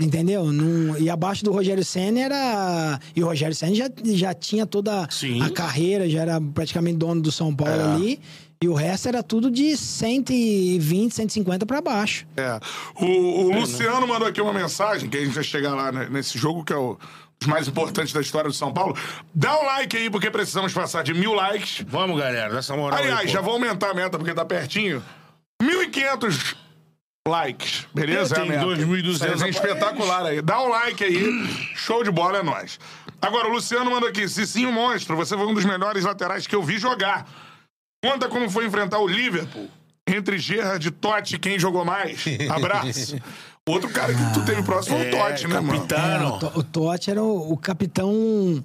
Entendeu? 0.00 0.52
Não- 0.52 0.98
e 0.98 1.08
abaixo 1.08 1.44
do 1.44 1.52
Rogério 1.52 1.84
Senna 1.84 2.20
era. 2.20 3.00
E 3.14 3.22
o 3.22 3.26
Rogério 3.26 3.54
Senna 3.54 3.74
já, 3.74 3.88
já 4.04 4.34
tinha 4.34 4.66
toda 4.66 5.06
Sim. 5.08 5.40
a 5.40 5.50
carreira, 5.50 6.08
já 6.10 6.20
era 6.22 6.40
praticamente 6.40 6.96
dono 6.96 7.20
do 7.22 7.30
São 7.30 7.54
Paulo 7.54 7.72
É. 7.80 7.94
ali. 7.94 8.20
E 8.60 8.68
o 8.68 8.74
resto 8.74 9.08
era 9.08 9.22
tudo 9.22 9.50
de 9.50 9.76
120, 9.76 11.12
150 11.14 11.64
pra 11.66 11.80
baixo. 11.80 12.26
É. 12.36 12.58
O, 13.00 13.04
o 13.44 13.60
Luciano 13.60 14.06
mandou 14.06 14.26
aqui 14.26 14.40
uma 14.40 14.52
mensagem, 14.54 15.08
que 15.08 15.16
a 15.16 15.20
gente 15.24 15.34
vai 15.34 15.44
chegar 15.44 15.74
lá 15.74 15.92
né, 15.92 16.08
nesse 16.10 16.38
jogo, 16.38 16.64
que 16.64 16.72
é 16.72 16.76
o 16.76 16.98
mais 17.46 17.68
importantes 17.68 18.12
da 18.12 18.20
história 18.20 18.48
do 18.48 18.54
São 18.54 18.72
Paulo. 18.72 18.96
Dá 19.34 19.60
um 19.60 19.64
like 19.66 19.96
aí, 19.96 20.08
porque 20.10 20.30
precisamos 20.30 20.72
passar 20.72 21.04
de 21.04 21.12
mil 21.12 21.34
likes. 21.34 21.84
Vamos, 21.86 22.18
galera, 22.18 22.52
dessa 22.54 22.74
moral. 22.74 22.98
aí, 22.98 23.04
Aliás, 23.06 23.26
pô. 23.26 23.32
já 23.32 23.40
vou 23.42 23.52
aumentar 23.54 23.90
a 23.90 23.94
meta, 23.94 24.16
porque 24.18 24.32
tá 24.34 24.44
pertinho. 24.44 25.02
1.500 25.62 26.56
likes, 27.26 27.86
beleza? 27.94 28.36
É, 28.36 28.38
É 28.38 28.40
tem 28.42 28.50
meta. 28.50 28.64
2.200 28.66 29.14
Isso 29.14 29.24
aí 29.24 29.42
é 29.42 29.48
espetacular 29.48 30.26
aí. 30.26 30.42
Dá 30.42 30.62
um 30.62 30.68
like 30.68 31.02
aí, 31.02 31.46
show 31.74 32.04
de 32.04 32.10
bola, 32.10 32.38
é 32.38 32.42
nóis. 32.42 32.78
Agora, 33.20 33.48
o 33.48 33.52
Luciano 33.52 33.90
mandou 33.90 34.08
aqui, 34.08 34.28
Cicinho 34.28 34.70
Monstro, 34.70 35.16
você 35.16 35.34
foi 35.36 35.46
um 35.46 35.54
dos 35.54 35.64
melhores 35.64 36.04
laterais 36.04 36.46
que 36.46 36.54
eu 36.54 36.62
vi 36.62 36.78
jogar. 36.78 37.26
Conta 38.04 38.28
como 38.28 38.50
foi 38.50 38.66
enfrentar 38.66 38.98
o 38.98 39.06
Liverpool. 39.08 39.68
Entre 40.06 40.36
Gerrard 40.36 40.86
e 40.86 40.90
Totti, 40.90 41.38
quem 41.38 41.58
jogou 41.58 41.82
mais? 41.82 42.22
Abraço. 42.50 43.16
Outro 43.66 43.88
cara 43.88 44.12
que 44.12 44.34
tu 44.34 44.44
teve 44.44 44.62
próximo 44.62 44.98
foi 44.98 45.08
o 45.08 45.10
Totti, 45.10 45.48
né, 45.48 45.58
mano? 45.60 45.80
capitão. 45.88 46.50
É, 46.54 46.58
o 46.58 46.62
Totti 46.62 47.10
era 47.10 47.22
o, 47.22 47.52
o 47.52 47.56
capitão. 47.56 48.62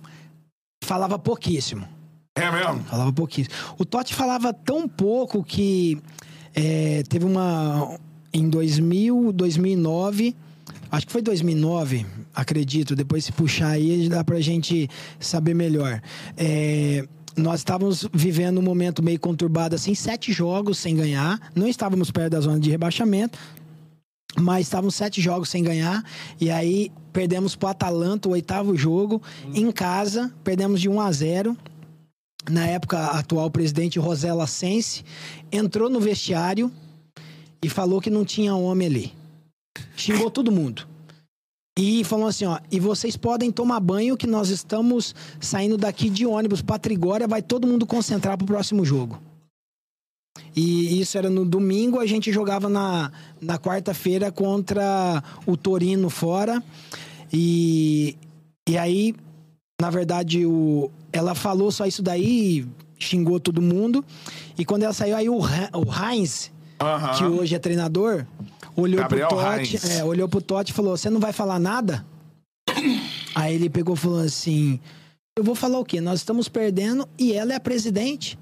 Falava 0.84 1.18
pouquíssimo. 1.18 1.88
É 2.36 2.52
mesmo? 2.52 2.84
Falava 2.84 3.14
pouquíssimo. 3.14 3.56
O 3.78 3.86
Totti 3.86 4.14
falava 4.14 4.54
tão 4.54 4.90
pouco 4.90 5.42
que 5.42 5.98
é, 6.54 7.04
teve 7.08 7.24
uma. 7.24 7.98
Em 8.34 8.50
2000, 8.50 9.32
2009. 9.34 10.36
Acho 10.92 11.06
que 11.06 11.12
foi 11.12 11.22
2009, 11.22 12.06
acredito. 12.34 12.96
Depois, 12.96 13.26
se 13.26 13.32
puxar 13.32 13.70
aí, 13.70 14.10
dá 14.10 14.24
pra 14.24 14.40
gente 14.42 14.90
saber 15.20 15.54
melhor. 15.54 16.02
É, 16.36 17.08
nós 17.36 17.60
estávamos 17.60 18.08
vivendo 18.14 18.60
um 18.60 18.64
momento 18.64 19.04
meio 19.04 19.20
conturbado, 19.20 19.76
assim, 19.76 19.94
sete 19.94 20.32
jogos 20.32 20.78
sem 20.78 20.96
ganhar. 20.96 21.40
Não 21.56 21.68
estávamos 21.68 22.12
perto 22.12 22.32
da 22.32 22.42
zona 22.42 22.60
de 22.60 22.70
rebaixamento. 22.70 23.38
Mas 24.38 24.68
estavam 24.68 24.92
sete 24.92 25.22
jogos 25.22 25.50
sem 25.50 25.64
ganhar. 25.64 26.04
E 26.40 26.50
aí 26.50 26.92
perdemos 27.12 27.56
pro 27.56 27.70
Atalanta 27.70 28.30
o 28.30 28.32
oitavo 28.34 28.76
jogo. 28.76 29.22
Em 29.54 29.72
casa, 29.72 30.32
perdemos 30.44 30.82
de 30.82 30.90
1 30.90 31.02
a 31.02 31.12
0 31.12 31.58
na 32.50 32.66
época, 32.66 32.98
a 32.98 33.20
atual 33.20 33.50
presidente 33.52 34.00
Rosela 34.00 34.48
Sense 34.48 35.04
entrou 35.52 35.90
no 35.90 36.00
vestiário 36.00 36.72
e 37.62 37.70
falou 37.70 38.02
que 38.02 38.10
não 38.10 38.26
tinha 38.26 38.56
homem 38.56 38.88
ali. 38.88 39.14
Xingou 39.96 40.30
todo 40.32 40.52
mundo. 40.52 40.88
E 41.78 42.04
falou 42.04 42.28
assim, 42.28 42.46
ó, 42.46 42.60
e 42.70 42.80
vocês 42.80 43.16
podem 43.16 43.52
tomar 43.52 43.80
banho 43.80 44.18
que 44.18 44.28
nós 44.28 44.50
estamos 44.50 45.16
saindo 45.40 45.78
daqui 45.78 46.10
de 46.10 46.26
ônibus 46.26 46.62
pra 46.62 46.78
Trigória, 46.78 47.28
vai 47.28 47.42
todo 47.42 47.68
mundo 47.68 47.86
concentrar 47.86 48.38
pro 48.38 48.46
próximo 48.46 48.84
jogo. 48.84 49.18
E 50.56 51.00
isso 51.00 51.18
era 51.18 51.30
no 51.30 51.46
domingo, 51.46 52.00
a 52.00 52.06
gente 52.06 52.32
jogava 52.32 52.68
na, 52.68 53.12
na 53.40 53.58
quarta-feira 53.58 54.32
contra 54.32 55.24
o 55.46 55.56
Torino 55.56 56.10
fora. 56.10 56.62
E, 57.32 58.18
e 58.68 58.78
aí, 58.78 59.16
na 59.80 59.90
verdade, 59.90 60.46
o, 60.46 60.92
ela 61.14 61.34
falou 61.34 61.72
só 61.72 61.86
isso 61.86 62.02
daí, 62.02 62.66
xingou 62.98 63.40
todo 63.40 63.62
mundo. 63.62 64.04
E 64.58 64.66
quando 64.66 64.84
ela 64.84 64.94
saiu, 64.94 65.16
aí 65.16 65.30
o, 65.30 65.38
o 65.38 66.12
Heinz, 66.12 66.52
Aham. 66.82 67.18
que 67.18 67.24
hoje 67.26 67.56
é 67.56 67.60
treinador, 67.60 68.26
olhou 68.76 69.02
Gabriel 69.02 69.28
pro 69.28 69.38
Totti, 69.38 69.80
é, 69.92 70.04
olhou 70.04 70.30
pro 70.30 70.42
Totti 70.42 70.72
e 70.72 70.76
falou: 70.76 70.96
Você 70.96 71.10
não 71.10 71.20
vai 71.20 71.34
falar 71.34 71.60
nada? 71.60 72.06
Aí 73.36 73.56
ele 73.56 73.70
pegou 73.70 73.96
e 73.96 73.98
falou 73.98 74.20
assim: 74.20 74.80
Eu 75.38 75.44
vou 75.44 75.56
falar 75.56 75.80
o 75.80 75.86
quê? 75.86 76.00
Nós 76.02 76.20
estamos 76.20 76.48
perdendo 76.48 77.08
e 77.18 77.34
ela 77.34 77.54
é 77.54 77.56
a 77.56 77.60
presidente. 77.60 78.38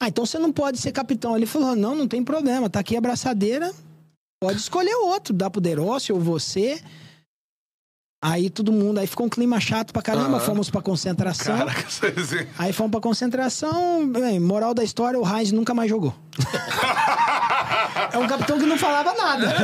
Ah, 0.00 0.08
então 0.08 0.26
você 0.26 0.38
não 0.38 0.52
pode 0.52 0.78
ser 0.78 0.92
capitão. 0.92 1.36
Ele 1.36 1.46
falou: 1.46 1.74
Não, 1.74 1.94
não 1.94 2.06
tem 2.08 2.22
problema, 2.22 2.70
tá 2.70 2.80
aqui 2.80 2.94
a 2.94 2.98
abraçadeira, 2.98 3.72
pode 4.40 4.58
escolher 4.58 4.94
outro, 4.94 5.34
dá 5.34 5.50
pro 5.50 5.60
Derossi 5.60 6.12
ou 6.12 6.20
você. 6.20 6.80
Aí 8.26 8.48
todo 8.48 8.72
mundo, 8.72 8.98
aí 9.00 9.06
ficou 9.06 9.26
um 9.26 9.28
clima 9.28 9.60
chato 9.60 9.92
pra 9.92 10.00
caramba, 10.00 10.38
Aham. 10.38 10.40
fomos 10.40 10.70
pra 10.70 10.80
concentração. 10.80 11.58
Caraca. 11.58 11.84
Aí 12.58 12.72
fomos 12.72 12.90
pra 12.90 12.98
concentração, 12.98 14.08
bem, 14.08 14.40
moral 14.40 14.72
da 14.72 14.82
história, 14.82 15.20
o 15.20 15.28
Heinz 15.28 15.52
nunca 15.52 15.74
mais 15.74 15.90
jogou. 15.90 16.14
é 18.12 18.18
um 18.18 18.26
capitão 18.26 18.58
que 18.58 18.66
não 18.66 18.78
falava 18.78 19.14
nada. 19.14 19.54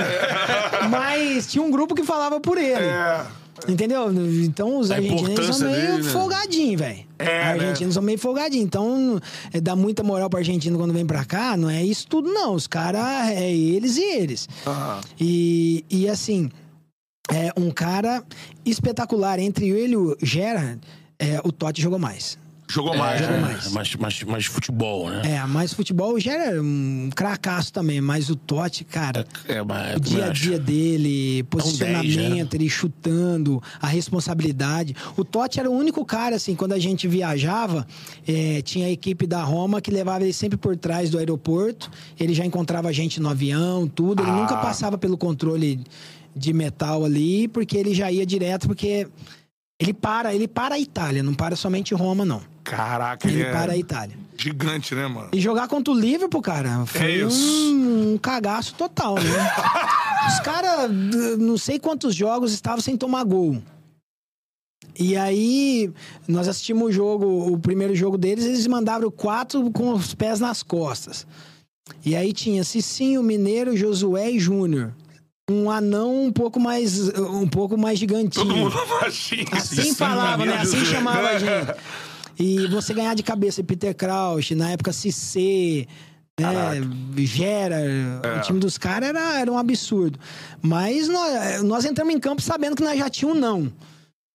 Mas 0.91 1.47
tinha 1.47 1.63
um 1.63 1.71
grupo 1.71 1.95
que 1.95 2.03
falava 2.05 2.41
por 2.41 2.59
ele. 2.59 2.85
É. 2.87 3.27
Entendeu? 3.69 4.11
Então 4.45 4.79
os 4.79 4.91
A 4.91 4.97
argentinos 4.97 5.57
são 5.57 5.71
meio 5.71 5.81
dele, 5.81 6.03
né? 6.03 6.11
folgadinhos, 6.11 6.81
velho. 6.81 7.05
É, 7.19 7.43
argentinos 7.43 7.95
são 7.95 8.03
meio 8.03 8.19
folgadinhos. 8.19 8.65
Então, 8.65 9.21
é, 9.53 9.61
dá 9.61 9.77
muita 9.77 10.03
moral 10.03 10.31
pro 10.31 10.39
argentino 10.39 10.79
quando 10.79 10.95
vem 10.95 11.05
pra 11.05 11.25
cá. 11.25 11.57
Não 11.57 11.69
é 11.69 11.85
isso 11.85 12.07
tudo, 12.07 12.33
não. 12.33 12.55
Os 12.55 12.67
caras, 12.67 13.31
é 13.31 13.53
eles 13.53 13.97
e 13.97 14.03
eles. 14.03 14.49
Aham. 14.67 15.01
E, 15.19 15.85
e 15.91 16.09
assim, 16.09 16.51
é 17.31 17.53
um 17.57 17.71
cara 17.71 18.23
espetacular. 18.65 19.39
Entre 19.39 19.69
ele 19.69 19.93
e 19.93 19.97
o 19.97 20.17
Gerard, 20.23 20.81
é, 21.19 21.41
o 21.45 21.53
Totti 21.53 21.83
jogou 21.83 21.99
mais. 21.99 22.39
Jogou 22.71 22.97
mais, 22.97 23.21
É, 23.21 23.27
né? 23.27 23.39
mais. 23.41 23.73
mais, 23.73 23.95
mais, 23.97 24.23
mais 24.23 24.47
futebol, 24.47 25.11
né? 25.11 25.23
É, 25.25 25.47
mais 25.47 25.73
futebol, 25.75 26.15
o 26.15 26.21
Gerard 26.21 26.57
é 26.57 26.61
um 26.61 27.11
cracaço 27.15 27.73
também. 27.73 28.01
Mas 28.01 28.31
o 28.31 28.37
Totti, 28.37 28.85
cara... 28.85 29.27
É, 29.49 29.63
mas 29.63 29.95
O 29.95 29.97
eu 29.97 30.01
também 30.01 30.15
dia 30.15 30.25
a 30.27 30.33
dia 30.33 30.59
dele, 30.59 31.43
10, 31.43 31.47
posicionamento, 31.49 32.55
ele 32.55 32.71
chutando, 32.71 33.63
a 33.81 33.87
responsabilidade. 33.87 34.95
O 35.17 35.25
Totti 35.25 35.59
era 35.59 35.71
o 35.71 35.75
único 35.75 36.05
cara, 36.05 36.37
assim, 36.37 36.55
quando 36.55 36.73
a 36.73 36.79
gente 36.79 37.09
viajava, 37.09 37.87
eh, 38.27 38.63
tinha 38.63 38.87
a 38.87 38.91
equipe 38.91 39.27
da 39.27 39.43
Roma 39.43 39.81
que 39.81 39.91
levava 39.91 40.23
ele 40.25 40.33
sempre 40.33 40.57
por 40.57 40.77
trás 40.77 41.11
do 41.11 41.19
aeroporto. 41.19 41.91
Ele 42.19 42.35
já 42.35 42.45
encontrava 42.45 42.89
a 42.89 42.93
gente 42.93 43.21
no 43.21 43.29
avião, 43.29 43.89
tudo. 43.89 44.23
Ele 44.23 44.31
Ah. 44.31 44.37
nunca 44.37 44.57
passava 44.59 44.97
pelo 44.97 45.19
controle 45.19 45.81
de 46.37 46.53
metal 46.53 47.05
ali, 47.05 47.49
porque 47.49 47.77
ele 47.77 47.93
já 47.95 48.11
ia 48.13 48.25
direto, 48.25 48.69
porque 48.69 49.09
ele 49.81 49.93
para, 49.93 50.35
ele 50.35 50.47
para 50.47 50.77
a 50.77 50.79
Itália, 50.79 51.23
não 51.23 51.35
para 51.35 51.57
somente 51.57 51.95
Roma, 51.95 52.25
não. 52.25 52.41
Caraca, 52.77 53.29
ele 53.29 53.41
Ele 53.41 53.49
é 53.49 53.53
para 53.53 53.73
a 53.73 53.77
Itália. 53.77 54.17
gigante, 54.37 54.95
né, 54.95 55.07
mano? 55.07 55.29
E 55.33 55.41
jogar 55.41 55.69
contra 55.69 55.93
o 55.93 55.99
Liverpool, 55.99 56.41
cara, 56.43 56.85
foi 56.87 57.15
isso. 57.23 57.75
um, 57.75 58.15
um 58.15 58.19
cagaço 58.19 58.75
total, 58.75 59.15
né? 59.17 59.23
Os 60.29 60.41
caras, 60.41 60.91
não 61.39 61.57
sei 61.57 61.79
quantos 61.79 62.15
jogos 62.15 62.53
estavam 62.53 62.81
sem 62.81 62.97
tomar 62.97 63.25
gol. 63.25 63.61
E 64.99 65.17
aí, 65.17 65.91
nós 66.29 66.47
assistimos 66.49 66.89
o 66.89 66.93
jogo, 66.93 67.53
o 67.53 67.59
primeiro 67.59 67.95
jogo 67.95 68.19
deles, 68.19 68.45
eles 68.45 68.67
mandaram 68.67 69.11
quatro 69.11 69.71
com 69.71 69.93
os 69.93 70.15
pés 70.15 70.39
nas 70.41 70.63
costas. 70.63 71.27
E 72.05 72.15
aí 72.15 72.33
tinha 72.33 72.63
Cicinho, 72.65 73.23
Mineiro, 73.23 73.77
Josué 73.77 74.31
e 74.31 74.39
Júnior. 74.39 74.93
Um 75.51 75.71
anão 75.71 76.27
um 76.27 76.33
pouco 76.33 76.61
mais, 76.61 77.09
um 77.19 77.49
pouco 77.49 77.77
mais 77.77 77.99
gigantinho. 77.99 78.47
Todo 78.47 78.55
mundo 78.57 78.77
baixinho. 79.01 79.47
Assim 79.53 79.95
falava, 79.95 80.45
né? 80.45 80.59
Assim 80.59 80.85
chamava 80.85 81.29
a 81.29 81.39
gente. 81.39 81.75
E 82.39 82.67
você 82.69 82.95
ganhar 82.95 83.15
de 83.15 83.23
cabeça 83.23 83.63
Peter 83.63 83.95
Crouch, 83.95 84.55
na 84.55 84.71
época 84.71 84.93
Cissé, 84.93 85.87
né? 86.39 86.81
Gera, 87.19 87.77
o 88.39 88.41
time 88.43 88.59
dos 88.59 88.79
caras 88.79 89.11
era, 89.11 89.39
era 89.41 89.53
um 89.53 89.59
absurdo. 89.59 90.19
Mas 90.63 91.09
nós, 91.09 91.63
nós 91.63 91.85
entramos 91.85 92.15
em 92.15 92.19
campo 92.19 92.41
sabendo 92.41 92.77
que 92.77 92.83
nós 92.83 92.99
já 92.99 93.11
tínhamos 93.11 93.39
um 93.39 93.41
não. 93.41 93.73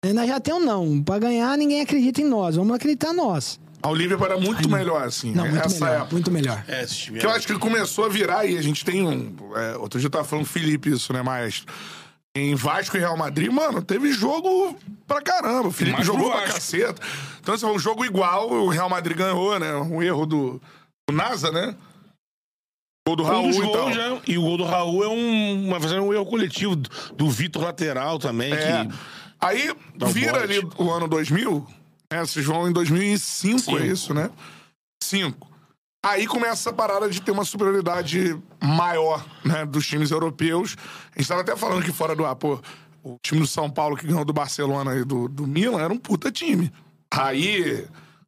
Né, 0.04 0.14
Nós 0.14 0.28
já 0.28 0.40
temos 0.40 0.62
um 0.62 0.66
não. 0.66 1.02
Pra 1.04 1.18
ganhar, 1.18 1.58
ninguém 1.58 1.82
acredita 1.82 2.22
em 2.22 2.26
nós. 2.26 2.56
Vamos 2.56 2.76
acreditar 2.76 3.12
em 3.12 3.16
nós. 3.16 3.60
A 3.82 3.90
Olivia 3.90 4.18
era 4.24 4.38
muito 4.38 4.70
melhor, 4.70 5.04
assim. 5.04 5.32
Não, 5.32 5.48
muito 5.48 5.66
essa 5.66 5.84
melhor. 5.86 5.98
época. 5.98 6.12
Muito 6.14 6.32
melhor. 6.32 6.64
É, 6.68 6.86
Que 6.86 7.26
eu 7.26 7.30
é- 7.32 7.36
acho 7.36 7.48
que 7.48 7.58
começou 7.58 8.06
a 8.06 8.10
virar 8.10 8.46
e 8.46 8.58
a 8.58 8.62
gente 8.62 8.84
tem 8.86 9.04
um. 9.04 9.36
é, 9.56 9.78
outro 9.78 10.00
dia 10.00 10.08
eu 10.08 10.12
tava 10.12 10.24
falando 10.24 10.46
Felipe 10.46 10.92
isso, 10.92 11.12
né, 11.14 11.22
maestro? 11.24 11.74
Em 12.38 12.54
Vasco 12.54 12.98
e 12.98 13.00
Real 13.00 13.16
Madrid, 13.16 13.50
mano, 13.50 13.82
teve 13.82 14.12
jogo 14.12 14.76
pra 15.08 15.22
caramba. 15.22 15.70
O 15.70 15.72
Felipe 15.72 15.96
Mais 15.96 16.06
jogou 16.06 16.30
pra 16.32 16.42
caceta. 16.44 17.02
Então, 17.46 17.56
foi 17.60 17.76
um 17.76 17.78
jogo 17.78 18.04
igual, 18.04 18.50
o 18.50 18.70
Real 18.70 18.90
Madrid 18.90 19.16
ganhou, 19.16 19.60
né? 19.60 19.76
Um 19.76 20.02
erro 20.02 20.26
do, 20.26 20.62
do 21.08 21.16
NASA, 21.16 21.52
né? 21.52 21.76
Gol 23.08 23.16
do 23.18 23.22
Um 23.22 23.28
Raul 23.28 23.48
dos 23.50 23.58
e 23.58 23.62
tal. 23.62 23.72
gols, 23.72 23.96
né? 23.96 24.22
E 24.28 24.36
o 24.36 24.42
gol 24.42 24.58
do 24.58 24.64
Raul 24.64 25.04
é 25.04 25.08
um, 25.08 25.68
uma, 25.68 25.78
é 25.78 26.02
um 26.02 26.12
erro 26.12 26.26
coletivo 26.26 26.76
do, 26.76 26.90
do 27.16 27.30
Vitor 27.30 27.62
lateral 27.62 28.18
também. 28.18 28.52
É. 28.52 28.86
Que, 28.86 28.96
Aí 29.40 29.72
Dá 29.96 30.08
um 30.08 30.10
vira 30.10 30.42
ali 30.42 30.60
o 30.76 30.90
ano 30.90 31.08
2000, 31.08 31.68
né? 32.12 32.20
Vocês 32.22 32.44
vão 32.44 32.68
em 32.68 32.74
2005, 32.74 33.60
Cinco. 33.60 33.78
é 33.78 33.86
isso, 33.86 34.12
né? 34.12 34.32
Cinco. 35.04 35.48
Aí 36.04 36.26
começa 36.26 36.54
essa 36.54 36.74
parada 36.74 37.08
de 37.08 37.22
ter 37.22 37.30
uma 37.30 37.46
superioridade 37.46 38.36
maior, 38.60 39.24
né, 39.44 39.68
dos 39.68 39.86
times 39.86 40.10
europeus. 40.10 40.76
A 41.16 41.20
gente 41.20 41.28
tava 41.28 41.42
até 41.42 41.56
falando 41.56 41.82
aqui 41.82 41.92
fora 41.92 42.16
do 42.16 42.26
ar, 42.26 42.36
pô, 42.36 42.60
o 43.04 43.18
time 43.22 43.42
do 43.42 43.48
São 43.48 43.70
Paulo 43.70 43.96
que 43.96 44.08
ganhou 44.08 44.26
do 44.26 44.34
Barcelona 44.34 44.96
e 44.96 45.04
do, 45.04 45.28
do 45.28 45.46
Milan 45.46 45.80
era 45.80 45.94
um 45.94 45.98
puta 45.98 46.32
time. 46.32 46.72
Aí, 47.18 47.86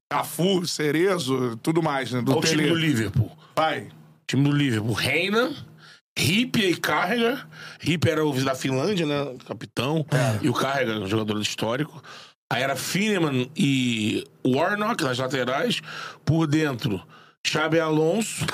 Cafu, 0.09 0.65
Cerezo, 0.65 1.57
tudo 1.57 1.81
mais, 1.83 2.11
né? 2.11 2.21
Do 2.21 2.31
Olha 2.31 2.39
o 2.39 2.43
time 2.43 2.67
do 2.67 2.75
Liverpool. 2.75 3.31
Vai. 3.55 3.89
time 4.27 4.43
do 4.49 4.55
Liverpool. 4.55 4.93
Reina, 4.93 5.53
Rip 6.17 6.57
e 6.59 6.75
Carrega. 6.75 7.45
Rip 7.79 8.09
era 8.09 8.25
o 8.25 8.33
da 8.43 8.55
Finlândia, 8.55 9.05
né? 9.05 9.35
Capitão. 9.45 10.05
E 10.41 10.49
o 10.49 10.53
Carrega, 10.53 10.99
um 10.99 11.07
jogador 11.07 11.39
histórico. 11.41 12.01
Aí 12.51 12.63
era 12.63 12.75
Fineman 12.75 13.49
e 13.55 14.23
Warnock 14.45 15.03
nas 15.03 15.17
laterais. 15.17 15.81
Por 16.23 16.47
dentro, 16.47 17.01
Xabi 17.45 17.79
Alonso. 17.79 18.45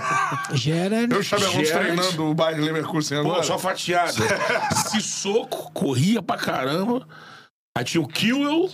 Gera. 0.54 1.02
Eu 1.02 1.22
Xabi 1.22 1.44
Alonso 1.44 1.64
Gerrard. 1.64 1.86
treinando 1.86 2.24
o 2.30 2.34
Bayern 2.34 2.64
Leverkusen 2.64 3.22
Pô, 3.22 3.28
agora. 3.28 3.42
só 3.42 3.58
fatiada. 3.58 4.12
Sissoko, 4.90 5.70
corria 5.72 6.22
pra 6.22 6.36
caramba. 6.38 7.06
Aí 7.76 7.84
tinha 7.84 8.02
o 8.02 8.08
Kiwell, 8.08 8.70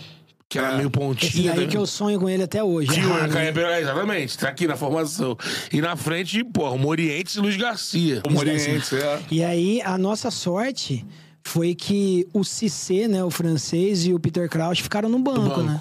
que 0.49 0.57
era 0.57 0.75
meio 0.75 0.87
Esse 0.87 0.89
pontinha. 0.89 1.53
daí 1.53 1.65
né? 1.65 1.67
que 1.67 1.77
eu 1.77 1.85
sonho 1.85 2.19
com 2.19 2.27
ele 2.27 2.41
até 2.41 2.63
hoje. 2.63 2.89
É 2.97 3.01
raro, 3.01 3.31
né? 3.31 3.49
é, 3.49 3.81
exatamente, 3.81 4.35
tá 4.35 4.49
aqui 4.49 4.67
na 4.67 4.75
formação. 4.75 5.37
E 5.71 5.79
na 5.79 5.95
frente, 5.95 6.43
porra, 6.43 6.71
o 6.71 6.79
Morientes 6.79 7.35
e 7.35 7.39
Luiz 7.39 7.55
Garcia. 7.55 8.23
O 8.27 8.31
Morientes, 8.31 8.91
é. 8.91 9.21
E 9.29 9.43
aí, 9.43 9.79
a 9.83 9.95
nossa 9.95 10.31
sorte 10.31 11.05
foi 11.43 11.75
que 11.75 12.27
o 12.33 12.43
Cissé, 12.43 13.07
né, 13.07 13.23
o 13.23 13.29
francês, 13.29 14.07
e 14.07 14.13
o 14.13 14.19
Peter 14.19 14.49
Crouch 14.49 14.81
ficaram 14.81 15.07
no 15.07 15.19
banco, 15.19 15.49
banco. 15.49 15.61
né? 15.61 15.79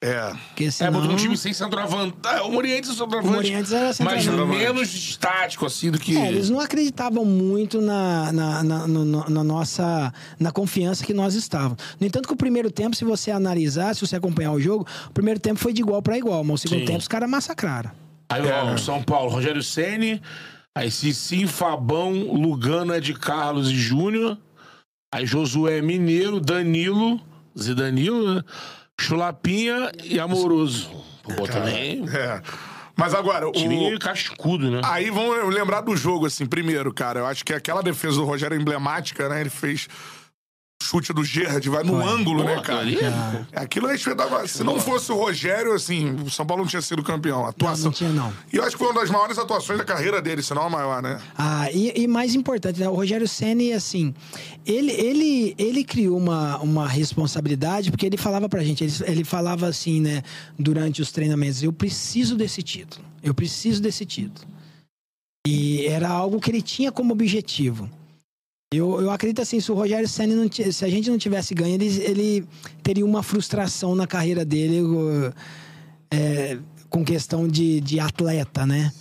É. 0.00 0.32
Porque 0.48 0.64
É, 0.66 0.70
senão... 0.70 0.92
botou 1.00 1.10
um 1.12 1.16
time 1.16 1.36
sem 1.36 1.52
centroavante. 1.52 2.14
Ah, 2.24 2.44
o 2.44 2.52
Morientes 2.52 2.88
é 2.90 2.92
centroavante. 2.92 3.28
O 3.28 3.32
Morientes 3.32 3.72
era 3.72 3.86
Mas 4.00 4.22
centroavante. 4.22 4.58
menos 4.58 4.94
estático, 4.94 5.66
assim, 5.66 5.90
do 5.90 5.98
que... 5.98 6.16
É, 6.16 6.28
eles 6.28 6.48
não 6.48 6.60
acreditavam 6.60 7.24
muito 7.24 7.80
na, 7.80 8.32
na, 8.32 8.62
na, 8.62 8.86
no- 8.86 9.28
na 9.28 9.42
nossa 9.42 10.12
na 10.38 10.52
confiança 10.52 11.04
que 11.04 11.12
nós 11.12 11.34
estávamos. 11.34 11.78
No 11.98 12.06
entanto, 12.06 12.28
que 12.28 12.32
o 12.32 12.36
primeiro 12.36 12.70
tempo, 12.70 12.94
se 12.94 13.04
você 13.04 13.32
analisar, 13.32 13.92
se 13.94 14.00
você 14.06 14.14
acompanhar 14.14 14.52
o 14.52 14.60
jogo, 14.60 14.86
o 15.08 15.12
primeiro 15.12 15.40
tempo 15.40 15.58
foi 15.58 15.72
de 15.72 15.80
igual 15.82 16.00
para 16.00 16.16
igual, 16.16 16.44
mas 16.44 16.54
o 16.54 16.58
segundo 16.58 16.80
Sim. 16.80 16.86
tempo 16.86 16.98
os 17.00 17.08
caras 17.08 17.28
massacraram. 17.28 17.90
Aí, 18.28 18.42
ó, 18.46 18.74
o 18.74 18.78
São 18.78 19.02
Paulo, 19.02 19.30
Rogério 19.30 19.62
Ceni, 19.64 20.22
aí 20.76 20.92
Cicim, 20.92 21.48
Fabão, 21.48 22.12
Lugano, 22.12 22.94
Ed 22.94 23.12
Carlos 23.14 23.68
e 23.68 23.74
Júnior. 23.74 24.38
Aí 25.12 25.26
Josué 25.26 25.80
Mineiro, 25.82 26.38
Danilo, 26.38 27.18
Zidanilo, 27.58 28.34
né? 28.36 28.42
Chulapinha 28.98 29.92
e 30.04 30.18
Amoroso. 30.18 30.90
Pô, 31.22 31.46
também. 31.46 32.04
É. 32.08 32.42
Mas 32.96 33.14
agora, 33.14 33.48
o... 33.48 33.52
Time 33.52 33.96
cascudo, 33.98 34.70
né? 34.70 34.80
Aí 34.84 35.08
vamos 35.08 35.54
lembrar 35.54 35.82
do 35.82 35.96
jogo, 35.96 36.26
assim, 36.26 36.44
primeiro, 36.44 36.92
cara. 36.92 37.20
Eu 37.20 37.26
acho 37.26 37.44
que 37.44 37.54
aquela 37.54 37.80
defesa 37.80 38.16
do 38.16 38.24
Rogério 38.24 38.56
é 38.56 38.60
emblemática, 38.60 39.28
né? 39.28 39.40
Ele 39.40 39.50
fez 39.50 39.88
chute 40.82 41.12
do 41.12 41.24
Gerrard, 41.24 41.68
vai 41.68 41.82
no 41.82 42.00
ângulo, 42.00 42.42
Pô, 42.42 42.48
né, 42.48 42.60
cara? 42.62 42.80
ali 42.80 42.96
é- 42.98 43.46
Aquilo 43.60 43.88
é 43.88 43.94
espetacular. 43.94 44.48
Se 44.48 44.62
não 44.62 44.78
fosse 44.78 45.10
o 45.12 45.16
Rogério, 45.16 45.72
assim, 45.74 46.12
o 46.24 46.30
São 46.30 46.46
Paulo 46.46 46.62
não 46.62 46.68
tinha 46.70 46.80
sido 46.80 47.02
campeão. 47.02 47.44
A 47.44 47.50
Atuação... 47.50 47.76
Não, 47.78 47.84
não 47.86 47.92
tinha, 47.92 48.10
não. 48.10 48.32
E 48.52 48.56
eu 48.56 48.62
acho 48.62 48.72
que 48.72 48.78
foi 48.78 48.92
uma 48.92 49.00
das 49.00 49.10
maiores 49.10 49.38
atuações 49.38 49.78
da 49.78 49.84
carreira 49.84 50.22
dele, 50.22 50.42
se 50.42 50.54
não 50.54 50.62
a 50.62 50.70
maior, 50.70 51.02
né? 51.02 51.20
Ah, 51.36 51.70
e, 51.72 51.92
e 52.02 52.06
mais 52.08 52.34
importante, 52.34 52.80
né? 52.80 52.88
O 52.88 52.94
Rogério 52.94 53.26
Ceni, 53.28 53.72
assim, 53.72 54.14
ele, 54.64 54.92
ele, 54.92 55.54
ele 55.58 55.84
criou 55.84 56.16
uma, 56.16 56.58
uma 56.58 56.86
responsabilidade, 56.88 57.90
porque 57.90 58.06
ele 58.06 58.16
falava 58.16 58.48
pra 58.48 58.62
gente, 58.62 58.84
ele, 58.84 58.92
ele 59.06 59.24
falava 59.24 59.66
assim, 59.66 60.00
né, 60.00 60.22
durante 60.58 61.02
os 61.02 61.10
treinamentos, 61.12 61.62
eu 61.62 61.72
preciso 61.72 62.36
desse 62.36 62.62
título, 62.62 63.04
eu 63.22 63.34
preciso 63.34 63.82
desse 63.82 64.06
título. 64.06 64.46
E 65.46 65.86
era 65.86 66.08
algo 66.08 66.40
que 66.40 66.50
ele 66.50 66.62
tinha 66.62 66.92
como 66.92 67.12
objetivo. 67.12 67.88
Eu, 68.70 69.00
eu 69.00 69.10
acredito 69.10 69.40
assim, 69.40 69.60
se 69.60 69.72
o 69.72 69.74
Rogério 69.74 70.06
Ceni 70.06 70.34
não 70.34 70.46
se 70.52 70.84
a 70.84 70.88
gente 70.90 71.08
não 71.08 71.16
tivesse 71.16 71.54
ganho, 71.54 71.74
ele, 71.74 71.86
ele 72.02 72.46
teria 72.82 73.04
uma 73.04 73.22
frustração 73.22 73.94
na 73.94 74.06
carreira 74.06 74.44
dele 74.44 74.82
é, 76.10 76.58
com 76.90 77.02
questão 77.02 77.48
de, 77.48 77.80
de 77.80 77.98
atleta, 77.98 78.66
né? 78.66 78.92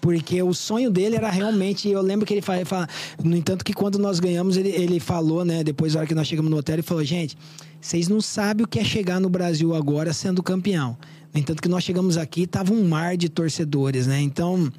Porque 0.00 0.40
o 0.40 0.54
sonho 0.54 0.92
dele 0.92 1.16
era 1.16 1.28
realmente. 1.28 1.88
Eu 1.88 2.00
lembro 2.00 2.24
que 2.24 2.34
ele 2.34 2.40
fala. 2.40 2.88
no 3.22 3.36
entanto, 3.36 3.64
que 3.64 3.72
quando 3.72 3.98
nós 3.98 4.20
ganhamos, 4.20 4.56
ele, 4.56 4.68
ele 4.68 5.00
falou, 5.00 5.44
né? 5.44 5.64
Depois, 5.64 5.94
na 5.94 6.00
hora 6.00 6.06
que 6.06 6.14
nós 6.14 6.28
chegamos 6.28 6.48
no 6.48 6.56
hotel, 6.56 6.76
ele 6.76 6.82
falou: 6.82 7.04
gente, 7.04 7.36
vocês 7.80 8.06
não 8.06 8.20
sabem 8.20 8.64
o 8.64 8.68
que 8.68 8.78
é 8.78 8.84
chegar 8.84 9.20
no 9.20 9.28
Brasil 9.28 9.74
agora 9.74 10.12
sendo 10.12 10.40
campeão. 10.40 10.96
No 11.34 11.40
entanto, 11.40 11.60
que 11.60 11.68
nós 11.68 11.82
chegamos 11.82 12.16
aqui, 12.16 12.46
tava 12.46 12.72
um 12.72 12.88
mar 12.88 13.16
de 13.16 13.28
torcedores, 13.28 14.06
né? 14.06 14.20
Então. 14.20 14.72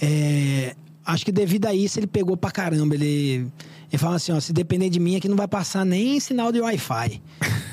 é, 0.00 0.74
acho 1.06 1.24
que 1.24 1.32
devido 1.32 1.66
a 1.66 1.74
isso, 1.74 1.98
ele 1.98 2.06
pegou 2.06 2.36
pra 2.36 2.50
caramba. 2.50 2.94
Ele, 2.94 3.46
ele 3.90 3.98
fala 3.98 4.16
assim: 4.16 4.32
ó, 4.32 4.40
se 4.40 4.52
depender 4.52 4.88
de 4.90 4.98
mim, 5.00 5.16
aqui 5.16 5.28
não 5.28 5.36
vai 5.36 5.48
passar 5.48 5.84
nem 5.84 6.18
sinal 6.20 6.50
de 6.52 6.60
Wi-Fi. 6.60 7.20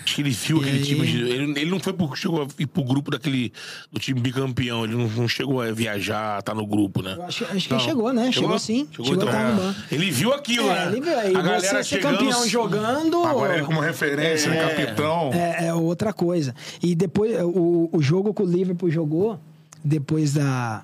Acho 0.05 0.15
que 0.15 0.21
ele 0.21 0.29
viu 0.31 0.57
aquele 0.59 0.77
aí? 0.77 0.83
time. 0.83 1.07
de- 1.07 1.17
ele, 1.29 1.59
ele 1.61 1.71
não 1.71 1.79
foi 1.79 1.93
pro, 1.93 2.13
chegou 2.15 2.43
a 2.43 2.47
ir 2.59 2.67
pro 2.67 2.83
grupo 2.83 3.09
daquele. 3.11 3.51
do 3.91 3.99
time 3.99 4.19
bicampeão. 4.19 4.83
Ele 4.83 4.95
não, 4.95 5.07
não 5.07 5.27
chegou 5.27 5.61
a 5.61 5.71
viajar, 5.71 6.41
tá 6.43 6.53
no 6.53 6.65
grupo, 6.67 7.01
né? 7.01 7.15
Eu 7.17 7.23
acho, 7.23 7.45
acho 7.45 7.67
que 7.67 7.73
Não. 7.73 7.79
chegou, 7.79 8.11
né? 8.13 8.31
Chegou, 8.31 8.59
sim. 8.59 8.87
Chegou, 8.91 9.13
então. 9.15 9.27
a 9.29 9.31
estar 9.31 9.51
no 9.53 9.61
banco. 9.61 9.79
Ele 9.91 10.11
viu 10.11 10.33
aquilo, 10.33 10.69
É, 10.69 10.85
né? 10.85 10.91
ele 10.91 11.01
viu 11.01 11.17
aí. 11.17 11.35
A 11.35 11.41
galera 11.41 11.61
Você 11.61 11.67
ser 11.67 11.83
chegando- 11.85 12.17
campeão 12.17 12.47
jogando. 12.47 13.23
Agora 13.23 13.55
ele 13.57 13.65
como 13.65 13.79
referência, 13.79 14.51
capitão. 14.53 15.31
É, 15.33 15.67
é 15.67 15.73
outra 15.73 16.11
coisa. 16.11 16.53
E 16.81 16.93
depois, 16.95 17.33
o, 17.41 17.89
o 17.91 18.01
jogo 18.01 18.33
que 18.33 18.41
o 18.41 18.45
Liverpool 18.45 18.91
jogou, 18.91 19.39
depois 19.83 20.33
da. 20.33 20.83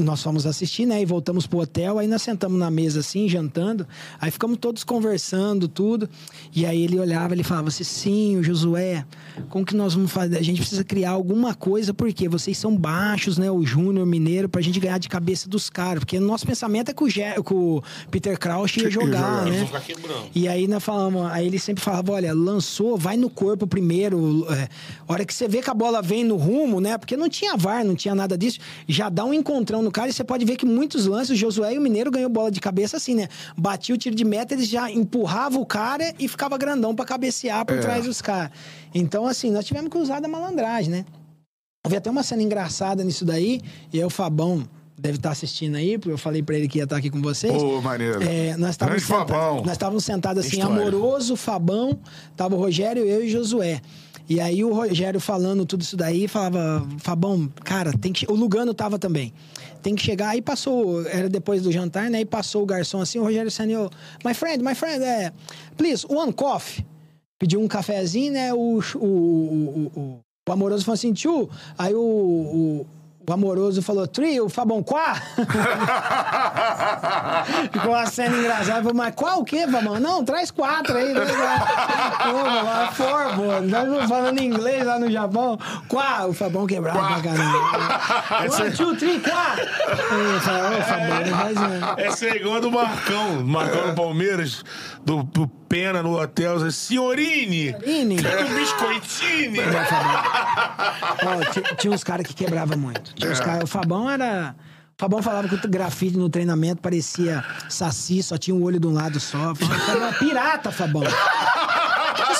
Nós 0.00 0.22
fomos 0.22 0.46
assistir, 0.46 0.86
né? 0.86 1.00
E 1.00 1.04
voltamos 1.04 1.46
pro 1.46 1.58
hotel. 1.60 1.98
Aí 1.98 2.06
nós 2.06 2.22
sentamos 2.22 2.58
na 2.58 2.70
mesa 2.70 3.00
assim, 3.00 3.28
jantando. 3.28 3.86
Aí 4.20 4.30
ficamos 4.30 4.58
todos 4.58 4.82
conversando, 4.84 5.68
tudo. 5.68 6.08
E 6.54 6.64
aí 6.66 6.82
ele 6.82 6.98
olhava, 6.98 7.34
ele 7.34 7.42
falava 7.42 7.68
assim: 7.68 7.84
sim, 7.84 8.36
o 8.36 8.42
Josué, 8.42 9.04
como 9.48 9.64
que 9.64 9.74
nós 9.76 9.94
vamos 9.94 10.10
fazer? 10.10 10.38
A 10.38 10.42
gente 10.42 10.60
precisa 10.60 10.84
criar 10.84 11.10
alguma 11.10 11.54
coisa, 11.54 11.92
porque 11.94 12.28
vocês 12.28 12.56
são 12.58 12.76
baixos, 12.76 13.38
né? 13.38 13.50
O 13.50 13.64
Júnior 13.64 14.06
Mineiro, 14.06 14.48
pra 14.48 14.60
gente 14.60 14.80
ganhar 14.80 14.98
de 14.98 15.08
cabeça 15.08 15.48
dos 15.48 15.68
caras. 15.70 16.00
Porque 16.00 16.18
o 16.18 16.20
nosso 16.20 16.46
pensamento 16.46 16.90
é 16.90 16.94
que 16.94 17.04
o, 17.04 17.08
Gé- 17.08 17.34
que 17.42 17.54
o 17.54 17.82
Peter 18.10 18.38
Crouch 18.38 18.80
ia 18.80 18.90
jogar, 18.90 19.44
né? 19.46 19.66
E 20.34 20.48
aí 20.48 20.66
nós 20.66 20.82
falamos, 20.82 21.26
aí 21.30 21.46
ele 21.46 21.58
sempre 21.58 21.82
falava, 21.82 22.12
olha, 22.12 22.32
lançou, 22.34 22.96
vai 22.96 23.16
no 23.16 23.28
corpo 23.30 23.66
primeiro. 23.66 24.46
É, 24.52 24.68
hora 25.06 25.24
que 25.24 25.32
você 25.34 25.46
vê 25.48 25.62
que 25.62 25.70
a 25.70 25.74
bola 25.74 26.00
vem 26.02 26.24
no 26.24 26.36
rumo, 26.36 26.80
né? 26.80 26.98
Porque 26.98 27.16
não 27.16 27.28
tinha 27.28 27.56
VAR, 27.56 27.84
não 27.84 27.94
tinha 27.94 28.14
nada 28.14 28.36
disso. 28.36 28.58
Já 28.88 29.08
dá 29.08 29.24
um 29.24 29.32
encontrão 29.34 29.83
no 29.84 29.90
cara 29.92 30.08
e 30.08 30.12
você 30.12 30.24
pode 30.24 30.44
ver 30.44 30.56
que 30.56 30.66
muitos 30.66 31.06
lances, 31.06 31.30
o 31.30 31.36
Josué 31.36 31.74
e 31.74 31.78
o 31.78 31.80
Mineiro 31.80 32.10
ganhou 32.10 32.28
bola 32.30 32.50
de 32.50 32.60
cabeça 32.60 32.96
assim, 32.96 33.14
né? 33.14 33.28
Batia 33.56 33.94
o 33.94 33.98
tiro 33.98 34.16
de 34.16 34.24
meta, 34.24 34.54
eles 34.54 34.66
já 34.68 34.90
empurravam 34.90 35.60
o 35.62 35.66
cara 35.66 36.12
e 36.18 36.26
ficava 36.26 36.58
grandão 36.58 36.94
pra 36.94 37.04
cabecear 37.04 37.64
por 37.64 37.78
trás 37.78 38.04
dos 38.06 38.20
caras. 38.20 38.50
Então, 38.94 39.26
assim, 39.26 39.50
nós 39.50 39.64
tivemos 39.64 39.90
que 39.90 39.98
usar 39.98 40.20
da 40.20 40.26
malandragem, 40.28 40.90
né? 40.90 41.04
Houve 41.84 41.96
até 41.96 42.10
uma 42.10 42.22
cena 42.22 42.42
engraçada 42.42 43.04
nisso 43.04 43.24
daí, 43.24 43.60
e 43.92 43.98
aí 43.98 44.04
o 44.04 44.10
Fabão 44.10 44.66
deve 44.98 45.16
estar 45.18 45.32
assistindo 45.32 45.74
aí, 45.76 45.98
porque 45.98 46.12
eu 46.12 46.16
falei 46.18 46.42
pra 46.42 46.56
ele 46.56 46.66
que 46.66 46.78
ia 46.78 46.84
estar 46.84 46.96
aqui 46.96 47.10
com 47.10 47.20
vocês. 47.20 47.52
Ô, 47.62 47.80
maneiro. 47.82 48.22
É, 48.22 48.56
nós 48.56 48.70
estávamos 48.70 49.02
senta- 49.02 49.18
Fabão. 49.18 49.56
nós 49.62 49.72
estávamos 49.72 50.04
sentados 50.04 50.46
assim, 50.46 50.56
História. 50.60 50.80
amoroso, 50.80 51.36
Fabão, 51.36 51.98
tava 52.36 52.54
o 52.54 52.58
Rogério, 52.58 53.04
eu 53.04 53.22
e 53.24 53.28
Josué. 53.28 53.82
E 54.28 54.40
aí 54.40 54.64
o 54.64 54.72
Rogério 54.72 55.20
falando 55.20 55.66
tudo 55.66 55.82
isso 55.82 55.96
daí, 55.96 56.26
falava, 56.26 56.86
Fabão, 56.98 57.48
cara, 57.62 57.92
tem 57.92 58.12
que. 58.12 58.20
che-" 58.20 58.32
O 58.32 58.34
Lugano 58.34 58.72
tava 58.72 58.98
também. 58.98 59.32
Tem 59.82 59.94
que 59.94 60.02
chegar. 60.02 60.30
Aí 60.30 60.40
passou, 60.40 61.06
era 61.06 61.28
depois 61.28 61.62
do 61.62 61.70
jantar, 61.70 62.10
né? 62.10 62.18
Aí 62.18 62.24
passou 62.24 62.62
o 62.62 62.66
garçom 62.66 63.00
assim, 63.00 63.18
o 63.18 63.22
Rogério 63.22 63.50
Sanio, 63.50 63.90
my 64.24 64.32
friend, 64.32 64.64
my 64.64 64.74
friend, 64.74 65.04
é, 65.04 65.32
please, 65.76 66.06
one 66.08 66.32
coffee. 66.32 66.84
Pediu 67.38 67.60
um 67.60 67.68
cafezinho, 67.68 68.32
né? 68.32 68.54
O, 68.54 68.80
o, 68.94 68.98
o, 68.98 69.92
o, 69.94 70.20
o 70.48 70.52
amoroso 70.52 70.84
falou 70.84 70.94
assim, 70.94 71.12
tio. 71.12 71.50
Aí 71.76 71.94
o, 71.94 72.00
o, 72.00 72.86
o 73.26 73.32
amoroso 73.32 73.80
falou, 73.80 74.06
three, 74.06 74.38
o 74.40 74.48
Fabão, 74.48 74.82
quá? 74.82 75.14
Ficou 77.72 77.92
uma 77.92 78.06
cena 78.06 78.36
engraçada. 78.36 78.82
Falei, 78.82 78.92
mas 78.92 79.14
qual 79.14 79.40
o 79.40 79.44
quê, 79.44 79.66
Fabão? 79.66 79.98
Não, 79.98 80.22
traz 80.24 80.50
quatro 80.50 80.94
aí. 80.96 81.14
Traz 81.14 81.30
quatro. 81.32 81.74
Pô. 83.36 83.60
Nós 83.62 84.08
falando 84.08 84.40
inglês 84.40 84.84
lá 84.84 84.98
no 84.98 85.10
Japão. 85.10 85.58
Quá? 85.88 86.26
O 86.26 86.34
Fabão 86.34 86.66
quebrava 86.66 86.98
pra 86.98 87.22
caramba. 87.22 87.58
One, 88.62 88.72
two, 88.76 88.94
three, 88.96 89.20
quá? 89.20 89.56
Ô, 89.56 90.40
Fabão, 90.40 90.72
não 91.26 91.38
faz 91.38 91.54
não. 91.54 91.94
Essa 91.96 92.26
é 92.26 92.36
igual 92.36 92.56
a 92.56 92.60
do 92.60 92.70
Marcão. 92.70 93.42
Marcão 93.44 93.86
no 93.88 93.94
Palmeiras, 93.94 94.62
do, 95.04 95.22
do 95.22 95.48
Pena 95.74 96.04
no 96.04 96.20
hotel. 96.20 96.54
assim, 96.58 96.70
Senhorini! 96.70 97.74
Senhorini. 97.82 98.22
Quero 98.22 98.46
um 98.46 98.54
biscoitini! 98.54 99.58
Ó, 99.58 101.50
ti- 101.50 101.76
tinha 101.78 101.92
uns 101.92 102.04
caras 102.04 102.24
que 102.24 102.32
quebravam 102.32 102.78
muito. 102.78 103.12
Tinha 103.14 103.32
uns 103.32 103.40
cara- 103.40 103.64
o 103.64 103.66
Fabão 103.66 104.08
era. 104.08 104.54
O 104.96 105.00
Fabão 105.00 105.20
falava 105.20 105.48
que 105.48 105.56
o 105.56 105.68
grafite 105.68 106.16
no 106.16 106.28
treinamento 106.28 106.80
parecia 106.80 107.42
saci, 107.68 108.22
só 108.22 108.38
tinha 108.38 108.54
um 108.54 108.62
olho 108.62 108.78
de 108.78 108.86
um 108.86 108.92
lado 108.92 109.18
só. 109.18 109.52
Falava, 109.52 109.80
Fabão, 109.80 110.06
é 110.08 110.12
pirata, 110.12 110.70
Fabão. 110.70 111.02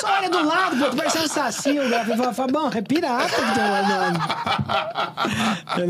Só 0.05 0.13
olha 0.19 0.29
do 0.31 0.47
lado, 0.47 0.77
pô, 0.79 0.91
tu 0.91 0.97
parecendo 0.97 1.25
um 1.25 1.29
saci. 1.29 1.79
O 1.79 1.89
grafite 1.89 2.17
falava, 2.17 2.35
Fabão, 2.35 2.71
é 2.75 2.83
pirata 2.83 3.29
que 3.29 3.55
tem? 5.75 5.85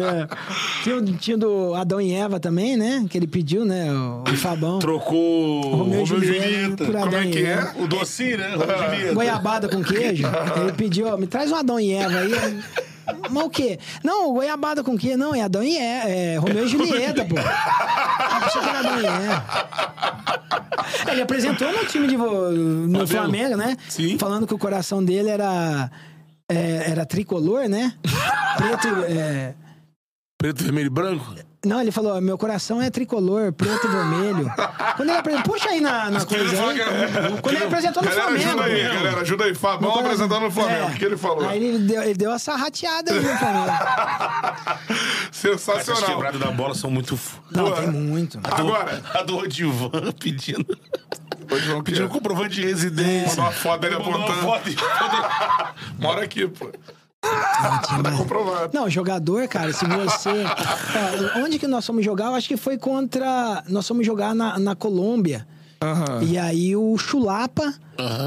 Tinha, 0.82 0.96
o- 0.96 1.04
tinha 1.18 1.36
o 1.36 1.40
do 1.40 1.74
Adão 1.74 2.00
e 2.00 2.12
Eva 2.14 2.38
também, 2.38 2.76
né? 2.76 3.04
Que 3.10 3.18
ele 3.18 3.26
pediu, 3.26 3.64
né? 3.64 3.90
O, 3.92 4.22
o 4.30 4.36
Fabão. 4.36 4.78
Trocou 4.78 5.62
e 5.64 5.76
Romeu 5.76 6.02
e 6.02 6.06
Julieta 6.06 6.84
por 6.84 6.96
Adão 6.96 7.10
Como 7.10 7.22
é 7.22 7.26
que 7.26 7.44
é? 7.44 7.72
O 7.76 7.86
docinho, 7.86 8.38
né? 8.38 8.54
Romeu. 8.54 9.14
Goiabada 9.14 9.68
com 9.68 9.82
queijo. 9.82 10.24
Ele 10.60 10.72
pediu, 10.72 11.08
ó, 11.08 11.16
me 11.16 11.26
traz 11.26 11.50
um 11.50 11.56
Adão 11.56 11.78
e 11.80 11.92
Eva 11.92 12.18
aí. 12.18 12.60
Mas 13.30 13.44
o 13.44 13.50
quê? 13.50 13.78
Não, 14.02 14.32
goiabada 14.32 14.82
com 14.82 14.96
quê? 14.96 15.16
Não, 15.16 15.34
é 15.34 15.42
Adão 15.42 15.62
e 15.62 15.76
Eva. 15.76 16.08
É 16.08 16.36
Romeu 16.38 16.64
e 16.64 16.68
Julieta, 16.68 17.24
pô. 17.24 17.34
Pensei 17.34 18.62
que 18.62 18.68
era 18.68 18.78
Adão 18.78 19.00
e 19.00 19.06
Eva. 19.06 19.44
Ele 21.10 21.22
apresentou 21.22 21.72
no 21.72 21.84
time 21.86 22.06
de 22.06 22.16
no 22.16 23.06
Flamengo, 23.06 23.56
né? 23.56 23.76
Sim. 23.88 24.18
Falando 24.18 24.46
que 24.46 24.54
o 24.54 24.58
coração 24.58 25.04
dele 25.04 25.30
era 25.30 25.90
é, 26.48 26.90
era 26.90 27.06
tricolor, 27.06 27.68
né? 27.68 27.94
Preto, 28.56 28.88
é, 29.08 29.54
Preto, 30.38 30.62
vermelho 30.64 30.86
e 30.86 30.90
branco? 30.90 31.34
não, 31.64 31.80
ele 31.80 31.90
falou, 31.90 32.20
meu 32.20 32.36
coração 32.36 32.82
é 32.82 32.90
tricolor, 32.90 33.50
preto 33.52 33.86
e 33.86 33.88
vermelho. 33.90 34.52
Quando 34.96 35.08
ele 35.08 35.16
apresentou, 35.18 35.52
puxa 35.54 35.70
aí 35.70 35.80
na, 35.80 36.10
na 36.10 36.24
coisa 36.26 36.44
aí. 36.44 37.40
Quando 37.40 37.54
ele 37.56 37.64
apresentou 37.64 38.02
no 38.02 38.08
Galera, 38.10 38.26
Flamengo. 38.28 38.48
ajuda 38.50 38.64
aí, 38.64 38.82
galera, 38.94 39.20
ajuda 39.22 39.44
aí. 39.44 39.54
Fabão 39.54 39.90
coração- 39.92 40.00
apresentando 40.04 40.40
no 40.42 40.50
Flamengo. 40.50 40.82
É. 40.82 40.86
O 40.90 40.94
que 40.94 41.04
ele 41.04 41.16
falou? 41.16 41.48
Aí 41.48 41.64
ele 41.64 41.78
deu, 41.78 42.02
ele 42.02 42.14
deu 42.14 42.32
essa 42.32 42.54
rateada 42.54 43.12
aí 43.12 43.20
no 43.20 43.28
Flamengo. 43.38 43.72
Sensacional. 45.32 46.04
quebradas 46.04 46.40
da 46.40 46.50
bola 46.50 46.74
são 46.74 46.90
muito... 46.90 47.18
Não, 47.50 47.64
Pô, 47.64 47.72
tem 47.72 47.90
muito. 47.90 48.38
Agora, 48.44 49.02
A 49.14 49.22
do 49.22 49.38
Odivan 49.38 49.90
pedindo... 50.20 50.76
Pediu 51.84 52.06
um 52.06 52.08
comprovante 52.08 52.56
de 52.56 52.62
residência. 52.66 53.28
Mandou 53.28 53.44
uma 53.44 53.52
foto 53.52 53.80
dele 53.80 53.96
Mandou 53.96 54.10
uma 54.16 54.24
apontando. 54.24 54.42
foto 54.42 55.74
Mora 55.98 56.24
aqui, 56.24 56.46
pô. 56.48 56.70
Tinha 57.86 58.02
mais- 58.02 58.16
comprovado. 58.16 58.70
Não, 58.74 58.88
jogador, 58.90 59.46
cara, 59.48 59.72
se 59.72 59.84
você. 59.86 60.30
Ó, 61.36 61.40
onde 61.40 61.58
que 61.58 61.66
nós 61.66 61.86
fomos 61.86 62.04
jogar? 62.04 62.26
Eu 62.26 62.34
acho 62.34 62.48
que 62.48 62.56
foi 62.56 62.76
contra. 62.78 63.62
Nós 63.68 63.86
fomos 63.86 64.04
jogar 64.06 64.34
na, 64.34 64.58
na 64.58 64.74
Colômbia. 64.74 65.46
E 66.22 66.38
aí 66.38 66.74
o 66.74 66.96
Chulapa. 66.96 67.74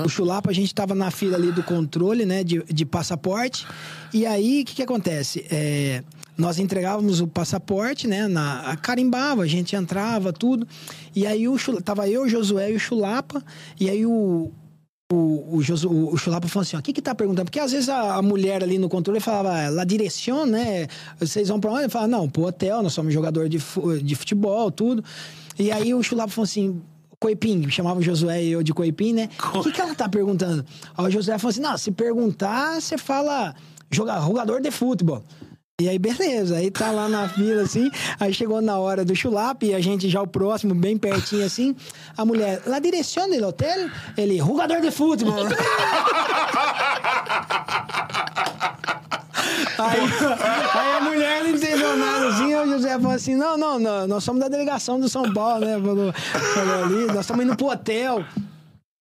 O 0.05 0.09
Chulapa, 0.09 0.51
a 0.51 0.53
gente 0.53 0.73
tava 0.73 0.93
na 0.95 1.09
fila 1.11 1.35
ali 1.37 1.51
do 1.51 1.63
controle, 1.63 2.23
né, 2.25 2.43
de, 2.43 2.63
de 2.63 2.85
passaporte. 2.85 3.65
E 4.13 4.25
aí, 4.25 4.61
o 4.61 4.65
que 4.65 4.75
que 4.75 4.83
acontece? 4.83 5.45
É, 5.51 6.03
nós 6.37 6.57
entregávamos 6.59 7.19
o 7.19 7.27
passaporte, 7.27 8.07
né, 8.07 8.27
na, 8.27 8.77
carimbava, 8.81 9.41
a 9.41 9.47
gente 9.47 9.75
entrava, 9.75 10.31
tudo. 10.31 10.65
E 11.15 11.25
aí 11.27 11.47
o 11.49 11.57
Chula- 11.57 11.81
tava 11.81 12.07
eu, 12.07 12.23
o 12.23 12.29
Josué 12.29 12.71
e 12.71 12.75
o 12.75 12.79
Chulapa. 12.79 13.43
E 13.79 13.89
aí 13.89 14.05
o, 14.05 14.51
o, 15.11 15.55
o, 15.55 15.61
Josu, 15.61 15.89
o, 15.89 16.17
Chulapa 16.17 16.47
falou 16.47 16.63
assim: 16.63 16.75
ó, 16.75 16.79
o 16.79 16.83
que 16.83 16.91
que 16.91 17.01
tá 17.01 17.15
perguntando? 17.15 17.45
Porque 17.45 17.59
às 17.59 17.71
vezes 17.71 17.87
a, 17.87 18.15
a 18.15 18.21
mulher 18.21 18.61
ali 18.61 18.77
no 18.77 18.89
controle 18.89 19.19
falava, 19.21 19.69
la 19.69 19.85
direção, 19.85 20.45
né? 20.45 20.87
Vocês 21.17 21.47
vão 21.47 21.59
pra 21.59 21.71
onde? 21.71 21.83
Ele 21.83 21.89
falava, 21.89 22.11
não, 22.11 22.29
pro 22.29 22.43
hotel, 22.43 22.83
nós 22.83 22.93
somos 22.93 23.13
jogador 23.13 23.47
de, 23.47 23.57
de 24.03 24.15
futebol, 24.15 24.69
tudo. 24.69 25.03
E 25.57 25.71
aí 25.71 25.93
o 25.93 26.03
Chulapa 26.03 26.29
falou 26.29 26.45
assim. 26.45 26.81
Coipim, 27.19 27.67
chamava 27.71 27.99
o 27.99 28.03
Josué 28.03 28.43
e 28.43 28.51
eu 28.51 28.61
de 28.61 28.71
Coipim, 28.71 29.11
né? 29.11 29.27
O 29.55 29.63
que, 29.63 29.71
que 29.71 29.81
ela 29.81 29.95
tá 29.95 30.07
perguntando? 30.07 30.63
Aí 30.95 31.05
o 31.07 31.09
Josué 31.09 31.39
falou 31.39 31.49
assim: 31.49 31.61
não, 31.61 31.75
se 31.75 31.91
perguntar, 31.91 32.79
você 32.79 32.95
fala 32.95 33.55
joga- 33.89 34.21
jogador 34.21 34.61
de 34.61 34.69
futebol. 34.69 35.23
E 35.79 35.87
aí, 35.87 35.99
beleza. 35.99 36.57
Aí 36.57 36.71
tá 36.71 36.89
lá 36.89 37.07
na 37.07 37.29
fila, 37.29 37.61
assim. 37.61 37.91
Aí 38.19 38.33
chegou 38.33 38.59
na 38.63 38.79
hora 38.79 39.05
do 39.05 39.15
chulap 39.15 39.61
e 39.61 39.75
a 39.75 39.79
gente 39.79 40.09
já 40.09 40.19
o 40.19 40.25
próximo, 40.25 40.73
bem 40.73 40.97
pertinho, 40.97 41.45
assim. 41.45 41.75
A 42.17 42.25
mulher, 42.25 42.63
la 42.65 42.79
direção 42.79 43.29
do 43.29 43.45
hotel? 43.45 43.87
Ele, 44.17 44.39
jogador 44.39 44.81
de 44.81 44.89
futebol. 44.89 45.35
Aí, 49.77 49.99
aí 50.73 50.97
a 50.97 51.01
mulher 51.01 51.43
não 51.43 51.51
entendeu 51.51 51.95
nada 51.95 52.29
assim, 52.29 52.55
o 52.55 52.65
José 52.65 52.89
falou 52.93 53.11
assim: 53.11 53.35
não, 53.35 53.55
não, 53.55 53.77
não, 53.77 54.07
nós 54.07 54.23
somos 54.23 54.41
da 54.41 54.47
delegação 54.47 54.99
do 54.99 55.07
São 55.07 55.31
Paulo, 55.31 55.63
né? 55.63 55.79
Falou, 55.79 56.13
falou 56.13 56.83
ali, 56.83 57.05
nós 57.07 57.19
estamos 57.19 57.45
indo 57.45 57.55
pro 57.55 57.67
hotel. 57.67 58.25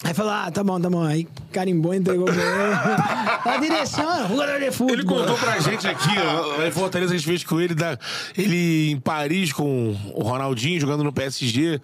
Aí 0.03 0.12
falou, 0.12 0.33
ah, 0.33 0.51
tá 0.51 0.65
bom, 0.65 0.81
tá 0.81 0.91
bom. 0.91 1.03
Aí 1.03 1.27
carimbou, 1.53 1.95
entregou 1.95 2.27
pra 2.27 2.35
ele. 2.35 2.45
A 3.55 3.57
direção, 3.59 4.29
jogador 4.29 4.59
de 4.59 4.71
futebol. 4.73 4.95
Ele 4.95 5.05
contou 5.05 5.39
pra 5.39 5.61
gente 5.61 5.87
aqui, 5.87 6.11
ó, 6.19 6.57
lá 6.57 6.66
em 6.66 6.71
Fortaleza, 6.71 7.15
a 7.15 7.16
gente 7.16 7.27
fez 7.27 7.45
com 7.45 7.61
ele, 7.61 7.75
da, 7.75 7.99
ele 8.37 8.91
em 8.91 9.01
Paris 9.01 9.53
com 9.53 9.97
o 10.15 10.23
Ronaldinho 10.23 10.81
jogando 10.81 11.05
no 11.05 11.12
PSG. 11.12 11.81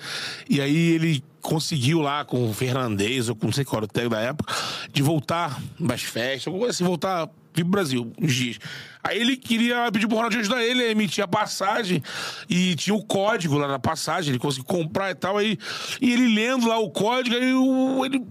E 0.48 0.60
aí 0.60 0.92
ele 0.92 1.22
conseguiu 1.40 2.00
lá 2.00 2.24
com 2.24 2.50
o 2.50 2.52
Fernandes, 2.52 3.28
ou 3.28 3.36
com 3.36 3.46
não 3.46 3.52
sei 3.52 3.64
qual 3.64 3.78
era 3.78 3.84
o 3.84 3.88
técnico 3.88 4.14
da 4.14 4.20
época, 4.20 4.54
de 4.92 5.02
voltar 5.02 5.60
das 5.78 6.02
festas, 6.02 6.52
coisa 6.52 6.70
assim, 6.70 6.84
voltar 6.84 7.28
vir 7.54 7.62
pro 7.64 7.70
Brasil 7.72 8.12
uns 8.20 8.34
dias. 8.34 8.58
Aí 9.02 9.18
ele 9.18 9.36
queria 9.36 9.90
pedir 9.92 10.06
pro 10.06 10.16
Ronaldinho 10.16 10.42
ajudar 10.42 10.62
ele 10.62 10.82
a 10.82 10.90
emitir 10.90 11.24
a 11.24 11.28
passagem 11.28 12.02
e 12.48 12.74
tinha 12.76 12.94
o 12.94 13.02
código 13.04 13.56
lá 13.56 13.66
na 13.66 13.78
passagem, 13.78 14.30
ele 14.30 14.38
conseguiu 14.38 14.66
comprar 14.66 15.10
e 15.10 15.14
tal. 15.14 15.38
Aí, 15.38 15.58
e 16.00 16.12
ele 16.12 16.34
lendo 16.34 16.68
lá 16.68 16.78
o 16.78 16.90
código, 16.90 17.34
aí 17.36 17.54
o- 17.54 18.04
ele 18.04 18.24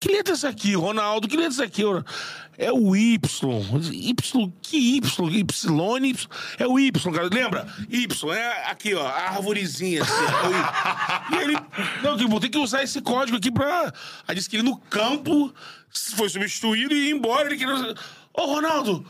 Que 0.00 0.12
letra 0.12 0.32
é 0.32 0.36
essa 0.36 0.48
aqui, 0.48 0.74
Ronaldo? 0.76 1.26
Que 1.26 1.36
letra 1.36 1.50
é 1.50 1.54
essa 1.54 1.64
aqui? 1.64 1.82
É 2.56 2.72
o 2.72 2.94
Y. 2.94 3.18
Y, 3.92 4.52
que 4.62 4.76
Y? 4.76 5.00
Y, 5.30 5.42
Y. 5.42 6.28
É 6.58 6.66
o 6.68 6.78
Y, 6.78 6.92
cara. 7.12 7.28
Lembra? 7.32 7.66
Y, 7.88 8.06
é 8.32 8.70
aqui, 8.70 8.94
ó, 8.94 9.04
a 9.04 9.28
arvorezinha. 9.30 10.02
Assim, 10.02 10.12
é 11.32 11.36
e 11.36 11.42
ele. 11.42 11.56
Não, 12.02 12.16
tipo, 12.16 12.38
tem 12.38 12.48
que 12.50 12.58
usar 12.58 12.82
esse 12.84 13.00
código 13.00 13.38
aqui 13.38 13.50
pra. 13.50 13.92
Aí 14.26 14.36
disse 14.36 14.48
que 14.48 14.54
ele 14.56 14.62
no 14.62 14.76
campo 14.76 15.52
foi 16.16 16.28
substituído 16.28 16.94
e 16.94 17.06
ia 17.08 17.10
embora. 17.12 17.48
Ele 17.48 17.56
queria. 17.56 17.94
Ô, 18.38 18.46
Ronaldo, 18.54 19.04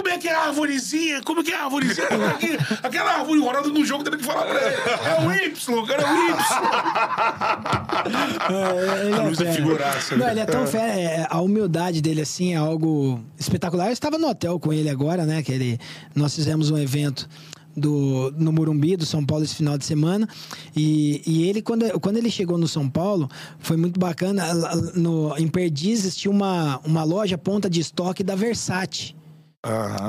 como 0.00 0.14
é 0.14 0.18
que 0.18 0.26
é 0.28 0.34
a 0.34 0.44
arvorezinha? 0.46 1.22
Como 1.22 1.40
é 1.40 1.44
que 1.44 1.52
é 1.52 1.56
a 1.56 1.64
arvorezinha? 1.64 2.06
Aquela 2.82 3.12
árvore, 3.18 3.38
o 3.40 3.44
Ronaldo 3.44 3.70
no 3.70 3.84
jogo 3.84 4.02
tendo 4.04 4.16
que 4.18 4.24
falar 4.24 4.46
pra 4.46 4.60
ele. 4.60 4.76
É 4.76 5.20
o 5.20 5.32
Y, 5.48 5.86
cara, 5.86 6.02
é 6.02 6.06
o 6.06 6.30
Y. 6.30 6.34
É, 8.04 9.06
ele 9.06 9.14
A 9.20 9.30
é 9.30 9.34
fera. 9.34 9.52
figuraça, 9.52 10.16
Não, 10.16 10.26
né? 10.26 10.32
ele 10.32 10.40
é 10.40 10.44
tão 10.46 10.66
fera. 10.66 10.92
é, 10.92 11.26
a 11.28 11.40
humildade 11.40 12.02
dele, 12.02 12.20
assim, 12.20 12.52
é 12.52 12.56
algo 12.56 13.18
espetacular. 13.38 13.86
Eu 13.86 13.92
estava 13.92 14.18
no 14.18 14.28
hotel 14.28 14.58
com 14.60 14.72
ele 14.72 14.90
agora, 14.90 15.24
né? 15.24 15.42
Que 15.42 15.52
ele, 15.52 15.78
nós 16.14 16.34
fizemos 16.34 16.70
um 16.70 16.76
evento 16.78 17.26
do, 17.76 18.32
no 18.36 18.52
Morumbi, 18.52 18.96
do 18.96 19.06
São 19.06 19.24
Paulo, 19.24 19.44
esse 19.44 19.54
final 19.54 19.76
de 19.76 19.84
semana. 19.84 20.28
E, 20.76 21.22
e 21.26 21.48
ele, 21.48 21.62
quando, 21.62 22.00
quando 22.00 22.16
ele 22.16 22.30
chegou 22.30 22.58
no 22.58 22.68
São 22.68 22.88
Paulo, 22.88 23.28
foi 23.58 23.76
muito 23.76 23.98
bacana. 23.98 24.44
No, 24.94 25.36
em 25.36 25.48
Perdizes 25.48 26.16
tinha 26.16 26.30
uma, 26.30 26.80
uma 26.84 27.04
loja 27.04 27.36
ponta 27.36 27.68
de 27.68 27.80
estoque 27.80 28.22
da 28.22 28.34
Versace 28.34 29.14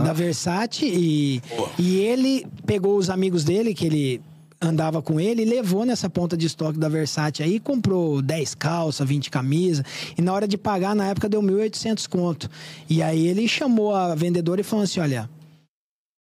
da 0.03 0.11
Versace 0.11 0.85
e, 0.85 1.41
e 1.79 1.95
ele 1.95 2.45
pegou 2.65 2.97
os 2.97 3.09
amigos 3.09 3.45
dele, 3.45 3.73
que 3.73 3.85
ele 3.85 4.21
andava 4.61 5.01
com 5.01 5.19
ele, 5.19 5.43
e 5.43 5.45
levou 5.45 5.85
nessa 5.85 6.09
ponta 6.09 6.35
de 6.35 6.45
estoque 6.45 6.77
da 6.77 6.89
Versace 6.89 7.43
aí, 7.43 7.59
comprou 7.59 8.21
10 8.21 8.55
calças, 8.55 9.07
20 9.07 9.29
camisas, 9.29 9.85
e 10.17 10.21
na 10.21 10.33
hora 10.33 10.47
de 10.47 10.57
pagar, 10.57 10.95
na 10.95 11.07
época 11.07 11.29
deu 11.29 11.41
1.800 11.41 12.07
conto. 12.07 12.49
E 12.89 13.01
aí 13.01 13.27
ele 13.27 13.47
chamou 13.47 13.95
a 13.95 14.13
vendedora 14.15 14.61
e 14.61 14.63
falou 14.63 14.83
assim, 14.83 14.99
olha... 14.99 15.29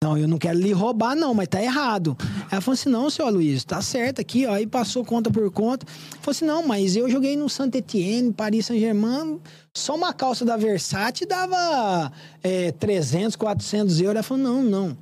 Não, 0.03 0.17
eu 0.17 0.27
não 0.27 0.37
quero 0.37 0.59
lhe 0.59 0.73
roubar, 0.73 1.15
não, 1.15 1.33
mas 1.33 1.47
tá 1.47 1.63
errado. 1.63 2.17
Ela 2.51 2.59
falou 2.59 2.73
assim: 2.73 2.89
não, 2.89 3.09
senhor 3.09 3.29
Luiz, 3.29 3.63
tá 3.63 3.81
certo 3.81 4.19
aqui, 4.19 4.45
ó. 4.45 4.51
Aí 4.51 4.67
passou 4.67 5.05
conta 5.05 5.31
por 5.31 5.49
conta. 5.49 5.85
Falou 6.19 6.31
assim: 6.31 6.43
não, 6.43 6.67
mas 6.67 6.97
eu 6.97 7.09
joguei 7.09 7.37
no 7.37 7.47
Saint 7.47 7.73
Etienne, 7.73 8.33
Paris 8.33 8.65
Saint-Germain, 8.65 9.39
só 9.73 9.95
uma 9.95 10.11
calça 10.11 10.43
da 10.43 10.57
Versace 10.57 11.25
dava 11.25 12.11
é, 12.43 12.73
300, 12.73 13.37
400 13.37 14.01
euros. 14.01 14.15
Ela 14.15 14.23
falou: 14.23 14.43
não, 14.43 14.61
não. 14.61 14.97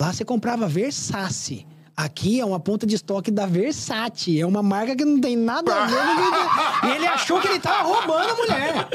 Lá 0.00 0.12
você 0.12 0.24
comprava 0.24 0.68
Versace. 0.68 1.66
Aqui 1.96 2.40
é 2.40 2.44
uma 2.44 2.58
ponta 2.58 2.84
de 2.86 2.96
estoque 2.96 3.30
da 3.30 3.46
Versace. 3.46 4.40
É 4.40 4.44
uma 4.44 4.62
marca 4.64 4.96
que 4.96 5.04
não 5.04 5.20
tem 5.20 5.36
nada 5.36 5.72
a 5.72 5.86
ver. 5.86 5.96
com- 5.96 6.86
E 6.88 6.90
ele 6.96 7.06
achou 7.06 7.40
que 7.40 7.46
ele 7.46 7.60
tava 7.60 7.82
roubando 7.84 8.30
a 8.30 8.34
mulher. 8.34 8.88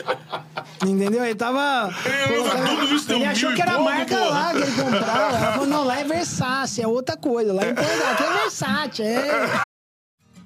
Entendeu? 0.85 1.23
Ele 1.23 1.35
tava. 1.35 1.93
Ele 2.05 2.39
usa 2.39 2.55
tudo 2.57 2.93
isso, 2.95 3.11
ele 3.13 3.25
achou 3.25 3.53
que 3.53 3.61
era 3.61 3.75
a 3.75 3.79
marca 3.79 4.17
lá 4.25 4.51
que 4.51 4.57
ele 4.63 4.71
comprava. 4.83 5.37
Ela 5.37 5.51
falou: 5.53 5.67
não, 5.67 5.83
lá 5.85 5.99
é 5.99 6.03
Versace, 6.03 6.81
é 6.81 6.87
outra 6.87 7.15
coisa. 7.15 7.53
Lá 7.53 7.65
em 7.67 7.73
Portugal, 7.73 8.11
aqui 8.11 8.23
é 8.23 8.33
Versace. 8.41 9.01
É. 9.03 9.61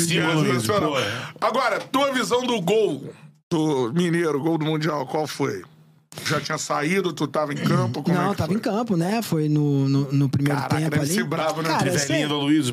Sensacional. 0.00 0.94
Agora, 1.40 1.80
tua 1.80 2.12
visão 2.12 2.42
do 2.46 2.60
gol 2.60 3.10
do 3.50 3.92
Mineiro, 3.92 4.40
gol 4.40 4.58
do 4.58 4.64
Mundial, 4.64 5.06
qual 5.06 5.26
foi? 5.26 5.62
Já 6.26 6.40
tinha 6.40 6.58
saído, 6.58 7.12
tu 7.12 7.26
tava 7.26 7.52
em 7.52 7.56
campo? 7.56 8.02
Como 8.02 8.16
é 8.16 8.20
Não, 8.20 8.30
que 8.30 8.36
tava 8.36 8.48
foi? 8.48 8.56
em 8.56 8.60
campo, 8.60 8.96
né? 8.96 9.20
Foi 9.22 9.48
no, 9.48 9.88
no, 9.88 10.12
no 10.12 10.28
primeiro 10.28 10.58
Caraca, 10.60 10.76
tempo 10.76 10.90
deve 10.90 11.02
ali. 11.04 11.12
ser 11.14 11.24
bravo, 11.24 11.60
né? 11.62 11.68
Cara, 11.68 11.84
Velhinha 11.90 11.98
cê- 11.98 12.26
do 12.28 12.38
Luiz. 12.38 12.72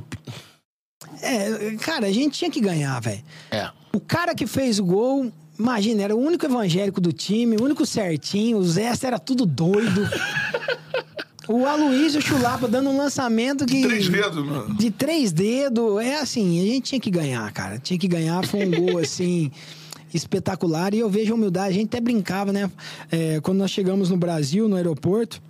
é, 1.21 1.75
cara, 1.81 2.05
a 2.07 2.11
gente 2.11 2.37
tinha 2.37 2.51
que 2.51 2.61
ganhar, 2.61 2.99
velho. 3.01 3.23
É. 3.49 3.69
O 3.93 3.99
cara 3.99 4.35
que 4.35 4.45
fez 4.45 4.77
o 4.79 4.85
gol, 4.85 5.31
imagina, 5.57 6.03
era 6.03 6.15
o 6.15 6.19
único 6.19 6.45
evangélico 6.45 7.01
do 7.01 7.11
time, 7.11 7.57
o 7.57 7.63
único 7.63 7.83
certinho, 7.85 8.57
os 8.59 8.77
extras 8.77 9.03
era 9.05 9.19
tudo 9.19 9.45
doido. 9.45 10.07
o 11.47 11.65
Aloysio 11.65 12.21
Chulapa 12.21 12.67
dando 12.67 12.89
um 12.89 12.97
lançamento 12.97 13.65
que. 13.65 13.81
Três 13.81 14.07
dedos, 14.07 14.45
mano. 14.45 14.75
De 14.75 14.91
três 14.91 15.31
dedos. 15.31 15.99
É 16.01 16.19
assim, 16.19 16.61
a 16.61 16.65
gente 16.65 16.89
tinha 16.89 17.01
que 17.01 17.09
ganhar, 17.09 17.51
cara. 17.51 17.79
Tinha 17.79 17.97
que 17.97 18.07
ganhar. 18.07 18.45
Foi 18.45 18.65
um 18.65 18.71
gol, 18.91 18.99
assim, 18.99 19.51
espetacular. 20.13 20.93
E 20.93 20.99
eu 20.99 21.09
vejo 21.09 21.33
a 21.33 21.35
humildade. 21.35 21.69
A 21.69 21.73
gente 21.73 21.87
até 21.87 21.99
brincava, 21.99 22.53
né? 22.53 22.69
É, 23.11 23.39
quando 23.41 23.57
nós 23.57 23.71
chegamos 23.71 24.09
no 24.09 24.17
Brasil, 24.17 24.67
no 24.67 24.75
aeroporto. 24.75 25.41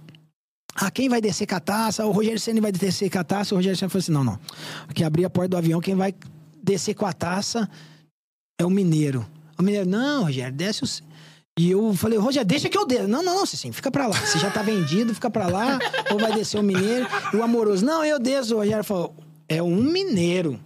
Ah, 0.74 0.90
quem 0.90 1.10
vai 1.10 1.20
descer 1.20 1.46
com 1.46 1.56
a 1.56 1.60
taça? 1.60 2.06
O 2.06 2.12
Rogério 2.12 2.40
Senna 2.40 2.62
vai 2.62 2.72
descer 2.72 3.10
com 3.10 3.20
a 3.20 3.24
taça. 3.24 3.54
O 3.54 3.58
Rogério 3.58 3.78
Senna 3.78 3.90
falou 3.90 4.00
assim: 4.00 4.12
não, 4.12 4.24
não. 4.24 4.40
Aqui 4.88 5.04
abrir 5.04 5.26
a 5.26 5.30
porta 5.30 5.50
do 5.50 5.58
avião, 5.58 5.82
quem 5.82 5.96
vai 5.96 6.14
descer 6.64 6.94
com 6.94 7.06
a 7.06 7.12
taça 7.12 7.70
é 8.58 8.66
o 8.66 8.70
Mineiro. 8.70 9.26
O 9.60 9.64
Mineiro, 9.64 9.88
não, 9.88 10.24
Rogério, 10.24 10.56
desce 10.56 10.84
o. 10.84 10.88
E 11.60 11.72
eu 11.72 11.94
falei, 11.94 12.18
Rogério, 12.18 12.48
deixa 12.48 12.70
que 12.70 12.78
eu 12.78 12.86
desço. 12.86 13.08
Não, 13.08 13.22
não, 13.22 13.36
não, 13.36 13.46
Cicinho, 13.46 13.74
fica 13.74 13.92
pra 13.92 14.08
lá. 14.08 14.18
Você 14.18 14.40
já 14.40 14.50
tá 14.50 14.62
vendido, 14.62 15.14
fica 15.14 15.30
pra 15.30 15.48
lá. 15.48 15.78
Ou 16.10 16.18
vai 16.18 16.34
descer 16.34 16.60
o 16.60 16.64
Mineiro. 16.64 17.06
E 17.34 17.36
o 17.36 17.44
Amoroso, 17.44 17.86
não, 17.86 18.04
eu 18.06 18.18
desço. 18.18 18.56
O 18.56 18.60
Rogério 18.60 18.84
falou, 18.84 19.16
é 19.50 19.62
um 19.62 19.76
Mineiro. 19.76 20.60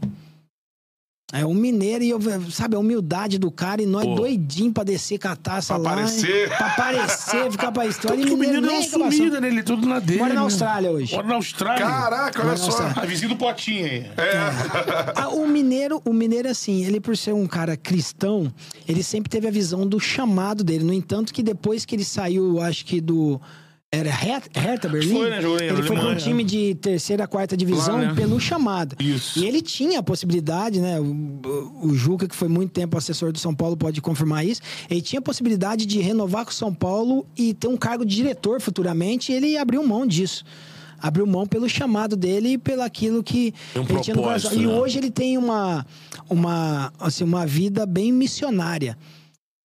É 1.33 1.43
um 1.43 1.55
mineiro 1.55 2.03
e 2.03 2.09
eu, 2.11 2.19
sabe, 2.51 2.75
a 2.75 2.79
humildade 2.79 3.39
do 3.39 3.49
cara 3.49 3.81
e 3.81 3.85
nós 3.87 4.05
Pô. 4.05 4.13
doidinho 4.13 4.71
pra 4.71 4.83
descer 4.83 5.17
com 5.17 5.27
a 5.27 5.35
taça 5.35 5.73
Pra 5.73 5.81
lá. 5.83 5.91
aparecer. 5.93 6.47
Pra 6.49 6.67
aparecer, 6.67 7.51
ficar 7.51 7.71
pra 7.71 7.85
história. 7.87 8.17
Tanto 8.17 8.27
que 8.27 8.31
E 8.31 8.35
o 8.35 8.37
uma 8.59 8.71
reclamação. 8.71 9.11
sumida, 9.11 9.41
né? 9.41 9.47
Ele 9.47 9.63
tudo 9.63 9.87
na 9.87 9.99
dele. 9.99 10.19
Mora 10.19 10.33
na? 10.35 10.41
Austrália 10.41 10.91
hoje. 10.91 11.15
Mora 11.15 11.27
na 11.27 11.33
Austrália. 11.35 11.83
Caraca, 11.85 12.45
olha 12.47 12.55
só. 12.57 12.77
A 12.95 13.05
vizinha 13.05 13.29
do 13.29 13.35
Potinho 13.35 13.85
aí. 13.85 14.05
Ah, 15.15 15.29
o 15.29 15.47
mineiro, 15.47 15.99
o 16.05 16.13
mineiro 16.13 16.47
assim, 16.47 16.85
ele 16.85 16.99
por 17.01 17.17
ser 17.17 17.33
um 17.33 17.47
cara 17.47 17.75
cristão, 17.75 18.53
ele 18.87 19.01
sempre 19.01 19.27
teve 19.29 19.47
a 19.47 19.51
visão 19.51 19.85
do 19.87 19.99
chamado 19.99 20.63
dele. 20.63 20.83
No 20.83 20.93
entanto, 20.93 21.33
que 21.33 21.41
depois 21.41 21.85
que 21.85 21.95
ele 21.95 22.05
saiu, 22.05 22.61
acho 22.61 22.85
que 22.85 23.01
do 23.01 23.41
era 23.95 24.09
Her- 24.09 24.43
Hertha 24.53 24.89
Berlim, 24.89 25.15
Foi, 25.15 25.29
né? 25.29 25.41
Jogou 25.41 25.59
ele 25.59 25.83
foi 25.83 25.95
para 25.95 26.09
um 26.09 26.15
time 26.15 26.43
de 26.43 26.75
terceira, 26.75 27.27
quarta 27.27 27.55
divisão 27.55 27.95
Lá, 27.95 28.07
né? 28.07 28.13
pelo 28.13 28.39
chamado. 28.39 28.95
Isso. 28.99 29.39
E 29.39 29.45
ele 29.45 29.61
tinha 29.61 29.99
a 29.99 30.03
possibilidade, 30.03 30.79
né? 30.79 30.99
O, 30.99 31.87
o 31.87 31.95
Juca, 31.95 32.27
que 32.27 32.35
foi 32.35 32.47
muito 32.47 32.71
tempo 32.71 32.97
assessor 32.97 33.31
do 33.31 33.39
São 33.39 33.53
Paulo, 33.53 33.77
pode 33.77 34.01
confirmar 34.01 34.45
isso. 34.45 34.61
Ele 34.89 35.01
tinha 35.01 35.19
a 35.19 35.21
possibilidade 35.21 35.85
de 35.85 35.99
renovar 35.99 36.45
com 36.45 36.51
o 36.51 36.53
São 36.53 36.73
Paulo 36.73 37.25
e 37.37 37.53
ter 37.53 37.67
um 37.67 37.77
cargo 37.77 38.05
de 38.05 38.15
diretor 38.15 38.59
futuramente. 38.59 39.31
E 39.31 39.35
ele 39.35 39.57
abriu 39.57 39.85
mão 39.85 40.05
disso. 40.05 40.43
Abriu 40.99 41.27
mão 41.27 41.45
pelo 41.45 41.69
chamado 41.69 42.15
dele 42.15 42.53
e 42.53 42.57
pelo 42.57 42.81
aquilo 42.81 43.21
que 43.21 43.53
um 43.75 43.81
ele 43.81 43.99
tinha 43.99 44.15
no 44.15 44.23
coração. 44.23 44.53
E 44.53 44.65
né? 44.65 44.73
hoje 44.73 44.97
ele 44.97 45.11
tem 45.11 45.37
uma, 45.37 45.85
uma, 46.29 46.91
assim, 46.99 47.23
uma 47.23 47.45
vida 47.45 47.85
bem 47.85 48.11
missionária. 48.11 48.97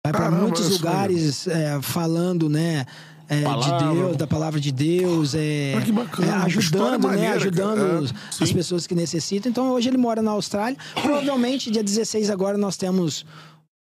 Vai 0.03 0.14
para 0.14 0.31
muitos 0.31 0.69
lugares 0.69 1.47
é, 1.47 1.80
falando, 1.81 2.49
né? 2.49 2.85
É, 3.30 3.43
de. 3.43 3.93
Deus, 3.95 4.18
da 4.18 4.26
palavra 4.27 4.60
de 4.60 4.72
Deus, 4.72 5.35
é, 5.35 5.76
Ah, 5.77 5.81
que 5.81 5.91
bacana, 5.91 6.27
é, 6.31 6.45
ajudando, 6.45 6.91
né? 7.03 7.07
maneira, 7.07 7.35
Ajudando 7.35 8.01
os- 8.03 8.11
É, 8.11 8.43
as 8.43 8.51
pessoas 8.51 8.88
que 8.88 8.95
necessitam. 8.95 9.49
Então 9.49 9.72
hoje 9.72 9.88
ele 9.89 9.97
mora 9.97 10.22
na 10.22 10.31
Austrália. 10.31 10.77
Provavelmente 11.01 11.69
dia 11.69 11.84
16 11.84 12.30
agora 12.30 12.57
nós 12.57 12.76
temos 12.76 13.26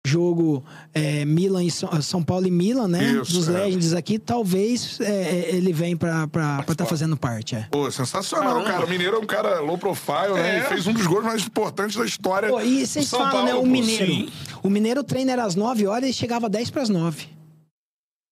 jogo 0.04 0.62
é, 0.94 1.24
Milan 1.24 1.64
e 1.64 1.70
São, 1.70 2.00
São 2.00 2.22
Paulo 2.22 2.46
e 2.46 2.50
Milan, 2.50 2.86
né? 2.86 3.12
Isso, 3.22 3.32
Dos 3.32 3.48
é. 3.48 3.52
Legends 3.52 3.92
aqui, 3.92 4.20
talvez 4.20 5.00
é, 5.00 5.04
é, 5.50 5.54
ele 5.56 5.72
vem 5.72 5.96
pra 5.96 6.24
estar 6.24 6.62
tá 6.76 6.86
fazendo 6.86 7.16
parte. 7.16 7.56
É. 7.56 7.66
Pô, 7.72 7.90
sensacional, 7.90 8.62
cara. 8.62 8.86
O 8.86 8.88
Mineiro 8.88 9.16
é 9.16 9.18
um 9.18 9.26
cara 9.26 9.58
low 9.60 9.76
profile, 9.76 10.34
né? 10.34 10.58
É. 10.58 10.60
E 10.60 10.62
fez 10.68 10.86
um 10.86 10.92
dos 10.92 11.06
gols 11.08 11.24
mais 11.24 11.44
importantes 11.44 11.96
da 11.96 12.04
história. 12.04 12.48
Pô, 12.48 12.60
e 12.60 12.86
vocês 12.86 13.10
falam, 13.10 13.44
né? 13.44 13.50
Paulo, 13.50 13.62
O 13.62 13.64
pô. 13.64 13.70
Mineiro. 13.72 14.06
sim. 14.06 14.28
O 14.62 14.70
Mineiro 14.70 15.02
treina 15.02 15.32
era 15.32 15.44
às 15.44 15.56
9 15.56 15.86
horas 15.88 16.08
e 16.08 16.12
chegava 16.12 16.48
10 16.48 16.70
pras 16.70 16.88
9. 16.88 17.26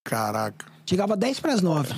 Caraca. 0.05 0.74
Chegava 0.87 1.17
10 1.17 1.41
pras 1.41 1.61
9. 1.63 1.95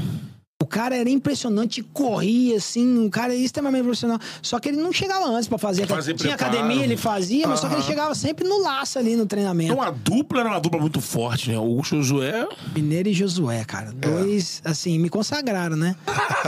O 0.63 0.67
cara 0.67 0.97
era 0.97 1.09
impressionante, 1.09 1.83
corria 1.83 2.57
assim, 2.57 2.99
um 2.99 3.11
cara 3.11 3.35
extremamente 3.35 3.85
profissional. 3.85 4.19
Só 4.41 4.59
que 4.59 4.71
ele 4.71 4.79
não 4.79 4.91
chegava 4.91 5.27
antes 5.27 5.47
pra 5.47 5.59
fazer. 5.59 5.87
Fazer 5.87 6.15
Tinha 6.15 6.35
preparo. 6.35 6.57
academia, 6.59 6.83
ele 6.83 6.97
fazia, 6.97 7.47
mas 7.47 7.61
só 7.61 7.69
que 7.69 7.75
ele 7.75 7.83
chegava 7.83 8.15
sempre 8.15 8.49
no 8.49 8.63
laço 8.63 8.99
ali 8.99 9.17
no 9.17 9.27
treinamento. 9.27 9.71
Então 9.73 9.83
a 9.85 9.91
dupla 9.91 10.41
era 10.41 10.49
uma 10.49 10.59
dupla 10.59 10.81
muito 10.81 11.01
forte, 11.01 11.51
né? 11.51 11.59
O 11.59 11.83
Josué. 11.85 12.49
Mineiro 12.75 13.09
e 13.09 13.13
Josué, 13.13 13.65
cara. 13.65 13.93
Dois, 13.93 14.63
assim, 14.65 14.99
me 14.99 15.11
consagraram, 15.11 15.77
né? 15.77 15.95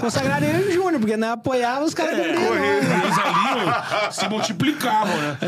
Consagraram 0.01 0.47
eu 0.49 0.67
e 0.67 0.69
o 0.71 0.73
Júnior, 0.73 0.99
porque 1.01 1.17
não 1.17 1.33
apoiava 1.33 1.85
os 1.85 1.93
caras 1.93 2.19
É, 2.19 2.33
do 2.33 2.41
Mineiro. 2.41 2.65
eles 2.65 3.19
ali 3.19 4.13
se 4.13 4.29
multiplicavam, 4.29 5.15
né? 5.17 5.39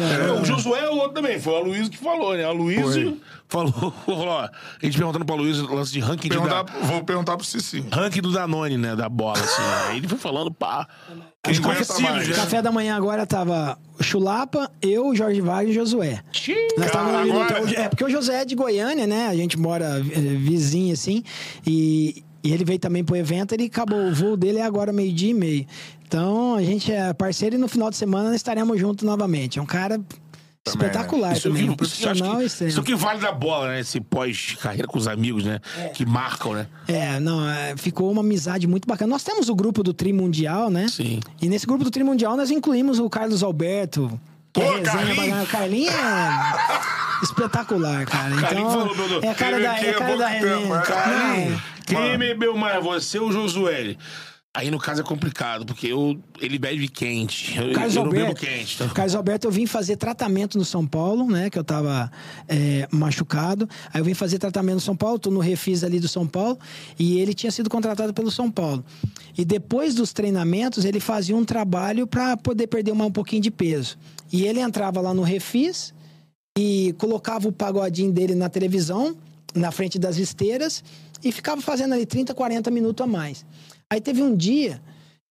O 0.40 0.44
Josué 0.44 0.80
é 0.80 0.90
o 0.90 0.96
outro 0.96 1.14
também. 1.14 1.40
Foi 1.40 1.54
o 1.54 1.56
Aloysio 1.56 1.90
que 1.90 1.98
falou, 1.98 2.36
né? 2.36 2.46
O 2.46 2.50
Aloysio 2.50 3.18
falou, 3.51 3.72
falou, 4.06 4.27
ó, 4.28 4.40
a 4.44 4.51
gente 4.82 4.97
perguntando 4.97 5.24
pro 5.24 5.35
Aloysio 5.35 5.72
lance 5.74 5.93
de 5.93 6.01
ranking 6.01 6.28
de 6.28 6.36
Perguntar- 6.36 6.62
da, 6.62 6.72
Vou 6.86 7.05
perguntar 7.05 7.36
pro 7.36 7.44
Cici. 7.44 7.85
ranking 7.93 8.20
do 8.22 8.32
Danone, 8.32 8.77
né? 8.78 8.97
Da 8.97 9.09
bola, 9.09 9.39
assim. 9.39 9.62
Aí 9.89 9.98
ele 9.98 10.09
foi 10.09 10.18
falando, 10.18 10.51
pá. 10.51 10.86
Quem 11.43 11.52
Os 11.55 11.59
aguenta 11.59 11.74
conhecidos, 11.86 12.01
mais? 12.02 12.28
né? 12.28 12.35
Café 12.35 12.60
da 12.62 12.70
manhã 12.70 12.97
agora 12.97 13.27
tava 13.27 13.78
o 13.98 14.02
Chulapa, 14.02 14.70
eu, 14.82 15.14
Jorge 15.16 15.40
Wagner 15.40 15.70
e 15.70 15.74
Josué. 15.74 16.22
Nós 16.78 16.90
Cara, 16.90 17.20
agora- 17.22 17.62
hotel- 17.62 17.82
É, 17.85 17.89
porque 17.89 18.05
o 18.05 18.10
José 18.10 18.43
é 18.43 18.44
de 18.44 18.55
Goiânia, 18.55 19.06
né? 19.06 19.27
A 19.27 19.35
gente 19.35 19.59
mora 19.59 19.98
eh, 20.01 20.20
vizinho, 20.20 20.93
assim. 20.93 21.22
E, 21.66 22.22
e 22.44 22.52
ele 22.52 22.64
veio 22.64 22.78
também 22.78 23.02
pro 23.02 23.16
evento, 23.16 23.52
ele 23.55 23.64
acabou. 23.64 24.06
O 24.09 24.14
voo 24.14 24.36
dele 24.36 24.59
é 24.59 24.62
agora 24.64 24.93
meio-dia 24.93 25.31
e 25.31 25.35
meio. 25.35 25.66
Então, 26.06 26.56
a 26.56 26.62
gente 26.62 26.93
é 26.93 27.12
parceiro 27.14 27.55
e 27.55 27.59
no 27.59 27.68
final 27.68 27.89
de 27.89 27.97
semana 27.97 28.27
nós 28.28 28.36
estaremos 28.36 28.78
juntos 28.78 29.06
novamente. 29.06 29.59
É 29.59 29.62
um 29.62 29.66
cara 29.66 29.98
espetacular 30.68 31.32
Isso 31.32 31.48
também. 31.48 31.74
que- 31.74 31.84
isso 31.84 31.96
que 31.96 32.04
eu 32.04 32.10
acho 32.10 32.18
profissional 32.20 32.38
que- 32.38 32.44
extremo. 32.46 32.70
Isso 32.70 32.82
que 32.82 32.94
vale 32.94 33.20
da 33.20 33.32
bola, 33.32 33.68
né? 33.68 33.80
Esse 33.80 34.00
pós-carreira 34.00 34.86
com 34.86 34.98
os 34.98 35.08
amigos, 35.08 35.44
né? 35.44 35.58
Que 35.94 36.04
marcam, 36.04 36.52
né? 36.52 36.66
É, 36.86 37.18
não, 37.18 37.48
é, 37.48 37.74
ficou 37.76 38.10
uma 38.12 38.20
amizade 38.20 38.66
muito 38.66 38.86
bacana. 38.86 39.10
Nós 39.10 39.22
temos 39.24 39.48
o 39.48 39.54
grupo 39.54 39.82
do 39.82 39.94
Tri 39.94 40.12
Mundial, 40.12 40.70
né? 40.70 40.86
Sim. 40.88 41.20
E 41.40 41.48
nesse 41.48 41.66
grupo 41.66 41.82
do 41.84 41.90
Tri 41.90 42.04
Mundial 42.04 42.36
nós 42.36 42.50
incluímos 42.50 42.98
o 42.98 43.08
Carlos 43.08 43.42
Alberto. 43.42 44.20
Que 44.52 44.60
Pô, 44.60 44.66
é 44.66 44.78
resenha 44.80 45.46
Carlinhos! 45.46 45.50
Carlinhos 45.50 45.94
é 45.94 47.24
espetacular, 47.24 48.04
cara. 48.06 48.34
Carlinhos 48.36 48.72
Então, 48.72 48.80
falou, 48.88 48.96
meu 48.96 49.08
Deus, 49.08 49.22
é 49.24 49.28
a 49.30 49.34
cara 49.34 49.60
da, 49.60 49.72
aqui 49.72 49.86
é 49.86 49.90
é 49.90 49.92
cara 49.92 50.16
da 50.16 50.34
é. 50.34 50.40
Não, 50.40 50.76
é. 50.76 51.60
Quem 51.86 52.18
bebeu 52.18 52.56
mais, 52.56 52.82
você 52.82 53.18
ou 53.18 53.28
o 53.28 53.32
Josué? 53.32 53.96
Aí, 54.52 54.68
no 54.68 54.81
caso, 54.81 55.01
é 55.01 55.05
complicado, 55.05 55.64
porque 55.64 55.86
eu, 55.86 56.20
ele 56.40 56.59
bebe 56.59 56.89
quente. 56.89 57.56
Eu, 57.56 57.72
Carlos 57.72 57.94
eu 57.94 58.02
não 58.02 58.10
bebo 58.10 58.27
Alberto, 58.27 58.40
quente. 58.44 58.74
Então. 58.74 58.89
Carlos 58.89 59.14
Alberto, 59.14 59.47
eu 59.47 59.51
vim 59.52 59.64
fazer 59.64 59.94
tratamento 59.94 60.59
no 60.59 60.64
São 60.64 60.85
Paulo, 60.85 61.24
né? 61.31 61.48
Que 61.48 61.56
eu 61.56 61.62
tava 61.62 62.10
é, 62.48 62.89
machucado. 62.90 63.68
Aí 63.94 64.01
eu 64.01 64.05
vim 64.05 64.12
fazer 64.12 64.40
tratamento 64.40 64.74
no 64.74 64.81
São 64.81 64.97
Paulo, 64.97 65.20
tô 65.20 65.31
no 65.31 65.39
refis 65.39 65.85
ali 65.85 66.01
do 66.01 66.09
São 66.09 66.27
Paulo. 66.27 66.59
E 66.98 67.20
ele 67.20 67.32
tinha 67.32 67.52
sido 67.52 67.70
contratado 67.70 68.12
pelo 68.12 68.28
São 68.28 68.51
Paulo. 68.51 68.85
E 69.39 69.44
depois 69.44 69.94
dos 69.94 70.12
treinamentos, 70.12 70.85
ele 70.85 70.98
fazia 70.98 71.36
um 71.36 71.44
trabalho 71.44 72.05
para 72.05 72.36
poder 72.36 72.66
perder 72.66 72.90
uma- 72.90 73.06
um 73.06 73.12
pouquinho 73.12 73.43
de 73.43 73.52
peso. 73.52 73.97
E 74.32 74.44
ele 74.47 74.59
entrava 74.59 75.01
lá 75.01 75.14
no 75.14 75.22
refis 75.22 75.94
e 76.59 76.93
colocava 76.98 77.47
o 77.47 77.52
pagodinho 77.52 78.10
dele 78.10 78.35
na 78.35 78.48
televisão, 78.48 79.16
na 79.55 79.70
frente 79.70 79.97
das 79.97 80.16
esteiras, 80.16 80.82
e 81.22 81.31
ficava 81.31 81.60
fazendo 81.60 81.94
ali 81.94 82.05
30, 82.05 82.35
40 82.35 82.68
minutos 82.70 83.05
a 83.05 83.06
mais. 83.06 83.44
Aí 83.90 84.00
teve 84.00 84.22
um 84.22 84.36
dia 84.36 84.80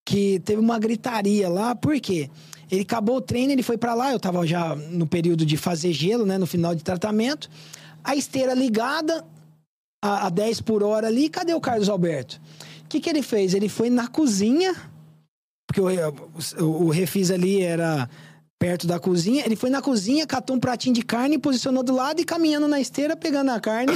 que 0.05 0.39
teve 0.39 0.59
uma 0.59 0.77
gritaria 0.77 1.47
lá, 1.47 1.73
por 1.75 1.99
quê? 1.99 2.29
Ele 2.69 2.81
acabou 2.81 3.17
o 3.17 3.21
treino, 3.21 3.51
ele 3.51 3.63
foi 3.63 3.77
pra 3.77 3.93
lá, 3.93 4.11
eu 4.11 4.19
tava 4.19 4.45
já 4.45 4.75
no 4.75 5.07
período 5.07 5.45
de 5.45 5.55
fazer 5.55 5.93
gelo, 5.93 6.25
né, 6.25 6.37
no 6.37 6.45
final 6.45 6.75
de 6.75 6.83
tratamento. 6.83 7.49
A 8.03 8.15
esteira 8.15 8.53
ligada 8.53 9.25
a, 10.03 10.27
a 10.27 10.29
10 10.29 10.61
por 10.61 10.83
hora 10.83 11.07
ali, 11.07 11.29
cadê 11.29 11.53
o 11.53 11.61
Carlos 11.61 11.89
Alberto? 11.89 12.39
O 12.83 12.87
que 12.89 12.99
que 12.99 13.09
ele 13.09 13.21
fez? 13.21 13.53
Ele 13.53 13.69
foi 13.69 13.89
na 13.89 14.07
cozinha, 14.07 14.75
porque 15.67 15.79
o, 15.79 15.87
o, 16.59 16.85
o 16.85 16.89
refis 16.89 17.31
ali 17.31 17.61
era 17.61 18.09
perto 18.59 18.85
da 18.85 18.99
cozinha. 18.99 19.43
Ele 19.45 19.55
foi 19.55 19.69
na 19.69 19.81
cozinha, 19.81 20.27
catou 20.27 20.57
um 20.57 20.59
pratinho 20.59 20.93
de 20.93 21.01
carne, 21.01 21.37
posicionou 21.39 21.81
do 21.81 21.95
lado 21.95 22.19
e 22.19 22.25
caminhando 22.25 22.67
na 22.67 22.79
esteira, 22.79 23.15
pegando 23.15 23.51
a 23.51 23.59
carne. 23.59 23.93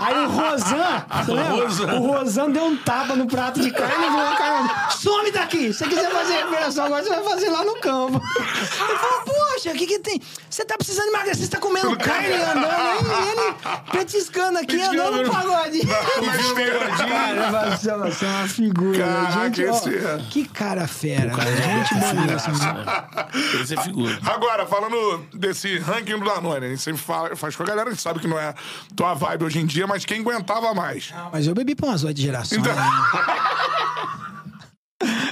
Aí 0.00 0.26
o 0.26 0.28
Rosan, 0.28 1.96
o 1.96 2.06
Rosan 2.08 2.50
deu 2.50 2.64
um 2.64 2.76
tapa 2.76 3.14
no 3.14 3.26
prato 3.26 3.60
de 3.60 3.70
carne 3.70 4.06
e 4.06 4.10
falou, 4.10 4.36
carne, 4.36 4.70
some 4.90 5.30
daqui! 5.30 5.72
Se 5.72 5.78
você 5.78 5.88
quiser 5.88 6.10
fazer 6.10 6.32
recuperação 6.34 6.84
agora, 6.86 7.04
você 7.04 7.10
vai 7.10 7.22
fazer 7.22 7.48
lá 7.48 7.64
no 7.64 7.76
campo. 7.76 8.20
Ele 8.36 8.98
falou, 8.98 9.22
poxa, 9.24 9.70
o 9.70 9.74
que 9.74 9.86
que 9.86 9.98
tem? 10.00 10.20
Você 10.48 10.64
tá 10.64 10.76
precisando 10.76 11.06
emagrecer, 11.08 11.44
você 11.44 11.50
tá 11.50 11.58
comendo 11.58 11.96
carne 11.96 12.34
andando 12.34 13.06
e 13.06 13.28
ele 13.30 13.54
petiscando 13.92 14.58
aqui, 14.58 14.76
Petiscando 14.78 15.00
andando 15.00 15.26
no 15.26 15.32
pagode. 15.32 15.80
Na 15.86 16.36
esteira. 16.36 16.88
Cara, 16.96 17.76
você 17.76 17.90
você 17.92 18.24
é 18.24 18.28
uma 18.28 18.48
figura. 18.48 18.98
Caraca, 18.98 19.54
gente, 19.54 19.66
ó, 19.66 19.76
esse 19.76 19.96
é- 19.96 20.18
Que 20.28 20.48
cara 20.48 20.88
fera. 20.88 21.32
gente 21.34 21.94
boa 21.94 22.36
assim. 22.36 23.59
Esse 23.60 23.74
é 23.74 23.82
figura. 23.82 24.18
Agora, 24.24 24.66
falando 24.66 25.26
desse 25.34 25.78
ranking 25.78 26.18
do 26.18 26.24
Danone, 26.24 26.66
a 26.66 26.68
gente 26.70 26.82
sempre 26.82 27.00
fala, 27.00 27.34
faz 27.36 27.54
com 27.56 27.62
a 27.62 27.66
galera, 27.66 27.88
a 27.88 27.92
gente 27.92 28.02
sabe 28.02 28.20
que 28.20 28.26
não 28.28 28.38
é 28.38 28.54
tua 28.96 29.14
vibe 29.14 29.44
hoje 29.44 29.58
em 29.58 29.66
dia, 29.66 29.86
mas 29.86 30.04
quem 30.04 30.20
aguentava 30.20 30.72
mais? 30.74 31.12
Mas 31.32 31.46
eu 31.46 31.54
bebi 31.54 31.74
pra 31.74 31.88
umas 31.88 32.04
oito 32.04 32.20
gerações. 32.20 32.60
Então- 32.60 32.74
né? 32.74 32.82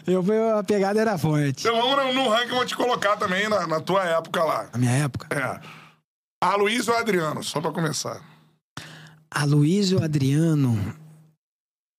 Eu, 0.07 0.25
a 0.59 0.65
pegada 0.65 0.99
era 0.99 1.19
forte. 1.19 1.61
Então 1.69 1.77
vamos 1.77 2.15
no, 2.15 2.23
no 2.23 2.31
ranking, 2.31 2.49
eu 2.49 2.57
vou 2.57 2.65
te 2.65 2.75
colocar 2.75 3.19
também 3.19 3.47
na, 3.47 3.67
na 3.67 3.79
tua 3.79 4.03
época 4.05 4.43
lá. 4.43 4.67
Na 4.73 4.79
minha 4.79 4.93
época. 4.93 5.29
É. 5.31 5.61
A 6.43 6.55
Luiz 6.57 6.89
ou 6.89 6.97
Adriano, 6.97 7.45
só 7.45 7.61
pra 7.61 7.71
começar. 7.71 8.19
Aloysio 9.31 10.03
Adriano. 10.03 10.95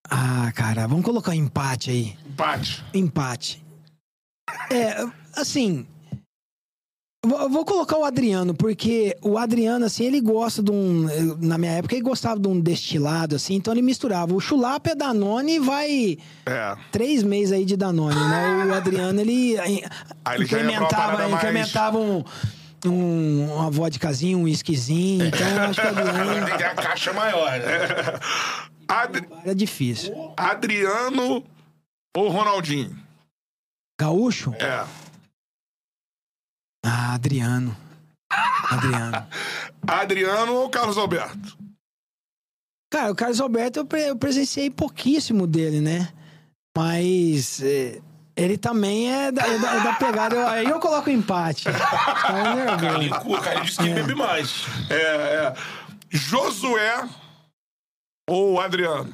Ah, 0.10 0.52
cara, 0.56 0.88
vamos 0.88 1.06
colocar 1.06 1.32
um 1.32 1.36
empate 1.36 1.92
aí. 1.92 2.18
Empate. 2.26 2.84
Empate. 2.94 3.66
É, 4.72 5.06
assim. 5.36 5.86
Vou 7.26 7.42
eu 7.42 7.50
vou 7.50 7.66
colocar 7.66 7.98
o 7.98 8.06
Adriano, 8.06 8.54
porque 8.54 9.14
o 9.22 9.38
Adriano, 9.38 9.86
assim, 9.86 10.06
ele 10.06 10.22
gosta 10.22 10.64
de 10.64 10.72
um. 10.72 11.06
Na 11.42 11.58
minha 11.58 11.74
época, 11.74 11.94
ele 11.96 12.02
gostava 12.02 12.40
de 12.40 12.48
um 12.48 12.60
destilado, 12.62 13.36
assim, 13.36 13.56
então 13.56 13.74
ele 13.74 13.82
misturava. 13.82 14.34
O 14.34 14.40
chulapa 14.40 14.92
é 14.92 14.96
Danone 14.96 15.56
e 15.56 15.60
vai 15.60 16.18
É. 16.46 16.78
três 16.94 17.22
meses 17.22 17.52
aí 17.52 17.66
de 17.66 17.76
Danone, 17.76 18.16
né? 18.16 18.66
O 18.68 18.74
Adriano, 18.74 19.20
ele, 19.20 19.58
ele 19.58 19.84
incrementava, 20.44 21.30
incrementava 21.30 21.98
um, 21.98 22.24
um, 22.86 23.54
uma 23.54 23.70
vodkazinha, 23.70 24.38
um 24.38 24.44
whiskyzinho. 24.44 25.26
Então, 25.26 25.48
acho 25.70 25.82
que 25.82 25.88
o 25.88 25.92
Tem 25.96 26.04
que 26.06 26.10
Adriano 26.10 26.58
ter 26.58 26.64
a 26.66 26.74
caixa 26.76 27.12
maior, 27.12 27.52
né? 27.60 28.20
Ad- 28.88 29.28
era 29.44 29.54
difícil. 29.54 30.32
Adriano 30.38 31.44
ou 32.16 32.30
Ronaldinho? 32.30 32.98
Gaúcho? 34.00 34.54
É. 34.58 34.86
Ah, 36.86 37.14
Adriano. 37.14 37.76
Adriano. 38.70 39.28
Adriano 39.88 40.54
ou 40.56 40.70
Carlos 40.70 40.98
Alberto? 40.98 41.58
Cara, 42.92 43.12
o 43.12 43.16
Carlos 43.16 43.40
Alberto 43.40 43.80
eu, 43.80 43.86
pre- 43.86 44.10
eu 44.10 44.16
presenciei 44.16 44.70
pouquíssimo 44.70 45.46
dele, 45.46 45.80
né? 45.82 46.12
Mas 46.76 47.62
é, 47.62 48.02
ele 48.36 48.58
também 48.58 49.12
é 49.14 49.32
da, 49.32 49.46
é 49.46 49.60
da- 49.60 49.74
é 49.76 49.84
da 49.84 49.94
pegada. 49.94 50.36
Eu- 50.36 50.48
aí 50.48 50.66
eu 50.66 50.80
coloco 50.80 51.10
empate. 51.10 51.66
Nervoso. 51.68 52.80
Carlinhos, 52.82 53.18
o 53.26 53.42
Carlinhos 53.42 53.68
disse 53.68 53.78
que 53.84 53.94
bebe 53.94 54.16
mais. 54.16 54.66
É, 54.90 54.96
é. 54.96 55.54
Josué 56.10 57.08
ou 58.28 58.60
Adriano? 58.60 59.14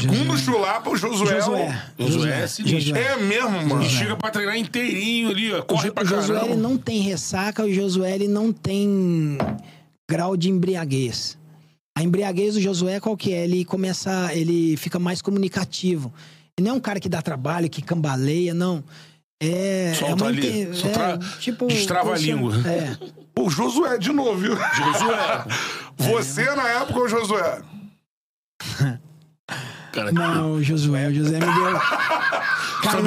Segundo 0.00 0.32
o 0.32 0.38
Chulapa, 0.38 0.90
o 0.90 0.96
Josué. 0.96 1.32
é 1.34 1.36
o- 1.38 1.40
Josué. 1.40 1.82
Josué 1.98 2.30
é. 2.42 2.46
Josué. 2.46 3.00
É 3.02 3.16
mesmo, 3.18 3.50
mano. 3.50 3.82
Ele 3.82 3.88
chega 3.90 4.16
pra 4.16 4.30
treinar 4.30 4.56
inteirinho 4.56 5.30
ali, 5.30 5.52
ó. 5.52 5.58
O, 5.60 5.62
Corre 5.64 5.88
Jo- 5.88 5.92
pra 5.94 6.02
o 6.02 6.06
Josué 6.06 6.34
caramba. 6.36 6.52
ele 6.54 6.60
não 6.62 6.76
tem 6.78 7.00
ressaca, 7.00 7.64
o 7.64 7.72
Josué 7.72 8.12
ele 8.14 8.28
não 8.28 8.52
tem 8.52 9.36
grau 10.10 10.36
de 10.36 10.48
embriaguez. 10.50 11.36
A 11.96 12.02
embriaguez 12.02 12.54
do 12.54 12.60
Josué 12.60 12.98
qual 13.00 13.16
que 13.16 13.32
é? 13.34 13.44
Ele 13.44 13.64
começa, 13.64 14.30
ele 14.34 14.76
fica 14.78 14.98
mais 14.98 15.20
comunicativo. 15.20 16.12
Ele 16.58 16.66
não 16.68 16.74
é 16.74 16.78
um 16.78 16.80
cara 16.80 16.98
que 16.98 17.08
dá 17.08 17.20
trabalho, 17.22 17.68
que 17.68 17.82
cambaleia, 17.82 18.54
não. 18.54 18.82
É, 19.42 19.92
Solta 19.98 20.24
é 20.24 20.28
ali, 20.28 20.62
inte- 20.62 20.76
só 20.76 20.88
tra- 20.88 21.18
tipo 21.40 21.66
destrava 21.66 22.14
a 22.14 22.18
língua. 22.18 22.54
É. 22.66 22.96
O 23.34 23.48
Josué 23.50 23.96
de 23.98 24.12
novo, 24.12 24.36
viu? 24.38 24.54
Josué. 24.54 25.44
Você 25.96 26.44
na 26.54 26.68
época 26.68 27.00
ou 27.00 27.08
Josué? 27.08 27.62
Cara, 29.92 30.10
Não, 30.10 30.54
o 30.54 30.62
Josué, 30.62 31.08
o 31.08 31.14
Josué 31.14 31.38
me 31.38 31.46
deu. 31.46 31.72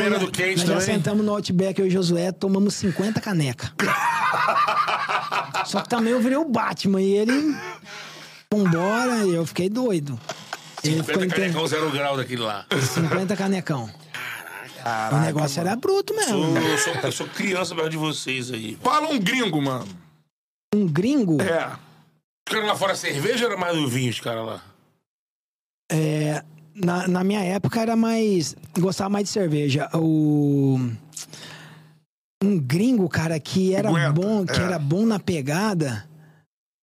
Nós- 0.10 0.20
do 0.22 0.32
quente 0.32 0.60
nós 0.60 0.68
já 0.68 0.74
também? 0.80 0.86
sentamos 0.86 1.26
no 1.26 1.34
Outback, 1.34 1.80
eu 1.80 1.86
e 1.86 1.90
o 1.90 1.91
Josué, 1.91 2.32
tomamos 2.32 2.76
50 2.76 3.20
caneca. 3.20 3.74
Só 5.66 5.82
que 5.82 5.90
também 5.90 6.14
eu 6.14 6.22
virei 6.22 6.38
o 6.38 6.45
Batman 6.48 7.02
e 7.02 7.12
ele. 7.14 7.56
Vambora, 8.53 9.26
e 9.26 9.34
eu 9.34 9.45
fiquei 9.45 9.68
doido. 9.70 10.18
Ele 10.84 11.03
ficou 11.03 11.16
50 11.16 11.26
inter... 11.26 11.36
canecão 11.40 11.68
zero 11.68 11.90
grau 11.91 12.16
daquele 12.16 12.41
lá. 12.41 12.66
50 12.94 13.36
canecão. 13.36 13.90
o 15.12 15.16
negócio 15.18 15.60
era 15.60 15.76
bruto 15.76 16.14
mesmo. 16.16 16.38
Sou, 16.38 16.57
eu, 16.57 16.78
sou, 16.78 16.94
eu 17.03 17.12
sou 17.12 17.28
criança 17.28 17.76
perto 17.76 17.90
de 17.90 17.98
vocês 17.98 18.52
aí. 18.52 18.78
Fala 18.82 19.10
um 19.10 19.20
gringo, 19.20 19.62
mano. 19.62 19.88
Um 20.74 20.88
gringo, 20.88 21.41
É. 21.41 21.68
Os 22.48 22.53
caras 22.53 22.68
lá 22.68 22.76
fora 22.76 22.95
cerveja 22.95 23.45
ou 23.45 23.52
era 23.52 23.60
mais 23.60 23.76
do 23.76 23.88
vinho, 23.90 24.12
os 24.12 24.20
caras 24.22 24.45
lá? 24.45 24.62
é, 25.91 26.44
na, 26.76 27.07
na 27.07 27.23
minha 27.23 27.41
época 27.41 27.81
era 27.81 27.95
mais. 27.95 28.56
Gostava 28.77 29.10
mais 29.10 29.26
de 29.26 29.31
cerveja. 29.31 29.89
O. 29.93 30.80
Um 32.43 32.60
gringo, 32.60 33.07
cara, 33.10 33.39
que 33.39 33.73
era 33.73 33.89
Aguenta, 33.89 34.11
bom, 34.11 34.45
que 34.45 34.60
é. 34.60 34.64
era 34.64 34.77
bom 34.77 35.06
na 35.06 35.19
pegada. 35.19 36.06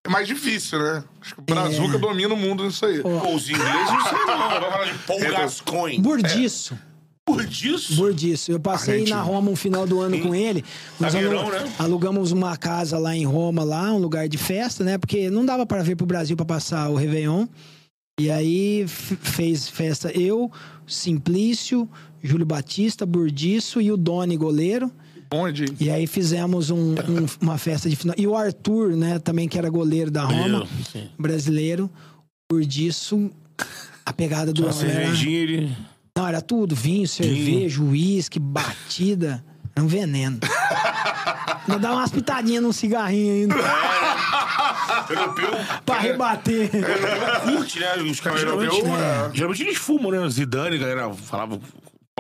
É 0.05 0.10
mais 0.10 0.27
difícil, 0.27 0.81
né? 0.81 1.05
Acho 1.20 1.35
que 1.36 1.40
o 1.40 1.44
Brazuca 1.44 1.98
domina 1.98 2.35
o 2.35 2.36
mundo 2.36 2.64
nisso 2.64 2.85
aí. 2.85 3.01
Pô, 3.02 3.35
os 3.35 3.48
ingleses 3.48 3.90
não 3.93 4.01
sei 4.02 4.19
não. 4.27 4.48
Vai 4.48 4.60
falar 4.70 4.85
de 4.93 4.98
Paul 5.06 5.20
É, 5.23 5.31
Gascoigne. 5.31 6.02
Burdiço. 6.02 6.77
Por 7.24 7.47
disso? 7.47 7.94
Burdiço. 7.94 8.51
Eu 8.51 8.59
passei 8.59 9.05
na 9.06 9.20
Roma 9.23 9.48
um 9.48 9.55
final 9.55 9.86
do 9.86 10.01
ano 10.01 10.19
com 10.20 10.35
ele. 10.35 10.64
Nós 10.98 11.12
Zagueirão, 11.12 11.43
alu- 11.43 11.51
né? 11.52 11.73
alugamos 11.78 12.32
uma 12.32 12.56
casa 12.56 12.98
lá 12.98 13.14
em 13.14 13.24
Roma, 13.24 13.62
lá, 13.62 13.93
um 13.93 13.98
lugar 13.98 14.28
de 14.28 14.36
festa, 14.36 14.82
né? 14.82 14.98
Porque 14.98 15.31
não 15.31 15.47
dava 15.47 15.64
para 15.64 15.85
vir 15.85 15.94
pro 15.94 16.05
Brasil 16.05 16.36
para 16.36 16.47
passar 16.47 16.89
o 16.90 16.97
Réveillon. 16.97 17.47
E 18.23 18.31
aí 18.31 18.85
fez 18.86 19.69
festa 19.69 20.11
eu, 20.12 20.49
Simplício, 20.86 21.89
Júlio 22.23 22.47
Batista, 22.47 23.05
Burdiço 23.05 23.81
e 23.81 23.90
o 23.90 23.97
Doni, 23.97 24.36
goleiro. 24.36 24.93
Onde? 25.35 25.65
E 25.81 25.90
aí 25.90 26.07
fizemos 26.07 26.70
um- 26.70 26.93
um- 26.93 27.27
uma 27.40 27.59
festa 27.59 27.89
de 27.90 27.97
final. 27.97 28.15
E 28.19 28.24
o 28.27 28.36
Arthur, 28.36 28.94
né, 28.94 29.19
também 29.19 29.49
que 29.49 29.59
era 29.59 29.69
goleiro 29.69 30.09
da 30.11 30.23
Roma, 30.24 30.69
sim. 30.93 31.09
brasileiro. 31.19 31.90
Burdiço, 32.51 33.28
a 34.07 34.12
pegada 34.12 34.53
do 34.53 34.62
era- 34.62 34.73
cervejinha 34.73 35.39
ele... 35.39 35.77
não, 36.16 36.28
era 36.28 36.40
tudo: 36.40 36.77
vinho, 36.77 37.09
cerveja, 37.09 37.82
uísque, 37.82 38.39
batida. 38.39 39.43
Era 39.74 39.85
um 39.85 39.89
veneno. 39.89 40.39
Ainda 41.66 41.78
dá 41.81 41.93
umas 41.93 42.11
pitadinhas 42.12 42.62
num 42.62 42.73
cigarrinho 42.73 43.32
ainda. 43.35 43.55
Europeu... 45.09 45.50
pra 45.84 45.98
rebater. 45.98 46.70
Europeu 46.74 47.56
curte, 47.56 47.78
né? 47.80 47.96
Os 47.96 48.20
caras 48.20 48.40
geralmente... 48.40 48.74
Europeu, 48.74 48.96
é. 48.96 49.30
Geralmente 49.34 49.62
eles 49.62 49.78
fumam, 49.78 50.10
né? 50.10 50.28
Zidane, 50.28 50.78
galera, 50.78 51.12
falava... 51.12 51.59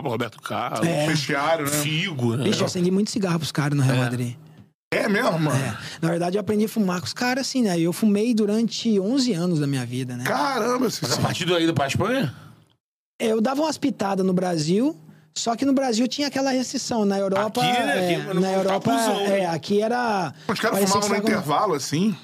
Roberto 0.00 0.40
Carlos, 0.40 0.86
É. 0.86 1.06
Vestiário, 1.06 1.64
né? 1.66 1.70
Figo, 1.70 2.34
né? 2.36 2.44
Bicho, 2.44 2.62
eu 2.62 2.66
acendi 2.66 2.90
muito 2.90 3.10
cigarro 3.10 3.38
pros 3.38 3.52
caras 3.52 3.76
no 3.76 3.84
Real 3.84 3.98
Madrid. 3.98 4.34
É 4.92 5.08
mesmo, 5.08 5.38
mano? 5.38 5.56
É. 5.56 5.76
Na 6.02 6.10
verdade, 6.10 6.36
eu 6.36 6.40
aprendi 6.40 6.64
a 6.66 6.68
fumar 6.68 7.00
com 7.00 7.06
os 7.06 7.14
caras 7.14 7.46
assim, 7.46 7.62
né? 7.62 7.78
Eu 7.78 7.92
fumei 7.92 8.34
durante 8.34 9.00
11 9.00 9.32
anos 9.32 9.58
da 9.60 9.66
minha 9.66 9.86
vida, 9.86 10.16
né? 10.16 10.24
Caramba, 10.24 10.86
esse 10.86 11.02
Mas 11.02 11.12
a 11.12 11.20
partir 11.20 11.46
daí 11.46 11.66
do 11.66 11.72
pra 11.72 11.86
Espanha? 11.86 12.34
Eu 13.18 13.40
dava 13.40 13.62
umas 13.62 13.78
pitadas 13.78 14.24
no 14.26 14.32
Brasil, 14.34 14.94
só 15.34 15.56
que 15.56 15.64
no 15.64 15.72
Brasil 15.72 16.06
tinha 16.08 16.26
aquela 16.28 16.50
restrição. 16.50 17.04
Na 17.06 17.18
Europa. 17.18 17.62
Aqui, 17.62 17.72
né? 17.82 18.12
é, 18.12 18.16
Aqui, 18.16 18.40
na 18.40 18.52
Europa, 18.52 18.90
capuzão, 18.90 19.28
né? 19.28 19.40
é, 19.40 19.46
aqui 19.46 19.80
era. 19.80 20.34
Os 20.48 20.60
caras 20.60 20.90
fumavam 20.90 21.08
no 21.08 21.16
intervalo, 21.16 21.74
assim? 21.74 22.16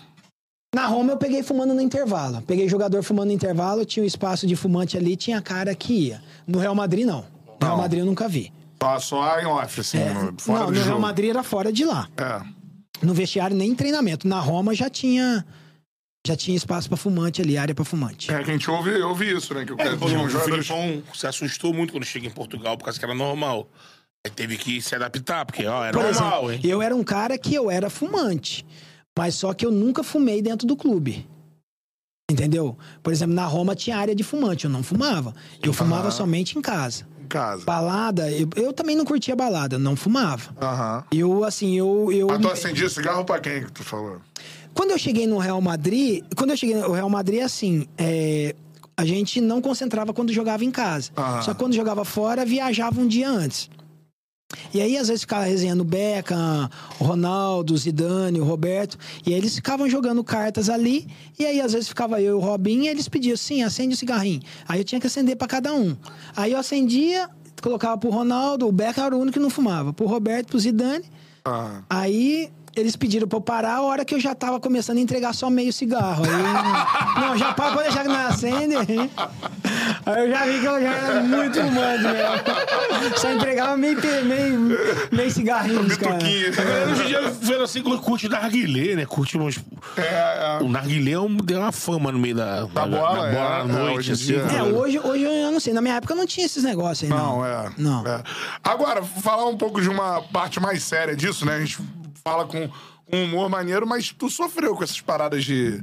Na 0.74 0.86
Roma 0.86 1.12
eu 1.12 1.16
peguei 1.16 1.42
fumando 1.42 1.72
no 1.74 1.80
intervalo. 1.80 2.42
Peguei 2.42 2.68
jogador 2.68 3.02
fumando 3.02 3.28
no 3.28 3.32
intervalo, 3.32 3.84
tinha 3.84 4.02
um 4.02 4.06
espaço 4.06 4.46
de 4.46 4.54
fumante 4.54 4.96
ali, 4.98 5.16
tinha 5.16 5.40
cara 5.40 5.74
que 5.74 5.92
ia. 6.08 6.22
No 6.46 6.58
Real 6.58 6.74
Madrid, 6.74 7.06
não. 7.06 7.24
No 7.60 7.66
Real. 7.66 7.76
Madrid 7.78 8.00
eu 8.00 8.06
nunca 8.06 8.28
vi. 8.28 8.52
Só, 8.80 8.98
só 9.00 9.40
em 9.40 9.46
off, 9.46 9.80
assim, 9.80 9.98
no- 9.98 10.34
fora 10.38 10.58
não, 10.60 10.66
do 10.66 10.72
no 10.72 10.74
jogo. 10.76 10.86
Real 10.88 11.00
Madrid 11.00 11.30
era 11.30 11.42
fora 11.42 11.72
de 11.72 11.84
lá. 11.84 12.08
É. 12.16 12.42
No 13.02 13.14
vestiário 13.14 13.56
nem 13.56 13.74
treinamento. 13.74 14.28
Na 14.28 14.40
Roma 14.40 14.74
já 14.74 14.90
tinha 14.90 15.44
já 16.26 16.36
tinha 16.36 16.56
espaço 16.56 16.88
pra 16.88 16.96
fumante 16.98 17.40
ali, 17.40 17.56
área 17.56 17.74
pra 17.74 17.84
fumante. 17.84 18.30
É 18.30 18.42
que 18.44 18.50
a 18.50 18.52
gente 18.52 18.70
ouve, 18.70 18.90
ouve 19.02 19.34
isso, 19.34 19.54
né? 19.54 19.64
Que 19.64 19.72
o 19.72 19.76
É, 19.76 19.84
cara 19.84 19.96
o 19.96 20.08
jogadores... 20.08 20.66
Filipão 20.66 21.02
se 21.14 21.26
assustou 21.26 21.72
muito 21.72 21.92
quando 21.92 22.04
chega 22.04 22.26
em 22.26 22.30
Portugal, 22.30 22.76
por 22.76 22.84
causa 22.84 22.98
que 22.98 23.04
era 23.04 23.14
normal. 23.14 23.66
Aí 24.26 24.30
teve 24.30 24.58
que 24.58 24.82
se 24.82 24.94
adaptar, 24.94 25.46
porque, 25.46 25.64
ó, 25.64 25.82
era 25.84 25.92
Por 25.96 26.02
normal, 26.02 26.50
exemplo, 26.50 26.52
hein? 26.52 26.60
eu 26.70 26.82
era 26.82 26.94
um 26.94 27.02
cara 27.04 27.38
que 27.38 27.54
eu 27.54 27.70
era 27.70 27.88
fumante, 27.88 28.66
mas 29.18 29.34
só 29.34 29.52
que 29.52 29.66
eu 29.66 29.72
nunca 29.72 30.04
fumei 30.04 30.40
dentro 30.40 30.64
do 30.64 30.76
clube. 30.76 31.28
Entendeu? 32.30 32.78
Por 33.02 33.12
exemplo, 33.12 33.34
na 33.34 33.46
Roma 33.46 33.74
tinha 33.74 33.96
área 33.96 34.14
de 34.14 34.22
fumante, 34.22 34.66
eu 34.66 34.70
não 34.70 34.80
fumava. 34.80 35.34
Eu 35.60 35.72
fumava 35.72 36.08
somente 36.12 36.56
em 36.56 36.62
casa. 36.62 37.04
Em 37.20 37.26
casa. 37.26 37.64
Balada, 37.64 38.30
eu, 38.30 38.48
eu 38.54 38.72
também 38.72 38.94
não 38.94 39.04
curtia 39.04 39.34
balada, 39.34 39.76
não 39.76 39.96
fumava. 39.96 40.54
Aham. 40.62 41.04
Eu, 41.10 41.42
assim, 41.42 41.76
eu. 41.76 42.12
eu 42.12 42.28
Mas 42.28 42.40
tu 42.40 42.48
acendia 42.48 42.88
cigarro 42.88 43.24
pra 43.24 43.40
quem 43.40 43.64
que 43.64 43.72
tu 43.72 43.82
falou? 43.82 44.20
Quando 44.72 44.92
eu 44.92 44.98
cheguei 44.98 45.26
no 45.26 45.38
Real 45.38 45.60
Madrid, 45.60 46.22
quando 46.36 46.50
eu 46.50 46.56
cheguei 46.56 46.76
no 46.76 46.92
Real 46.92 47.10
Madrid, 47.10 47.42
assim, 47.42 47.88
é, 47.96 48.54
a 48.96 49.04
gente 49.04 49.40
não 49.40 49.60
concentrava 49.60 50.12
quando 50.12 50.32
jogava 50.32 50.64
em 50.64 50.70
casa. 50.70 51.10
Aham. 51.16 51.42
Só 51.42 51.54
que 51.54 51.58
quando 51.58 51.74
jogava 51.74 52.04
fora, 52.04 52.44
viajava 52.44 53.00
um 53.00 53.08
dia 53.08 53.28
antes. 53.28 53.68
E 54.72 54.80
aí, 54.80 54.96
às 54.96 55.08
vezes, 55.08 55.22
ficava 55.22 55.44
resenhando 55.44 55.82
o 55.82 55.84
Beckham, 55.84 56.70
o 56.98 57.04
Ronaldo, 57.04 57.74
o 57.74 57.76
Zidane, 57.76 58.40
o 58.40 58.44
Roberto. 58.44 58.96
E 59.26 59.32
aí 59.32 59.38
eles 59.38 59.54
ficavam 59.54 59.88
jogando 59.88 60.24
cartas 60.24 60.70
ali. 60.70 61.06
E 61.38 61.44
aí, 61.44 61.60
às 61.60 61.72
vezes, 61.72 61.88
ficava 61.88 62.20
eu 62.20 62.32
e 62.32 62.34
o 62.34 62.38
Robinho 62.38 62.84
e 62.84 62.88
eles 62.88 63.08
pediam 63.08 63.34
assim, 63.34 63.62
acende 63.62 63.94
o 63.94 63.96
cigarrinho. 63.96 64.40
Aí 64.66 64.80
eu 64.80 64.84
tinha 64.84 65.00
que 65.00 65.06
acender 65.06 65.36
pra 65.36 65.46
cada 65.46 65.74
um. 65.74 65.94
Aí 66.34 66.52
eu 66.52 66.58
acendia, 66.58 67.28
colocava 67.60 67.98
pro 67.98 68.08
Ronaldo, 68.08 68.66
o 68.66 68.72
Beckham 68.72 69.04
era 69.04 69.16
o 69.16 69.18
único 69.18 69.34
que 69.34 69.42
não 69.42 69.50
fumava. 69.50 69.92
Pro 69.92 70.06
Roberto, 70.06 70.48
pro 70.48 70.58
Zidane. 70.58 71.04
Ah. 71.44 71.82
Aí 71.90 72.50
eles 72.76 72.96
pediram 72.96 73.26
pra 73.26 73.36
eu 73.36 73.40
parar 73.40 73.76
a 73.76 73.82
hora 73.82 74.04
que 74.04 74.14
eu 74.14 74.20
já 74.20 74.34
tava 74.34 74.60
começando 74.60 74.98
a 74.98 75.00
entregar 75.00 75.34
só 75.34 75.50
meio 75.50 75.72
cigarro. 75.72 76.22
Aí, 76.24 77.20
não, 77.20 77.36
já 77.36 77.52
para, 77.52 77.72
pode 77.72 77.84
deixar 77.84 78.02
que 78.02 78.08
não 78.08 78.26
acende. 78.26 78.76
Aí 80.06 80.24
eu 80.24 80.30
já 80.30 80.44
vi 80.44 80.60
que 80.60 80.66
eu 80.66 80.80
já 80.80 80.94
era 80.94 81.20
muito 81.22 81.60
fumante 81.60 82.02
mesmo. 82.02 83.16
Só 83.16 83.32
entregava 83.32 83.76
meio, 83.76 83.98
meio, 84.24 84.78
meio 85.12 85.30
cigarrinhos, 85.30 85.96
cara. 85.96 86.16
Hoje 86.16 87.02
em 87.02 87.06
dia 87.06 87.20
vendo 87.40 87.62
assim, 87.64 87.82
curte 87.82 88.28
narguilé, 88.28 88.94
né? 88.94 89.06
Curte 89.06 89.38
uns... 89.38 89.58
É, 89.96 90.58
O 90.62 90.68
narguilé 90.68 91.12
é 91.12 91.20
um- 91.20 91.36
tem 91.38 91.56
uma 91.56 91.72
fama 91.72 92.12
no 92.12 92.18
meio 92.18 92.34
da, 92.34 92.62
Da 92.62 92.86
bola, 92.86 92.86
da 92.86 92.96
bola 92.96 93.26
é, 93.26 93.38
à 93.38 93.60
é, 93.60 93.64
noite, 93.64 94.12
assim. 94.12 94.34
É, 94.34 94.62
hoje, 94.62 94.98
hoje 94.98 95.24
eu 95.24 95.52
não 95.52 95.60
sei. 95.60 95.72
Na 95.72 95.80
minha 95.80 95.96
época 95.96 96.14
não 96.14 96.26
tinha 96.26 96.46
esses 96.46 96.62
negócios 96.62 97.10
aí, 97.10 97.16
não. 97.16 97.38
Não, 97.38 97.46
é. 97.46 97.70
Não. 97.76 98.06
é. 98.06 98.22
Agora, 98.62 99.02
falar 99.02 99.46
um 99.46 99.56
pouco 99.56 99.80
de 99.80 99.88
uma 99.88 100.22
parte 100.22 100.60
mais 100.60 100.82
séria 100.82 101.16
disso, 101.16 101.44
né? 101.44 101.56
A 101.56 101.60
gente 101.60 101.78
fala 102.22 102.46
com 102.46 102.70
um 103.12 103.24
humor 103.24 103.48
maneiro, 103.48 103.86
mas 103.86 104.12
tu 104.12 104.28
sofreu 104.28 104.74
com 104.74 104.84
essas 104.84 105.00
paradas 105.00 105.44
de. 105.44 105.82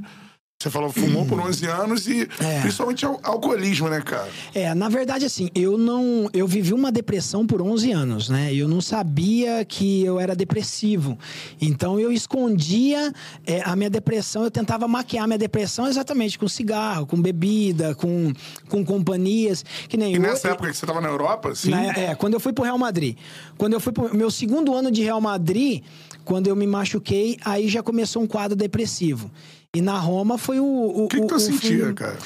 Você 0.58 0.70
falou, 0.70 0.90
fumou 0.90 1.26
por 1.26 1.38
11 1.46 1.66
anos 1.66 2.08
e 2.08 2.26
É. 2.40 2.60
principalmente 2.62 3.04
al- 3.04 3.20
alcoolismo, 3.22 3.90
né, 3.90 4.00
cara? 4.00 4.26
É, 4.54 4.72
na 4.74 4.88
verdade, 4.88 5.26
assim, 5.26 5.50
eu 5.54 5.76
não. 5.76 6.30
Eu 6.32 6.46
vivi 6.48 6.72
uma 6.72 6.90
depressão 6.90 7.46
por 7.46 7.60
11 7.60 7.92
anos, 7.92 8.30
né? 8.30 8.54
Eu 8.54 8.66
não 8.66 8.80
sabia 8.80 9.62
que 9.66 10.02
eu 10.02 10.18
era 10.18 10.34
depressivo. 10.34 11.18
Então 11.60 12.00
eu 12.00 12.10
escondia 12.10 13.12
é, 13.46 13.60
a 13.66 13.76
minha 13.76 13.90
depressão, 13.90 14.44
eu 14.44 14.50
tentava 14.50 14.88
maquiar 14.88 15.24
a 15.24 15.26
minha 15.26 15.38
depressão 15.38 15.86
exatamente 15.86 16.38
com 16.38 16.48
cigarro, 16.48 17.04
com 17.06 17.20
bebida, 17.20 17.94
com, 17.94 18.32
com 18.70 18.82
companhias. 18.82 19.62
Que 19.90 19.98
nem 19.98 20.12
E 20.12 20.16
eu- 20.16 20.22
nessa 20.22 20.48
época 20.48 20.70
que 20.70 20.76
você 20.76 20.86
tava 20.86 21.02
na 21.02 21.08
Europa, 21.08 21.50
assim. 21.50 21.68
na- 21.68 21.92
é, 21.92 22.14
quando 22.14 22.32
eu 22.32 22.40
fui 22.40 22.54
pro 22.54 22.64
Real 22.64 22.78
Madrid. 22.78 23.14
Quando 23.58 23.74
eu 23.74 23.80
fui 23.80 23.92
pro 23.92 24.16
meu 24.16 24.30
segundo 24.30 24.74
ano 24.74 24.90
de 24.90 25.02
Real 25.02 25.20
Madrid, 25.20 25.82
quando 26.24 26.46
eu 26.46 26.56
me 26.56 26.66
machuquei, 26.66 27.36
aí 27.44 27.68
já 27.68 27.82
começou 27.82 28.22
um 28.22 28.26
quadro 28.26 28.56
depressivo. 28.56 29.30
E 29.76 29.82
na 29.82 29.98
Roma 29.98 30.38
foi 30.38 30.58
o. 30.58 30.64
O, 30.64 31.04
O 31.04 31.08
que, 31.08 31.20
que 31.20 31.26
tu 31.26 31.34
o 31.34 31.38
sentia, 31.38 31.92
cara? 31.92 32.16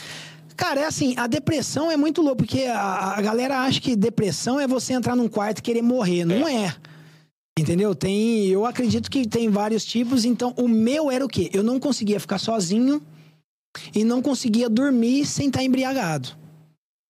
Cara, 0.56 0.82
é 0.82 0.84
assim, 0.84 1.14
a 1.16 1.26
depressão 1.26 1.90
é 1.90 1.96
muito 1.96 2.22
louco, 2.22 2.36
porque 2.36 2.62
a, 2.62 3.16
a 3.16 3.20
galera 3.20 3.62
acha 3.62 3.80
que 3.80 3.96
depressão 3.96 4.60
é 4.60 4.68
você 4.68 4.92
entrar 4.92 5.16
num 5.16 5.26
quarto 5.26 5.58
e 5.58 5.62
querer 5.62 5.82
morrer. 5.82 6.24
Não 6.24 6.46
é. 6.46 6.72
Entendeu? 7.58 7.92
Tem. 7.92 8.46
Eu 8.46 8.64
acredito 8.64 9.10
que 9.10 9.26
tem 9.26 9.48
vários 9.48 9.84
tipos. 9.84 10.24
Então, 10.24 10.54
o 10.56 10.68
meu 10.68 11.10
era 11.10 11.24
o 11.24 11.28
quê? 11.28 11.50
Eu 11.52 11.64
não 11.64 11.80
conseguia 11.80 12.20
ficar 12.20 12.38
sozinho 12.38 13.02
e 13.92 14.04
não 14.04 14.22
conseguia 14.22 14.70
dormir 14.70 15.26
sem 15.26 15.48
estar 15.48 15.64
embriagado. 15.64 16.28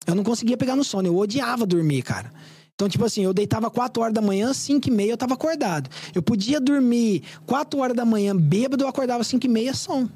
Eu 0.07 0.15
não 0.15 0.23
conseguia 0.23 0.55
pegar 0.55 0.77
no 0.77 0.85
sono. 0.85 1.09
Eu 1.09 1.17
odiava 1.17 1.65
dormir, 1.65 2.01
cara. 2.01 2.31
Então, 2.75 2.87
tipo 2.87 3.03
assim, 3.03 3.25
eu 3.25 3.33
deitava 3.33 3.69
4 3.69 4.01
horas 4.01 4.13
da 4.13 4.21
manhã, 4.21 4.53
5 4.53 4.87
e 4.87 4.91
meia 4.91 5.11
eu 5.11 5.17
tava 5.17 5.33
acordado. 5.33 5.89
Eu 6.15 6.23
podia 6.23 6.61
dormir 6.61 7.23
4 7.45 7.77
horas 7.77 7.93
da 7.93 8.05
manhã 8.05 8.33
bêbado, 8.33 8.85
eu 8.85 8.87
acordava 8.87 9.21
5 9.21 9.45
e 9.45 9.49
meia 9.49 9.73
som. 9.73 10.07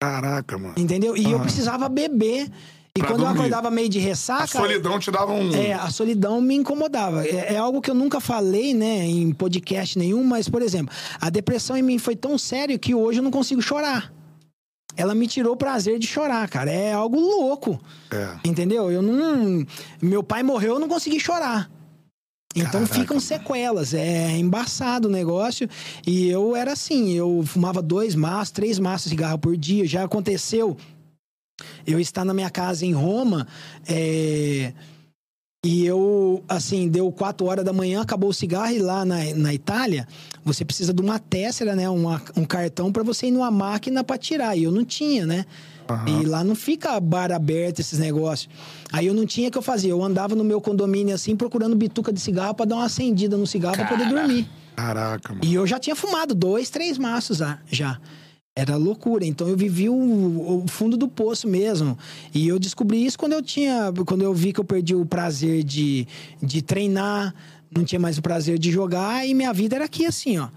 Caraca, 0.00 0.56
mano. 0.58 0.74
Entendeu? 0.76 1.16
E 1.16 1.30
eu 1.30 1.40
precisava 1.40 1.88
beber. 1.88 2.48
E 2.96 3.00
Pra 3.00 3.08
quando 3.10 3.20
eu 3.20 3.26
dormir. 3.26 3.40
acordava 3.40 3.70
meio 3.70 3.88
de 3.88 3.98
ressaca. 3.98 4.44
A 4.44 4.46
solidão 4.48 4.98
te 4.98 5.10
dava 5.10 5.32
um. 5.32 5.54
É, 5.54 5.72
a 5.72 5.88
solidão 5.90 6.40
me 6.40 6.54
incomodava. 6.56 7.24
É, 7.24 7.54
é 7.54 7.56
algo 7.56 7.80
que 7.80 7.90
eu 7.90 7.94
nunca 7.94 8.18
falei, 8.18 8.74
né, 8.74 9.04
em 9.04 9.30
podcast 9.32 9.96
nenhum, 9.98 10.24
mas, 10.24 10.48
por 10.48 10.62
exemplo, 10.62 10.92
a 11.20 11.30
depressão 11.30 11.76
em 11.76 11.82
mim 11.82 11.98
foi 11.98 12.16
tão 12.16 12.36
sério 12.36 12.76
que 12.78 12.94
hoje 12.94 13.20
eu 13.20 13.22
não 13.22 13.30
consigo 13.30 13.62
chorar. 13.62 14.12
Ela 14.96 15.14
me 15.14 15.28
tirou 15.28 15.52
o 15.52 15.56
prazer 15.56 15.96
de 16.00 16.08
chorar, 16.08 16.48
cara. 16.48 16.72
É 16.72 16.92
algo 16.92 17.20
louco. 17.20 17.80
É. 18.10 18.30
Entendeu? 18.44 18.90
Eu 18.90 19.00
não. 19.00 19.64
Meu 20.02 20.24
pai 20.24 20.42
morreu, 20.42 20.74
eu 20.74 20.80
não 20.80 20.88
consegui 20.88 21.20
chorar. 21.20 21.70
Então 22.54 22.86
ficam 22.86 23.20
sequelas, 23.20 23.94
é 23.94 24.36
embaçado 24.36 25.08
o 25.08 25.10
negócio. 25.10 25.68
E 26.06 26.28
eu 26.28 26.56
era 26.56 26.72
assim, 26.72 27.12
eu 27.12 27.44
fumava 27.46 27.82
dois 27.82 28.14
maços, 28.14 28.50
três 28.50 28.78
maços 28.78 29.04
de 29.04 29.10
cigarro 29.10 29.38
por 29.38 29.56
dia. 29.56 29.86
Já 29.86 30.04
aconteceu 30.04 30.76
eu 31.86 32.00
estar 32.00 32.24
na 32.24 32.34
minha 32.34 32.50
casa 32.50 32.86
em 32.86 32.92
Roma, 32.92 33.46
é, 33.86 34.72
e 35.66 35.84
eu, 35.84 36.44
assim, 36.48 36.88
deu 36.88 37.10
quatro 37.10 37.46
horas 37.46 37.64
da 37.64 37.72
manhã, 37.72 38.00
acabou 38.00 38.30
o 38.30 38.34
cigarro, 38.34 38.72
e 38.72 38.78
lá 38.78 39.04
na, 39.04 39.16
na 39.34 39.52
Itália, 39.52 40.06
você 40.44 40.64
precisa 40.64 40.94
de 40.94 41.02
uma 41.02 41.18
tessera, 41.18 41.74
né? 41.74 41.90
Uma, 41.90 42.22
um 42.36 42.44
cartão 42.44 42.92
para 42.92 43.02
você 43.02 43.26
ir 43.26 43.32
numa 43.32 43.50
máquina 43.50 44.04
para 44.04 44.16
tirar. 44.16 44.56
E 44.56 44.62
eu 44.62 44.70
não 44.70 44.84
tinha, 44.84 45.26
né? 45.26 45.44
E 46.06 46.26
lá 46.26 46.44
não 46.44 46.54
fica 46.54 46.98
bar 47.00 47.32
aberto 47.32 47.80
esses 47.80 47.98
negócios. 47.98 48.48
Aí 48.92 49.06
eu 49.06 49.14
não 49.14 49.24
tinha 49.24 49.48
o 49.48 49.50
que 49.50 49.58
eu 49.58 49.62
fazia. 49.62 49.90
Eu 49.90 50.02
andava 50.02 50.34
no 50.34 50.44
meu 50.44 50.60
condomínio 50.60 51.14
assim, 51.14 51.36
procurando 51.36 51.74
bituca 51.74 52.12
de 52.12 52.20
cigarro 52.20 52.54
para 52.54 52.66
dar 52.66 52.76
uma 52.76 52.84
acendida 52.84 53.36
no 53.36 53.46
cigarro 53.46 53.76
para 53.76 53.86
poder 53.86 54.08
dormir. 54.08 54.48
Caraca, 54.76 55.32
mano. 55.32 55.44
E 55.44 55.54
eu 55.54 55.66
já 55.66 55.78
tinha 55.78 55.96
fumado 55.96 56.34
dois, 56.34 56.70
três 56.70 56.98
maços 56.98 57.38
já. 57.38 57.58
já. 57.70 57.98
Era 58.54 58.76
loucura. 58.76 59.24
Então 59.24 59.48
eu 59.48 59.56
vivi 59.56 59.88
o, 59.88 59.94
o 59.94 60.64
fundo 60.68 60.96
do 60.96 61.08
poço 61.08 61.48
mesmo. 61.48 61.96
E 62.34 62.46
eu 62.46 62.58
descobri 62.58 63.04
isso 63.04 63.18
quando 63.18 63.32
eu 63.32 63.42
tinha. 63.42 63.92
Quando 64.06 64.22
eu 64.22 64.34
vi 64.34 64.52
que 64.52 64.60
eu 64.60 64.64
perdi 64.64 64.94
o 64.94 65.06
prazer 65.06 65.62
de, 65.62 66.06
de 66.42 66.60
treinar, 66.60 67.34
não 67.74 67.84
tinha 67.84 68.00
mais 68.00 68.18
o 68.18 68.22
prazer 68.22 68.58
de 68.58 68.70
jogar, 68.70 69.26
e 69.26 69.34
minha 69.34 69.52
vida 69.52 69.76
era 69.76 69.84
aqui 69.84 70.06
assim, 70.06 70.38
ó. 70.38 70.48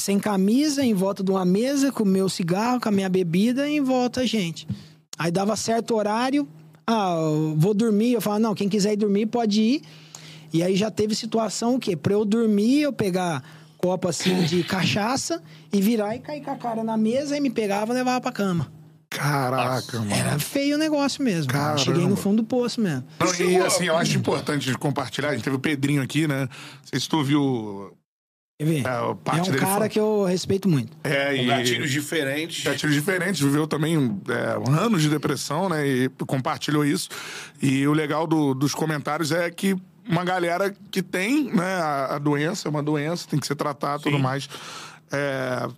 Sem 0.00 0.18
camisa, 0.18 0.84
em 0.84 0.94
volta 0.94 1.22
de 1.22 1.30
uma 1.30 1.44
mesa, 1.44 1.90
com 1.90 2.04
o 2.04 2.06
meu 2.06 2.28
cigarro, 2.28 2.80
com 2.80 2.88
a 2.88 2.92
minha 2.92 3.08
bebida, 3.08 3.68
e 3.68 3.76
em 3.76 3.80
volta 3.80 4.20
a 4.20 4.26
gente. 4.26 4.66
Aí 5.18 5.30
dava 5.30 5.56
certo 5.56 5.96
horário, 5.96 6.48
ah, 6.86 7.16
eu 7.20 7.54
vou 7.56 7.74
dormir. 7.74 8.12
Eu 8.12 8.20
falava, 8.20 8.40
não, 8.40 8.54
quem 8.54 8.68
quiser 8.68 8.92
ir 8.94 8.96
dormir 8.96 9.26
pode 9.26 9.60
ir. 9.60 9.82
E 10.52 10.62
aí 10.62 10.76
já 10.76 10.90
teve 10.90 11.14
situação 11.14 11.74
o 11.74 11.78
quê? 11.78 11.96
Pra 11.96 12.14
eu 12.14 12.24
dormir, 12.24 12.80
eu 12.80 12.92
pegar 12.92 13.42
copo 13.76 14.08
assim 14.08 14.42
de 14.44 14.62
cachaça 14.64 15.42
e 15.72 15.80
virar 15.82 16.16
e 16.16 16.20
cair 16.20 16.42
com 16.42 16.50
a 16.50 16.56
cara 16.56 16.82
na 16.82 16.96
mesa 16.96 17.36
e 17.36 17.40
me 17.40 17.50
pegava 17.50 17.92
e 17.92 17.96
levava 17.96 18.20
pra 18.20 18.32
cama. 18.32 18.72
Caraca, 19.10 19.98
mano. 19.98 20.12
Era 20.12 20.38
feio 20.38 20.76
o 20.76 20.78
negócio 20.78 21.22
mesmo. 21.22 21.50
Caramba. 21.50 21.78
Cheguei 21.78 22.06
no 22.06 22.16
fundo 22.16 22.42
do 22.42 22.44
poço 22.44 22.80
mesmo. 22.80 23.04
Não, 23.18 23.34
e 23.34 23.56
assim, 23.58 23.86
eu 23.86 23.96
acho 23.96 24.16
importante 24.16 24.66
de 24.66 24.76
compartilhar. 24.76 25.30
A 25.30 25.32
gente 25.32 25.44
teve 25.44 25.56
o 25.56 25.58
Pedrinho 25.58 26.02
aqui, 26.02 26.28
né? 26.28 26.40
Não 26.40 26.48
sei 26.84 27.00
se 27.00 27.08
tu 27.08 27.22
viu. 27.24 27.96
É, 28.60 28.64
É 28.88 29.02
um 29.02 29.14
cara 29.56 29.78
foi- 29.78 29.88
que 29.88 30.00
eu 30.00 30.24
respeito 30.24 30.68
muito. 30.68 30.96
É, 31.04 31.26
Com 31.36 31.42
e. 31.42 31.46
gatilhos 31.46 31.90
diferentes. 31.92 32.64
gatilhos 32.64 32.92
diferentes, 32.94 33.40
viveu 33.40 33.68
também 33.68 34.20
é, 34.28 34.70
anos 34.80 35.00
de 35.02 35.08
depressão, 35.08 35.68
né? 35.68 35.86
E 35.86 36.08
compartilhou 36.26 36.84
isso. 36.84 37.08
E 37.62 37.86
o 37.86 37.92
legal 37.92 38.26
do- 38.26 38.54
dos 38.54 38.74
comentários 38.74 39.30
é 39.30 39.48
que 39.48 39.76
uma 40.08 40.24
galera 40.24 40.74
que 40.90 41.00
tem 41.02 41.44
né, 41.54 41.74
a, 41.76 42.16
a 42.16 42.18
doença, 42.18 42.66
é 42.66 42.70
uma 42.70 42.82
doença, 42.82 43.28
tem 43.28 43.38
que 43.38 43.46
ser 43.46 43.54
tratada 43.54 44.00
e 44.00 44.04
tudo 44.04 44.18
mais, 44.18 44.48
é, 45.12 45.68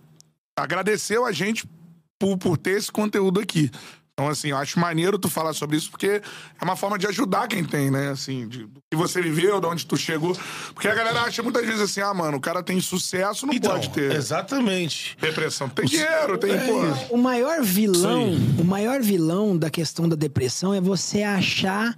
agradeceu 0.57 1.23
a 1.23 1.31
gente 1.31 1.69
por, 2.17 2.35
por 2.37 2.57
ter 2.57 2.71
esse 2.77 2.91
conteúdo 2.91 3.39
aqui. 3.39 3.69
Então, 4.13 4.29
assim, 4.29 4.49
eu 4.49 4.57
acho 4.57 4.79
maneiro 4.79 5.17
tu 5.17 5.29
falar 5.29 5.53
sobre 5.53 5.77
isso, 5.77 5.89
porque 5.89 6.21
é 6.59 6.63
uma 6.63 6.75
forma 6.75 6.97
de 6.99 7.07
ajudar 7.07 7.47
quem 7.47 7.63
tem, 7.63 7.89
né? 7.89 8.09
Assim, 8.09 8.47
de, 8.47 8.65
do 8.65 8.81
que 8.91 8.95
você 8.95 9.21
viveu, 9.21 9.59
de 9.59 9.65
onde 9.65 9.85
tu 9.85 9.97
chegou. 9.97 10.37
Porque 10.73 10.87
a 10.87 10.93
galera 10.93 11.21
acha 11.21 11.41
muitas 11.41 11.65
vezes 11.65 11.81
assim, 11.81 12.01
ah, 12.01 12.13
mano, 12.13 12.37
o 12.37 12.41
cara 12.41 12.61
tem 12.61 12.79
sucesso, 12.81 13.47
não 13.47 13.53
Então, 13.53 13.71
pode 13.71 13.89
ter 13.89 14.11
exatamente. 14.13 15.17
depressão. 15.19 15.69
Tem 15.69 15.85
dinheiro, 15.85 16.37
tem, 16.37 16.51
pô... 16.59 17.15
O 17.15 17.17
maior 17.17 17.63
vilão, 17.63 18.33
o 18.59 18.63
maior 18.63 19.01
vilão 19.01 19.57
da 19.57 19.69
questão 19.69 20.07
da 20.07 20.15
depressão 20.15 20.73
é 20.73 20.81
você 20.81 21.23
achar 21.23 21.95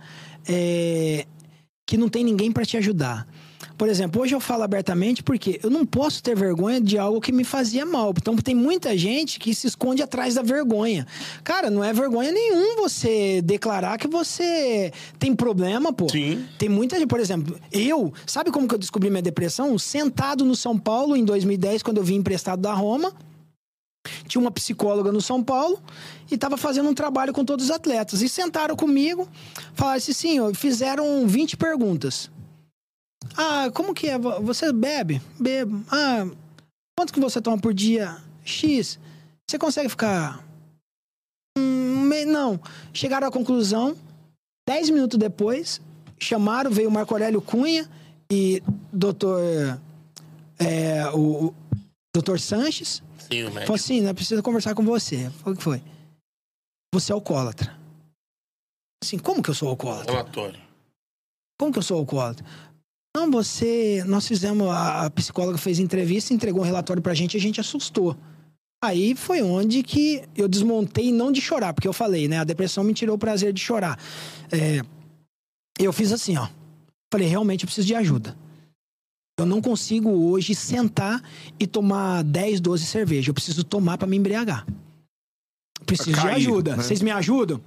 é, 0.48 1.26
que 1.86 1.98
não 1.98 2.08
tem 2.08 2.24
ninguém 2.24 2.52
pra 2.52 2.66
te 2.66 2.78
ajudar. 2.78 3.28
Por 3.78 3.90
exemplo, 3.90 4.22
hoje 4.22 4.36
eu 4.36 4.40
falo 4.40 4.64
abertamente 4.64 5.24
porque 5.24 5.60
eu 5.64 5.70
não 5.70 5.86
posso 5.86 6.22
ter 6.22 6.36
vergonha 6.36 6.80
de 6.80 6.98
algo 6.98 7.20
que 7.20 7.32
me 7.32 7.44
fazia 7.44 7.86
mal. 7.86 8.14
Então 8.16 8.36
tem 8.36 8.54
muita 8.54 8.98
gente 8.98 9.40
que 9.40 9.54
se 9.54 9.68
esconde 9.68 10.02
atrás 10.02 10.36
da 10.36 10.42
vergonha. 10.42 11.08
Cara, 11.44 11.70
não 11.70 11.84
é 11.84 11.92
vergonha 11.92 12.32
nenhum 12.32 12.76
você 12.76 13.42
declarar 13.42 13.98
que 13.98 14.08
você 14.08 14.92
tem 15.18 15.36
problema, 15.36 15.92
pô. 15.92 16.08
Sim. 16.10 16.46
Tem 16.58 16.70
muita 16.70 16.98
gente, 16.98 17.08
por 17.08 17.20
exemplo, 17.20 17.60
eu, 17.72 18.14
sabe 18.26 18.52
como 18.52 18.68
que 18.68 18.76
eu 18.76 18.80
descobri 18.80 19.10
minha 19.10 19.22
depressão? 19.22 19.78
Sentado 19.78 20.46
no 20.46 20.56
São 20.56 20.78
Paulo 20.78 21.16
em 21.16 21.26
2010, 21.26 21.84
quando 21.84 21.98
eu 21.98 22.04
vim 22.04 22.16
emprestado 22.16 22.62
da 22.62 22.74
Roma 22.74 23.14
tinha 24.28 24.42
uma 24.42 24.52
psicóloga 24.52 25.12
no 25.12 25.22
São 25.22 25.42
Paulo 25.42 25.82
e 26.30 26.36
estava 26.36 26.58
fazendo 26.58 26.90
um 26.90 26.94
trabalho 26.94 27.32
com 27.32 27.46
todos 27.46 27.66
os 27.66 27.72
atletas. 27.72 28.22
E 28.22 28.28
sentaram 28.28 28.76
comigo, 28.76 29.28
falaram 29.74 29.98
assim, 29.98 30.14
sim, 30.14 30.54
fizeram 30.54 31.26
20 31.28 31.56
perguntas. 31.58 32.30
Ah, 33.38 33.70
como 33.74 33.94
que 33.94 34.08
é? 34.08 34.18
Vo- 34.18 34.42
Você 34.42 34.72
bebe? 34.72 35.22
Bebo. 35.40 35.84
Ah, 35.92 36.26
quanto 36.98 37.14
que 37.14 37.20
você 37.20 37.42
toma 37.42 37.58
por 37.60 37.74
dia? 37.74 38.18
X. 38.44 39.00
Você 39.50 39.58
consegue 39.58 39.90
ficar... 39.90 40.44
Hum, 41.58 42.10
não. 42.28 42.60
Chegaram 42.94 43.28
à 43.28 43.32
conclusão, 43.32 43.96
10 44.68 44.90
minutos 44.92 45.18
depois, 45.18 45.82
chamaram, 46.20 46.72
veio 46.72 46.88
o 46.90 46.92
Marco 46.92 47.14
Aurélio 47.14 47.42
Cunha 47.42 47.90
e 48.32 48.62
doutor... 48.92 49.42
É, 50.60 51.10
o, 51.10 51.48
o 51.48 51.56
doutor 52.16 52.40
Sanches, 52.40 53.02
Sim, 53.20 53.44
o 53.44 53.48
médico. 53.48 53.62
Falou 53.62 53.76
assim, 53.76 54.02
né? 54.02 54.14
Precisa 54.14 54.42
conversar 54.42 54.74
com 54.76 54.84
você. 54.84 55.30
Foi 55.44 55.54
o 55.54 55.58
que 55.58 55.64
foi? 55.64 55.82
Você 56.94 57.12
é 57.12 57.16
alcoólatra. 57.16 57.76
Assim, 59.04 59.18
como 59.18 59.42
que 59.44 59.50
eu 59.50 59.54
sou 59.56 59.68
alcoólatra? 59.70 60.12
Relatório. 60.14 60.62
Como 61.60 61.74
que 61.74 61.80
eu 61.80 61.84
sou 61.84 61.98
alcoólatra? 61.98 62.46
Não, 63.16 63.30
você. 63.30 64.04
Nós 64.08 64.28
fizemos. 64.28 64.68
A, 64.70 65.10
psicóloga 65.10 65.58
fez 65.58 65.80
entrevista, 65.80 66.34
entregou 66.34 66.62
um 66.62 66.66
relatório 66.66 67.02
pra 67.02 67.14
gente 67.14 67.36
e 67.36 67.38
a 67.38 67.42
gente 67.42 67.60
assustou. 67.60 68.18
Aí 68.84 69.16
foi 69.16 69.42
onde 69.42 69.82
que 69.82 70.24
eu 70.36 70.48
desmontei, 70.48 71.12
não 71.12 71.32
de 71.32 71.40
chorar, 71.40 71.74
porque 71.74 71.88
eu 71.88 71.94
falei, 71.94 72.28
né? 72.28 72.40
A 72.40 72.44
depressão 72.44 72.84
me 72.84 72.94
tirou 72.94 73.16
o 73.16 73.20
prazer 73.20 73.54
de 73.54 73.62
chorar. 73.62 73.98
É, 74.52 74.82
eu 75.80 75.94
fiz 75.94 76.12
assim, 76.12 76.36
ó. 76.38 76.48
Falei, 77.12 77.28
realmente 77.28 77.64
eu 77.64 77.68
preciso 77.68 77.88
de 77.88 77.96
ajuda. 77.96 78.36
Eu 79.40 79.46
não 79.46 79.62
consigo 79.62 80.10
hoje 80.10 80.54
sentar 80.54 81.24
e 81.60 81.66
tomar 81.66 82.24
10, 82.24 82.60
12 82.60 82.86
cervejas. 82.86 83.28
Eu 83.28 83.34
preciso 83.34 83.64
tomar 83.64 83.98
pra 83.98 84.08
me 84.08 84.18
embriagar. 84.18 84.66
Preciso 85.86 86.12
cair, 86.12 86.42
de 86.42 86.48
ajuda. 86.48 86.76
né? 86.76 86.84
Vocês 86.84 87.02
me 87.02 87.12
ajudam? 87.12 87.62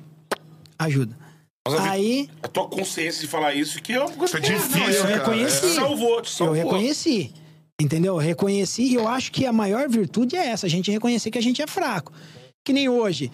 Ajuda. 0.79 1.17
Aí 1.75 2.29
a 2.43 2.49
tua 2.49 2.69
consciência 2.69 3.21
de 3.23 3.27
falar 3.27 3.55
isso 3.55 3.81
que 3.83 3.93
é 3.93 4.01
uma 4.01 4.11
coisa 4.11 4.37
É 4.39 4.41
difícil, 4.41 4.87
eu 4.87 5.03
cara. 5.03 5.17
reconheci. 5.19 5.61
Te 5.61 5.75
salvou, 5.75 6.23
te 6.23 6.29
eu 6.31 6.33
salvou. 6.37 6.55
reconheci. 6.57 7.33
Entendeu? 7.81 8.15
Eu 8.15 8.19
reconheci 8.21 8.83
e 8.85 8.95
eu 8.95 9.07
acho 9.07 9.31
que 9.33 9.45
a 9.45 9.53
maior 9.53 9.89
virtude 9.89 10.35
é 10.37 10.47
essa, 10.47 10.67
a 10.67 10.71
gente 10.71 10.91
reconhecer 10.91 11.31
que 11.31 11.39
a 11.39 11.43
gente 11.43 11.61
é 11.61 11.67
fraco. 11.67 12.13
Que 12.65 12.73
nem 12.73 12.89
hoje. 12.89 13.31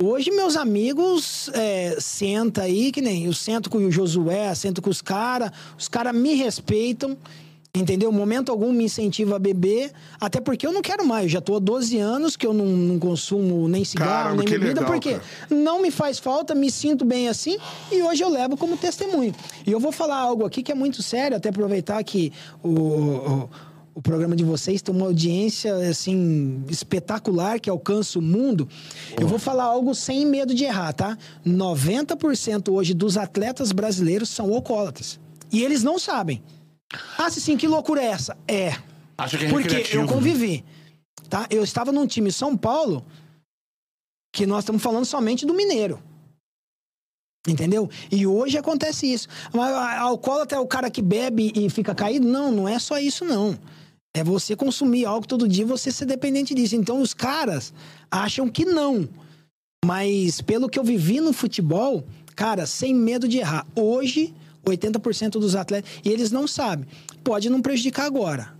Hoje, 0.00 0.30
meus 0.30 0.56
amigos 0.56 1.50
é, 1.54 1.96
senta 1.98 2.62
aí, 2.62 2.92
que 2.92 3.00
nem 3.00 3.24
eu 3.24 3.32
sento 3.32 3.68
com 3.68 3.78
o 3.78 3.90
Josué, 3.90 4.54
sento 4.54 4.80
com 4.80 4.90
os 4.90 5.02
caras, 5.02 5.50
os 5.76 5.88
caras 5.88 6.14
me 6.14 6.34
respeitam, 6.34 7.16
entendeu? 7.74 8.10
Momento 8.10 8.50
algum 8.50 8.72
me 8.72 8.84
incentiva 8.84 9.36
a 9.36 9.38
beber, 9.38 9.92
até 10.20 10.40
porque 10.40 10.66
eu 10.66 10.72
não 10.72 10.82
quero 10.82 11.06
mais. 11.06 11.30
Já 11.30 11.40
tô 11.40 11.56
há 11.56 11.58
12 11.58 11.98
anos 11.98 12.36
que 12.36 12.46
eu 12.46 12.52
não, 12.52 12.66
não 12.66 12.98
consumo 12.98 13.68
nem 13.68 13.84
cigarro, 13.84 14.36
Caramba, 14.36 14.42
nem 14.42 14.52
bebida, 14.52 14.80
legal, 14.80 14.86
porque 14.86 15.12
cara. 15.12 15.24
não 15.50 15.80
me 15.82 15.90
faz 15.90 16.18
falta, 16.18 16.54
me 16.54 16.70
sinto 16.70 17.04
bem 17.04 17.28
assim 17.28 17.58
e 17.92 18.02
hoje 18.02 18.22
eu 18.22 18.28
levo 18.28 18.56
como 18.56 18.76
testemunho. 18.76 19.34
E 19.66 19.70
eu 19.70 19.80
vou 19.80 19.92
falar 19.92 20.16
algo 20.16 20.44
aqui 20.44 20.62
que 20.62 20.72
é 20.72 20.74
muito 20.74 21.02
sério, 21.02 21.36
até 21.36 21.50
aproveitar 21.50 22.02
que 22.02 22.32
o, 22.62 22.70
o, 22.70 23.50
o 23.94 24.02
programa 24.02 24.34
de 24.34 24.44
vocês 24.44 24.80
tem 24.80 24.94
uma 24.94 25.06
audiência 25.06 25.74
assim 25.88 26.64
espetacular 26.68 27.60
que 27.60 27.68
alcança 27.68 28.18
o 28.18 28.22
mundo. 28.22 28.68
Eu 29.20 29.26
vou 29.26 29.38
falar 29.38 29.64
algo 29.64 29.94
sem 29.94 30.24
medo 30.24 30.54
de 30.54 30.64
errar, 30.64 30.92
tá? 30.92 31.18
90% 31.46 32.72
hoje 32.72 32.94
dos 32.94 33.16
atletas 33.16 33.72
brasileiros 33.72 34.28
são 34.28 34.52
alcoólatras. 34.54 35.20
E 35.50 35.62
eles 35.62 35.82
não 35.82 35.98
sabem. 35.98 36.42
Ah, 37.18 37.28
sim, 37.30 37.56
que 37.56 37.66
loucura 37.68 38.02
é 38.02 38.06
essa? 38.06 38.36
É. 38.46 38.70
Acha 39.16 39.36
que 39.36 39.44
é 39.44 39.48
Porque 39.48 39.68
recreativo, 39.68 40.02
eu 40.02 40.06
né? 40.06 40.12
convivi. 40.12 40.64
Tá? 41.28 41.46
Eu 41.50 41.62
estava 41.62 41.92
num 41.92 42.06
time 42.06 42.32
São 42.32 42.56
Paulo 42.56 43.04
que 44.32 44.46
nós 44.46 44.60
estamos 44.60 44.82
falando 44.82 45.04
somente 45.04 45.44
do 45.44 45.52
mineiro. 45.54 46.02
Entendeu? 47.46 47.88
E 48.10 48.26
hoje 48.26 48.58
acontece 48.58 49.10
isso. 49.10 49.28
Mas 49.52 49.72
a- 49.72 50.00
alcoólatra 50.00 50.58
é 50.58 50.60
o 50.60 50.66
cara 50.66 50.90
que 50.90 51.00
bebe 51.02 51.52
e 51.54 51.68
fica 51.70 51.94
caído? 51.94 52.26
Não, 52.26 52.50
não 52.52 52.68
é 52.68 52.78
só 52.78 52.98
isso, 52.98 53.24
não. 53.24 53.58
É 54.14 54.24
você 54.24 54.56
consumir 54.56 55.04
álcool 55.04 55.26
todo 55.28 55.48
dia 55.48 55.62
e 55.64 55.66
você 55.66 55.90
ser 55.92 56.04
dependente 56.06 56.54
disso. 56.54 56.74
Então 56.76 57.00
os 57.00 57.14
caras 57.14 57.72
acham 58.10 58.48
que 58.48 58.64
não. 58.64 59.08
Mas 59.84 60.40
pelo 60.40 60.68
que 60.68 60.78
eu 60.78 60.84
vivi 60.84 61.20
no 61.20 61.32
futebol, 61.32 62.04
cara, 62.34 62.66
sem 62.66 62.94
medo 62.94 63.28
de 63.28 63.38
errar. 63.38 63.66
Hoje, 63.74 64.34
80% 64.66 65.30
dos 65.32 65.54
atletas. 65.56 65.90
E 66.04 66.08
eles 66.10 66.30
não 66.30 66.46
sabem. 66.46 66.86
Pode 67.24 67.48
não 67.50 67.60
prejudicar 67.62 68.06
agora. 68.06 68.54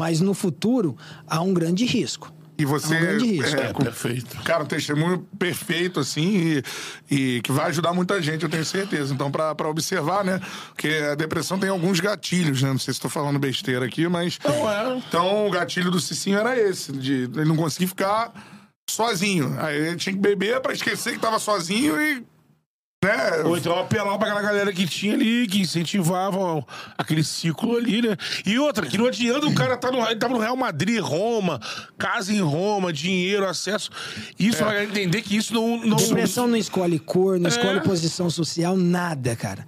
Mas 0.00 0.20
no 0.20 0.34
futuro, 0.34 0.96
há 1.26 1.40
um 1.40 1.54
grande 1.54 1.84
risco. 1.84 2.32
E 2.58 2.64
você. 2.64 2.94
É 2.94 2.98
um 2.98 3.00
grande 3.00 3.26
risco. 3.26 3.56
é, 3.60 3.64
É, 3.68 3.72
com- 3.72 3.82
perfeito. 3.82 4.36
Cara, 4.44 4.62
um 4.62 4.66
testemunho 4.66 5.26
perfeito, 5.38 5.98
assim, 6.00 6.62
e, 7.10 7.36
e 7.36 7.40
que 7.42 7.50
vai 7.50 7.66
ajudar 7.66 7.92
muita 7.92 8.20
gente, 8.20 8.42
eu 8.44 8.48
tenho 8.48 8.64
certeza. 8.64 9.14
Então, 9.14 9.30
pra, 9.30 9.54
pra 9.54 9.68
observar, 9.68 10.24
né? 10.24 10.40
Porque 10.68 10.88
a 11.10 11.14
depressão 11.14 11.58
tem 11.58 11.70
alguns 11.70 11.98
gatilhos, 11.98 12.62
né? 12.62 12.68
Não 12.70 12.78
sei 12.78 12.92
se 12.94 13.00
tô 13.00 13.08
falando 13.08 13.38
besteira 13.38 13.86
aqui, 13.86 14.06
mas. 14.08 14.38
Não 14.44 14.70
é. 14.70 14.98
Então, 15.08 15.46
o 15.46 15.50
gatilho 15.50 15.90
do 15.90 15.98
Cicinho 16.00 16.38
era 16.38 16.58
esse, 16.58 16.92
de 16.92 17.22
ele 17.24 17.44
não 17.46 17.56
conseguir 17.56 17.86
ficar 17.86 18.32
sozinho. 18.88 19.56
Aí 19.58 19.76
ele 19.76 19.96
tinha 19.96 20.12
que 20.12 20.20
beber 20.20 20.60
pra 20.60 20.72
esquecer 20.72 21.14
que 21.14 21.18
tava 21.20 21.38
sozinho 21.38 22.00
e. 22.00 22.24
Né? 23.02 23.42
Ou 23.44 23.56
então 23.56 23.76
apelar 23.76 24.16
pra 24.16 24.28
aquela 24.28 24.42
galera 24.42 24.72
que 24.72 24.86
tinha 24.86 25.14
ali, 25.14 25.48
que 25.48 25.60
incentivava 25.60 26.64
aquele 26.96 27.24
ciclo 27.24 27.76
ali, 27.76 28.00
né? 28.00 28.16
E 28.46 28.56
outra, 28.60 28.86
que 28.86 28.96
não 28.96 29.06
adianta 29.06 29.44
o 29.44 29.54
cara 29.54 29.76
tá 29.76 29.90
no, 29.90 29.98
ele 30.06 30.20
tava 30.20 30.34
no 30.34 30.38
Real 30.38 30.56
Madrid, 30.56 31.00
Roma, 31.00 31.60
casa 31.98 32.32
em 32.32 32.40
Roma, 32.40 32.92
dinheiro, 32.92 33.44
acesso. 33.48 33.90
Isso 34.38 34.64
vai 34.64 34.84
entender 34.84 35.20
que 35.22 35.36
isso 35.36 35.52
não. 35.52 35.84
não 35.84 35.96
Depressão 35.96 36.46
não 36.46 36.56
escolhe 36.56 37.00
cor, 37.00 37.40
não 37.40 37.48
É. 37.48 37.52
escolhe 37.52 37.80
posição 37.80 38.30
social, 38.30 38.76
nada, 38.76 39.34
cara. 39.34 39.66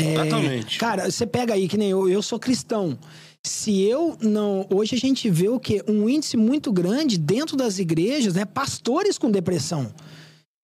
É, 0.00 0.12
Exatamente. 0.12 0.78
Cara, 0.78 1.10
você 1.10 1.26
pega 1.26 1.54
aí, 1.54 1.66
que 1.66 1.76
nem 1.76 1.90
eu, 1.90 2.08
eu 2.08 2.22
sou 2.22 2.38
cristão. 2.38 2.96
Se 3.44 3.82
eu 3.82 4.16
não. 4.20 4.64
Hoje 4.70 4.94
a 4.94 4.98
gente 4.98 5.28
vê 5.28 5.48
o 5.48 5.58
quê? 5.58 5.82
Um 5.88 6.08
índice 6.08 6.36
muito 6.36 6.72
grande 6.72 7.18
dentro 7.18 7.56
das 7.56 7.80
igrejas, 7.80 8.34
né? 8.34 8.44
Pastores 8.44 9.18
com 9.18 9.30
depressão. 9.30 9.92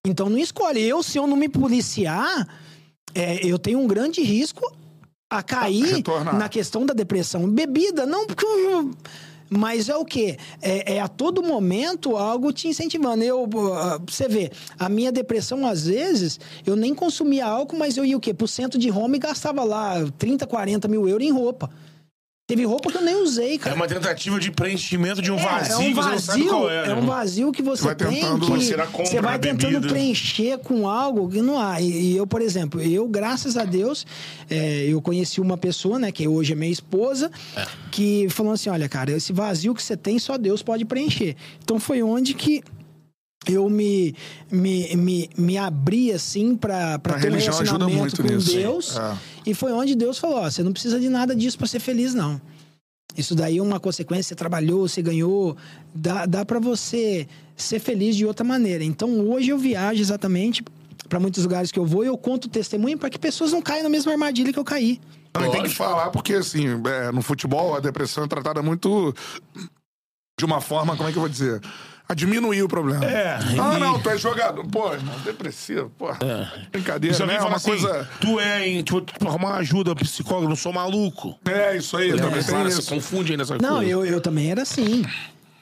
Então 0.07 0.29
não 0.29 0.39
escolhe. 0.39 0.83
Eu, 0.83 1.03
se 1.03 1.19
eu 1.19 1.27
não 1.27 1.37
me 1.37 1.49
policiar, 1.49 2.47
é, 3.15 3.45
eu 3.47 3.59
tenho 3.59 3.79
um 3.79 3.87
grande 3.87 4.23
risco 4.23 4.71
a 5.31 5.43
cair 5.43 5.97
Retornar. 5.97 6.39
na 6.39 6.49
questão 6.49 6.85
da 6.85 6.93
depressão. 6.93 7.49
Bebida, 7.49 8.05
não, 8.05 8.27
porque 8.27 8.45
eu. 8.45 8.91
Mas 9.49 9.89
é 9.89 9.97
o 9.97 10.05
quê? 10.05 10.37
É, 10.61 10.95
é 10.95 11.01
a 11.01 11.07
todo 11.07 11.43
momento 11.43 12.17
algo 12.17 12.53
te 12.53 12.67
incentivando. 12.69 13.23
Eu, 13.23 13.49
ah, 13.75 14.01
você 14.07 14.27
vê, 14.29 14.51
a 14.79 14.89
minha 14.89 15.13
depressão, 15.13 15.67
às 15.67 15.87
vezes, 15.87 16.41
eu 16.67 16.75
nem 16.77 16.95
consumia 16.95 17.47
álcool, 17.47 17.77
mas 17.77 17.97
eu 17.97 18.05
ia 18.05 18.17
o 18.17 18.21
quê? 18.21 18.35
Pro 18.35 18.49
centro 18.49 18.79
de 18.79 18.89
Roma 18.89 19.17
e 19.17 19.19
gastava 19.19 19.63
lá 19.63 19.95
30, 20.19 20.47
40 20.47 20.89
mil 20.89 21.09
euros 21.09 21.27
em 21.27 21.31
roupa. 21.31 21.71
Teve 22.47 22.63
roupa 22.67 22.91
que 22.93 22.99
eu 22.99 23.03
nem 23.03 23.23
usei, 23.23 23.55
É 23.55 23.59
cara. 23.59 23.75
uma 23.75 23.87
tentativa 23.89 24.39
de 24.39 24.51
preenchimento 24.51 25.23
de 25.23 25.33
um 25.33 25.37
vazio, 25.39 25.73
É, 25.73 25.75
é 25.77 25.79
um 25.79 25.89
que 25.89 25.95
você 25.95 26.11
não 26.11 26.19
sabe 26.19 26.45
qual 26.45 26.71
é. 26.71 26.85
é 26.85 26.87
né, 26.89 26.95
um 26.95 27.07
vazio 27.07 27.51
que 27.51 27.63
você, 27.63 27.81
Você 27.81 27.87
vai 27.87 27.95
tem 27.95 28.09
tentando- 28.21 28.41
que 28.41 28.53
Você 28.53 28.77
você 29.07 29.21
vai 29.23 29.39
tentando 29.39 29.89
preencher 29.89 30.59
com 30.59 30.87
algo 30.87 31.27
que 31.31 31.41
não 31.41 31.59
há. 31.59 31.81
E, 31.81 31.89
e 32.13 32.17
eu, 32.19 32.27
por 32.27 32.43
exemplo, 32.43 32.83
eu, 32.83 33.09
graças 33.09 33.57
a 33.57 33.65
Deus, 33.65 34.07
é, 34.51 34.85
eu 34.87 35.01
conheci 35.01 35.41
uma 35.41 35.57
pessoa, 35.57 35.99
né, 35.99 36.13
que 36.13 36.29
hoje 36.29 36.53
é 36.53 36.55
minha 36.55 36.71
esposa, 36.71 37.31
É. 37.57 37.65
que 37.91 38.27
falou 38.29 38.53
assim, 38.53 38.69
olha, 38.69 38.91
cara, 38.91 39.11
esse 39.13 39.33
vazio 39.33 39.75
que 39.75 39.83
você 39.83 39.97
tem, 39.97 40.19
só 40.19 40.37
Deus 40.37 40.63
pode 40.63 40.85
preencher. 40.85 41.37
Então 41.63 41.81
foi 41.81 42.03
onde 42.03 42.35
que 42.35 42.63
eu 43.47 43.69
me, 43.69 44.15
me, 44.51 44.97
me, 44.97 45.31
me 45.37 45.59
abri 45.59 46.13
assim 46.13 46.57
pra, 46.57 46.99
pra 46.99 47.17
A 47.17 47.19
ter 47.21 47.29
um 47.29 47.31
religião 47.31 47.55
ajuda 47.59 47.87
relacionamento 47.87 47.99
muito 47.99 48.23
com 48.23 48.35
nisso. 48.35 48.55
Deus. 48.55 48.97
É. 48.97 49.17
E 49.47 49.55
foi 49.55 49.73
onde 49.73 49.95
Deus 49.95 50.19
falou: 50.19 50.39
ó, 50.39 50.51
você 50.51 50.63
não 50.63 50.73
precisa 50.73 50.99
de 50.99 51.09
nada 51.09 51.35
disso 51.35 51.59
pra 51.59 51.67
ser 51.67 51.81
feliz, 51.81 52.15
não. 52.15 52.41
Isso 53.17 53.35
daí 53.35 53.59
é 53.59 53.63
uma 53.63 53.79
consequência, 53.79 54.31
você 54.31 54.35
trabalhou, 54.35 54.89
você 54.89 55.01
ganhou, 55.01 55.57
dá, 55.95 56.27
dá 56.27 56.45
para 56.45 56.59
você 56.59 57.29
ser 57.57 57.79
feliz 57.79 58.17
de 58.17 58.27
outra 58.27 58.45
maneira. 58.45 58.83
Então 58.83 59.21
hoje 59.29 59.51
eu 59.51 59.59
viajo 59.59 60.01
exatamente 60.01 60.65
para 61.09 61.21
muitos 61.21 61.43
lugares 61.45 61.71
que 61.71 61.79
eu 61.79 61.87
vou 61.87 62.03
e 62.03 62.09
eu 62.09 62.19
conto 62.19 62.49
testemunho 62.49 62.99
para 62.99 63.09
que 63.09 63.19
pessoas 63.19 63.53
não 63.53 63.63
caiam 63.63 63.85
na 63.85 63.89
mesma 63.89 64.11
armadilha 64.11 64.53
que 64.53 64.59
eu 64.59 64.65
caí. 64.65 65.01
Não, 65.33 65.51
tem 65.51 65.63
que 65.63 65.69
falar, 65.69 66.11
porque 66.11 66.35
assim, 66.35 66.67
é, 66.87 67.13
no 67.13 67.21
futebol 67.21 67.75
a 67.75 67.81
depressão 67.81 68.25
é 68.25 68.29
tratada 68.29 68.63
muito 68.63 69.15
de 70.39 70.45
uma 70.45 70.61
forma, 70.61 70.97
como 70.97 71.09
é 71.09 71.13
que 71.13 71.19
eu 71.19 71.23
vou 71.23 71.29
dizer? 71.29 71.61
A 72.07 72.13
diminuir 72.15 72.63
o 72.63 72.69
problema. 72.69 73.03
É, 73.05 73.39
Ah, 73.59 73.77
e- 73.77 73.81
não, 73.81 73.99
tu 73.99 74.11
é 74.11 74.19
jogador. 74.19 74.63
Pô, 74.67 74.93
irmão, 74.93 75.15
depressivo, 75.25 75.91
pô. 75.99 76.09
Brincadeira, 76.71 77.17
Se 77.17 77.25
né? 77.25 77.37
É 77.37 77.41
uma 77.43 77.57
assim, 77.57 77.71
coisa. 77.71 78.09
tu 78.21 78.39
é, 78.39 78.69
hein, 78.69 78.83
tipo, 78.83 79.01
tu 79.01 79.27
arrumar 79.27 79.55
ajuda, 79.57 79.95
psicólogo, 79.95 80.45
eu 80.45 80.49
não 80.51 80.57
sou 80.57 80.71
maluco. 80.73 81.39
É, 81.47 81.77
isso 81.77 81.97
aí, 81.97 82.11
também 82.11 82.31
tem 82.43 82.45
Claro, 82.45 82.69
isso. 82.69 82.83
você 82.83 82.95
confunde 82.95 83.33
aí 83.33 83.39
nessa 83.39 83.57
Não, 83.57 83.77
coisa. 83.77 83.91
eu, 83.91 84.05
eu 84.05 84.21
também 84.21 84.51
era 84.51 84.61
assim. 84.63 85.03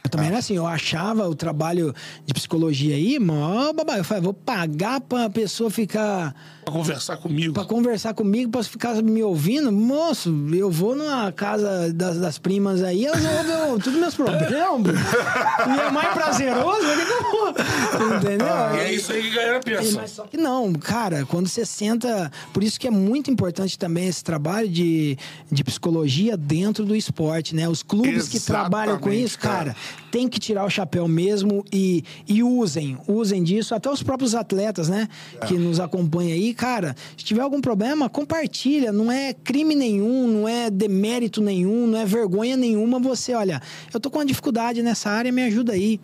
Eu 0.05 0.11
também 0.11 0.27
era 0.27 0.39
assim, 0.39 0.57
eu 0.57 0.67
achava 0.67 1.29
o 1.29 1.35
trabalho 1.35 1.95
de 2.27 2.35
psicologia 2.35 2.97
aí, 2.97 3.21
mó 3.21 3.73
babá. 3.73 3.99
Eu 3.99 4.05
falei, 4.05 4.21
vou 4.25 4.35
pagar 4.35 5.01
pra 5.01 5.31
pessoa 5.31 5.71
ficar. 5.71 6.35
Pra 6.65 6.73
conversar 6.73 7.17
comigo. 7.17 7.53
Pra 7.55 7.65
conversar 7.65 8.15
comigo, 8.15 8.51
pra 8.51 8.63
ficar 8.63 8.95
me 9.03 9.23
ouvindo. 9.23 9.73
Moço, 9.73 10.33
eu 10.55 10.71
vou 10.71 10.95
numa 10.95 11.33
casa 11.33 11.93
das, 11.93 12.19
das 12.19 12.39
primas 12.39 12.83
aí, 12.83 13.05
elas 13.05 13.23
eu- 13.25 13.69
todos 13.81 13.87
os 13.89 13.95
meus 13.95 14.15
problemas. 14.15 14.95
e 14.97 15.81
é 15.81 15.91
mais 15.91 16.15
prazeroso, 16.15 16.87
eu? 16.87 18.17
Entendeu? 18.17 18.47
E 18.77 18.81
é 18.81 18.93
isso 18.95 19.13
aí 19.13 19.23
que 19.23 19.31
a 19.31 19.43
galera 19.43 19.61
pensa. 19.61 20.01
Mas 20.01 20.11
só 20.13 20.25
que 20.25 20.37
não, 20.37 20.73
cara, 20.75 21.25
quando 21.27 21.49
você 21.49 21.65
senta. 21.67 22.31
Por 22.53 22.63
isso 22.63 22.79
que 22.79 22.87
é 22.87 22.91
muito 22.91 23.31
importante 23.31 23.79
também 23.79 24.07
esse 24.07 24.23
trabalho 24.23 24.69
de, 24.69 25.19
de 25.51 25.65
psicologia 25.65 26.37
dentro 26.37 26.85
do 26.85 26.95
esporte, 26.95 27.55
né? 27.55 27.69
Os 27.69 27.83
clubes 27.83 28.29
que 28.29 28.39
trabalham 28.41 28.99
com 28.99 29.09
Exatamente, 29.11 29.25
isso, 29.27 29.39
cara, 29.39 29.77
tem 30.13 30.29
que 30.29 30.39
tirar 30.39 30.67
o 30.67 30.71
chapéu 30.71 31.09
mesmo 31.09 31.65
e, 31.73 32.05
e 32.29 32.43
usem, 32.43 32.99
usem 33.09 33.43
disso. 33.43 33.75
Até 33.75 33.91
os 33.91 34.03
próprios 34.03 34.35
atletas, 34.35 34.91
né? 34.91 35.09
Que 35.49 35.55
nos 35.55 35.81
acompanham 35.81 36.35
aí, 36.35 36.53
cara, 36.53 36.95
se 37.17 37.25
tiver 37.25 37.41
algum 37.41 37.63
problema, 37.63 38.11
compartilha. 38.11 38.93
Não 38.93 39.11
é 39.11 39.33
crime 39.33 39.75
nenhum, 39.75 40.29
não 40.29 40.47
é 40.47 40.69
demérito 40.69 41.41
nenhum, 41.41 41.87
não 41.87 41.99
é 41.99 42.05
vergonha 42.05 42.59
nenhuma. 42.59 43.01
Você, 43.01 43.33
olha, 43.33 43.63
eu 43.93 43.99
tô 43.99 44.11
com 44.11 44.19
uma 44.19 44.27
dificuldade 44.27 44.83
nessa 44.83 45.09
área, 45.09 45.33
me 45.33 45.43
ajuda 45.45 45.73
aí. 45.73 45.99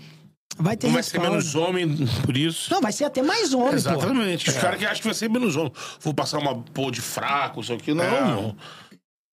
Vai 0.56 0.74
ter 0.74 0.86
Não 0.86 0.94
vai 0.94 1.02
ser 1.02 1.20
menos 1.20 1.54
homem 1.54 2.06
por 2.24 2.34
isso. 2.34 2.72
Não, 2.72 2.80
vai 2.80 2.90
ser 2.90 3.04
até 3.04 3.22
mais 3.22 3.52
homem, 3.52 3.72
pô. 3.72 3.76
Exatamente. 3.76 4.48
Os 4.48 4.56
caras 4.56 4.78
que 4.78 4.86
acham 4.86 5.02
que 5.02 5.04
vai 5.04 5.14
ser 5.14 5.28
menos 5.28 5.54
homem. 5.54 5.70
Vou 6.00 6.14
passar 6.14 6.38
uma 6.38 6.56
pô 6.72 6.90
de 6.90 7.02
fraco, 7.02 7.60
isso 7.60 7.74
aqui. 7.74 7.92
Não, 7.92 8.04
não. 8.26 8.56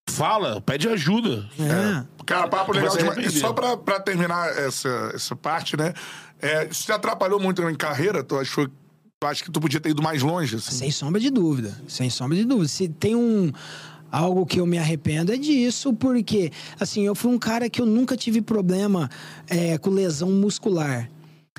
Fala, 0.08 0.62
pede 0.62 0.88
ajuda. 0.88 1.50
É. 1.60 2.06
Cara, 2.26 2.48
papo 2.48 2.72
legal 2.72 2.96
demais. 2.96 3.34
E 3.36 3.40
só 3.40 3.52
pra, 3.54 3.76
pra 3.76 4.00
terminar 4.00 4.50
essa, 4.58 5.12
essa 5.14 5.36
parte, 5.36 5.76
né? 5.76 5.94
É, 6.42 6.68
isso 6.70 6.86
te 6.86 6.92
atrapalhou 6.92 7.40
muito 7.40 7.62
em 7.64 7.76
carreira? 7.76 8.24
Tu 8.24 8.38
achou. 8.38 8.68
Tu 8.68 9.28
acha 9.28 9.44
que 9.44 9.52
tu 9.52 9.60
podia 9.60 9.80
ter 9.80 9.90
ido 9.90 10.02
mais 10.02 10.22
longe? 10.22 10.58
Assim? 10.58 10.72
Sem 10.72 10.92
sombra 10.92 11.20
de 11.20 11.30
dúvida. 11.30 11.76
Sem 11.88 12.10
sombra 12.10 12.38
de 12.38 12.46
dúvida. 12.46 12.68
Se 12.68 12.88
tem 12.88 13.16
um. 13.16 13.52
Algo 14.12 14.46
que 14.46 14.62
eu 14.62 14.66
me 14.66 14.78
arrependo 14.78 15.34
é 15.34 15.38
disso, 15.38 15.92
porque, 15.92 16.50
assim, 16.80 17.06
eu 17.06 17.14
fui 17.16 17.30
um 17.34 17.40
cara 17.40 17.70
que 17.70 17.82
eu 17.82 17.86
nunca 17.86 18.16
tive 18.16 18.42
problema 18.42 19.10
é, 19.50 19.78
com 19.78 19.90
lesão 19.90 20.30
muscular. 20.30 21.10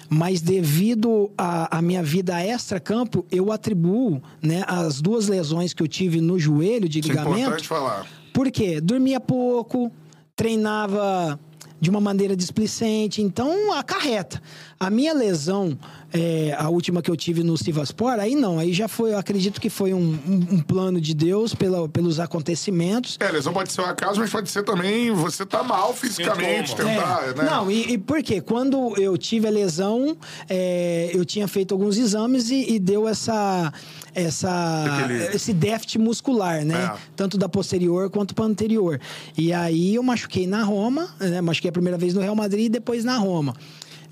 Mas 0.08 0.40
devido 0.40 1.30
à 1.36 1.82
minha 1.82 2.02
vida 2.02 2.40
extra-campo, 2.40 3.26
eu 3.30 3.52
atribuo 3.52 4.22
né, 4.40 4.64
as 4.66 5.02
duas 5.02 5.26
lesões 5.28 5.74
que 5.74 5.82
eu 5.82 5.88
tive 5.88 6.20
no 6.20 6.38
joelho 6.38 6.88
de 6.88 7.00
Isso 7.00 7.08
é 7.08 7.12
ligamento. 7.12 7.38
importante 7.40 7.68
falar. 7.68 8.06
Por 8.36 8.50
quê? 8.50 8.82
Dormia 8.82 9.18
pouco, 9.18 9.90
treinava 10.36 11.40
de 11.80 11.88
uma 11.88 12.02
maneira 12.02 12.36
displicente, 12.36 13.22
então 13.22 13.72
acarreta. 13.72 14.42
A 14.78 14.90
minha 14.90 15.14
lesão, 15.14 15.78
é, 16.12 16.54
a 16.58 16.68
última 16.68 17.00
que 17.00 17.10
eu 17.10 17.16
tive 17.16 17.42
no 17.42 17.56
Sivaspor, 17.56 18.12
aí 18.20 18.34
não, 18.34 18.58
aí 18.58 18.74
já 18.74 18.86
foi, 18.86 19.12
eu 19.14 19.18
acredito 19.18 19.58
que 19.58 19.70
foi 19.70 19.94
um, 19.94 20.18
um- 20.28 20.46
um 20.56 20.60
plano 20.60 21.00
de 21.00 21.14
Deus 21.14 21.54
pela, 21.54 21.88
pelos 21.88 22.20
acontecimentos. 22.20 23.16
É, 23.18 23.30
lesão 23.30 23.54
pode 23.54 23.72
ser 23.72 23.80
um 23.80 23.86
acaso, 23.86 24.20
mas 24.20 24.28
pode 24.30 24.50
ser 24.50 24.62
também 24.64 25.10
você 25.12 25.46
tá 25.46 25.62
mal 25.62 25.94
fisicamente, 25.94 26.70
Sintoma. 26.70 26.90
tentar, 26.90 27.24
É. 27.24 27.34
né? 27.34 27.44
Não, 27.50 27.70
e, 27.70 27.92
e 27.92 27.98
por 27.98 28.22
quê? 28.22 28.40
Quando 28.42 28.94
eu 29.00 29.16
tive 29.16 29.46
a 29.48 29.50
lesão, 29.50 30.14
é, 30.46 31.10
eu 31.14 31.24
tinha 31.24 31.48
feito 31.48 31.72
alguns 31.72 31.96
exames 31.96 32.50
e, 32.50 32.74
e 32.74 32.78
deu 32.78 33.08
essa, 33.08 33.72
essa, 34.14 34.84
Aquele- 35.04 35.34
esse 35.34 35.52
déficit 35.54 35.98
muscular, 35.98 36.64
né? 36.66 36.92
É. 36.94 36.98
Tanto 37.16 37.38
da 37.38 37.48
posterior 37.48 38.10
quanto 38.10 38.34
para 38.34 38.44
anterior. 38.44 39.00
E 39.38 39.52
aí 39.54 39.94
eu 39.94 40.02
machuquei 40.02 40.46
na 40.46 40.62
Roma, 40.62 41.08
né? 41.18 41.40
machuquei 41.40 41.70
a 41.70 41.72
primeira 41.72 41.96
vez 41.96 42.12
no 42.12 42.20
Real 42.20 42.34
Madrid 42.36 42.66
e 42.66 42.68
depois 42.68 43.04
na 43.04 43.16
Roma. 43.16 43.54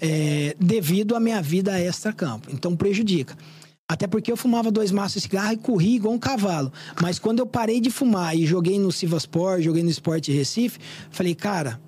É, 0.00 0.54
devido 0.58 1.14
à 1.16 1.20
minha 1.20 1.40
vida 1.40 1.78
extra-campo. 1.80 2.48
Então 2.52 2.76
prejudica. 2.76 3.36
Até 3.88 4.06
porque 4.06 4.32
eu 4.32 4.36
fumava 4.36 4.70
dois 4.70 4.90
maços 4.90 5.14
de 5.14 5.20
cigarro 5.28 5.52
e 5.52 5.56
corri 5.58 5.96
igual 5.96 6.14
um 6.14 6.18
cavalo. 6.18 6.72
Mas 7.02 7.18
quando 7.18 7.40
eu 7.40 7.46
parei 7.46 7.80
de 7.80 7.90
fumar 7.90 8.34
e 8.36 8.46
joguei 8.46 8.78
no 8.78 8.90
Sivasport, 8.90 9.60
joguei 9.62 9.82
no 9.82 9.90
Sport 9.90 10.28
Recife, 10.28 10.78
falei, 11.10 11.34
cara, 11.34 11.78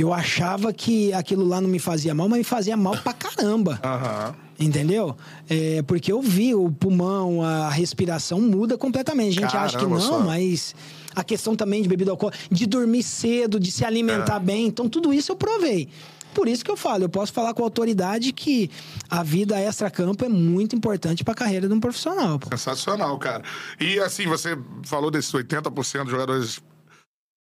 eu 0.00 0.12
achava 0.12 0.72
que 0.72 1.12
aquilo 1.12 1.44
lá 1.44 1.60
não 1.60 1.68
me 1.68 1.78
fazia 1.78 2.14
mal, 2.14 2.28
mas 2.28 2.38
me 2.38 2.44
fazia 2.44 2.76
mal 2.76 2.96
pra 2.98 3.12
caramba. 3.12 3.80
Aham. 3.82 4.34
Entendeu? 4.58 5.14
É, 5.50 5.82
porque 5.82 6.10
eu 6.10 6.22
vi 6.22 6.54
o 6.54 6.70
pulmão, 6.70 7.42
a 7.42 7.68
respiração 7.68 8.40
muda 8.40 8.78
completamente. 8.78 9.38
A 9.38 9.42
gente 9.42 9.56
acha 9.56 9.76
que 9.76 9.84
Caramba, 9.84 9.96
não, 9.98 10.08
só. 10.08 10.20
mas 10.20 10.74
a 11.14 11.22
questão 11.24 11.54
também 11.56 11.82
de 11.82 11.88
bebida 11.88 12.10
alcoólica, 12.10 12.38
de 12.50 12.64
dormir 12.64 13.02
cedo, 13.02 13.58
de 13.60 13.70
se 13.70 13.84
É. 13.84 13.86
alimentar 13.86 14.38
bem. 14.38 14.66
Então, 14.66 14.88
tudo 14.88 15.12
isso 15.12 15.32
eu 15.32 15.36
provei. 15.36 15.88
Por 16.36 16.48
isso 16.48 16.62
que 16.62 16.70
eu 16.70 16.76
falo, 16.76 17.04
eu 17.04 17.08
posso 17.08 17.32
falar 17.32 17.54
com 17.54 17.62
autoridade 17.62 18.30
que 18.30 18.70
a 19.08 19.22
vida 19.22 19.58
extra-campo 19.58 20.22
é 20.22 20.28
muito 20.28 20.76
importante 20.76 21.24
pra 21.24 21.34
carreira 21.34 21.66
de 21.66 21.72
um 21.72 21.80
profissional. 21.80 22.38
pô. 22.38 22.50
Sensacional, 22.50 23.18
cara. 23.18 23.42
E 23.80 23.98
assim, 23.98 24.26
você 24.26 24.54
falou 24.84 25.10
desses 25.10 25.32
80% 25.32 26.02
dos 26.02 26.10
jogadores. 26.10 26.60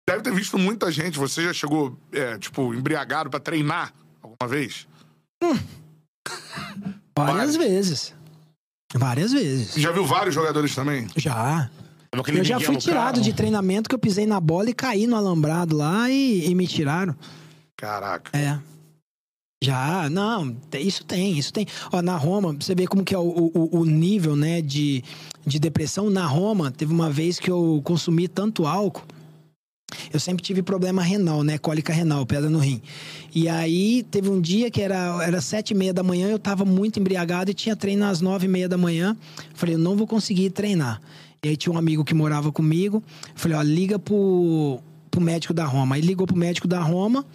Deve 0.08 0.22
ter 0.22 0.32
visto 0.32 0.60
muita 0.60 0.92
gente. 0.92 1.18
Você 1.18 1.42
já 1.44 1.54
chegou, 1.54 1.98
é, 2.12 2.38
tipo, 2.38 2.72
embriagado 2.72 3.32
pra 3.32 3.40
treinar 3.40 3.96
Alguma 4.22 4.48
vez? 4.48 4.88
Várias 7.18 7.56
vezes. 7.56 8.14
Várias 8.94 9.32
vezes. 9.32 9.72
Você 9.72 9.82
já 9.82 9.92
viu 9.92 10.06
vários 10.06 10.36
jogadores 10.36 10.76
também? 10.76 11.08
Já. 11.16 11.68
Eu 12.14 12.44
já 12.44 12.60
fui 12.60 12.78
tirado 12.78 13.16
carro. 13.16 13.22
de 13.22 13.34
treinamento 13.34 13.90
que 13.90 13.96
eu 13.96 14.00
pisei 14.00 14.28
na 14.28 14.40
bola 14.40 14.70
e 14.70 14.74
caí 14.74 15.08
no 15.08 15.16
alambrado 15.16 15.76
lá 15.76 16.10
e, 16.12 16.48
e 16.48 16.54
me 16.56 16.68
tiraram. 16.68 17.16
Caraca. 17.78 18.36
É. 18.36 18.60
Já, 19.64 20.08
não, 20.10 20.56
isso 20.74 21.04
tem, 21.04 21.38
isso 21.38 21.52
tem. 21.52 21.66
Ó, 21.92 22.02
na 22.02 22.16
Roma, 22.16 22.54
você 22.54 22.76
vê 22.76 22.86
como 22.86 23.04
que 23.04 23.16
é 23.16 23.18
o, 23.18 23.52
o, 23.54 23.80
o 23.80 23.86
nível, 23.86 24.36
né, 24.36 24.62
de, 24.62 25.04
de 25.46 25.58
depressão. 25.60 26.10
Na 26.10 26.26
Roma, 26.26 26.70
teve 26.72 26.94
uma 26.94 27.10
vez 27.10 27.40
que 27.40 27.50
eu 27.50 27.82
consumi 27.84 28.28
tanto 28.28 28.68
álcool. 28.68 29.04
Eu 30.14 30.20
sempre 30.20 30.44
tive 30.44 30.62
problema 30.62 31.02
renal, 31.02 31.44
né? 31.44 31.58
Cólica 31.58 31.94
renal, 31.94 32.26
pedra 32.26 32.50
no 32.50 32.60
rim. 32.60 32.82
E 33.34 33.48
aí, 33.48 34.04
teve 34.04 34.30
um 34.30 34.40
dia 34.40 34.70
que 34.70 34.82
era, 34.82 35.24
era 35.24 35.42
sete 35.42 35.72
e 35.72 35.76
meia 35.76 35.94
da 35.94 36.04
manhã, 36.04 36.28
eu 36.28 36.38
tava 36.38 36.66
muito 36.66 37.00
embriagado 37.00 37.50
e 37.50 37.54
tinha 37.54 37.76
treino 37.76 38.06
às 38.06 38.22
nove 38.22 38.46
e 38.46 38.50
meia 38.50 38.68
da 38.68 38.78
manhã. 38.78 39.18
Falei, 39.54 39.76
eu 39.76 39.80
não 39.80 39.96
vou 39.96 40.06
conseguir 40.06 40.50
treinar. 40.50 41.02
E 41.44 41.50
aí 41.50 41.58
tinha 41.58 41.74
um 41.74 41.78
amigo 41.78 42.04
que 42.04 42.14
morava 42.14 42.52
comigo. 42.52 43.02
Falei, 43.34 43.58
ó, 43.58 43.62
liga 43.62 43.98
pro, 43.98 44.82
pro 45.18 45.22
médico 45.22 45.54
da 45.54 45.66
Roma. 45.66 45.96
Aí 45.96 46.02
ligou 46.02 46.28
pro 46.28 46.38
médico 46.38 46.68
da 46.68 46.80
Roma. 46.80 47.26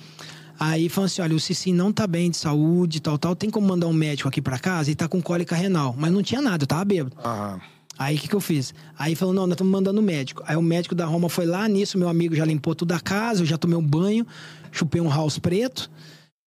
Aí 0.59 0.89
falou 0.89 1.07
assim: 1.07 1.21
olha, 1.21 1.35
o 1.35 1.41
Cici 1.41 1.73
não 1.73 1.93
tá 1.93 2.07
bem 2.07 2.31
de 2.31 2.37
saúde, 2.37 3.01
tal, 3.01 3.19
tal. 3.19 3.35
Tem 3.35 3.51
como 3.51 3.67
mandar 3.67 3.89
um 3.89 3.93
médico 3.93 4.29
aqui 4.29 4.41
pra 4.41 4.59
casa? 4.59 4.91
E 4.91 4.95
tá 4.95 5.09
com 5.09 5.21
cólica 5.21 5.57
renal. 5.57 5.95
Mas 5.99 6.13
não 6.13 6.23
tinha 6.23 6.41
nada, 6.41 6.63
eu 6.63 6.67
tava 6.67 6.85
bêbado. 6.85 7.17
Aham. 7.25 7.61
Aí 7.99 8.17
o 8.17 8.19
que, 8.19 8.27
que 8.27 8.35
eu 8.35 8.41
fiz? 8.41 8.73
Aí 8.97 9.15
falou: 9.15 9.35
não, 9.35 9.47
nós 9.47 9.55
estamos 9.55 9.73
mandando 9.73 10.01
o 10.01 10.03
médico. 10.03 10.43
Aí 10.47 10.57
o 10.57 10.63
médico 10.63 10.95
da 10.95 11.05
Roma 11.05 11.29
foi 11.29 11.45
lá, 11.45 11.69
nisso, 11.69 11.99
meu 11.99 12.09
amigo 12.09 12.35
já 12.35 12.45
limpou 12.45 12.75
tudo 12.75 12.93
a 12.93 13.01
casa, 13.01 13.43
eu 13.43 13.47
já 13.47 13.59
tomei 13.59 13.77
um 13.77 13.87
banho, 13.87 14.27
chupei 14.71 15.01
um 15.01 15.09
house 15.11 15.39
preto 15.39 15.91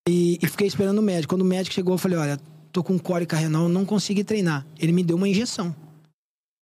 e, 0.08 0.40
e 0.42 0.48
fiquei 0.48 0.68
esperando 0.68 1.00
o 1.00 1.04
médico. 1.04 1.34
Quando 1.34 1.42
o 1.42 1.46
médico 1.46 1.76
chegou, 1.76 1.94
eu 1.94 1.98
falei: 1.98 2.18
olha, 2.18 2.40
tô 2.72 2.82
com 2.82 2.98
cólica 2.98 3.36
renal, 3.36 3.68
não 3.68 3.86
consegui 3.86 4.24
treinar. 4.24 4.66
Ele 4.80 4.92
me 4.94 5.04
deu 5.04 5.18
uma 5.18 5.28
injeção. 5.28 5.76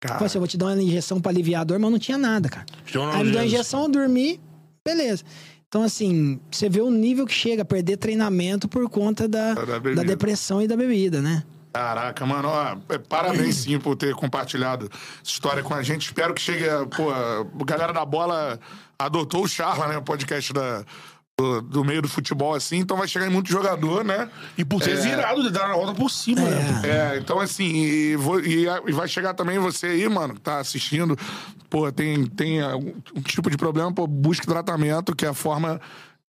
Cara, 0.00 0.14
Falei 0.14 0.26
assim: 0.26 0.38
eu 0.38 0.40
vou 0.40 0.48
te 0.48 0.58
dar 0.58 0.66
uma 0.66 0.82
injeção 0.82 1.20
pra 1.20 1.30
aliviar 1.30 1.62
a 1.62 1.64
dor, 1.64 1.78
mas 1.78 1.90
não 1.90 1.98
tinha 1.98 2.18
nada, 2.18 2.48
cara. 2.48 2.66
Aí 3.14 3.24
me 3.24 3.30
deu 3.30 3.40
a 3.40 3.46
injeção, 3.46 3.84
eu 3.84 3.88
dormi, 3.88 4.40
beleza. 4.84 5.24
Então, 5.68 5.82
assim, 5.82 6.40
você 6.50 6.68
vê 6.68 6.80
o 6.80 6.90
nível 6.90 7.26
que 7.26 7.34
chega 7.34 7.62
a 7.62 7.64
perder 7.64 7.96
treinamento 7.96 8.68
por 8.68 8.88
conta 8.88 9.26
da, 9.26 9.54
Da 9.54 9.78
da, 9.78 10.02
depressão 10.04 10.62
e 10.62 10.68
da 10.68 10.76
bebida, 10.76 11.20
né? 11.20 11.42
Caraca, 11.72 12.24
mano, 12.24 12.48
ó, 12.48 12.76
é, 12.88 12.98
parabéns 12.98 13.56
sim 13.56 13.80
por 13.80 13.96
ter 13.96 14.14
compartilhado 14.14 14.86
essa 14.86 15.32
história 15.32 15.60
com 15.64 15.74
a 15.74 15.82
gente. 15.82 16.06
Espero 16.06 16.32
que 16.32 16.40
chegue, 16.40 16.64
pô, 16.96 17.10
a 17.10 17.44
galera 17.64 17.92
da 17.92 18.04
bola 18.04 18.60
adotou 18.96 19.42
o 19.42 19.48
Charla, 19.48 19.88
né, 19.88 19.98
o 19.98 20.02
podcast 20.02 20.52
da, 20.52 20.84
do, 21.38 21.60
do 21.60 21.84
meio 21.84 22.00
do 22.00 22.08
futebol, 22.08 22.54
assim, 22.54 22.78
então 22.78 22.96
vai 22.96 23.08
chegar 23.08 23.26
em 23.26 23.30
muito 23.30 23.48
jogador, 23.50 24.04
né? 24.04 24.30
E 24.56 24.64
por 24.64 24.80
ter 24.80 24.96
virado, 25.00 25.42
de 25.42 25.50
dar 25.50 25.70
a 25.70 25.74
volta 25.74 25.92
por 25.92 26.08
cima, 26.08 26.42
né? 26.42 26.82
É, 26.84 27.18
então 27.18 27.40
assim, 27.40 27.64
e, 27.74 28.16
vou- 28.16 28.40
e 28.40 28.66
e 28.86 28.92
vai 28.92 29.08
chegar 29.08 29.34
também 29.34 29.58
você 29.58 29.86
aí, 29.88 30.08
mano, 30.08 30.34
que 30.34 30.40
tá 30.40 30.58
assistindo, 30.60 31.18
pô, 31.68 31.90
tem, 31.90 32.24
tem 32.26 32.60
algum 32.60 32.92
um 33.16 33.20
tipo 33.20 33.50
de 33.50 33.56
problema, 33.56 33.92
pô, 33.92 34.06
busque 34.06 34.46
tratamento, 34.46 35.14
que 35.14 35.26
é 35.26 35.28
a 35.28 35.34
forma 35.34 35.80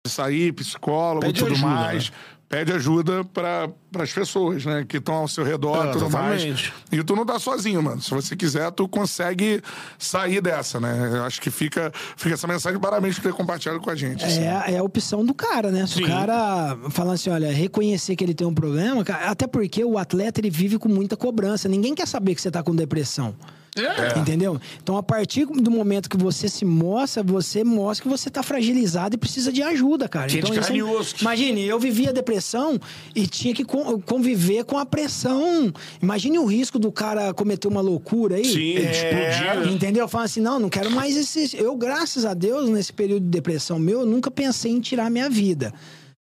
de 0.05 0.11
sair, 0.11 0.51
psicólogo 0.51 1.25
e 1.25 1.27
Pede 1.27 1.39
tudo 1.39 1.53
ajuda, 1.53 1.67
mais. 1.69 2.09
né? 2.09 2.15
Pede 2.49 2.73
ajuda 2.73 3.23
para 3.23 3.69
as 3.99 4.11
pessoas, 4.11 4.65
né, 4.65 4.83
que 4.83 4.97
estão 4.97 5.13
ao 5.13 5.27
seu 5.27 5.43
redor 5.43 5.85
e 5.85 5.89
É, 5.89 5.91
tudo 5.91 6.09
mais. 6.09 6.71
E 6.91 7.03
tu 7.03 7.15
não 7.15 7.23
tá 7.23 7.37
sozinho, 7.37 7.83
mano. 7.83 8.01
Se 8.01 8.09
você 8.09 8.35
quiser, 8.35 8.71
tu 8.71 8.87
consegue 8.89 9.61
sair 9.99 10.41
dessa, 10.41 10.79
né? 10.79 11.11
Eu 11.13 11.23
acho 11.25 11.39
que 11.39 11.51
fica, 11.51 11.91
fica 12.17 12.33
essa 12.33 12.47
mensagem. 12.47 12.79
Parabéns 12.79 13.17
por 13.19 13.21
ter 13.21 13.33
compartilhado 13.33 13.79
com 13.79 13.91
a 13.91 13.95
gente. 13.95 14.25
assim. 14.25 14.39
É, 14.41 14.73
é 14.73 14.77
a 14.79 14.83
opção 14.83 15.23
do 15.23 15.33
cara, 15.35 15.69
né? 15.69 15.85
Se 15.85 15.93
Sim. 15.93 16.05
o 16.05 16.07
cara 16.07 16.75
falar 16.89 17.13
assim, 17.13 17.29
olha, 17.29 17.51
reconhecer 17.53 18.15
que 18.15 18.23
ele 18.23 18.33
tem 18.33 18.47
um 18.47 18.53
problema, 18.53 19.03
até 19.27 19.45
porque 19.45 19.83
o 19.85 19.99
atleta 19.99 20.41
ele 20.41 20.49
vive 20.49 20.79
com 20.79 20.89
muita 20.89 21.15
cobrança. 21.15 21.69
Ninguém 21.69 21.93
quer 21.93 22.07
saber 22.07 22.33
que 22.33 22.41
você 22.41 22.49
tá 22.49 22.63
com 22.63 22.75
depressão. 22.75 23.35
É. 23.75 24.19
Entendeu? 24.19 24.59
Então, 24.81 24.97
a 24.97 25.03
partir 25.03 25.45
do 25.45 25.69
momento 25.71 26.09
que 26.09 26.17
você 26.17 26.49
se 26.49 26.65
mostra, 26.65 27.21
você 27.23 27.63
mostra 27.63 28.03
que 28.03 28.09
você 28.09 28.29
tá 28.29 28.41
fragilizado 28.43 29.15
e 29.15 29.17
precisa 29.17 29.51
de 29.51 29.61
ajuda, 29.61 30.07
cara. 30.09 30.27
Gente, 30.27 30.49
então, 30.51 30.61
isso- 30.75 30.87
osso. 30.97 31.15
Imagine, 31.21 31.65
eu 31.65 31.79
vivia 31.79 32.11
depressão 32.11 32.79
e 33.15 33.27
tinha 33.27 33.53
que 33.53 33.63
con- 33.63 33.99
conviver 34.01 34.63
com 34.65 34.77
a 34.77 34.85
pressão. 34.85 35.71
Imagine 36.01 36.39
o 36.39 36.45
risco 36.45 36.77
do 36.79 36.91
cara 36.91 37.33
cometer 37.33 37.67
uma 37.67 37.81
loucura 37.81 38.35
aí. 38.35 38.45
Sim, 38.45 38.75
É, 38.77 38.91
explodir, 38.91 39.65
né? 39.67 39.71
Entendeu? 39.71 40.07
Fala 40.07 40.25
assim, 40.25 40.41
não, 40.41 40.59
não 40.59 40.69
quero 40.69 40.89
mais 40.91 41.15
esse. 41.15 41.55
Eu, 41.57 41.75
graças 41.75 42.25
a 42.25 42.33
Deus, 42.33 42.69
nesse 42.69 42.91
período 42.91 43.23
de 43.23 43.29
depressão 43.29 43.77
meu, 43.79 44.01
eu 44.01 44.05
nunca 44.05 44.29
pensei 44.31 44.71
em 44.71 44.79
tirar 44.79 45.09
minha 45.09 45.29
vida. 45.29 45.73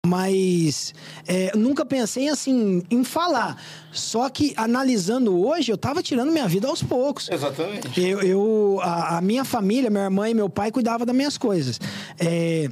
Mas 0.08 0.94
é, 1.28 1.52
nunca 1.56 1.86
pensei 1.86 2.30
assim 2.30 2.82
em 2.90 3.04
falar. 3.04 3.62
Só 3.92 4.30
que 4.30 4.54
analisando 4.56 5.38
hoje, 5.38 5.72
eu 5.72 5.78
tava 5.78 6.02
tirando 6.02 6.32
minha 6.32 6.48
vida 6.48 6.68
aos 6.68 6.82
poucos. 6.82 7.30
Exatamente. 7.30 8.00
Eu, 8.00 8.22
eu- 8.22 8.80
a, 8.82 9.18
a 9.18 9.22
minha 9.22 9.44
família, 9.44 9.90
minha 9.90 10.06
irmã 10.06 10.30
e 10.30 10.34
meu 10.34 10.50
pai 10.50 10.72
cuidavam 10.72 11.06
das 11.06 11.16
minhas 11.16 11.38
coisas. 11.38 11.80
É, 12.20 12.70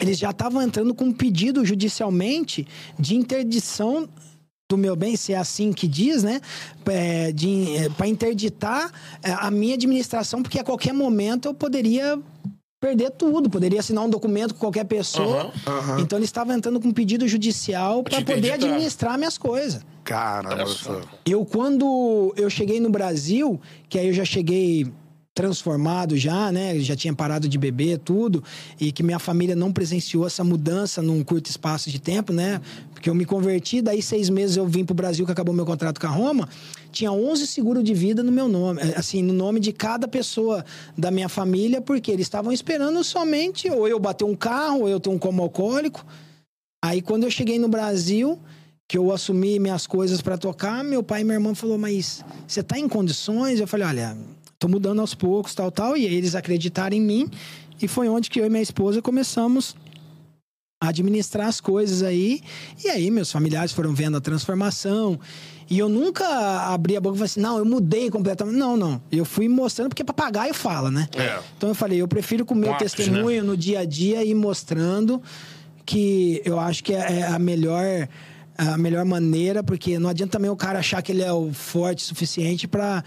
eles 0.00 0.18
já 0.18 0.30
estavam 0.30 0.60
entrando 0.60 0.94
com 0.94 1.04
um 1.04 1.12
pedido 1.12 1.64
judicialmente 1.64 2.66
de 2.98 3.14
interdição 3.16 4.08
do 4.68 4.76
meu 4.76 4.96
bem, 4.96 5.14
se 5.16 5.32
é 5.32 5.36
assim 5.38 5.72
que 5.72 5.86
diz, 5.86 6.24
né? 6.24 6.40
É, 6.86 7.32
para 7.96 8.08
interditar 8.08 8.90
é, 9.22 9.30
a 9.32 9.48
minha 9.50 9.74
administração, 9.74 10.42
porque 10.42 10.58
a 10.58 10.64
qualquer 10.64 10.92
momento 10.92 11.46
eu 11.46 11.54
poderia 11.54 12.18
perder 12.80 13.10
tudo, 13.10 13.48
poderia 13.48 13.80
assinar 13.80 14.04
um 14.04 14.10
documento 14.10 14.54
com 14.54 14.60
qualquer 14.60 14.84
pessoa. 14.84 15.50
Então 16.00 16.18
eles 16.18 16.28
estavam 16.28 16.54
entrando 16.54 16.80
com 16.80 16.88
um 16.88 16.92
pedido 16.92 17.26
judicial 17.26 18.02
para 18.02 18.22
poder 18.22 18.52
administrar 18.52 19.16
minhas 19.16 19.38
coisas. 19.38 19.80
Caramba. 20.04 20.64
Eu, 21.24 21.44
quando 21.44 22.32
eu 22.36 22.48
cheguei 22.48 22.78
no 22.78 22.90
Brasil, 22.90 23.60
que 23.88 23.98
aí 23.98 24.06
eu 24.08 24.12
já 24.12 24.24
cheguei 24.24 24.86
transformado 25.36 26.16
já, 26.16 26.50
né? 26.50 26.80
Já 26.80 26.96
tinha 26.96 27.14
parado 27.14 27.46
de 27.46 27.58
beber, 27.58 27.98
tudo. 27.98 28.42
E 28.80 28.90
que 28.90 29.02
minha 29.02 29.18
família 29.18 29.54
não 29.54 29.70
presenciou 29.70 30.26
essa 30.26 30.42
mudança 30.42 31.02
num 31.02 31.22
curto 31.22 31.50
espaço 31.50 31.90
de 31.90 32.00
tempo, 32.00 32.32
né? 32.32 32.58
Porque 32.90 33.10
eu 33.10 33.14
me 33.14 33.26
converti, 33.26 33.82
daí 33.82 34.00
seis 34.00 34.30
meses 34.30 34.56
eu 34.56 34.66
vim 34.66 34.82
pro 34.82 34.94
Brasil, 34.94 35.26
que 35.26 35.32
acabou 35.32 35.54
meu 35.54 35.66
contrato 35.66 36.00
com 36.00 36.06
a 36.06 36.10
Roma. 36.10 36.48
Tinha 36.90 37.12
11 37.12 37.46
seguros 37.46 37.84
de 37.84 37.92
vida 37.92 38.22
no 38.22 38.32
meu 38.32 38.48
nome, 38.48 38.80
eh, 38.80 38.94
assim, 38.96 39.22
no 39.22 39.34
nome 39.34 39.60
de 39.60 39.72
cada 39.72 40.08
pessoa 40.08 40.64
da 40.96 41.10
minha 41.10 41.28
família, 41.28 41.82
porque 41.82 42.10
eles 42.10 42.24
estavam 42.24 42.50
esperando 42.50 43.04
somente 43.04 43.68
ou 43.68 43.86
eu 43.86 44.00
bater 44.00 44.24
um 44.24 44.34
carro, 44.34 44.80
ou 44.80 44.88
eu 44.88 44.98
ter 44.98 45.10
um 45.10 45.18
coma 45.18 45.42
alcoólico. 45.42 46.02
Aí 46.82 47.02
quando 47.02 47.24
eu 47.24 47.30
cheguei 47.30 47.58
no 47.58 47.68
Brasil, 47.68 48.38
que 48.88 48.96
eu 48.96 49.12
assumi 49.12 49.58
minhas 49.58 49.86
coisas 49.86 50.22
pra 50.22 50.38
tocar, 50.38 50.82
meu 50.82 51.02
pai 51.02 51.20
e 51.20 51.24
minha 51.24 51.36
irmã 51.36 51.54
falou: 51.54 51.76
"Mas 51.76 52.24
você 52.48 52.62
tá 52.62 52.78
em 52.78 52.88
condições?" 52.88 53.60
Eu 53.60 53.66
falei: 53.66 53.86
"Olha, 53.86 54.16
tô 54.58 54.68
mudando 54.68 55.00
aos 55.00 55.14
poucos, 55.14 55.54
tal, 55.54 55.70
tal". 55.70 55.96
E 55.96 56.06
aí 56.06 56.14
eles 56.14 56.34
acreditaram 56.34 56.96
em 56.96 57.00
mim, 57.00 57.30
e 57.80 57.86
foi 57.88 58.08
onde 58.08 58.30
que 58.30 58.40
eu 58.40 58.46
e 58.46 58.50
minha 58.50 58.62
esposa 58.62 59.02
começamos 59.02 59.76
a 60.80 60.88
administrar 60.88 61.48
as 61.48 61.60
coisas 61.60 62.02
aí. 62.02 62.40
E 62.84 62.88
aí 62.88 63.10
meus 63.10 63.30
familiares 63.30 63.72
foram 63.72 63.94
vendo 63.94 64.16
a 64.16 64.20
transformação. 64.20 65.18
E 65.68 65.78
eu 65.78 65.88
nunca 65.88 66.24
abri 66.72 66.96
a 66.96 67.00
boca 67.00 67.16
e 67.16 67.18
falei 67.18 67.30
assim: 67.30 67.40
"Não, 67.40 67.58
eu 67.58 67.64
mudei 67.64 68.10
completamente". 68.10 68.56
Não, 68.56 68.76
não. 68.76 69.02
Eu 69.10 69.24
fui 69.24 69.48
mostrando 69.48 69.88
porque 69.88 70.04
papagaio 70.04 70.54
fala, 70.54 70.90
né? 70.90 71.08
É. 71.16 71.40
Então 71.56 71.68
eu 71.70 71.74
falei, 71.74 72.00
eu 72.00 72.06
prefiro 72.06 72.44
com 72.44 72.54
o 72.54 72.56
meu 72.56 72.72
atos, 72.72 72.92
testemunho 72.92 73.42
no 73.42 73.56
dia 73.56 73.80
a 73.80 73.84
dia 73.84 74.24
e 74.24 74.34
mostrando 74.34 75.20
que 75.84 76.40
eu 76.44 76.58
acho 76.58 76.84
que 76.84 76.92
é 76.92 77.26
a 77.26 77.38
melhor 77.38 78.08
a 78.58 78.78
melhor 78.78 79.04
maneira, 79.04 79.62
porque 79.62 79.98
não 79.98 80.08
adianta 80.08 80.32
também 80.32 80.50
o 80.50 80.56
cara 80.56 80.78
achar 80.78 81.02
que 81.02 81.12
ele 81.12 81.22
é 81.22 81.32
o 81.32 81.52
forte 81.52 81.98
o 81.98 82.06
suficiente 82.06 82.66
para 82.66 83.04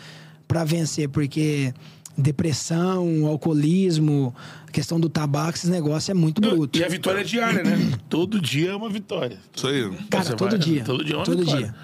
para 0.49 0.63
vencer, 0.63 1.07
porque 1.07 1.71
depressão, 2.17 3.27
alcoolismo, 3.27 4.33
a 4.67 4.71
questão 4.71 4.99
do 4.99 5.07
tabaco, 5.07 5.55
esses 5.57 5.69
negócios 5.69 6.09
é 6.09 6.13
muito 6.13 6.41
bruto. 6.41 6.77
E 6.77 6.83
a 6.83 6.89
vitória 6.89 7.21
é 7.21 7.23
diária, 7.23 7.63
né? 7.63 7.77
Todo 8.09 8.41
dia 8.41 8.71
é 8.71 8.75
uma 8.75 8.89
vitória. 8.89 9.37
Isso 9.55 9.67
aí. 9.67 9.89
Cara, 10.09 10.23
Você 10.23 10.33
todo 10.35 10.49
vai- 10.49 10.59
dia. 10.59 10.83
Todo 10.83 11.05
dia 11.05 11.13
é 11.13 11.17
uma 11.17 11.25
Todo 11.25 11.37
vitória. 11.39 11.65
dia. 11.67 11.75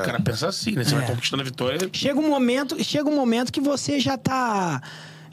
O 0.00 0.04
cara 0.04 0.20
pensa 0.20 0.48
assim, 0.48 0.72
né? 0.72 0.84
Você 0.84 0.94
vai 0.94 1.06
conquistando 1.06 1.42
a 1.42 1.44
vitória. 1.44 1.78
Chega 1.92 2.20
um 2.20 2.28
momento, 2.28 2.82
chega 2.84 3.08
um 3.08 3.14
momento 3.16 3.50
que 3.52 3.60
você 3.60 3.98
já 3.98 4.16
tá 4.16 4.80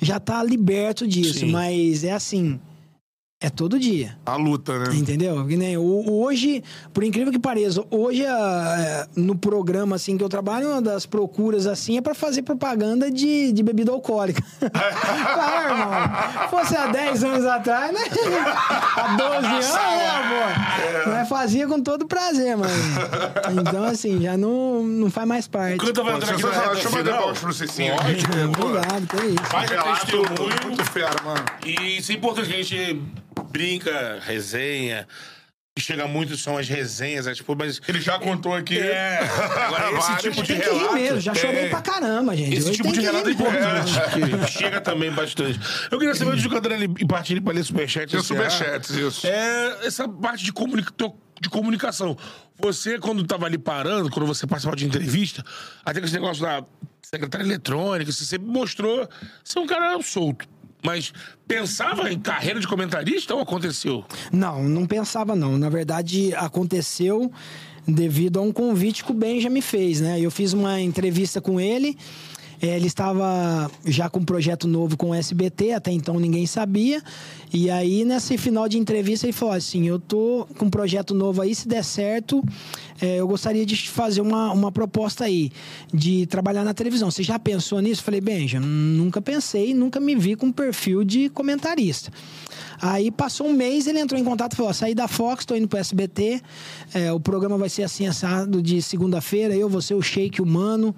já 0.02 0.18
tá 0.20 0.42
liberto 0.42 1.06
disso, 1.06 1.40
Sim. 1.40 1.52
mas 1.52 2.06
é 2.06 2.14
assim, 2.14 2.58
é 3.42 3.50
todo 3.50 3.80
dia. 3.80 4.18
A 4.26 4.36
luta, 4.36 4.78
né? 4.78 4.94
Entendeu? 4.94 5.46
Que 5.48 5.56
nem 5.56 5.78
o- 5.78 6.12
hoje, 6.24 6.62
por 6.94 7.06
incrível 7.06 7.32
que 7.32 7.40
pareça, 7.40 7.82
hoje 7.90 8.26
a- 8.26 8.76
é, 8.78 9.08
no 9.16 9.34
programa 9.34 9.96
assim 9.96 10.18
que 10.18 10.24
eu 10.24 10.28
trabalho, 10.28 10.68
uma 10.72 10.82
das 10.82 11.06
procuras 11.06 11.66
assim 11.66 11.98
é 11.98 12.02
pra 12.02 12.14
fazer 12.14 12.42
propaganda 12.42 13.10
de, 13.10 13.54
de 13.54 13.64
bebida 13.64 13.94
alcoólica. 13.94 14.44
ah, 14.74 15.64
irmão, 15.70 16.50
fosse 16.50 16.76
há 16.76 16.88
10 16.88 17.24
anos 17.24 17.46
atrás, 17.46 17.94
né? 17.94 18.02
há 18.98 19.16
12 19.16 19.48
anos, 19.48 19.66
né, 19.74 21.04
pô? 21.06 21.10
Mas 21.12 21.30
fazia 21.30 21.66
com 21.66 21.80
todo 21.82 22.06
prazer, 22.08 22.58
mano. 22.58 22.74
Então, 23.62 23.86
assim, 23.86 24.22
já 24.22 24.36
não, 24.36 24.84
não 24.84 25.10
faz 25.10 25.26
mais 25.26 25.48
parte. 25.48 25.78
Quando 25.78 25.88
eu 25.88 25.94
tava 25.94 26.12
entrando 26.18 26.34
aqui 26.34 26.44
na 26.44 26.52
reta 26.52 26.74
Deixa 26.74 26.88
eu 26.88 26.92
bater 26.92 27.04
final, 27.06 27.20
palmas 27.22 27.40
pro 27.40 27.54
Cicinho. 27.54 27.94
Obrigado, 27.96 29.08
que 29.08 29.16
é 29.18 29.26
isso. 29.28 29.46
faz 29.46 29.70
Relato 29.70 30.06
testemunho. 30.06 30.56
muito 30.66 30.84
fera, 30.92 31.16
mano. 31.24 31.46
E 31.66 31.98
isso 32.00 32.12
é 32.12 32.16
importante 32.16 32.48
que 32.50 32.54
a 32.54 32.58
gente 32.64 33.02
brinca, 33.44 34.20
resenha. 34.22 35.08
que 35.78 35.84
chega 35.86 36.08
muito 36.08 36.36
são 36.36 36.58
as 36.58 36.68
resenhas, 36.68 37.26
é, 37.28 37.34
tipo, 37.34 37.56
mas. 37.56 37.80
Ele 37.88 38.02
já 38.02 38.20
contou 38.20 38.54
aqui. 38.54 38.78
É. 38.78 39.20
Agora, 39.20 39.92
esse 39.98 40.08
Vários. 40.08 40.22
tipo 40.24 40.42
de 40.44 40.48
Tem 40.54 40.60
que 40.62 40.70
rir 40.70 40.78
relato. 40.78 40.94
mesmo, 40.96 41.20
já 41.22 41.34
chorei 41.36 41.60
tem. 41.62 41.70
pra 41.70 41.82
caramba, 41.82 42.36
gente. 42.36 42.54
Esse 42.58 42.68
Hoje 42.70 42.78
tipo 42.78 42.92
de 42.92 43.00
relato 43.02 43.30
é 43.30 43.32
importante, 43.32 43.94
que 43.94 44.52
chega 44.52 44.82
também 44.82 45.12
bastante. 45.12 45.60
Eu 45.90 45.98
queria 45.98 46.14
saber 46.16 46.32
antes 46.32 46.44
do 46.44 46.50
Cantarelli 46.50 46.94
e 47.00 47.06
partir 47.06 47.40
para 47.42 47.54
ler 47.54 47.64
superchat. 47.64 48.12
Tem 48.12 48.20
encerrar, 48.20 48.50
superchats, 48.50 48.90
isso. 48.90 49.26
É 49.28 49.86
essa 49.86 50.08
parte 50.10 50.44
de, 50.44 50.52
comunica- 50.52 50.94
de 51.42 51.50
comunicação. 51.50 52.18
Você, 52.58 53.00
quando 53.00 53.24
tava 53.26 53.46
ali 53.46 53.58
parando, 53.58 54.10
quando 54.10 54.26
você 54.26 54.46
participava 54.46 54.76
de 54.76 54.86
entrevista, 54.86 55.42
até 55.86 56.02
com 56.02 56.06
esse 56.06 56.14
negócio 56.16 56.44
da 56.44 56.62
secretária 57.02 57.46
eletrônica, 57.46 58.12
você 58.12 58.26
sempre 58.26 58.48
mostrou 58.50 59.08
ser 59.46 59.60
um 59.60 59.66
cara 59.66 59.98
solto. 60.02 60.46
Mas 60.84 61.14
pensava 61.48 62.12
em 62.12 62.20
carreira 62.20 62.60
de 62.60 62.68
comentarista 62.68 63.36
ou 63.36 63.42
aconteceu? 63.42 64.06
Não, 64.32 64.64
não 64.64 64.86
pensava 64.86 65.36
não. 65.36 65.58
Na 65.58 65.70
verdade, 65.70 66.34
aconteceu 66.36 67.32
devido 67.88 68.40
a 68.40 68.42
um 68.42 68.52
convite 68.52 69.04
que 69.04 69.12
o 69.12 69.16
Benjamin 69.16 69.62
fez, 69.62 70.00
né? 70.00 70.20
Eu 70.20 70.32
fiz 70.32 70.54
uma 70.54 70.80
entrevista 70.80 71.42
com 71.42 71.60
ele. 71.60 71.98
Eh, 72.62 72.76
Ele 72.76 72.88
estava 72.88 73.70
já 73.86 74.10
com 74.10 74.20
um 74.20 74.26
projeto 74.26 74.68
novo 74.68 74.98
com 74.98 75.10
o 75.10 75.14
SBT, 75.14 75.74
até 75.74 75.92
então 75.92 76.20
ninguém 76.20 76.46
sabia. 76.46 77.02
E 77.54 77.70
aí, 77.70 78.06
nesse 78.06 78.38
final 78.38 78.70
de 78.70 78.78
entrevista, 78.78 79.26
ele 79.26 79.34
falou 79.34 79.56
assim: 79.56 79.88
Eu 79.88 80.00
tô 80.00 80.48
com 80.58 80.66
um 80.66 80.70
projeto 80.70 81.14
novo 81.14 81.42
aí, 81.42 81.56
se 81.56 81.68
der 81.68 81.84
certo, 81.84 82.44
eh, 83.02 83.18
eu 83.18 83.28
gostaria 83.28 83.66
de 83.66 83.90
fazer 83.90 84.22
uma, 84.22 84.52
uma 84.52 84.72
proposta 84.72 85.26
aí, 85.26 85.52
de 85.94 86.26
trabalhar 86.28 86.64
na 86.64 86.74
televisão. 86.74 87.10
Você 87.10 87.24
já 87.24 87.40
pensou 87.40 87.80
nisso? 87.80 88.02
Eu 88.02 88.06
falei, 88.06 88.22
Benjamin, 88.22 88.68
nunca 88.68 89.22
pensei, 89.22 89.74
nunca 89.74 90.00
me 90.00 90.16
vi 90.16 90.36
com 90.36 90.48
um 90.48 90.52
perfil 90.52 91.04
de 91.04 91.30
comentarista. 91.30 92.12
Aí 92.82 93.12
passou 93.12 93.48
um 93.48 93.54
mês, 93.54 93.88
ele 93.88 94.00
entrou 94.00 94.20
em 94.20 94.24
contato 94.24 94.54
e 94.54 94.56
falou: 94.56 94.74
saí 94.74 94.96
da 94.96 95.08
Fox, 95.08 95.46
tô 95.46 95.56
indo 95.56 95.68
pro 95.68 95.80
SBT. 95.80 96.42
é, 96.94 97.12
o 97.12 97.20
programa 97.20 97.58
vai 97.58 97.70
ser 97.70 97.84
assim, 97.84 98.08
assado 98.08 98.62
de 98.62 98.82
segunda-feira. 98.82 99.56
Eu 99.56 99.68
vou 99.68 99.82
ser 99.82 99.96
o 99.96 100.02
shake 100.02 100.42
humano. 100.42 100.96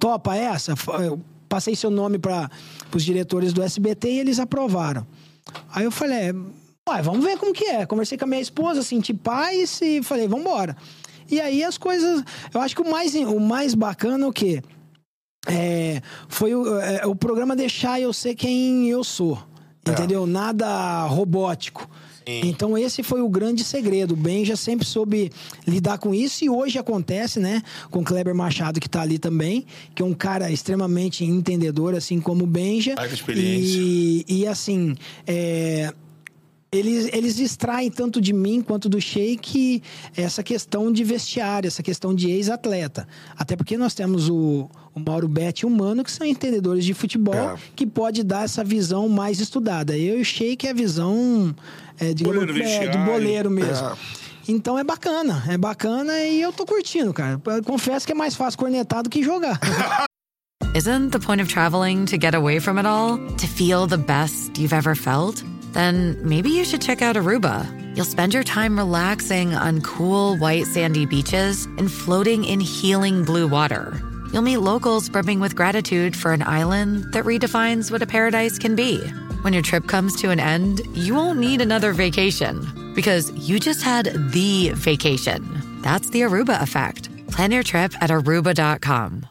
Topa 0.00 0.34
essa? 0.34 0.74
Eu 1.04 1.20
passei 1.48 1.76
seu 1.76 1.90
nome 1.90 2.18
para 2.18 2.50
os 2.94 3.04
diretores 3.04 3.52
do 3.52 3.62
SBT 3.62 4.10
e 4.10 4.18
eles 4.18 4.40
aprovaram. 4.40 5.06
Aí 5.72 5.84
eu 5.84 5.90
falei: 5.90 6.30
é, 6.30 6.34
uai, 6.88 7.02
vamos 7.02 7.22
ver 7.24 7.36
como 7.38 7.52
que 7.52 7.64
é. 7.64 7.84
Conversei 7.84 8.16
com 8.16 8.24
a 8.24 8.28
minha 8.28 8.40
esposa, 8.40 8.82
senti 8.82 9.12
paz 9.12 9.80
e 9.82 10.02
falei: 10.02 10.26
vamos 10.26 10.46
embora. 10.46 10.76
E 11.30 11.40
aí 11.40 11.62
as 11.62 11.76
coisas. 11.76 12.24
Eu 12.52 12.60
acho 12.60 12.74
que 12.74 12.82
o 12.82 12.90
mais, 12.90 13.14
o 13.14 13.38
mais 13.38 13.74
bacana 13.74 14.24
é 14.24 14.28
o 14.28 14.32
quê? 14.32 14.62
É, 15.46 16.02
foi 16.28 16.54
o, 16.54 16.80
é, 16.80 17.06
o 17.06 17.14
programa 17.14 17.54
deixar 17.54 18.00
eu 18.00 18.12
ser 18.12 18.34
quem 18.34 18.88
eu 18.88 19.04
sou. 19.04 19.38
Entendeu? 19.86 20.26
Nada 20.26 21.06
robótico. 21.06 21.88
Então 22.44 22.76
esse 22.76 23.02
foi 23.02 23.20
o 23.20 23.28
grande 23.28 23.64
segredo. 23.64 24.14
O 24.14 24.16
Benja 24.16 24.56
sempre 24.56 24.86
soube 24.86 25.30
lidar 25.66 25.98
com 25.98 26.14
isso 26.14 26.44
e 26.44 26.50
hoje 26.50 26.78
acontece, 26.78 27.40
né? 27.40 27.62
Com 27.90 28.00
o 28.00 28.04
Kleber 28.04 28.34
Machado 28.34 28.80
que 28.80 28.88
tá 28.88 29.02
ali 29.02 29.18
também, 29.18 29.66
que 29.94 30.02
é 30.02 30.04
um 30.04 30.14
cara 30.14 30.50
extremamente 30.50 31.24
entendedor, 31.24 31.94
assim 31.94 32.20
como 32.20 32.44
o 32.44 32.46
Benja. 32.46 32.94
Baita 32.94 33.14
experiência. 33.14 33.78
E, 33.80 34.24
e 34.28 34.46
assim, 34.46 34.94
é, 35.26 35.92
eles, 36.72 37.10
eles 37.12 37.40
extraem 37.40 37.90
tanto 37.90 38.20
de 38.20 38.32
mim 38.32 38.62
quanto 38.62 38.88
do 38.88 39.00
Sheik 39.00 39.82
essa 40.16 40.42
questão 40.42 40.92
de 40.92 41.02
vestiário, 41.02 41.66
essa 41.66 41.82
questão 41.82 42.14
de 42.14 42.30
ex-atleta. 42.30 43.08
Até 43.36 43.56
porque 43.56 43.76
nós 43.76 43.92
temos 43.92 44.28
o, 44.28 44.70
o 44.94 45.00
Mauro 45.00 45.28
Betti 45.28 45.64
e 45.64 45.66
o 45.66 45.70
Mano, 45.70 46.02
que 46.02 46.10
são 46.10 46.26
entendedores 46.26 46.84
de 46.84 46.94
futebol, 46.94 47.34
É. 47.34 47.56
que 47.76 47.86
pode 47.86 48.22
dar 48.22 48.44
essa 48.44 48.64
visão 48.64 49.08
mais 49.08 49.40
estudada. 49.40 49.96
Eu 49.96 50.18
e 50.18 50.22
o 50.22 50.24
Sheik 50.24 50.66
é 50.66 50.70
a 50.70 50.74
visão 50.74 51.54
é, 51.98 52.12
digamos, 52.14 52.44
Boleiro 52.46 52.62
é, 52.68 52.88
do 52.88 52.98
boleiro 52.98 53.50
mesmo. 53.50 53.88
É. 53.88 53.92
Então 54.48 54.78
é 54.78 54.82
bacana, 54.82 55.44
é 55.48 55.56
bacana 55.56 56.18
e 56.24 56.40
eu 56.40 56.52
tô 56.52 56.64
curtindo, 56.66 57.12
cara. 57.12 57.40
Confesso 57.64 58.04
que 58.06 58.12
é 58.12 58.14
mais 58.16 58.34
fácil 58.34 58.58
cornetar 58.58 59.02
do 59.02 59.10
que 59.10 59.22
jogar. 59.22 59.60
Isn't 60.74 61.10
the 61.10 61.18
point 61.18 61.40
of 61.42 61.48
traveling 61.48 62.04
to 62.06 62.16
get 62.16 62.34
away 62.34 62.60
from 62.60 62.78
it 62.78 62.86
all? 62.86 63.18
To 63.18 63.46
feel 63.46 63.86
the 63.86 63.96
best 63.96 64.56
you've 64.58 64.72
ever 64.72 64.94
felt? 64.94 65.42
Then 65.72 66.16
maybe 66.22 66.48
you 66.50 66.64
should 66.64 66.80
check 66.80 67.02
out 67.02 67.16
Aruba. 67.16 67.66
You'll 67.96 68.04
spend 68.06 68.32
your 68.34 68.44
time 68.44 68.76
relaxing 68.76 69.54
on 69.54 69.80
cool, 69.82 70.36
white, 70.36 70.66
sandy 70.66 71.06
beaches 71.06 71.66
and 71.78 71.90
floating 71.90 72.44
in 72.44 72.60
healing 72.60 73.24
blue 73.24 73.48
water. 73.48 74.00
You'll 74.32 74.42
meet 74.42 74.58
locals 74.58 75.08
brimming 75.08 75.40
with 75.40 75.56
gratitude 75.56 76.16
for 76.16 76.32
an 76.32 76.42
island 76.42 77.12
that 77.12 77.24
redefines 77.24 77.90
what 77.90 78.02
a 78.02 78.06
paradise 78.06 78.58
can 78.58 78.76
be. 78.76 78.98
When 79.42 79.52
your 79.52 79.62
trip 79.62 79.86
comes 79.88 80.14
to 80.20 80.30
an 80.30 80.38
end, 80.38 80.80
you 80.94 81.14
won't 81.14 81.38
need 81.38 81.60
another 81.60 81.92
vacation 81.92 82.92
because 82.94 83.32
you 83.32 83.58
just 83.58 83.82
had 83.82 84.06
the 84.32 84.70
vacation. 84.74 85.80
That's 85.82 86.10
the 86.10 86.20
Aruba 86.22 86.62
effect. 86.62 87.08
Plan 87.28 87.50
your 87.50 87.62
trip 87.62 87.92
at 88.00 88.10
aruba.com. 88.10 89.26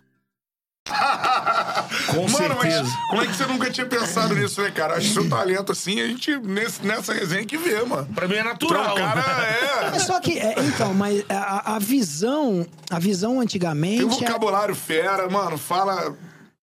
Com 2.07 2.28
Mano, 2.30 2.56
mas 2.61 2.74
certeza. 2.74 2.98
como 3.10 3.22
é 3.22 3.28
que 3.28 3.36
você 3.36 3.45
nunca 3.45 3.70
tinha 3.72 3.86
pensado 3.86 4.36
nisso, 4.36 4.61
né, 4.61 4.72
cara? 4.72 4.95
Acho 4.95 5.07
que 5.07 5.14
seu 5.14 5.30
talento, 5.30 5.72
assim, 5.72 6.02
a 6.02 6.07
gente, 6.07 6.36
nesse, 6.38 6.86
nessa 6.86 7.14
resenha 7.14 7.45
que 7.45 7.57
vê, 7.57 7.82
mano. 7.84 8.07
Pra 8.14 8.28
mim 8.28 8.36
é 8.36 8.41
Tu 8.44 8.48
é 8.48 8.49
natural. 8.52 8.94
um 8.94 8.98
cara, 8.98 9.22
é... 9.44 9.90
Mas 9.91 10.03
só 10.03 10.20
que, 10.20 10.38
é, 10.40 10.56
então, 10.60 10.94
mas 10.94 11.24
a, 11.30 11.76
a 11.76 11.80
visão, 11.80 12.66
a 12.90 12.99
visão 12.99 13.32
Tem 13.34 13.41
antigamente. 13.41 14.03
um 14.06 14.10
é- 14.10 14.11
vocabulário 14.11 14.76
fera, 14.76 15.30
mano, 15.30 15.57
fala... 15.57 16.16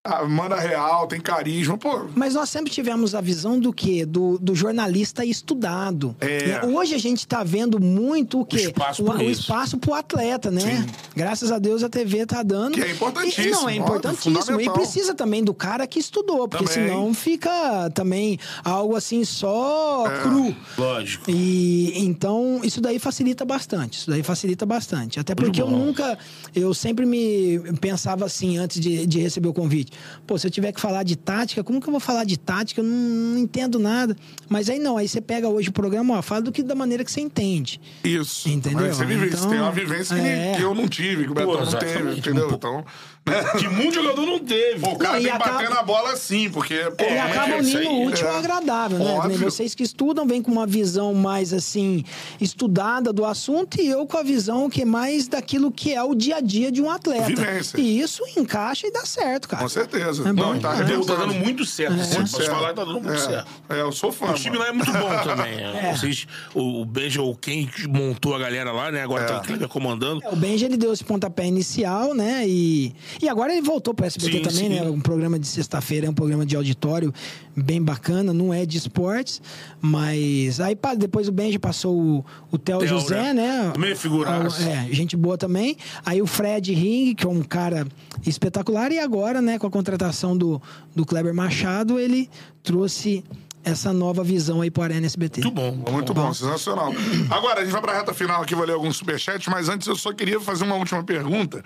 ah, 0.07 0.24
manda 0.24 0.57
real, 0.57 1.07
tem 1.07 1.20
carisma, 1.20 1.77
pô... 1.77 2.07
Mas 2.15 2.35
nós 2.35 2.49
sempre 2.49 2.73
tivemos 2.73 3.15
a 3.15 3.20
visão 3.20 3.59
do 3.59 3.73
quê? 3.73 4.05
Do, 4.07 4.39
do 4.39 4.55
jornalista 4.55 5.24
estudado. 5.24 6.15
É. 6.20 6.65
Hoje 6.66 6.95
a 6.95 6.99
gente 6.99 7.27
tá 7.27 7.43
vendo 7.45 7.81
muito 7.81 8.41
o 8.41 8.45
quê? 8.47 8.57
espaço 8.57 9.03
o, 9.03 9.07
pra 9.07 9.16
o 9.16 9.23
isso. 9.23 9.43
espaço 9.43 9.78
pro 9.78 9.95
atleta, 9.95 10.51
né? 10.51 10.87
Graças 11.15 11.51
a 11.53 11.59
Deus 11.59 11.83
a 11.83 11.89
TV 11.89 12.24
tá 12.27 12.43
dando. 12.43 12.74
Que 12.74 12.83
é 12.83 12.91
importantíssimo, 12.91 13.47
E, 13.47 13.51
não, 13.51 13.69
é 13.69 13.74
importantíssimo. 13.77 14.61
E 14.61 14.70
precisa 14.70 15.15
também 15.15 15.43
do 15.43 15.55
cara 15.55 15.87
que 15.87 15.99
estudou, 15.99 16.49
porque 16.49 16.65
Também. 16.66 16.89
senão 16.89 17.15
fica 17.15 17.91
também 17.91 18.39
algo 18.65 18.95
assim 18.97 19.24
só 19.24 20.07
É. 20.07 20.23
cru. 20.23 20.55
Lógico. 20.78 21.31
E 21.31 21.93
então 21.97 22.61
isso 22.62 22.81
daí 22.81 22.99
facilita 22.99 23.45
bastante. 23.45 23.99
Isso 23.99 24.11
daí 24.11 24.23
facilita 24.23 24.65
bastante. 24.66 25.19
Até 25.20 25.35
porque 25.35 25.61
eu 25.62 25.70
nunca, 25.70 26.19
eu 26.55 26.73
sempre 26.74 27.07
me 27.07 27.59
pensava 27.81 28.24
assim 28.24 28.57
antes 28.59 28.81
de, 28.81 29.07
de 29.07 29.20
receber 29.20 29.49
o 29.49 29.53
convite. 29.55 29.93
Pô, 30.27 30.39
se 30.39 30.47
eu 30.47 30.51
tiver 30.51 30.73
que 30.73 30.81
falar 30.81 31.02
de 31.02 31.16
tática, 31.16 31.62
como 31.62 31.81
que 31.81 31.89
eu 31.89 31.90
vou 31.90 32.01
falar 32.01 32.24
de 32.24 32.39
tática? 32.39 32.81
Eu 32.81 32.85
não, 32.85 32.93
não 32.93 33.39
entendo 33.39 33.78
nada. 33.78 34.16
Mas 34.48 34.68
aí 34.68 34.78
não, 34.78 34.97
aí 34.97 35.09
você 35.09 35.20
pega 35.20 35.48
hoje 35.48 35.68
o 35.68 35.73
programa, 35.73 36.18
ó, 36.18 36.23
fala 36.23 36.43
do 36.43 36.52
que 36.52 36.62
da 36.62 36.74
maneira 36.74 37.05
que 37.05 37.10
você 37.10 37.20
entende. 37.20 37.81
Isso. 38.05 38.48
Entendeu? 38.48 38.86
Mas 38.86 38.97
você 38.97 39.05
vive 39.05 39.27
isso. 39.27 39.36
Então, 39.39 39.51
Tem 39.51 39.60
uma 39.60 39.73
vivência 39.73 40.16
que, 40.16 40.27
é. 40.27 40.55
que 40.56 40.62
eu 40.62 40.74
não 40.74 40.89
tive, 40.89 41.24
que 41.24 41.31
o 41.31 41.35
Betão 41.35 41.64
não 41.64 41.78
teve, 41.78 42.18
entendeu? 42.18 42.51
Então... 42.52 42.85
Que 43.59 43.69
muito 43.69 43.94
jogador 43.94 44.24
não 44.24 44.39
teve. 44.39 44.81
Pô, 44.81 44.90
o 44.93 44.97
cara 44.98 45.15
Não, 45.15 45.20
e 45.20 45.24
tem 45.24 45.32
que 45.32 45.39
bater 45.39 45.51
acaba- 45.65 45.74
na 45.74 45.82
bola 45.82 46.12
assim, 46.12 46.48
porque... 46.51 46.74
Pô, 46.97 47.05
e 47.05 47.07
é 47.09 47.20
acaba 47.20 47.47
que 47.47 47.53
é 47.53 47.59
isso 47.61 47.77
unindo 47.77 47.90
aí? 47.90 47.97
o 47.97 48.07
útil 48.09 48.28
ao 48.28 48.35
É. 48.35 48.39
agradável, 48.39 48.98
né? 48.98 49.12
Óbvio. 49.15 49.39
Vocês 49.39 49.74
que 49.74 49.82
estudam 49.82 50.27
vêm 50.27 50.40
com 50.43 50.51
uma 50.53 50.66
visão 50.66 51.12
mais 51.15 51.53
assim 51.53 52.05
estudada 52.40 53.12
do 53.12 53.24
assunto 53.24 53.81
e 53.81 53.89
eu 53.89 54.07
com 54.07 54.16
a 54.19 54.23
visão 54.23 54.70
que 54.70 54.82
é 54.82 54.85
mais 54.85 55.27
daquilo 55.28 55.70
que 55.73 55.93
é 55.93 56.03
o 56.03 56.15
dia 56.15 56.36
a 56.36 56.40
dia 56.40 56.70
de 56.70 56.81
um 56.81 56.90
atleta. 56.90 57.27
Vivência. 57.27 57.78
E 57.81 58.01
isso 58.01 58.23
encaixa 58.36 58.86
e 58.86 58.93
dá 58.93 59.05
certo, 59.05 59.48
cara. 59.48 59.62
Com 59.62 59.69
certeza. 59.69 60.28
É 60.28 60.32
bom. 60.32 60.53
não, 60.55 60.59
tá 60.61 60.77
Tá 60.77 61.15
dando 61.15 61.35
muito 61.35 61.65
certo. 61.65 61.97
Você 61.97 62.16
pode 62.16 62.31
certo. 62.31 62.51
falar, 62.51 62.74
tá 62.74 62.85
dando 62.85 63.01
muito 63.01 63.12
É. 63.12 63.19
certo. 63.19 63.51
É, 63.69 63.81
eu 63.81 63.90
sou 63.93 64.12
fã. 64.12 64.27
O 64.31 64.35
time 64.35 64.57
mano. 64.59 64.61
lá 64.61 64.69
é 64.69 64.73
muito 64.73 64.93
bom 64.93 65.09
também. 65.24 65.94
Vocês, 65.97 66.27
o, 66.55 66.82
o 66.82 66.85
Benja 66.85 67.23
ou 67.23 67.35
quem 67.35 67.69
montou 67.89 68.35
a 68.35 68.39
galera 68.39 68.73
lá, 68.73 68.90
né? 68.93 69.03
Agora 69.03 69.24
tá 69.24 69.39
o 69.39 69.43
Kleber 69.43 69.69
comandando. 69.69 70.20
É, 70.24 70.28
O 70.31 70.36
Benji, 70.36 70.65
ele 70.65 70.77
deu 70.77 70.93
esse 70.93 71.03
pontapé 71.05 71.47
inicial, 71.47 72.15
né? 72.15 72.44
E, 72.47 72.93
e 73.22 73.28
agora 73.28 73.52
ele 73.52 73.62
voltou 73.62 73.94
para 73.94 74.06
SBT 74.06 74.38
Sim, 74.38 74.43
também, 74.43 74.59
sim. 74.59 74.68
né? 74.68 74.82
Um 74.82 75.01
programa 75.01 75.38
de 75.38 75.47
sexta-feira, 75.47 76.06
é 76.06 76.10
um 76.10 76.14
programa 76.14 76.44
de 76.44 76.56
auditório 76.56 77.12
bem 77.56 77.82
bacana, 77.82 78.32
não 78.32 78.52
é 78.52 78.66
de 78.66 78.76
esportes, 78.78 79.40
mas 79.80 80.60
aí 80.60 80.76
pa- 80.76 80.94
depois 80.94 81.28
o 81.28 81.32
Benji 81.32 81.59
passou 81.59 81.97
o, 81.98 82.24
o 82.51 82.59
Theo 82.59 82.78
Theo, 82.78 82.88
José, 82.88 83.32
né? 83.32 83.70
Também 83.72 83.93
é 83.93 83.94
figuraço. 83.94 84.62
É, 84.62 84.88
gente 84.90 85.16
boa 85.16 85.38
também. 85.38 85.76
Aí 86.05 86.20
o 86.20 86.26
Fred 86.26 86.72
Ring, 86.74 87.14
que 87.14 87.24
é 87.26 87.28
um 87.28 87.43
cara 87.43 87.86
espetacular, 88.26 88.93
e 88.93 88.98
agora, 88.98 89.40
né, 89.40 89.59
com 89.59 89.66
a 89.66 89.70
contratação 89.70 90.36
do, 90.36 90.60
do 90.94 91.05
Kleber 91.06 91.34
Machado, 91.34 91.98
ele 91.98 92.28
trouxe 92.62 93.24
essa 93.64 93.93
nova 93.93 94.22
visão 94.22 94.60
aí 94.60 94.70
pro 94.70 94.82
Arena 94.84 95.06
SBT. 95.06 95.40
Muito 95.43 95.55
bom. 95.55 95.72
Muito 95.90 96.14
bom, 96.14 96.32
sensacional. 96.32 96.93
Agora, 97.30 97.60
a 97.60 97.64
gente 97.64 97.72
vai 97.72 97.80
pra 97.82 97.94
reta 97.98 98.14
final 98.14 98.40
aqui, 98.43 98.55
vou 98.55 98.64
ler 98.64 98.74
alguns 98.74 98.97
superchats, 98.97 99.48
mas 99.48 99.68
antes 99.68 99.88
eu 99.88 99.97
só 99.97 100.12
queria 100.12 100.38
fazer 100.40 100.62
uma 100.64 100.76
última 100.76 101.02
pergunta. 101.02 101.64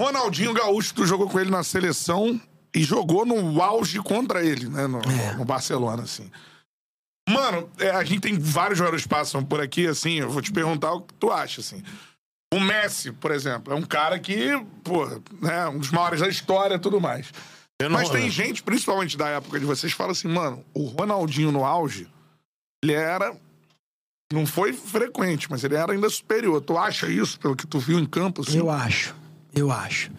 Ronaldinho 0.00 0.52
Gaúcho, 0.52 0.94
tu 0.94 1.06
jogou 1.06 1.28
com 1.28 1.40
ele 1.40 1.50
na 1.50 1.62
seleção 1.62 2.40
e 2.74 2.82
jogou 2.82 3.24
no 3.24 3.62
auge 3.62 3.98
contra 4.00 4.44
ele, 4.44 4.68
né? 4.68 4.86
No, 4.86 5.00
no 5.36 5.44
Barcelona, 5.44 6.02
assim. 6.02 6.30
Mano, 7.28 7.68
é, 7.78 7.90
a 7.90 8.04
gente 8.04 8.20
tem 8.20 8.38
vários 8.38 8.78
jogadores 8.78 9.02
que 9.04 9.08
passam 9.08 9.44
por 9.44 9.60
aqui, 9.60 9.86
assim, 9.86 10.20
eu 10.20 10.30
vou 10.30 10.40
te 10.42 10.52
perguntar 10.52 10.92
o 10.92 11.00
que 11.00 11.14
tu 11.14 11.30
acha, 11.32 11.60
assim. 11.60 11.82
O 12.54 12.60
Messi, 12.60 13.10
por 13.10 13.32
exemplo, 13.32 13.72
é 13.72 13.76
um 13.76 13.82
cara 13.82 14.18
que, 14.18 14.50
pô, 14.84 15.06
né, 15.42 15.66
um 15.68 15.78
dos 15.78 15.90
maiores 15.90 16.20
da 16.20 16.28
história 16.28 16.74
e 16.76 16.78
tudo 16.78 17.00
mais. 17.00 17.32
Não- 17.82 17.90
Mas 17.90 18.08
tem 18.10 18.30
gente, 18.30 18.62
principalmente 18.62 19.16
da 19.16 19.28
época 19.28 19.58
de 19.58 19.66
vocês, 19.66 19.92
que 19.92 19.96
fala 19.98 20.12
assim, 20.12 20.28
mano, 20.28 20.64
o 20.72 20.84
Ronaldinho 20.84 21.50
no 21.50 21.64
auge, 21.64 22.08
ele 22.84 22.92
era 22.92 23.34
Não 24.32 24.44
foi 24.46 24.72
frequente, 24.72 25.48
mas 25.50 25.62
ele 25.64 25.76
era 25.76 25.92
ainda 25.92 26.08
superior. 26.10 26.60
Tu 26.60 26.76
acha 26.76 27.08
isso, 27.08 27.38
pelo 27.38 27.54
que 27.54 27.64
tu 27.66 27.78
viu 27.78 27.96
em 27.98 28.04
campo? 28.06 28.42
Assim? 28.42 28.58
Eu 28.58 28.68
acho, 28.70 29.14
eu 29.56 29.70
acho. 29.70 30.10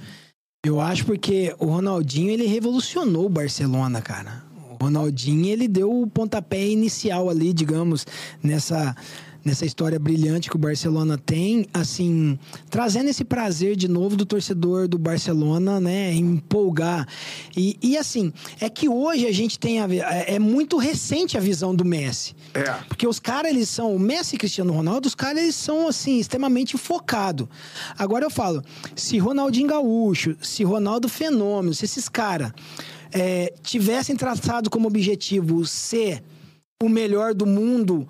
Eu 0.65 0.81
acho 0.81 1.05
porque 1.05 1.55
o 1.59 1.67
Ronaldinho, 1.67 2.31
ele 2.31 2.45
revolucionou 2.45 3.27
o 3.27 3.29
Barcelona, 3.29 4.01
cara. 4.01 4.43
O 4.71 4.83
Ronaldinho, 4.83 5.45
ele 5.45 5.67
deu 5.67 6.01
o 6.01 6.07
pontapé 6.07 6.67
inicial 6.67 7.29
ali, 7.29 7.53
digamos, 7.53 8.05
nessa 8.43 8.95
nessa 9.47 9.65
história 9.65 9.97
brilhante 9.97 10.49
que 10.49 10.57
o 10.57 10.59
Barcelona 10.59 11.17
tem, 11.17 11.65
assim, 11.73 12.37
trazendo 12.69 13.09
esse 13.09 13.23
prazer 13.23 13.77
de 13.77 13.87
novo 13.87 14.17
do 14.17 14.25
torcedor 14.25 14.89
do 14.89 14.97
Barcelona, 14.97 15.79
né, 15.79 16.13
empolgar. 16.13 17.07
E, 17.55 17.77
e 17.81 17.97
assim, 17.97 18.33
é 18.59 18.69
que 18.69 18.89
hoje 18.89 19.25
a 19.25 19.31
gente 19.31 19.57
tem 19.57 19.81
a, 19.81 19.87
é, 19.89 20.35
é 20.35 20.39
muito 20.39 20.77
recente 20.77 21.37
a 21.37 21.39
visão 21.39 21.73
do 21.73 21.85
Messi. 21.85 22.35
É. 22.53 22.71
Porque 22.89 23.07
os 23.07 23.19
caras, 23.19 23.51
eles 23.51 23.69
são, 23.69 23.95
o 23.95 23.99
Messi 23.99 24.35
e 24.35 24.37
Cristiano 24.37 24.73
Ronaldo, 24.73 25.07
os 25.07 25.15
caras, 25.15 25.41
eles 25.41 25.55
são, 25.55 25.87
assim, 25.87 26.19
extremamente 26.19 26.77
focados. 26.77 27.47
Agora 27.97 28.25
eu 28.25 28.29
falo, 28.29 28.61
se 28.95 29.17
Ronaldinho 29.17 29.69
Gaúcho, 29.69 30.35
se 30.41 30.65
Ronaldo 30.65 31.07
Fenômeno, 31.07 31.73
se 31.73 31.85
esses 31.85 32.09
caras 32.09 32.51
é, 33.13 33.53
tivessem 33.63 34.15
traçado 34.17 34.69
como 34.69 34.89
objetivo 34.89 35.65
ser 35.65 36.21
o 36.83 36.89
melhor 36.89 37.33
do 37.33 37.45
mundo 37.45 38.07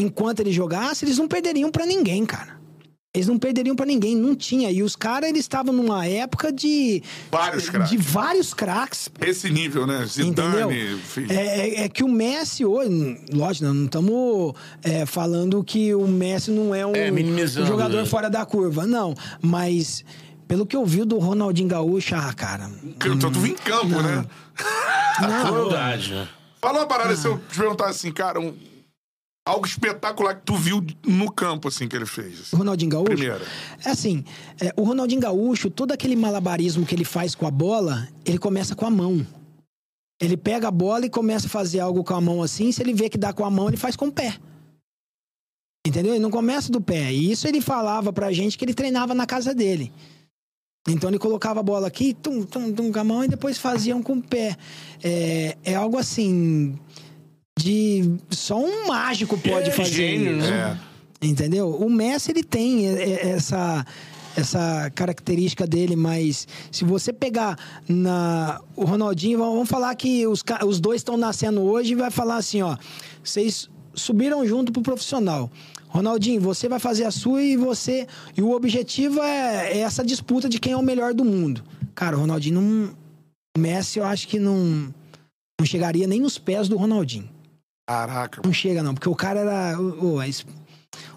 enquanto 0.00 0.40
ele 0.40 0.52
jogasse, 0.52 1.04
eles 1.04 1.18
não 1.18 1.28
perderiam 1.28 1.70
para 1.70 1.86
ninguém, 1.86 2.24
cara. 2.24 2.62
Eles 3.16 3.28
não 3.28 3.38
perderiam 3.38 3.76
para 3.76 3.86
ninguém, 3.86 4.16
não 4.16 4.34
tinha. 4.34 4.72
E 4.72 4.82
os 4.82 4.96
caras, 4.96 5.28
eles 5.30 5.42
estavam 5.42 5.72
numa 5.72 6.04
época 6.04 6.52
de. 6.52 7.00
Vários 7.30 7.70
craques. 7.70 7.90
De 7.90 7.96
vários 7.96 8.52
craques. 8.52 9.08
Esse 9.20 9.48
nível, 9.50 9.86
né? 9.86 10.04
Entendeu? 10.18 10.68
Zidane. 10.68 11.00
É, 11.30 11.34
é- 11.34 11.80
é 11.84 11.88
que 11.88 12.02
o 12.02 12.08
Messi 12.08 12.64
hoje, 12.64 12.90
lógico, 13.32 13.66
nós 13.66 13.74
não 13.76 13.84
estamos 13.84 14.54
falando 15.06 15.62
que 15.62 15.94
o 15.94 16.08
Messi 16.08 16.50
não 16.50 16.74
é 16.74 16.84
um, 16.84 16.92
É, 16.96 17.08
minimizando, 17.12 17.66
um 17.66 17.68
jogador 17.68 17.98
né? 17.98 18.04
fora 18.04 18.28
da 18.28 18.44
curva, 18.44 18.84
não. 18.84 19.14
Mas 19.40 20.04
pelo 20.48 20.66
que 20.66 20.74
eu 20.74 20.84
vi 20.84 21.04
do 21.04 21.18
Ronaldinho 21.18 21.68
Gaúcho, 21.68 22.16
ah, 22.16 22.32
cara. 22.34 22.68
Então 22.96 23.30
tu 23.30 23.38
viu 23.38 23.52
em 23.52 23.56
campo, 23.56 24.02
né? 24.02 24.26
Crueldade, 25.46 26.14
né? 26.14 26.28
Fala 26.60 26.80
uma 26.80 26.86
parada, 26.86 27.12
Ah. 27.12 27.16
se 27.16 27.28
eu 27.28 27.38
te 27.38 27.58
perguntar 27.58 27.86
assim, 27.90 28.10
cara, 28.10 28.40
um- 28.40 28.54
algo 29.46 29.66
espetacular 29.66 30.36
que 30.36 30.42
tu 30.42 30.56
viu 30.56 30.84
no 31.04 31.30
campo, 31.30 31.68
assim, 31.68 31.86
que 31.86 31.94
ele 31.94 32.06
fez. 32.06 32.40
assim. 32.40 32.56
O 32.56 32.58
Ronaldinho 32.58 32.90
Gaúcho? 32.90 33.04
Primeiro. 33.04 33.44
É 33.84 33.90
assim, 33.90 34.24
é, 34.60 34.72
o 34.76 34.82
Ronaldinho 34.82 35.20
Gaúcho, 35.20 35.70
todo 35.70 35.92
aquele 35.92 36.16
malabarismo 36.16 36.86
que 36.86 36.94
ele 36.94 37.04
faz 37.04 37.34
com 37.34 37.46
a 37.46 37.50
bola, 37.50 38.08
ele 38.24 38.38
começa 38.38 38.74
com 38.74 38.86
a 38.86 38.90
mão. 38.90 39.26
Ele 40.20 40.36
pega 40.36 40.68
a 40.68 40.70
bola 40.70 41.06
e 41.06 41.10
começa 41.10 41.46
a 41.46 41.50
fazer 41.50 41.80
algo 41.80 42.02
com 42.02 42.14
a 42.14 42.20
mão 42.20 42.42
assim, 42.42 42.72
se 42.72 42.82
ele 42.82 42.94
vê 42.94 43.08
que 43.08 43.18
dá 43.18 43.32
com 43.32 43.44
a 43.44 43.50
mão, 43.50 43.68
ele 43.68 43.76
faz 43.76 43.96
com 43.96 44.06
o 44.06 44.12
pé. 44.12 44.38
Entendeu? 45.86 46.14
Ele 46.14 46.22
não 46.22 46.30
começa 46.30 46.72
do 46.72 46.80
pé. 46.80 47.12
E 47.12 47.30
isso 47.30 47.46
ele 47.46 47.60
falava 47.60 48.12
pra 48.12 48.32
gente 48.32 48.56
que 48.56 48.64
ele 48.64 48.72
treinava 48.72 49.14
na 49.14 49.26
casa 49.26 49.54
dele. 49.54 49.92
Então 50.88 51.08
ele 51.08 51.18
colocava 51.18 51.60
a 51.60 51.62
bola 51.62 51.86
aqui, 51.86 52.14
tum, 52.14 52.42
tum, 52.42 52.72
tum, 52.72 52.92
com 52.92 52.98
a 52.98 53.04
mão 53.04 53.24
e 53.24 53.28
depois 53.28 53.58
faziam 53.58 54.02
com 54.02 54.14
o 54.14 54.22
pé. 54.22 54.56
É, 55.02 55.56
é 55.64 55.74
algo 55.74 55.98
assim. 55.98 56.78
De. 57.58 58.16
Só 58.30 58.58
um 58.58 58.86
mágico 58.86 59.38
pode 59.38 59.68
É, 59.70 59.72
fazer 59.72 59.92
gênio, 59.92 60.38
isso. 60.38 60.50
né? 60.50 60.78
Entendeu? 61.22 61.70
O 61.70 61.88
Messi, 61.88 62.32
ele 62.32 62.42
tem 62.42 62.86
é, 62.88 63.02
é, 63.02 63.28
essa, 63.30 63.86
essa 64.36 64.90
característica 64.94 65.66
dele, 65.66 65.96
mas 65.96 66.46
se 66.70 66.84
você 66.84 67.12
pegar 67.12 67.56
na, 67.88 68.60
o 68.76 68.84
Ronaldinho, 68.84 69.38
vamos 69.38 69.68
falar 69.68 69.94
que 69.94 70.26
os, 70.26 70.44
os 70.66 70.80
dois 70.80 71.00
estão 71.00 71.16
nascendo 71.16 71.62
hoje 71.62 71.92
e 71.92 71.96
vai 71.96 72.10
falar 72.10 72.36
assim, 72.36 72.60
ó, 72.60 72.76
vocês 73.22 73.70
subiram 73.94 74.44
junto 74.46 74.70
pro 74.72 74.82
profissional. 74.82 75.50
Ronaldinho, 75.88 76.40
você 76.40 76.68
vai 76.68 76.80
fazer 76.80 77.04
a 77.04 77.10
sua 77.12 77.40
e 77.40 77.56
você. 77.56 78.06
E 78.36 78.42
o 78.42 78.50
objetivo 78.50 79.22
é, 79.22 79.74
é 79.74 79.78
essa 79.78 80.04
disputa 80.04 80.48
de 80.48 80.58
quem 80.58 80.72
é 80.72 80.76
o 80.76 80.82
melhor 80.82 81.14
do 81.14 81.24
mundo. 81.24 81.62
Cara, 81.94 82.16
o 82.16 82.20
Ronaldinho 82.20 82.60
não. 82.60 82.90
O 83.56 83.60
Messi, 83.60 84.00
eu 84.00 84.04
acho 84.04 84.26
que 84.26 84.40
não. 84.40 84.92
Não 85.58 85.64
chegaria 85.64 86.08
nem 86.08 86.20
nos 86.20 86.36
pés 86.36 86.68
do 86.68 86.76
Ronaldinho. 86.76 87.30
Caraca, 87.86 88.40
Não 88.44 88.52
chega, 88.52 88.82
não, 88.82 88.94
porque 88.94 89.08
o 89.08 89.14
cara 89.14 89.40
era. 89.40 89.78
O, 89.78 90.14
o- 90.16 90.20
a 90.20 90.24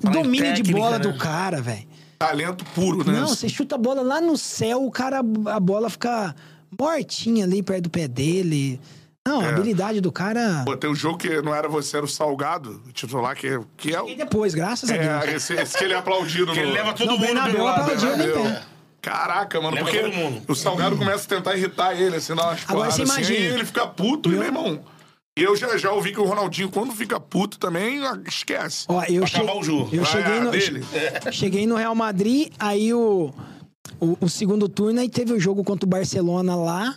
Fala 0.01 0.13
domínio 0.23 0.53
de 0.53 0.63
técnica, 0.63 0.77
bola 0.79 0.99
né? 0.99 1.03
do 1.11 1.17
cara, 1.17 1.61
velho. 1.61 1.87
talento 2.19 2.65
puro, 2.75 3.09
né? 3.09 3.19
Não, 3.19 3.27
você 3.27 3.47
chuta 3.47 3.75
a 3.75 3.77
bola 3.77 4.01
lá 4.01 4.19
no 4.19 4.35
céu, 4.37 4.83
o 4.85 4.91
cara, 4.91 5.19
a 5.19 5.59
bola 5.59 5.89
fica 5.89 6.35
mortinha 6.77 7.45
ali 7.45 7.61
perto 7.63 7.83
do 7.83 7.89
pé 7.89 8.07
dele. 8.07 8.81
Não, 9.25 9.41
a 9.41 9.45
É. 9.45 9.49
habilidade 9.49 10.01
do 10.01 10.11
cara. 10.11 10.63
Pô, 10.65 10.75
tem 10.75 10.89
um 10.89 10.95
jogo 10.95 11.17
que 11.17 11.41
não 11.41 11.53
era 11.53 11.67
você, 11.67 11.97
era 11.97 12.05
o 12.05 12.09
Salgado, 12.09 12.81
o 12.87 12.91
titular, 12.91 13.35
que, 13.35 13.59
que 13.77 13.93
é 13.93 14.01
o. 14.01 14.09
E 14.09 14.15
depois, 14.15 14.53
graças 14.55 14.89
a 14.89 14.95
É, 14.95 15.19
Deus. 15.19 15.35
esse, 15.35 15.53
esse 15.53 15.77
que 15.77 15.83
ele 15.83 15.93
é 15.93 15.97
aplaudido 15.97 16.51
Que 16.53 16.59
no. 16.61 16.65
ele 16.67 16.71
leva 16.73 16.93
todo 16.93 17.05
Não, 17.07 17.13
mundo 17.17 17.25
Bernabéu 17.27 17.57
do 17.57 17.63
lado. 17.63 17.81
aplaudiu 17.91 18.17
né? 18.17 18.27
pé. 18.27 18.63
Caraca, 19.01 19.61
mano, 19.61 19.75
Leva 19.75 19.85
porque 19.89 20.01
todo 20.03 20.13
mundo. 20.13 20.41
o 20.47 20.55
Salgado 20.55 20.97
começa 20.97 21.23
a 21.25 21.27
tentar 21.29 21.55
irritar 21.55 21.93
ele, 21.93 22.15
assim, 22.17 22.33
dar 22.35 22.43
umas 22.47 22.63
Agora 22.67 22.89
porradas 22.89 22.95
você 22.95 23.01
assim, 23.03 23.11
imagina. 23.13 23.39
e 23.39 23.53
ele 23.53 23.65
fica 23.65 23.85
puto, 23.87 24.29
e 24.29 24.33
meu 24.33 24.43
irmão. 24.43 24.79
E 25.37 25.43
eu 25.43 25.55
já, 25.55 25.77
já 25.77 25.91
ouvi 25.91 26.11
que 26.11 26.19
o 26.19 26.25
Ronaldinho, 26.25 26.67
quando 26.67 26.91
fica 26.93 27.19
puto 27.19 27.59
também, 27.59 28.03
ah, 28.03 28.19
esquece. 28.27 28.85
Ó, 28.87 29.03
eu, 29.03 29.25
che- 29.27 29.37
acabar 29.37 29.55
o 29.55 29.61
jogo. 29.61 29.87
eu 29.95 30.03
cheguei 30.03 30.37
ah, 30.39 30.43
no, 30.45 30.49
dele. 30.49 30.83
cheguei 31.31 31.67
no 31.67 31.75
Real 31.75 31.93
Madrid, 31.93 32.51
aí 32.57 32.91
o, 32.91 33.31
o, 33.99 34.17
o 34.19 34.27
segundo 34.27 34.67
turno, 34.67 34.99
aí 34.99 35.07
teve 35.07 35.33
o 35.33 35.39
jogo 35.39 35.63
contra 35.63 35.85
o 35.85 35.89
Barcelona 35.89 36.55
lá, 36.55 36.95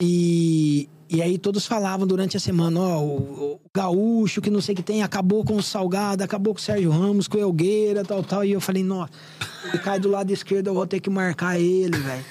e, 0.00 0.88
e 1.10 1.20
aí 1.20 1.36
todos 1.36 1.66
falavam 1.66 2.06
durante 2.06 2.38
a 2.38 2.40
semana, 2.40 2.80
ó, 2.80 3.02
o, 3.02 3.16
o 3.52 3.60
Gaúcho, 3.76 4.40
que 4.40 4.48
não 4.48 4.62
sei 4.62 4.72
o 4.72 4.76
que 4.76 4.82
tem, 4.82 5.02
acabou 5.02 5.44
com 5.44 5.56
o 5.56 5.62
Salgado, 5.62 6.24
acabou 6.24 6.54
com 6.54 6.60
o 6.60 6.62
Sérgio 6.62 6.90
Ramos, 6.90 7.28
com 7.28 7.36
o 7.36 7.40
Elgueira, 7.40 8.02
tal, 8.02 8.22
tal, 8.24 8.46
e 8.46 8.52
eu 8.52 8.62
falei, 8.62 8.82
nossa, 8.82 9.12
ele 9.68 9.78
cai 9.78 10.00
do 10.00 10.08
lado 10.08 10.32
esquerdo, 10.32 10.68
eu 10.68 10.74
vou 10.74 10.86
ter 10.86 11.00
que 11.00 11.10
marcar 11.10 11.60
ele, 11.60 11.98
velho. 11.98 12.24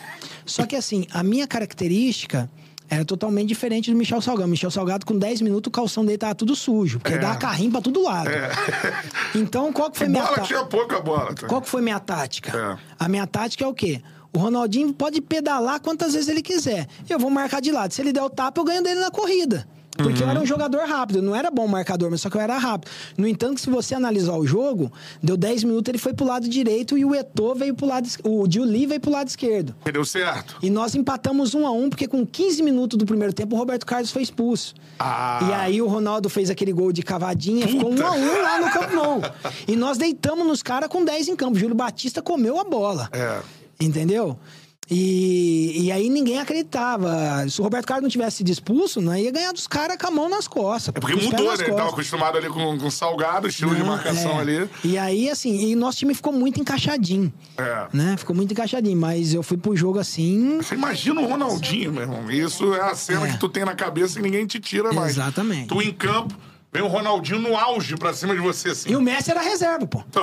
Só 0.48 0.66
que 0.66 0.76
assim, 0.76 1.06
a 1.12 1.22
minha 1.22 1.46
característica 1.46 2.50
era 2.96 3.06
totalmente 3.06 3.48
diferente 3.48 3.92
do 3.92 3.98
Michel 3.98 4.22
Salgado. 4.22 4.48
Michel 4.50 4.72
Salgado, 4.72 5.06
com 5.06 5.18
10 5.18 5.42
minutos, 5.42 5.68
o 5.70 5.72
calção 5.72 6.06
dele 6.06 6.18
tava 6.18 6.36
tudo 6.36 6.56
sujo, 6.56 7.00
porque 7.00 7.18
dava 7.18 7.36
carrinho 7.38 7.72
pra 7.72 7.82
todo 7.82 8.02
lado. 8.04 8.30
Então, 9.36 9.72
qual 9.74 9.90
que 9.92 9.98
foi 9.98 10.08
E 10.08 10.10
minha 10.10 10.24
bola 10.24 10.36
ta- 10.36 10.42
tinha 10.44 10.64
pouca 10.66 11.00
bola. 11.02 11.34
Tá? 11.34 11.48
Qual 11.48 11.62
que 11.62 11.70
foi 11.70 11.82
minha 11.82 12.00
tática? 12.00 12.56
É. 12.58 12.78
A 13.00 13.08
minha 13.10 13.26
tática 13.26 13.64
é 13.64 13.68
o 13.68 13.74
quê? 13.74 14.02
O 14.32 14.40
Ronaldinho 14.40 14.94
pode 14.94 15.22
pedalar 15.22 15.80
quantas 15.80 16.14
vezes 16.14 16.28
ele 16.30 16.42
quiser. 16.42 16.88
Eu 17.10 17.20
vou 17.20 17.30
marcar 17.30 17.62
de 17.62 17.72
lado. 17.72 17.94
Se 17.94 18.02
ele 18.02 18.12
der 18.14 18.22
o 18.24 18.30
tapa, 18.30 18.60
eu 18.60 18.66
ganho 18.66 18.82
dele 18.84 19.00
na 19.00 19.12
corrida. 19.12 19.68
Porque 19.98 20.24
eu 20.24 20.30
era 20.30 20.40
um 20.40 20.46
jogador 20.46 20.88
rápido. 20.88 21.22
Não 21.22 21.36
era 21.36 21.52
bom 21.52 21.68
marcador, 21.68 22.10
mas 22.10 22.22
só 22.22 22.30
que 22.30 22.38
eu 22.38 22.42
era 22.42 22.58
rápido. 22.58 22.90
No 23.18 23.28
entanto, 23.28 23.62
se 23.62 23.70
você 23.70 23.94
analisar 23.94 24.34
o 24.34 24.46
jogo, 24.46 24.92
deu 25.22 25.38
10 25.38 25.66
minutos, 25.66 25.90
ele 25.90 25.98
foi 25.98 26.14
pro 26.14 26.26
lado 26.26 26.48
direito 26.48 26.98
e 26.98 27.06
o 27.06 27.14
Eto'o 27.14 27.56
veio 27.56 27.76
pro 27.76 27.86
lado... 27.86 28.08
O 28.24 28.48
Diuli 28.48 28.86
veio 28.88 29.00
pro 29.00 29.12
lado 29.12 29.28
esquerdo. 29.28 29.76
Que 29.84 29.92
deu 29.92 30.04
certo. 30.04 30.58
E 30.62 30.70
nós 30.70 30.96
empatamos 30.96 31.54
um 31.54 31.68
a 31.68 31.72
um, 31.72 31.90
porque 31.90 32.08
com 32.08 32.26
15 32.26 32.64
minutos 32.64 32.98
do 32.98 33.06
primeiro 33.06 33.34
tempo, 33.34 33.56
o 33.56 33.60
Roberto 33.60 33.86
Carlos 33.86 34.12
foi 34.12 34.24
expulso. 34.24 34.74
Ah. 34.98 35.40
E 35.48 35.54
aí 35.54 35.82
o 35.82 35.88
Ronaldo 35.88 36.30
fez 36.30 36.50
aquele 36.50 36.74
gol 36.74 36.92
de 36.92 37.04
cavadinha, 37.04 37.68
ficou 37.68 37.92
um 37.92 37.96
Puta. 37.96 38.08
a 38.08 38.12
um 38.12 38.42
lá 38.42 38.60
no 38.60 38.72
Campo 38.72 38.96
Nou. 38.96 39.22
E 39.68 39.76
nós 39.76 39.98
deitamos 39.98 40.46
nos 40.46 40.64
caras 40.64 40.90
com 40.90 41.04
10 41.04 41.30
em 41.30 41.36
campo. 41.36 41.58
Júlio 41.58 41.76
Batista 41.76 42.22
comeu 42.22 42.60
a 42.60 42.64
bola. 42.64 43.10
É. 43.12 43.42
Entendeu? 43.80 44.38
E, 44.90 45.86
e 45.86 45.92
aí 45.92 46.10
ninguém 46.10 46.40
acreditava. 46.40 47.46
Se 47.50 47.60
o 47.60 47.64
Roberto 47.64 47.86
Carlos 47.86 48.04
não 48.04 48.10
tivesse 48.10 48.38
sido 48.38 48.50
expulso, 48.50 49.02
não 49.02 49.16
ia 49.16 49.32
ganhar 49.32 49.52
dos 49.52 49.68
caras 49.68 49.98
com 49.98 50.08
a 50.08 50.12
mão 50.12 50.30
nas 50.30 50.48
costas. 50.48 50.94
É 50.96 51.00
porque 51.00 51.16
mudou, 51.16 51.58
né? 51.58 51.64
Ele 51.64 51.74
tava 51.74 51.90
acostumado 51.90 52.38
ali 52.38 52.50
com, 52.50 52.78
com 52.78 52.92
salgado, 52.92 53.48
estilo 53.48 53.74
de 53.74 53.80
Não, 53.80 53.88
marcação 53.88 54.38
é. 54.38 54.42
ali. 54.42 54.70
E 54.84 54.98
aí, 54.98 55.30
assim, 55.30 55.70
e 55.72 55.76
nosso 55.76 56.00
time 56.00 56.14
ficou 56.14 56.34
muito 56.34 56.60
encaixadinho. 56.60 57.32
É. 57.58 57.88
Né? 57.94 58.16
Ficou 58.18 58.36
muito 58.36 58.52
encaixadinho. 58.52 58.98
Mas 59.00 59.34
eu 59.34 59.42
fui 59.44 59.58
pro 59.58 59.76
jogo 59.76 60.00
assim. 60.00 60.58
Você 60.58 60.76
imagina 60.76 61.22
o 61.22 61.26
Ronaldinho, 61.28 61.92
meu 61.92 62.02
irmão. 62.04 62.30
Isso 62.30 62.74
é 62.74 62.82
a 62.82 62.96
cena 62.96 63.28
É. 63.28 63.32
que 63.32 63.40
tu 63.40 63.50
tem 63.50 63.66
na 63.66 63.76
cabeça 63.76 64.20
e 64.20 64.22
ninguém 64.22 64.46
te 64.46 64.60
tira 64.60 64.92
mais. 64.92 65.12
Exatamente. 65.14 65.68
Tu 65.68 65.82
em 65.82 65.92
campo, 65.94 66.34
vem 66.74 66.82
o 66.82 66.88
Ronaldinho 66.88 67.40
no 67.40 67.56
auge 67.58 67.96
pra 67.96 68.14
cima 68.14 68.34
de 68.34 68.42
você, 68.42 68.70
assim. 68.70 68.90
E 68.92 68.96
o 68.96 69.02
Messi 69.02 69.32
era 69.32 69.42
reserva, 69.42 69.86
pô. 69.88 70.04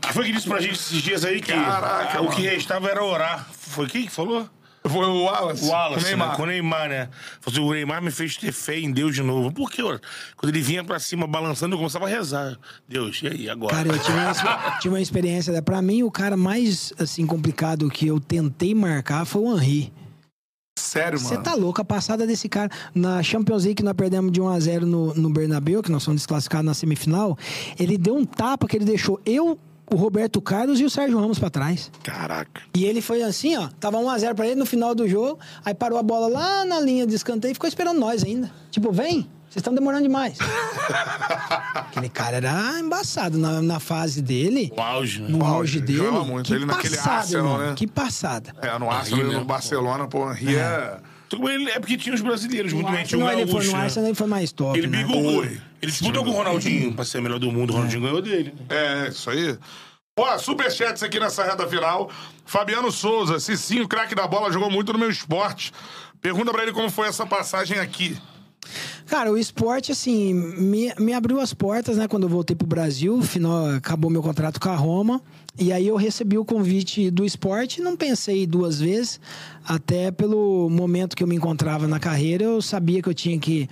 Que 0.00 0.12
foi 0.12 0.24
que 0.26 0.32
disse 0.32 0.48
pra 0.48 0.60
gente 0.60 0.74
esses 0.74 1.02
dias 1.02 1.24
aí 1.24 1.40
que 1.40 1.52
Caraca, 1.52 2.20
o 2.20 2.24
mano. 2.24 2.36
que 2.36 2.42
restava 2.42 2.88
era 2.88 3.04
orar. 3.04 3.46
Foi 3.52 3.86
quem 3.86 4.04
que 4.06 4.10
falou? 4.12 4.48
Foi 4.82 5.06
o 5.06 5.24
Wallace. 5.24 5.64
O 5.64 5.68
Wallace, 5.68 6.04
o 6.04 6.08
Neymar. 6.08 6.28
né? 6.30 6.36
Com 6.36 6.42
o 6.42 6.46
Neymar, 6.46 6.88
né? 6.88 7.08
Assim, 7.46 7.60
o 7.60 7.70
Neymar 7.72 8.00
me 8.02 8.10
fez 8.10 8.36
ter 8.38 8.50
fé 8.50 8.78
em 8.78 8.90
Deus 8.90 9.14
de 9.14 9.22
novo. 9.22 9.52
Por 9.52 9.70
quê? 9.70 9.82
ora? 9.82 10.00
Quando 10.36 10.50
ele 10.54 10.62
vinha 10.62 10.82
pra 10.82 10.98
cima 10.98 11.26
balançando, 11.26 11.74
eu 11.74 11.78
começava 11.78 12.06
a 12.06 12.08
rezar. 12.08 12.56
Deus, 12.88 13.20
e 13.22 13.28
aí, 13.28 13.50
agora? 13.50 13.76
Cara, 13.76 13.88
eu 13.88 13.98
tive 13.98 14.16
uma, 14.18 14.32
tive 14.80 14.94
uma 14.94 15.00
experiência. 15.00 15.52
né? 15.52 15.60
Pra 15.60 15.82
mim, 15.82 16.02
o 16.02 16.10
cara 16.10 16.34
mais 16.36 16.94
assim 16.98 17.26
complicado 17.26 17.90
que 17.90 18.06
eu 18.06 18.18
tentei 18.18 18.74
marcar 18.74 19.26
foi 19.26 19.42
o 19.42 19.54
Henry. 19.54 19.92
Sério, 20.90 21.20
Você 21.20 21.34
mano. 21.34 21.44
tá 21.44 21.54
louco, 21.54 21.80
a 21.80 21.84
passada 21.84 22.26
desse 22.26 22.48
cara. 22.48 22.68
Na 22.92 23.22
Champions 23.22 23.62
League, 23.62 23.76
que 23.76 23.82
nós 23.84 23.94
perdemos 23.94 24.32
de 24.32 24.40
1x0 24.40 24.80
no, 24.80 25.14
no 25.14 25.30
Bernabéu, 25.30 25.84
que 25.84 25.90
nós 25.92 26.04
fomos 26.04 26.20
desclassificados 26.22 26.66
na 26.66 26.74
semifinal, 26.74 27.38
ele 27.78 27.96
deu 27.96 28.16
um 28.16 28.24
tapa 28.24 28.66
que 28.66 28.76
ele 28.76 28.84
deixou 28.84 29.20
eu, 29.24 29.56
o 29.92 29.96
Roberto 29.96 30.40
Carlos 30.40 30.80
e 30.80 30.84
o 30.84 30.90
Sérgio 30.90 31.18
Ramos 31.18 31.38
pra 31.38 31.50
trás. 31.50 31.90
Caraca. 32.02 32.62
E 32.76 32.84
ele 32.84 33.00
foi 33.00 33.22
assim, 33.22 33.56
ó. 33.56 33.68
Tava 33.80 33.98
1x0 33.98 34.34
pra 34.34 34.46
ele 34.46 34.56
no 34.56 34.66
final 34.66 34.94
do 34.94 35.08
jogo. 35.08 35.38
Aí 35.64 35.74
parou 35.74 35.98
a 35.98 36.02
bola 36.02 36.28
lá 36.28 36.64
na 36.64 36.80
linha 36.80 37.06
de 37.06 37.14
escanteio 37.14 37.52
e 37.52 37.54
ficou 37.54 37.68
esperando 37.68 37.98
nós 37.98 38.22
ainda. 38.24 38.50
Tipo, 38.70 38.92
vem, 38.92 39.22
vocês 39.48 39.56
estão 39.56 39.74
demorando 39.74 40.02
demais. 40.04 40.38
Aquele 41.74 42.08
cara 42.08 42.36
era 42.36 42.78
embaçado 42.80 43.38
na, 43.38 43.60
na 43.60 43.80
fase 43.80 44.22
dele. 44.22 44.72
O 44.76 44.80
auge, 44.80 45.20
né? 45.22 45.28
No 45.28 45.38
O 45.40 45.44
auge 45.44 45.56
auge, 45.56 45.80
dele. 45.80 45.98
jogava 45.98 46.24
muito. 46.24 46.46
Que 46.46 46.54
Ele 46.54 46.64
naquele 46.66 46.96
passada, 46.96 47.16
Arsenal, 47.16 47.44
irmão. 47.52 47.66
né? 47.68 47.74
Que 47.76 47.86
passada. 47.86 48.54
É, 48.62 48.78
no 48.78 48.90
Arsenal 48.90 49.20
Aí, 49.20 49.26
e 49.26 49.32
né, 49.32 49.38
no 49.38 49.44
Barcelona, 49.44 50.06
pô, 50.06 50.30
ria. 50.30 50.98
Bem, 51.38 51.68
É 51.68 51.78
porque 51.78 51.96
tinha 51.96 52.14
os 52.14 52.20
brasileiros 52.20 52.72
muito 52.72 52.90
bem. 52.90 53.04
Tinha 53.04 53.18
o 53.18 53.24
Não, 53.24 53.32
ele 53.32 53.50
foi 53.50 53.64
no 53.64 53.72
né? 53.72 53.78
Arsenal, 53.78 54.08
ele 54.08 54.16
foi 54.16 54.26
mais 54.26 54.50
top, 54.52 54.78
Ele 54.78 54.88
né? 54.88 55.04
brigou. 55.04 55.44
Ele 55.82 55.90
disputou 55.90 56.24
com 56.24 56.30
o 56.30 56.34
Ronaldinho 56.34 56.92
pra 56.92 57.04
ser 57.04 57.18
o 57.18 57.22
melhor 57.22 57.38
do 57.38 57.50
mundo. 57.50 57.70
O 57.70 57.72
Ronaldinho 57.74 58.02
ganhou 58.02 58.20
dele. 58.20 58.54
É, 58.68 59.08
isso 59.08 59.30
aí. 59.30 59.58
Ó, 60.18 60.38
superchats 60.38 61.02
aqui 61.02 61.18
nessa 61.18 61.44
reta 61.44 61.66
final. 61.66 62.10
Fabiano 62.44 62.92
Souza, 62.92 63.40
Cicinho, 63.40 63.88
craque 63.88 64.14
da 64.14 64.26
bola, 64.26 64.52
jogou 64.52 64.70
muito 64.70 64.92
no 64.92 64.98
meu 64.98 65.10
esporte. 65.10 65.72
Pergunta 66.20 66.52
pra 66.52 66.62
ele 66.62 66.72
como 66.72 66.90
foi 66.90 67.08
essa 67.08 67.24
passagem 67.24 67.78
aqui. 67.78 68.18
Cara, 69.06 69.32
o 69.32 69.38
esporte, 69.38 69.90
assim, 69.90 70.32
me, 70.34 70.92
me 70.98 71.12
abriu 71.12 71.40
as 71.40 71.52
portas, 71.52 71.96
né? 71.96 72.06
Quando 72.06 72.24
eu 72.24 72.28
voltei 72.28 72.54
pro 72.54 72.66
Brasil, 72.66 73.20
final, 73.22 73.66
acabou 73.70 74.10
meu 74.10 74.22
contrato 74.22 74.60
com 74.60 74.68
a 74.68 74.76
Roma. 74.76 75.20
E 75.58 75.72
aí 75.72 75.88
eu 75.88 75.96
recebi 75.96 76.38
o 76.38 76.44
convite 76.44 77.10
do 77.10 77.24
esporte, 77.24 77.80
não 77.80 77.96
pensei 77.96 78.46
duas 78.46 78.80
vezes. 78.80 79.18
Até 79.64 80.10
pelo 80.10 80.68
momento 80.70 81.16
que 81.16 81.22
eu 81.22 81.26
me 81.26 81.34
encontrava 81.34 81.88
na 81.88 81.98
carreira, 81.98 82.44
eu 82.44 82.62
sabia 82.62 83.02
que 83.02 83.08
eu 83.08 83.14
tinha 83.14 83.38
que, 83.38 83.68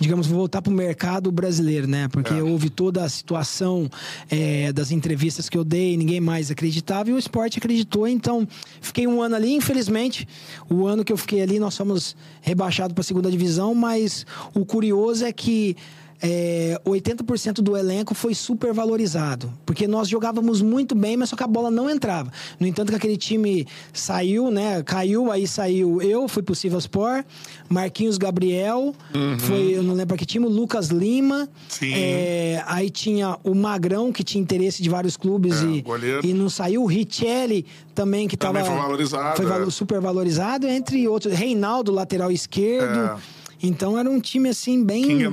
digamos, 0.00 0.26
voltar 0.26 0.62
pro 0.62 0.72
mercado 0.72 1.30
brasileiro, 1.30 1.86
né? 1.86 2.08
Porque 2.08 2.32
houve 2.32 2.70
toda 2.70 3.04
a 3.04 3.08
situação 3.08 3.88
é, 4.30 4.72
das 4.72 4.90
entrevistas 4.90 5.48
que 5.48 5.58
eu 5.58 5.62
dei, 5.62 5.96
ninguém 5.96 6.20
mais 6.20 6.50
acreditava 6.50 7.10
e 7.10 7.12
o 7.12 7.18
esporte 7.18 7.58
acreditou. 7.58 8.08
Então, 8.08 8.48
fiquei 8.80 9.06
um 9.06 9.20
ano 9.20 9.36
ali, 9.36 9.52
infelizmente. 9.52 10.26
O 10.70 10.86
ano 10.86 11.04
que 11.04 11.12
eu 11.12 11.18
fiquei 11.18 11.42
ali, 11.42 11.58
nós 11.58 11.76
fomos 11.76 12.16
rebaixados 12.40 12.94
para 12.94 13.02
a 13.02 13.04
segunda 13.04 13.30
divisão, 13.30 13.74
mas 13.74 14.24
o 14.54 14.64
curioso 14.64 15.24
é 15.24 15.32
que 15.32 15.76
é, 16.22 16.80
80% 16.86 17.54
do 17.62 17.76
elenco 17.76 18.14
foi 18.14 18.34
super 18.34 18.72
valorizado. 18.72 19.52
Porque 19.64 19.86
nós 19.86 20.08
jogávamos 20.08 20.60
muito 20.62 20.94
bem, 20.94 21.16
mas 21.16 21.28
só 21.30 21.36
que 21.36 21.42
a 21.42 21.46
bola 21.46 21.70
não 21.70 21.88
entrava. 21.88 22.30
No 22.58 22.66
entanto, 22.66 22.90
que 22.90 22.96
aquele 22.96 23.16
time 23.16 23.66
saiu, 23.92 24.50
né? 24.50 24.82
Caiu, 24.82 25.30
aí 25.32 25.46
saiu 25.46 26.00
eu, 26.02 26.28
fui 26.28 26.42
pro 26.42 26.54
Sivaspor, 26.54 27.24
Marquinhos 27.68 28.18
Gabriel, 28.18 28.94
foi, 29.40 29.76
eu 29.76 29.82
não 29.82 29.94
lembro 29.94 30.16
que 30.16 30.26
time, 30.26 30.46
o 30.46 30.48
Lucas 30.48 30.88
Lima. 30.88 31.48
Sim. 31.68 31.92
é, 31.94 32.62
aí 32.66 32.90
tinha 32.90 33.38
o 33.44 33.54
Magrão, 33.54 34.12
que 34.12 34.22
tinha 34.22 34.42
interesse 34.42 34.82
de 34.82 34.88
vários 34.90 35.16
clubes 35.16 35.62
É, 35.62 35.66
e, 35.66 35.82
goleiro. 35.82 36.26
e 36.26 36.32
não 36.34 36.48
saiu. 36.50 36.82
O 36.82 36.86
Richelli 36.86 37.64
também, 37.94 38.26
que 38.28 38.36
Também 38.36 38.62
tava. 38.62 38.74
foi 38.74 38.82
valorizado, 38.84 39.36
Foi 39.42 39.62
é. 39.66 39.70
super 39.70 40.00
valorizado, 40.00 40.66
entre 40.66 41.06
outros. 41.08 41.32
Reinaldo, 41.34 41.92
lateral 41.92 42.30
esquerdo. 42.30 42.98
É. 42.98 43.39
Então 43.62 43.98
era 43.98 44.08
um 44.08 44.20
time 44.20 44.48
assim 44.48 44.82
bem. 44.84 45.02
King. 45.02 45.24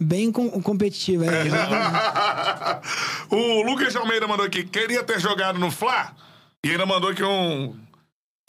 Bem 0.00 0.32
com- 0.32 0.60
competitivo. 0.62 1.24
É, 1.24 1.44
o 3.30 3.62
Lucas 3.62 3.94
Almeida 3.96 4.26
mandou 4.26 4.46
aqui, 4.46 4.64
queria 4.64 5.02
ter 5.04 5.20
jogado 5.20 5.58
no 5.58 5.70
Fla 5.70 6.12
e 6.64 6.70
ainda 6.70 6.84
mandou 6.86 7.10
aqui 7.10 7.22
um 7.22 7.74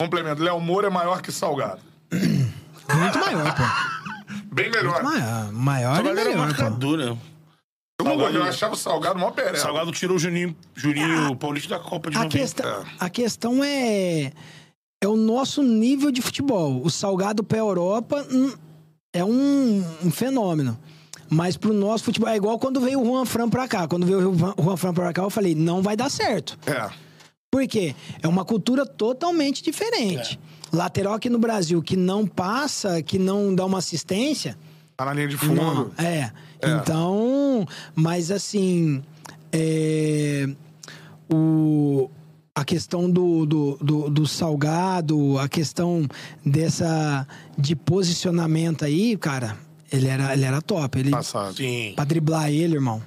complemento. 0.00 0.42
Léo 0.42 0.60
Moura 0.60 0.88
é 0.88 0.90
maior 0.90 1.22
que 1.22 1.30
Salgado. 1.30 1.80
Muito 2.10 3.18
maior, 3.18 3.54
pô. 3.54 3.62
Bem 4.52 4.70
melhor. 4.70 5.02
Maior, 5.02 5.52
maior 5.52 5.92
e 5.92 5.96
Salgado 5.96 6.18
era 6.20 6.30
melhor, 6.30 6.46
pô. 6.54 6.62
marcador, 6.62 6.98
né? 6.98 7.04
Eu, 7.04 8.04
não 8.04 8.12
Salgado- 8.16 8.36
eu 8.36 8.42
achava 8.44 8.74
o 8.74 8.76
Salgado 8.76 9.18
mó 9.18 9.30
pereba. 9.30 9.56
Salgado 9.58 9.92
tirou 9.92 10.16
o 10.16 10.18
Juninho, 10.18 10.56
Juninho 10.74 11.36
Paulista 11.36 11.68
da 11.78 11.78
Copa 11.84 12.10
de 12.10 12.16
A 12.16 12.24
90. 12.24 12.38
questão, 12.38 12.84
a 12.98 13.10
questão 13.10 13.62
é. 13.64 14.32
É 15.02 15.08
o 15.08 15.16
nosso 15.16 15.62
nível 15.62 16.10
de 16.10 16.20
futebol. 16.20 16.82
O 16.84 16.90
Salgado 16.90 17.42
pra 17.42 17.56
Europa 17.58 18.26
hum, 18.30 18.52
é 19.12 19.24
um, 19.24 19.84
um 20.04 20.10
fenômeno. 20.10 20.78
Mas 21.28 21.56
pro 21.56 21.72
nosso 21.72 22.04
futebol. 22.04 22.28
É 22.28 22.36
igual 22.36 22.58
quando 22.58 22.80
veio 22.80 23.00
o 23.00 23.04
Juan 23.04 23.24
Fran 23.24 23.48
pra 23.48 23.68
cá. 23.68 23.86
Quando 23.86 24.04
veio 24.04 24.30
o 24.30 24.36
Juan- 24.36 24.76
Fran 24.76 24.92
pra 24.92 25.12
cá, 25.12 25.22
eu 25.22 25.30
falei: 25.30 25.54
não 25.54 25.80
vai 25.80 25.96
dar 25.96 26.10
certo. 26.10 26.58
É. 26.66 26.90
Por 27.50 27.66
quê? 27.68 27.94
É 28.22 28.28
uma 28.28 28.44
cultura 28.44 28.84
totalmente 28.86 29.62
diferente. 29.62 30.38
Lateral 30.72 31.14
aqui 31.14 31.28
no 31.28 31.38
Brasil 31.38 31.82
que 31.82 31.96
não 31.96 32.26
passa, 32.26 33.02
que 33.02 33.18
não 33.18 33.54
dá 33.54 33.64
uma 33.64 33.78
assistência. 33.78 34.56
Tá 34.96 35.04
na 35.04 35.14
linha 35.14 35.28
de 35.28 35.36
fundo. 35.36 35.54
Não, 35.54 35.90
é. 35.98 36.30
Então, 36.62 37.66
mas 37.94 38.30
assim, 38.30 39.02
é, 39.52 40.48
o, 41.32 42.08
a 42.60 42.64
questão 42.64 43.10
do, 43.10 43.46
do, 43.46 43.78
do, 43.80 44.10
do 44.10 44.26
salgado, 44.26 45.38
a 45.38 45.48
questão 45.48 46.06
dessa 46.44 47.26
de 47.56 47.74
posicionamento 47.74 48.84
aí, 48.84 49.16
cara, 49.16 49.56
ele 49.90 50.06
era, 50.06 50.34
ele 50.34 50.44
era 50.44 50.60
top. 50.60 50.98
Ele, 50.98 51.10
Passado. 51.10 51.56
Sim. 51.56 51.94
pra 51.96 52.04
driblar 52.04 52.50
ele, 52.50 52.74
irmão, 52.74 53.02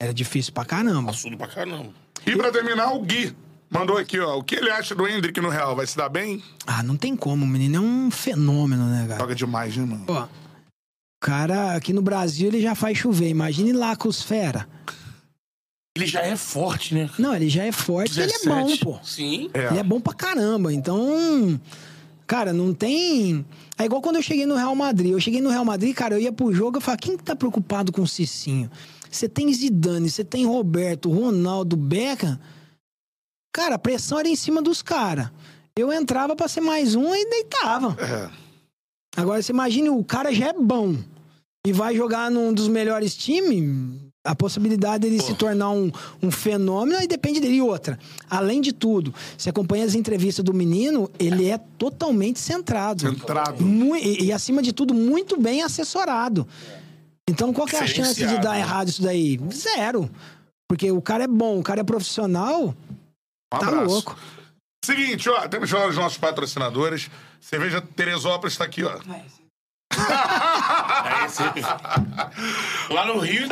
era 0.00 0.12
difícil 0.12 0.52
pra 0.52 0.64
caramba. 0.64 1.12
Assudo 1.12 1.36
pra 1.36 1.46
caramba. 1.46 1.90
E 2.26 2.34
pra 2.36 2.50
terminar, 2.50 2.92
o 2.92 3.02
Gui 3.02 3.32
mandou 3.70 3.96
aqui, 3.96 4.18
ó. 4.18 4.36
O 4.38 4.42
que 4.42 4.56
ele 4.56 4.68
acha 4.68 4.96
do 4.96 5.06
Hendrick 5.06 5.40
no 5.40 5.48
Real? 5.48 5.76
Vai 5.76 5.86
se 5.86 5.96
dar 5.96 6.08
bem? 6.08 6.42
Ah, 6.66 6.82
não 6.82 6.96
tem 6.96 7.14
como, 7.14 7.44
o 7.44 7.48
menino 7.48 7.76
é 7.76 7.80
um 7.80 8.10
fenômeno, 8.10 8.86
né, 8.86 9.06
cara? 9.06 9.20
Joga 9.20 9.34
demais, 9.36 9.76
né, 9.76 9.84
mano? 9.84 10.04
Ó, 10.08 10.24
o 10.24 10.28
cara 11.20 11.76
aqui 11.76 11.92
no 11.92 12.02
Brasil 12.02 12.48
ele 12.48 12.60
já 12.60 12.74
faz 12.74 12.98
chover. 12.98 13.28
Imagine 13.28 13.72
lá 13.72 13.94
com 13.94 14.08
os 14.08 14.22
fera. 14.24 14.66
Ele 15.96 16.06
já 16.06 16.20
é 16.20 16.36
forte, 16.36 16.94
né? 16.94 17.10
Não, 17.18 17.34
ele 17.34 17.48
já 17.48 17.64
é 17.64 17.72
forte, 17.72 18.18
ele 18.18 18.32
é 18.32 18.38
bom, 18.46 18.64
17. 18.64 18.84
pô. 18.84 18.98
Sim. 19.02 19.50
É. 19.52 19.66
Ele 19.68 19.78
é 19.78 19.82
bom 19.82 20.00
pra 20.00 20.14
caramba. 20.14 20.72
Então, 20.72 21.60
cara, 22.26 22.52
não 22.52 22.72
tem. 22.72 23.44
É 23.78 23.84
igual 23.84 24.00
quando 24.00 24.16
eu 24.16 24.22
cheguei 24.22 24.46
no 24.46 24.56
Real 24.56 24.74
Madrid. 24.74 25.12
Eu 25.12 25.20
cheguei 25.20 25.40
no 25.40 25.50
Real 25.50 25.64
Madrid, 25.64 25.94
cara, 25.94 26.14
eu 26.14 26.20
ia 26.20 26.32
pro 26.32 26.52
jogo 26.52 26.78
e 26.78 26.80
falava: 26.80 27.00
quem 27.00 27.16
que 27.16 27.22
tá 27.22 27.36
preocupado 27.36 27.92
com 27.92 28.02
o 28.02 28.08
Cicinho? 28.08 28.70
Você 29.10 29.28
tem 29.28 29.52
Zidane, 29.52 30.08
você 30.08 30.24
tem 30.24 30.46
Roberto, 30.46 31.10
Ronaldo, 31.10 31.76
Beckham. 31.76 32.38
Cara, 33.52 33.74
a 33.74 33.78
pressão 33.78 34.18
era 34.18 34.28
em 34.28 34.36
cima 34.36 34.62
dos 34.62 34.80
caras. 34.80 35.30
Eu 35.76 35.92
entrava 35.92 36.34
pra 36.34 36.48
ser 36.48 36.62
mais 36.62 36.94
um 36.94 37.14
e 37.14 37.28
deitava. 37.28 37.94
É. 38.02 38.30
Agora, 39.14 39.42
você 39.42 39.52
imagina, 39.52 39.92
o 39.92 40.02
cara 40.02 40.32
já 40.32 40.48
é 40.48 40.52
bom 40.54 40.96
e 41.66 41.72
vai 41.72 41.94
jogar 41.94 42.30
num 42.30 42.54
dos 42.54 42.68
melhores 42.68 43.14
times. 43.14 44.00
A 44.24 44.36
possibilidade 44.36 45.00
dele 45.02 45.20
se 45.20 45.34
tornar 45.34 45.70
um, 45.70 45.90
um 46.22 46.30
fenômeno 46.30 46.96
aí 46.96 47.08
depende 47.08 47.40
dele. 47.40 47.56
E 47.56 47.62
outra, 47.62 47.98
além 48.30 48.60
de 48.60 48.72
tudo, 48.72 49.12
você 49.36 49.50
acompanha 49.50 49.84
as 49.84 49.96
entrevistas 49.96 50.44
do 50.44 50.54
menino, 50.54 51.10
ele 51.18 51.48
é 51.50 51.58
totalmente 51.76 52.38
centrado. 52.38 53.00
Centrado. 53.02 53.64
E, 53.96 54.26
e, 54.26 54.32
acima 54.32 54.62
de 54.62 54.72
tudo, 54.72 54.94
muito 54.94 55.36
bem 55.40 55.62
assessorado. 55.62 56.46
Então, 57.28 57.52
qual 57.52 57.66
que 57.66 57.74
é 57.74 57.80
a 57.80 57.86
chance 57.86 58.14
de 58.24 58.38
dar 58.38 58.56
errado 58.56 58.88
isso 58.88 59.02
daí? 59.02 59.40
Zero. 59.52 60.08
Porque 60.68 60.90
o 60.92 61.02
cara 61.02 61.24
é 61.24 61.28
bom, 61.28 61.58
o 61.58 61.62
cara 61.62 61.80
é 61.80 61.84
profissional, 61.84 62.68
Um 62.68 63.58
tá 63.58 63.66
abraço. 63.66 63.84
louco. 63.86 64.16
Seguinte, 64.84 65.28
ó, 65.28 65.48
temos 65.48 65.68
já 65.68 65.86
os 65.86 65.96
nossos 65.96 66.18
patrocinadores. 66.18 67.10
Cerveja 67.40 67.80
Teresópolis 67.80 68.56
tá 68.56 68.64
aqui, 68.64 68.84
ó. 68.84 68.98
Aí 69.98 71.28
você... 71.28 71.42
Lá 72.92 73.06
no 73.06 73.18
Rio, 73.18 73.48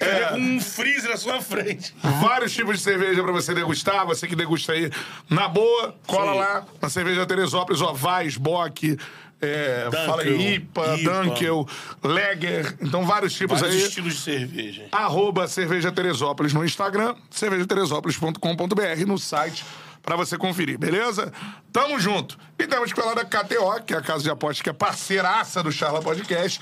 É. 0.00 0.04
é. 0.04 0.24
com 0.30 0.38
um 0.38 0.60
freezer 0.60 1.10
na 1.10 1.16
sua 1.16 1.40
frente. 1.40 1.94
Vários 2.20 2.52
tipos 2.52 2.78
de 2.78 2.82
cerveja 2.82 3.22
pra 3.22 3.32
você 3.32 3.54
degustar. 3.54 4.06
Você 4.06 4.26
que 4.26 4.36
degusta 4.36 4.72
aí 4.72 4.90
na 5.28 5.48
boa, 5.48 5.94
cola 6.06 6.32
Sim. 6.32 6.38
lá 6.38 6.64
na 6.80 6.88
cerveja 6.88 7.26
Teresópolis, 7.26 7.80
ó, 7.82 7.92
Vais, 7.92 8.36
Bock, 8.36 8.96
é, 9.42 9.84
Dunkel, 9.84 10.06
fala 10.06 10.22
aí, 10.22 10.54
IPA, 10.56 10.96
IPA. 10.98 11.12
Dunkel, 11.24 11.68
Lager. 12.02 12.74
Então, 12.80 13.06
vários 13.06 13.32
tipos 13.32 13.60
Vários 13.60 13.76
aí. 13.80 13.86
estilos 13.88 14.14
de 14.14 14.20
cerveja. 14.20 14.86
arroba 14.92 15.48
Cerveja 15.48 15.90
Teresópolis 15.90 16.52
no 16.52 16.64
Instagram, 16.64 17.14
cervejateresópolis.com.br 17.30 19.06
no 19.06 19.18
site 19.18 19.64
pra 20.02 20.16
você 20.16 20.36
conferir, 20.36 20.78
beleza? 20.78 21.32
Tamo 21.72 21.98
junto. 21.98 22.38
E 22.58 22.66
temos 22.66 22.92
que 22.92 23.00
falar 23.00 23.14
da 23.14 23.24
KTO, 23.24 23.82
que 23.84 23.94
é 23.94 23.98
a 23.98 24.02
casa 24.02 24.22
de 24.22 24.30
aposta 24.30 24.62
que 24.62 24.70
é 24.70 24.72
parceiraça 24.72 25.62
do 25.62 25.70
Charla 25.70 26.00
Podcast. 26.00 26.60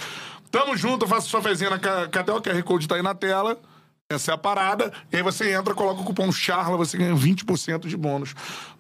Tamo 0.51 0.77
junto, 0.77 1.07
faça 1.07 1.29
sua 1.29 1.43
fezinha 1.43 1.71
na 1.71 1.79
KTO, 1.79 2.41
QR 2.41 2.63
Code 2.63 2.89
tá 2.89 2.97
aí 2.97 3.03
na 3.03 3.15
tela. 3.15 3.59
Essa 4.11 4.31
é 4.31 4.35
a 4.35 4.39
parada. 4.39 4.91
E 5.13 5.17
aí 5.17 5.23
você 5.23 5.53
entra, 5.53 5.75
coloca 5.75 6.01
o 6.01 6.05
cupom 6.05 6.33
CHARLA, 6.33 6.79
você 6.79 6.97
ganha 6.97 7.15
20% 7.15 7.87
de 7.87 7.97
bônus 7.97 8.35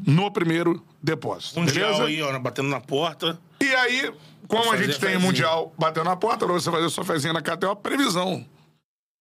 no 0.05 0.31
primeiro 0.31 0.83
depósito. 1.03 1.61
Mundial 1.61 1.93
beleza? 1.93 2.05
aí, 2.05 2.23
ó, 2.23 2.39
batendo 2.39 2.71
na 2.71 2.81
porta. 2.81 3.39
E 3.61 3.75
aí, 3.75 4.11
como 4.47 4.73
a 4.73 4.77
gente 4.79 4.99
tem 4.99 5.11
fezinha. 5.11 5.19
o 5.19 5.23
Mundial 5.23 5.75
batendo 5.79 6.05
na 6.05 6.17
porta, 6.17 6.47
pra 6.47 6.55
você 6.55 6.71
fazer 6.71 6.89
sua 6.89 7.05
fezinha 7.05 7.35
na 7.35 7.43
KTO, 7.43 7.77
previsão. 7.77 8.47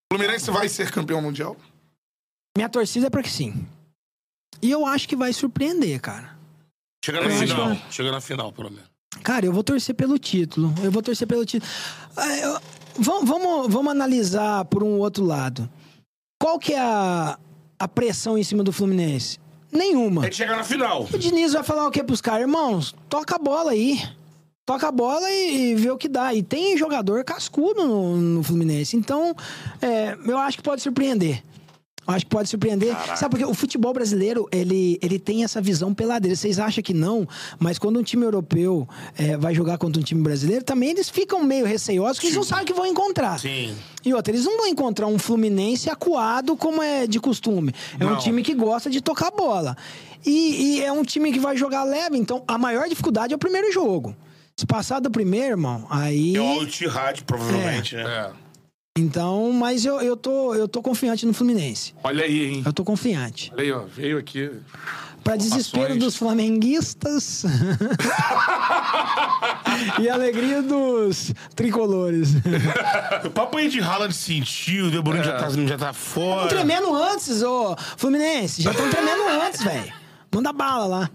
O 0.09 0.15
Fluminense 0.15 0.49
vai 0.49 0.69
ser 0.69 0.89
campeão 0.89 1.21
mundial? 1.21 1.57
Minha 2.55 2.69
torcida 2.69 3.07
é 3.07 3.09
pra 3.09 3.21
que 3.21 3.29
sim. 3.29 3.67
E 4.61 4.71
eu 4.71 4.85
acho 4.85 5.07
que 5.07 5.15
vai 5.15 5.31
surpreender, 5.33 5.99
cara. 6.01 6.35
Chega 7.03 7.21
na 7.21 7.27
Eu 7.27 7.37
final. 7.39 7.75
que- 7.75 7.93
Chega 7.93 8.11
na 8.11 8.21
final, 8.21 8.51
pelo 8.51 8.69
menos. 8.71 8.85
Cara, 9.23 9.45
eu 9.45 9.53
vou 9.53 9.63
torcer 9.63 9.95
pelo 9.95 10.17
título. 10.19 10.73
Eu 10.83 10.91
vou 10.91 11.01
torcer 11.01 11.27
pelo 11.27 11.45
título. 11.45 11.71
Ah, 12.15 12.37
eu- 12.37 12.59
Vamos, 12.99 13.29
vamos, 13.29 13.71
vamos 13.71 13.91
analisar 13.91 14.65
por 14.65 14.81
um 14.83 14.97
outro 14.97 15.23
lado. 15.23 15.69
Qual 16.41 16.57
que 16.57 16.73
é 16.73 16.79
a, 16.79 17.37
a 17.77 17.87
pressão 17.87 18.35
em 18.37 18.43
cima 18.43 18.63
do 18.63 18.73
Fluminense? 18.73 19.37
Nenhuma. 19.71 20.25
É 20.25 20.29
de 20.29 20.35
chegar 20.35 20.57
na 20.57 20.63
final. 20.63 21.07
O 21.13 21.17
Diniz 21.17 21.53
vai 21.53 21.61
falar 21.63 21.85
o 21.87 21.91
quê 21.91 22.03
pros 22.03 22.21
caras? 22.21 22.41
Irmãos, 22.41 22.95
toca 23.07 23.35
a 23.35 23.37
bola 23.39 23.71
aí. 23.71 24.01
Toca 24.65 24.87
a 24.87 24.91
bola 24.91 25.29
e, 25.29 25.73
e 25.73 25.75
vê 25.75 25.91
o 25.91 25.97
que 25.97 26.09
dá. 26.09 26.33
E 26.33 26.41
tem 26.41 26.75
jogador 26.75 27.23
cascudo 27.23 27.85
no, 27.87 28.17
no 28.17 28.43
Fluminense. 28.43 28.97
Então, 28.97 29.35
é, 29.79 30.17
eu 30.25 30.37
acho 30.39 30.57
que 30.57 30.63
pode 30.63 30.81
surpreender. 30.81 31.43
Eu 32.07 32.13
acho 32.13 32.25
que 32.25 32.31
pode 32.31 32.47
surpreender. 32.47 32.95
Sabe 33.17 33.31
porque 33.31 33.45
o 33.45 33.53
futebol 33.53 33.93
brasileiro, 33.93 34.47
ele, 34.51 34.97
ele 35.01 35.19
tem 35.19 35.43
essa 35.43 35.59
visão 35.59 35.93
peladeira. 35.93 36.35
Vocês 36.35 36.57
acham 36.57 36.81
que 36.81 36.93
não, 36.93 37.27
mas 37.59 37.77
quando 37.77 37.99
um 37.99 38.03
time 38.03 38.23
europeu 38.23 38.87
é, 39.17 39.35
vai 39.35 39.53
jogar 39.53 39.77
contra 39.77 39.99
um 39.99 40.03
time 40.03 40.21
brasileiro, 40.21 40.63
também 40.63 40.91
eles 40.91 41.09
ficam 41.09 41.43
meio 41.43 41.65
receiosos, 41.65 42.17
porque 42.17 42.27
eles 42.27 42.37
não 42.37 42.43
sabem 42.43 42.63
o 42.63 42.67
que 42.67 42.73
vão 42.73 42.85
encontrar. 42.85 43.39
Sim. 43.39 43.75
E 44.05 44.13
outra, 44.13 44.31
eles 44.31 44.45
não 44.45 44.57
vão 44.57 44.67
encontrar 44.67 45.07
um 45.07 45.19
Fluminense 45.19 45.89
acuado 45.89 46.55
como 46.55 46.81
é 46.81 47.05
de 47.05 47.19
costume. 47.19 47.73
É 47.99 48.05
um 48.05 48.11
Não. 48.11 48.17
time 48.17 48.41
que 48.41 48.53
gosta 48.53 48.89
de 48.89 49.01
tocar 49.01 49.31
bola. 49.31 49.75
E, 50.25 50.77
e 50.77 50.83
é 50.83 50.91
um 50.91 51.03
time 51.03 51.31
que 51.31 51.39
vai 51.39 51.57
jogar 51.57 51.83
leve, 51.83 52.17
então 52.17 52.43
a 52.47 52.57
maior 52.57 52.87
dificuldade 52.87 53.33
é 53.33 53.35
o 53.35 53.39
primeiro 53.39 53.71
jogo. 53.71 54.15
Se 54.55 54.65
passar 54.65 54.99
do 54.99 55.11
primeiro, 55.11 55.49
irmão, 55.49 55.85
aí. 55.89 56.35
É 56.35 56.41
o 56.41 56.45
Al-Ittihad, 56.45 57.23
provavelmente, 57.25 57.95
né? 57.95 58.03
É. 58.03 58.46
Então, 58.97 59.51
mas 59.53 59.85
eu, 59.85 60.01
eu, 60.01 60.17
tô, 60.17 60.53
eu 60.55 60.67
tô 60.67 60.81
confiante 60.81 61.25
no 61.25 61.33
Fluminense. 61.33 61.93
Olha 62.03 62.25
aí, 62.25 62.47
hein? 62.55 62.63
Eu 62.65 62.73
tô 62.73 62.83
confiante. 62.83 63.51
Olha 63.53 63.63
aí, 63.63 63.71
ó. 63.71 63.83
Veio 63.85 64.17
aqui. 64.17 64.49
Pra 65.23 65.35
desespero 65.35 65.97
dos 65.97 66.15
flamenguistas 66.15 67.43
e 69.99 70.09
alegria 70.09 70.61
dos 70.61 71.33
tricolores. 71.55 72.29
O 73.25 73.29
papo 73.29 73.57
aí 73.57 73.67
de 73.67 73.79
Haaland 73.81 74.13
sentiu, 74.13 74.85
o 74.85 74.91
De 74.91 75.01
Bruyne 75.01 75.23
já, 75.23 75.33
tá, 75.37 75.49
já 75.49 75.77
tá 75.77 75.89
Estão 75.89 75.93
fora. 75.93 76.47
tremendo 76.47 76.93
antes, 76.93 77.41
ô 77.43 77.75
Fluminense. 77.97 78.61
Já 78.61 78.71
estão 78.71 78.89
tremendo 78.89 79.23
antes, 79.43 79.61
velho. 79.63 79.91
Manda 80.33 80.53
bala 80.53 80.85
lá. 80.85 81.09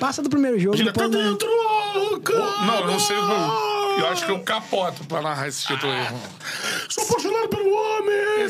Passa 0.00 0.22
do 0.22 0.28
primeiro 0.30 0.58
jogo, 0.58 0.76
Já 0.76 0.90
tá 0.92 1.02
não- 1.06 1.10
dentro, 1.10 1.48
cara. 2.24 2.66
Não, 2.66 2.80
eu 2.80 2.86
não 2.88 2.98
Eu, 3.98 4.08
acho 4.08 4.24
que 4.26 4.30
eu 4.32 4.40
capoto 4.40 5.04
pra 5.04 5.22
narrar 5.22 5.48
esse 5.48 5.66
título 5.66 5.92
aí. 5.92 6.06
Sou 6.88 7.04
apaixonado 7.04 7.48
pelo 7.48 7.72
homem. 7.72 8.14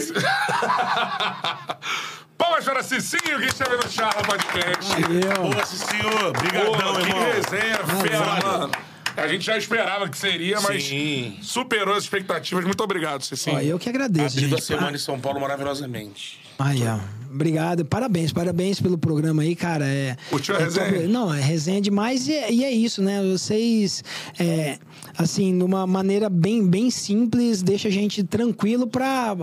Palmas 2.37 2.65
para 2.65 2.83
Cicinho 2.83 3.39
que 3.39 3.47
esteve 3.47 3.77
no 3.77 3.89
Charla 3.91 4.23
Podcast. 4.23 5.01
Valeu. 5.01 5.53
Boa, 5.53 5.67
senhor. 5.67 6.25
Obrigadão, 6.29 6.73
Pô, 6.73 6.95
que 6.95 7.01
irmão. 7.09 7.25
resenha, 7.25 7.79
fera, 7.79 8.25
Valeu. 8.25 8.59
mano. 8.59 8.73
A 9.17 9.29
gente 9.29 9.45
já 9.45 9.57
esperava 9.57 10.09
que 10.09 10.19
seria, 10.19 10.61
mas 10.61 10.83
Sim. 10.85 11.39
superou 11.41 11.95
as 11.95 12.03
expectativas. 12.03 12.65
Muito 12.65 12.83
obrigado, 12.83 13.23
Cicinho. 13.23 13.57
Ó, 13.57 13.61
eu 13.61 13.79
que 13.79 13.89
agradeço, 13.89 14.37
Abrindo 14.37 14.55
a 14.55 14.59
gente. 14.59 14.67
semana 14.67 14.97
em 14.97 14.99
São 14.99 15.21
Paulo 15.21 15.41
maravilhosamente. 15.41 16.41
Aí, 16.59 16.83
ó. 16.87 16.99
Obrigado. 17.35 17.85
Parabéns, 17.85 18.33
parabéns 18.33 18.81
pelo 18.81 18.97
programa 18.97 19.43
aí, 19.43 19.57
cara. 19.57 19.85
É, 19.85 20.17
Curtiu 20.31 20.55
a 20.55 20.61
é 20.61 20.65
resenha? 20.65 20.93
top- 20.93 21.07
Não, 21.09 21.35
é 21.35 21.41
resenha 21.41 21.81
demais 21.81 22.29
e 22.29 22.33
é, 22.33 22.53
e 22.53 22.65
é 22.65 22.71
isso, 22.71 23.03
né? 23.03 23.21
Vocês, 23.25 24.05
é, 24.39 24.79
assim, 25.19 25.57
de 25.59 25.65
uma 25.65 25.85
maneira 25.85 26.31
bem, 26.31 26.65
bem 26.65 26.91
simples, 26.91 27.61
deixa 27.61 27.89
a 27.89 27.91
gente 27.91 28.23
tranquilo 28.23 28.87
pra, 28.87 29.37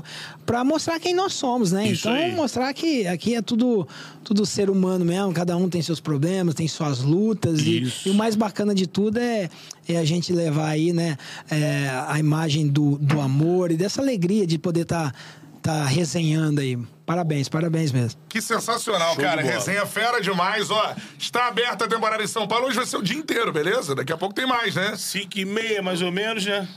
pra 0.45 0.63
mostrar 0.63 1.01
quem 1.01 1.13
nós 1.13 1.33
somos, 1.33 1.73
né? 1.73 1.87
Isso 1.87 2.07
então, 2.07 2.13
aí. 2.17 2.33
mostrar 2.33 2.73
que 2.73 3.05
aqui 3.07 3.35
é 3.35 3.41
tudo, 3.41 3.85
tudo 4.23 4.45
ser 4.45 4.69
humano 4.69 5.03
mesmo, 5.03 5.33
cada 5.33 5.57
um 5.57 5.67
tem 5.67 5.81
seus 5.81 5.99
problemas, 5.99 6.55
tem 6.55 6.69
suas 6.69 7.01
lutas. 7.01 7.59
E, 7.61 7.91
e 8.05 8.09
o 8.09 8.13
mais 8.13 8.37
bacana 8.37 8.73
de 8.73 8.87
tudo 8.87 9.17
é, 9.19 9.49
é 9.85 9.97
a 9.97 10.05
gente 10.05 10.31
levar 10.31 10.69
aí, 10.69 10.93
né, 10.93 11.17
é, 11.49 11.89
a 12.07 12.17
imagem 12.17 12.69
do, 12.69 12.97
do 12.97 13.19
amor 13.19 13.69
e 13.69 13.75
dessa 13.75 14.01
alegria 14.01 14.47
de 14.47 14.57
poder 14.57 14.83
estar 14.83 15.11
tá, 15.11 15.17
resenhando 15.87 16.61
aí. 16.61 16.77
Parabéns, 17.05 17.49
parabéns 17.49 17.91
mesmo. 17.91 18.19
Que 18.29 18.41
sensacional, 18.41 19.15
Show 19.15 19.23
cara. 19.23 19.41
Resenha 19.41 19.85
fera 19.85 20.21
demais, 20.21 20.71
ó. 20.71 20.95
Está 21.19 21.47
aberta 21.47 21.85
a 21.85 21.87
temporada 21.87 22.23
em 22.23 22.27
São 22.27 22.47
Paulo. 22.47 22.67
Hoje 22.67 22.77
vai 22.77 22.85
ser 22.85 22.97
o 22.97 23.01
dia 23.03 23.17
inteiro, 23.17 23.51
beleza? 23.51 23.93
Daqui 23.93 24.13
a 24.13 24.17
pouco 24.17 24.33
tem 24.33 24.45
mais, 24.45 24.75
né? 24.75 24.95
5 24.95 25.37
e 25.37 25.45
meia, 25.45 25.81
mais 25.81 26.01
ou 26.01 26.11
menos, 26.11 26.45
né? 26.45 26.67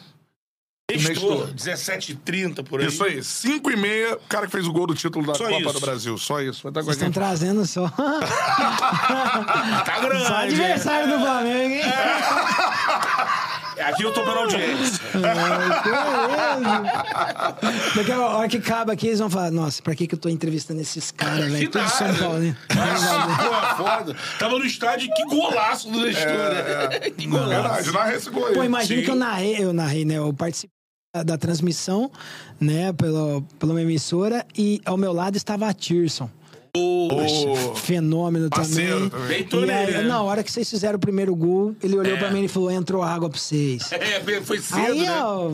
Nestor. 0.90 1.46
Nestor, 1.50 1.74
17h30 1.74 2.62
por 2.62 2.80
aí. 2.80 2.88
Isso 2.88 3.02
aí, 3.04 3.22
5 3.24 3.70
e 3.70 3.76
meia, 3.76 4.16
o 4.16 4.28
cara 4.28 4.44
que 4.46 4.52
fez 4.52 4.66
o 4.66 4.72
gol 4.72 4.86
do 4.86 4.94
título 4.94 5.26
da 5.26 5.34
Só 5.34 5.44
Copa 5.44 5.60
isso. 5.60 5.72
do 5.72 5.80
Brasil. 5.80 6.18
Só 6.18 6.40
isso. 6.42 6.62
Vai 6.62 6.70
estar 6.70 6.82
com 6.82 6.90
a 6.90 6.92
Vocês 6.92 6.96
estão 6.96 7.10
trazendo 7.10 7.64
só. 7.66 7.88
Tá 9.84 10.00
grande. 10.00 10.26
só 10.26 10.34
adversário 10.36 11.08
do 11.08 11.18
Flamengo, 11.24 11.74
hein? 11.74 11.82
Aqui 13.78 14.02
eu 14.02 14.12
tô 14.12 14.22
pela 14.22 14.40
audiência. 14.40 15.00
Beleza. 15.12 15.82
Daqui 17.96 18.12
a 18.12 18.20
hora 18.20 18.48
que 18.48 18.56
acaba 18.58 18.92
aqui, 18.92 19.08
eles 19.08 19.18
vão 19.18 19.30
falar: 19.30 19.50
Nossa, 19.50 19.82
pra 19.82 19.94
que, 19.94 20.06
que 20.06 20.14
eu 20.14 20.18
tô 20.18 20.28
entrevistando 20.28 20.80
esses 20.80 21.10
caras, 21.10 21.50
velho? 21.50 21.70
Tudo 21.70 21.88
São 21.88 22.14
Paulo, 22.14 22.38
né? 22.38 22.56
Porra, 22.68 23.76
foda. 23.76 24.16
Tava 24.38 24.58
no 24.58 24.64
estádio, 24.64 25.10
que 25.14 25.24
golaço 25.24 25.90
do 25.90 26.00
Nestor, 26.00 26.26
né? 26.28 27.10
Que 27.10 27.26
golaço. 27.26 27.48
Verdade, 27.48 27.92
narra 27.92 28.14
esse 28.14 28.30
gol 28.30 28.46
aí. 28.46 28.54
Pô, 28.54 28.64
imagina 28.64 29.00
Sim. 29.00 29.04
que 29.04 29.10
eu 29.10 29.16
narrei, 29.16 29.56
eu 29.58 29.72
narrei, 29.72 30.04
né? 30.04 30.18
Eu 30.18 30.32
participei 30.32 30.74
da, 31.14 31.22
da 31.22 31.38
transmissão, 31.38 32.10
né, 32.60 32.92
pela, 32.92 33.40
pela 33.58 33.72
uma 33.72 33.82
emissora, 33.82 34.44
e 34.56 34.80
ao 34.84 34.96
meu 34.96 35.12
lado 35.12 35.36
estava 35.36 35.68
a 35.68 35.72
Tirson. 35.72 36.28
Ô, 36.76 37.74
Fenômeno 37.76 38.48
Parceiro 38.50 39.08
também. 39.08 39.10
também. 39.10 39.28
Bem 39.28 39.40
E 39.40 39.44
toleiro, 39.44 39.72
aí, 39.88 39.92
né? 39.98 40.02
na 40.02 40.22
hora 40.22 40.42
que 40.42 40.50
vocês 40.50 40.68
fizeram 40.68 40.96
o 40.96 41.00
primeiro 41.00 41.34
gol, 41.36 41.74
ele 41.82 41.96
olhou 41.96 42.18
pra 42.18 42.30
mim 42.30 42.44
e 42.44 42.48
falou: 42.48 42.70
entrou 42.70 43.02
água 43.02 43.30
pra 43.30 43.38
vocês. 43.38 43.90
É, 43.92 44.40
foi 44.40 44.58
cedo, 44.58 44.78
Aí, 44.80 45.02
né? 45.06 45.22
ó, 45.22 45.52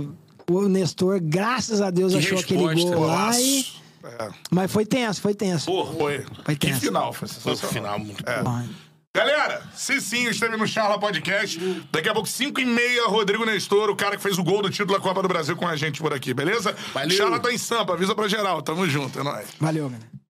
o 0.50 0.68
Nestor, 0.68 1.20
graças 1.20 1.80
a 1.82 1.90
Deus, 1.90 2.12
Que 2.12 2.18
achou 2.20 2.38
aquele 2.38 2.66
resposta, 2.66 2.96
gol 2.96 3.06
lá. 3.06 3.38
E... 3.40 3.66
É, 4.02 4.28
Mas 4.50 4.72
foi 4.72 4.86
tenso, 4.86 5.20
foi 5.20 5.34
tenso. 5.34 5.66
Porra, 5.66 5.92
foi. 5.92 6.24
Foi 6.44 6.56
Que 6.56 6.68
tenso. 6.68 6.80
final, 6.80 7.12
foi 7.12 7.28
foi 7.28 7.54
sensacional. 7.54 7.58
pro 7.58 7.68
final 7.68 7.98
muito 7.98 8.24
É. 8.28 8.42
bom. 8.42 8.64
Galera, 9.12 9.62
Cicinho 9.74 10.30
esteve 10.30 10.56
no 10.56 10.66
Charla 10.68 10.98
Podcast. 10.98 11.58
Daqui 11.90 12.08
a 12.08 12.12
pouco, 12.14 12.28
5 12.28 12.60
e 12.60 12.64
meia, 12.64 13.08
Rodrigo 13.08 13.44
Nestor, 13.44 13.90
o 13.90 13.96
cara 13.96 14.16
que 14.16 14.22
fez 14.22 14.38
o 14.38 14.44
gol 14.44 14.62
do 14.62 14.70
título 14.70 14.92
da 14.96 15.00
Copa 15.00 15.20
do 15.20 15.26
Brasil 15.28 15.56
com 15.56 15.66
a 15.66 15.74
gente 15.74 16.00
por 16.00 16.14
aqui, 16.14 16.32
beleza? 16.32 16.74
Valeu. 16.94 17.16
Charla 17.16 17.40
tá 17.40 17.52
em 17.52 17.58
Sampa, 17.58 17.92
avisa 17.94 18.14
pra 18.14 18.28
geral. 18.28 18.62
Tamo 18.62 18.88
junto, 18.88 19.18
é 19.18 19.22
nóis. 19.24 19.48
Valeu, 19.58 19.88
galera. 19.90 20.08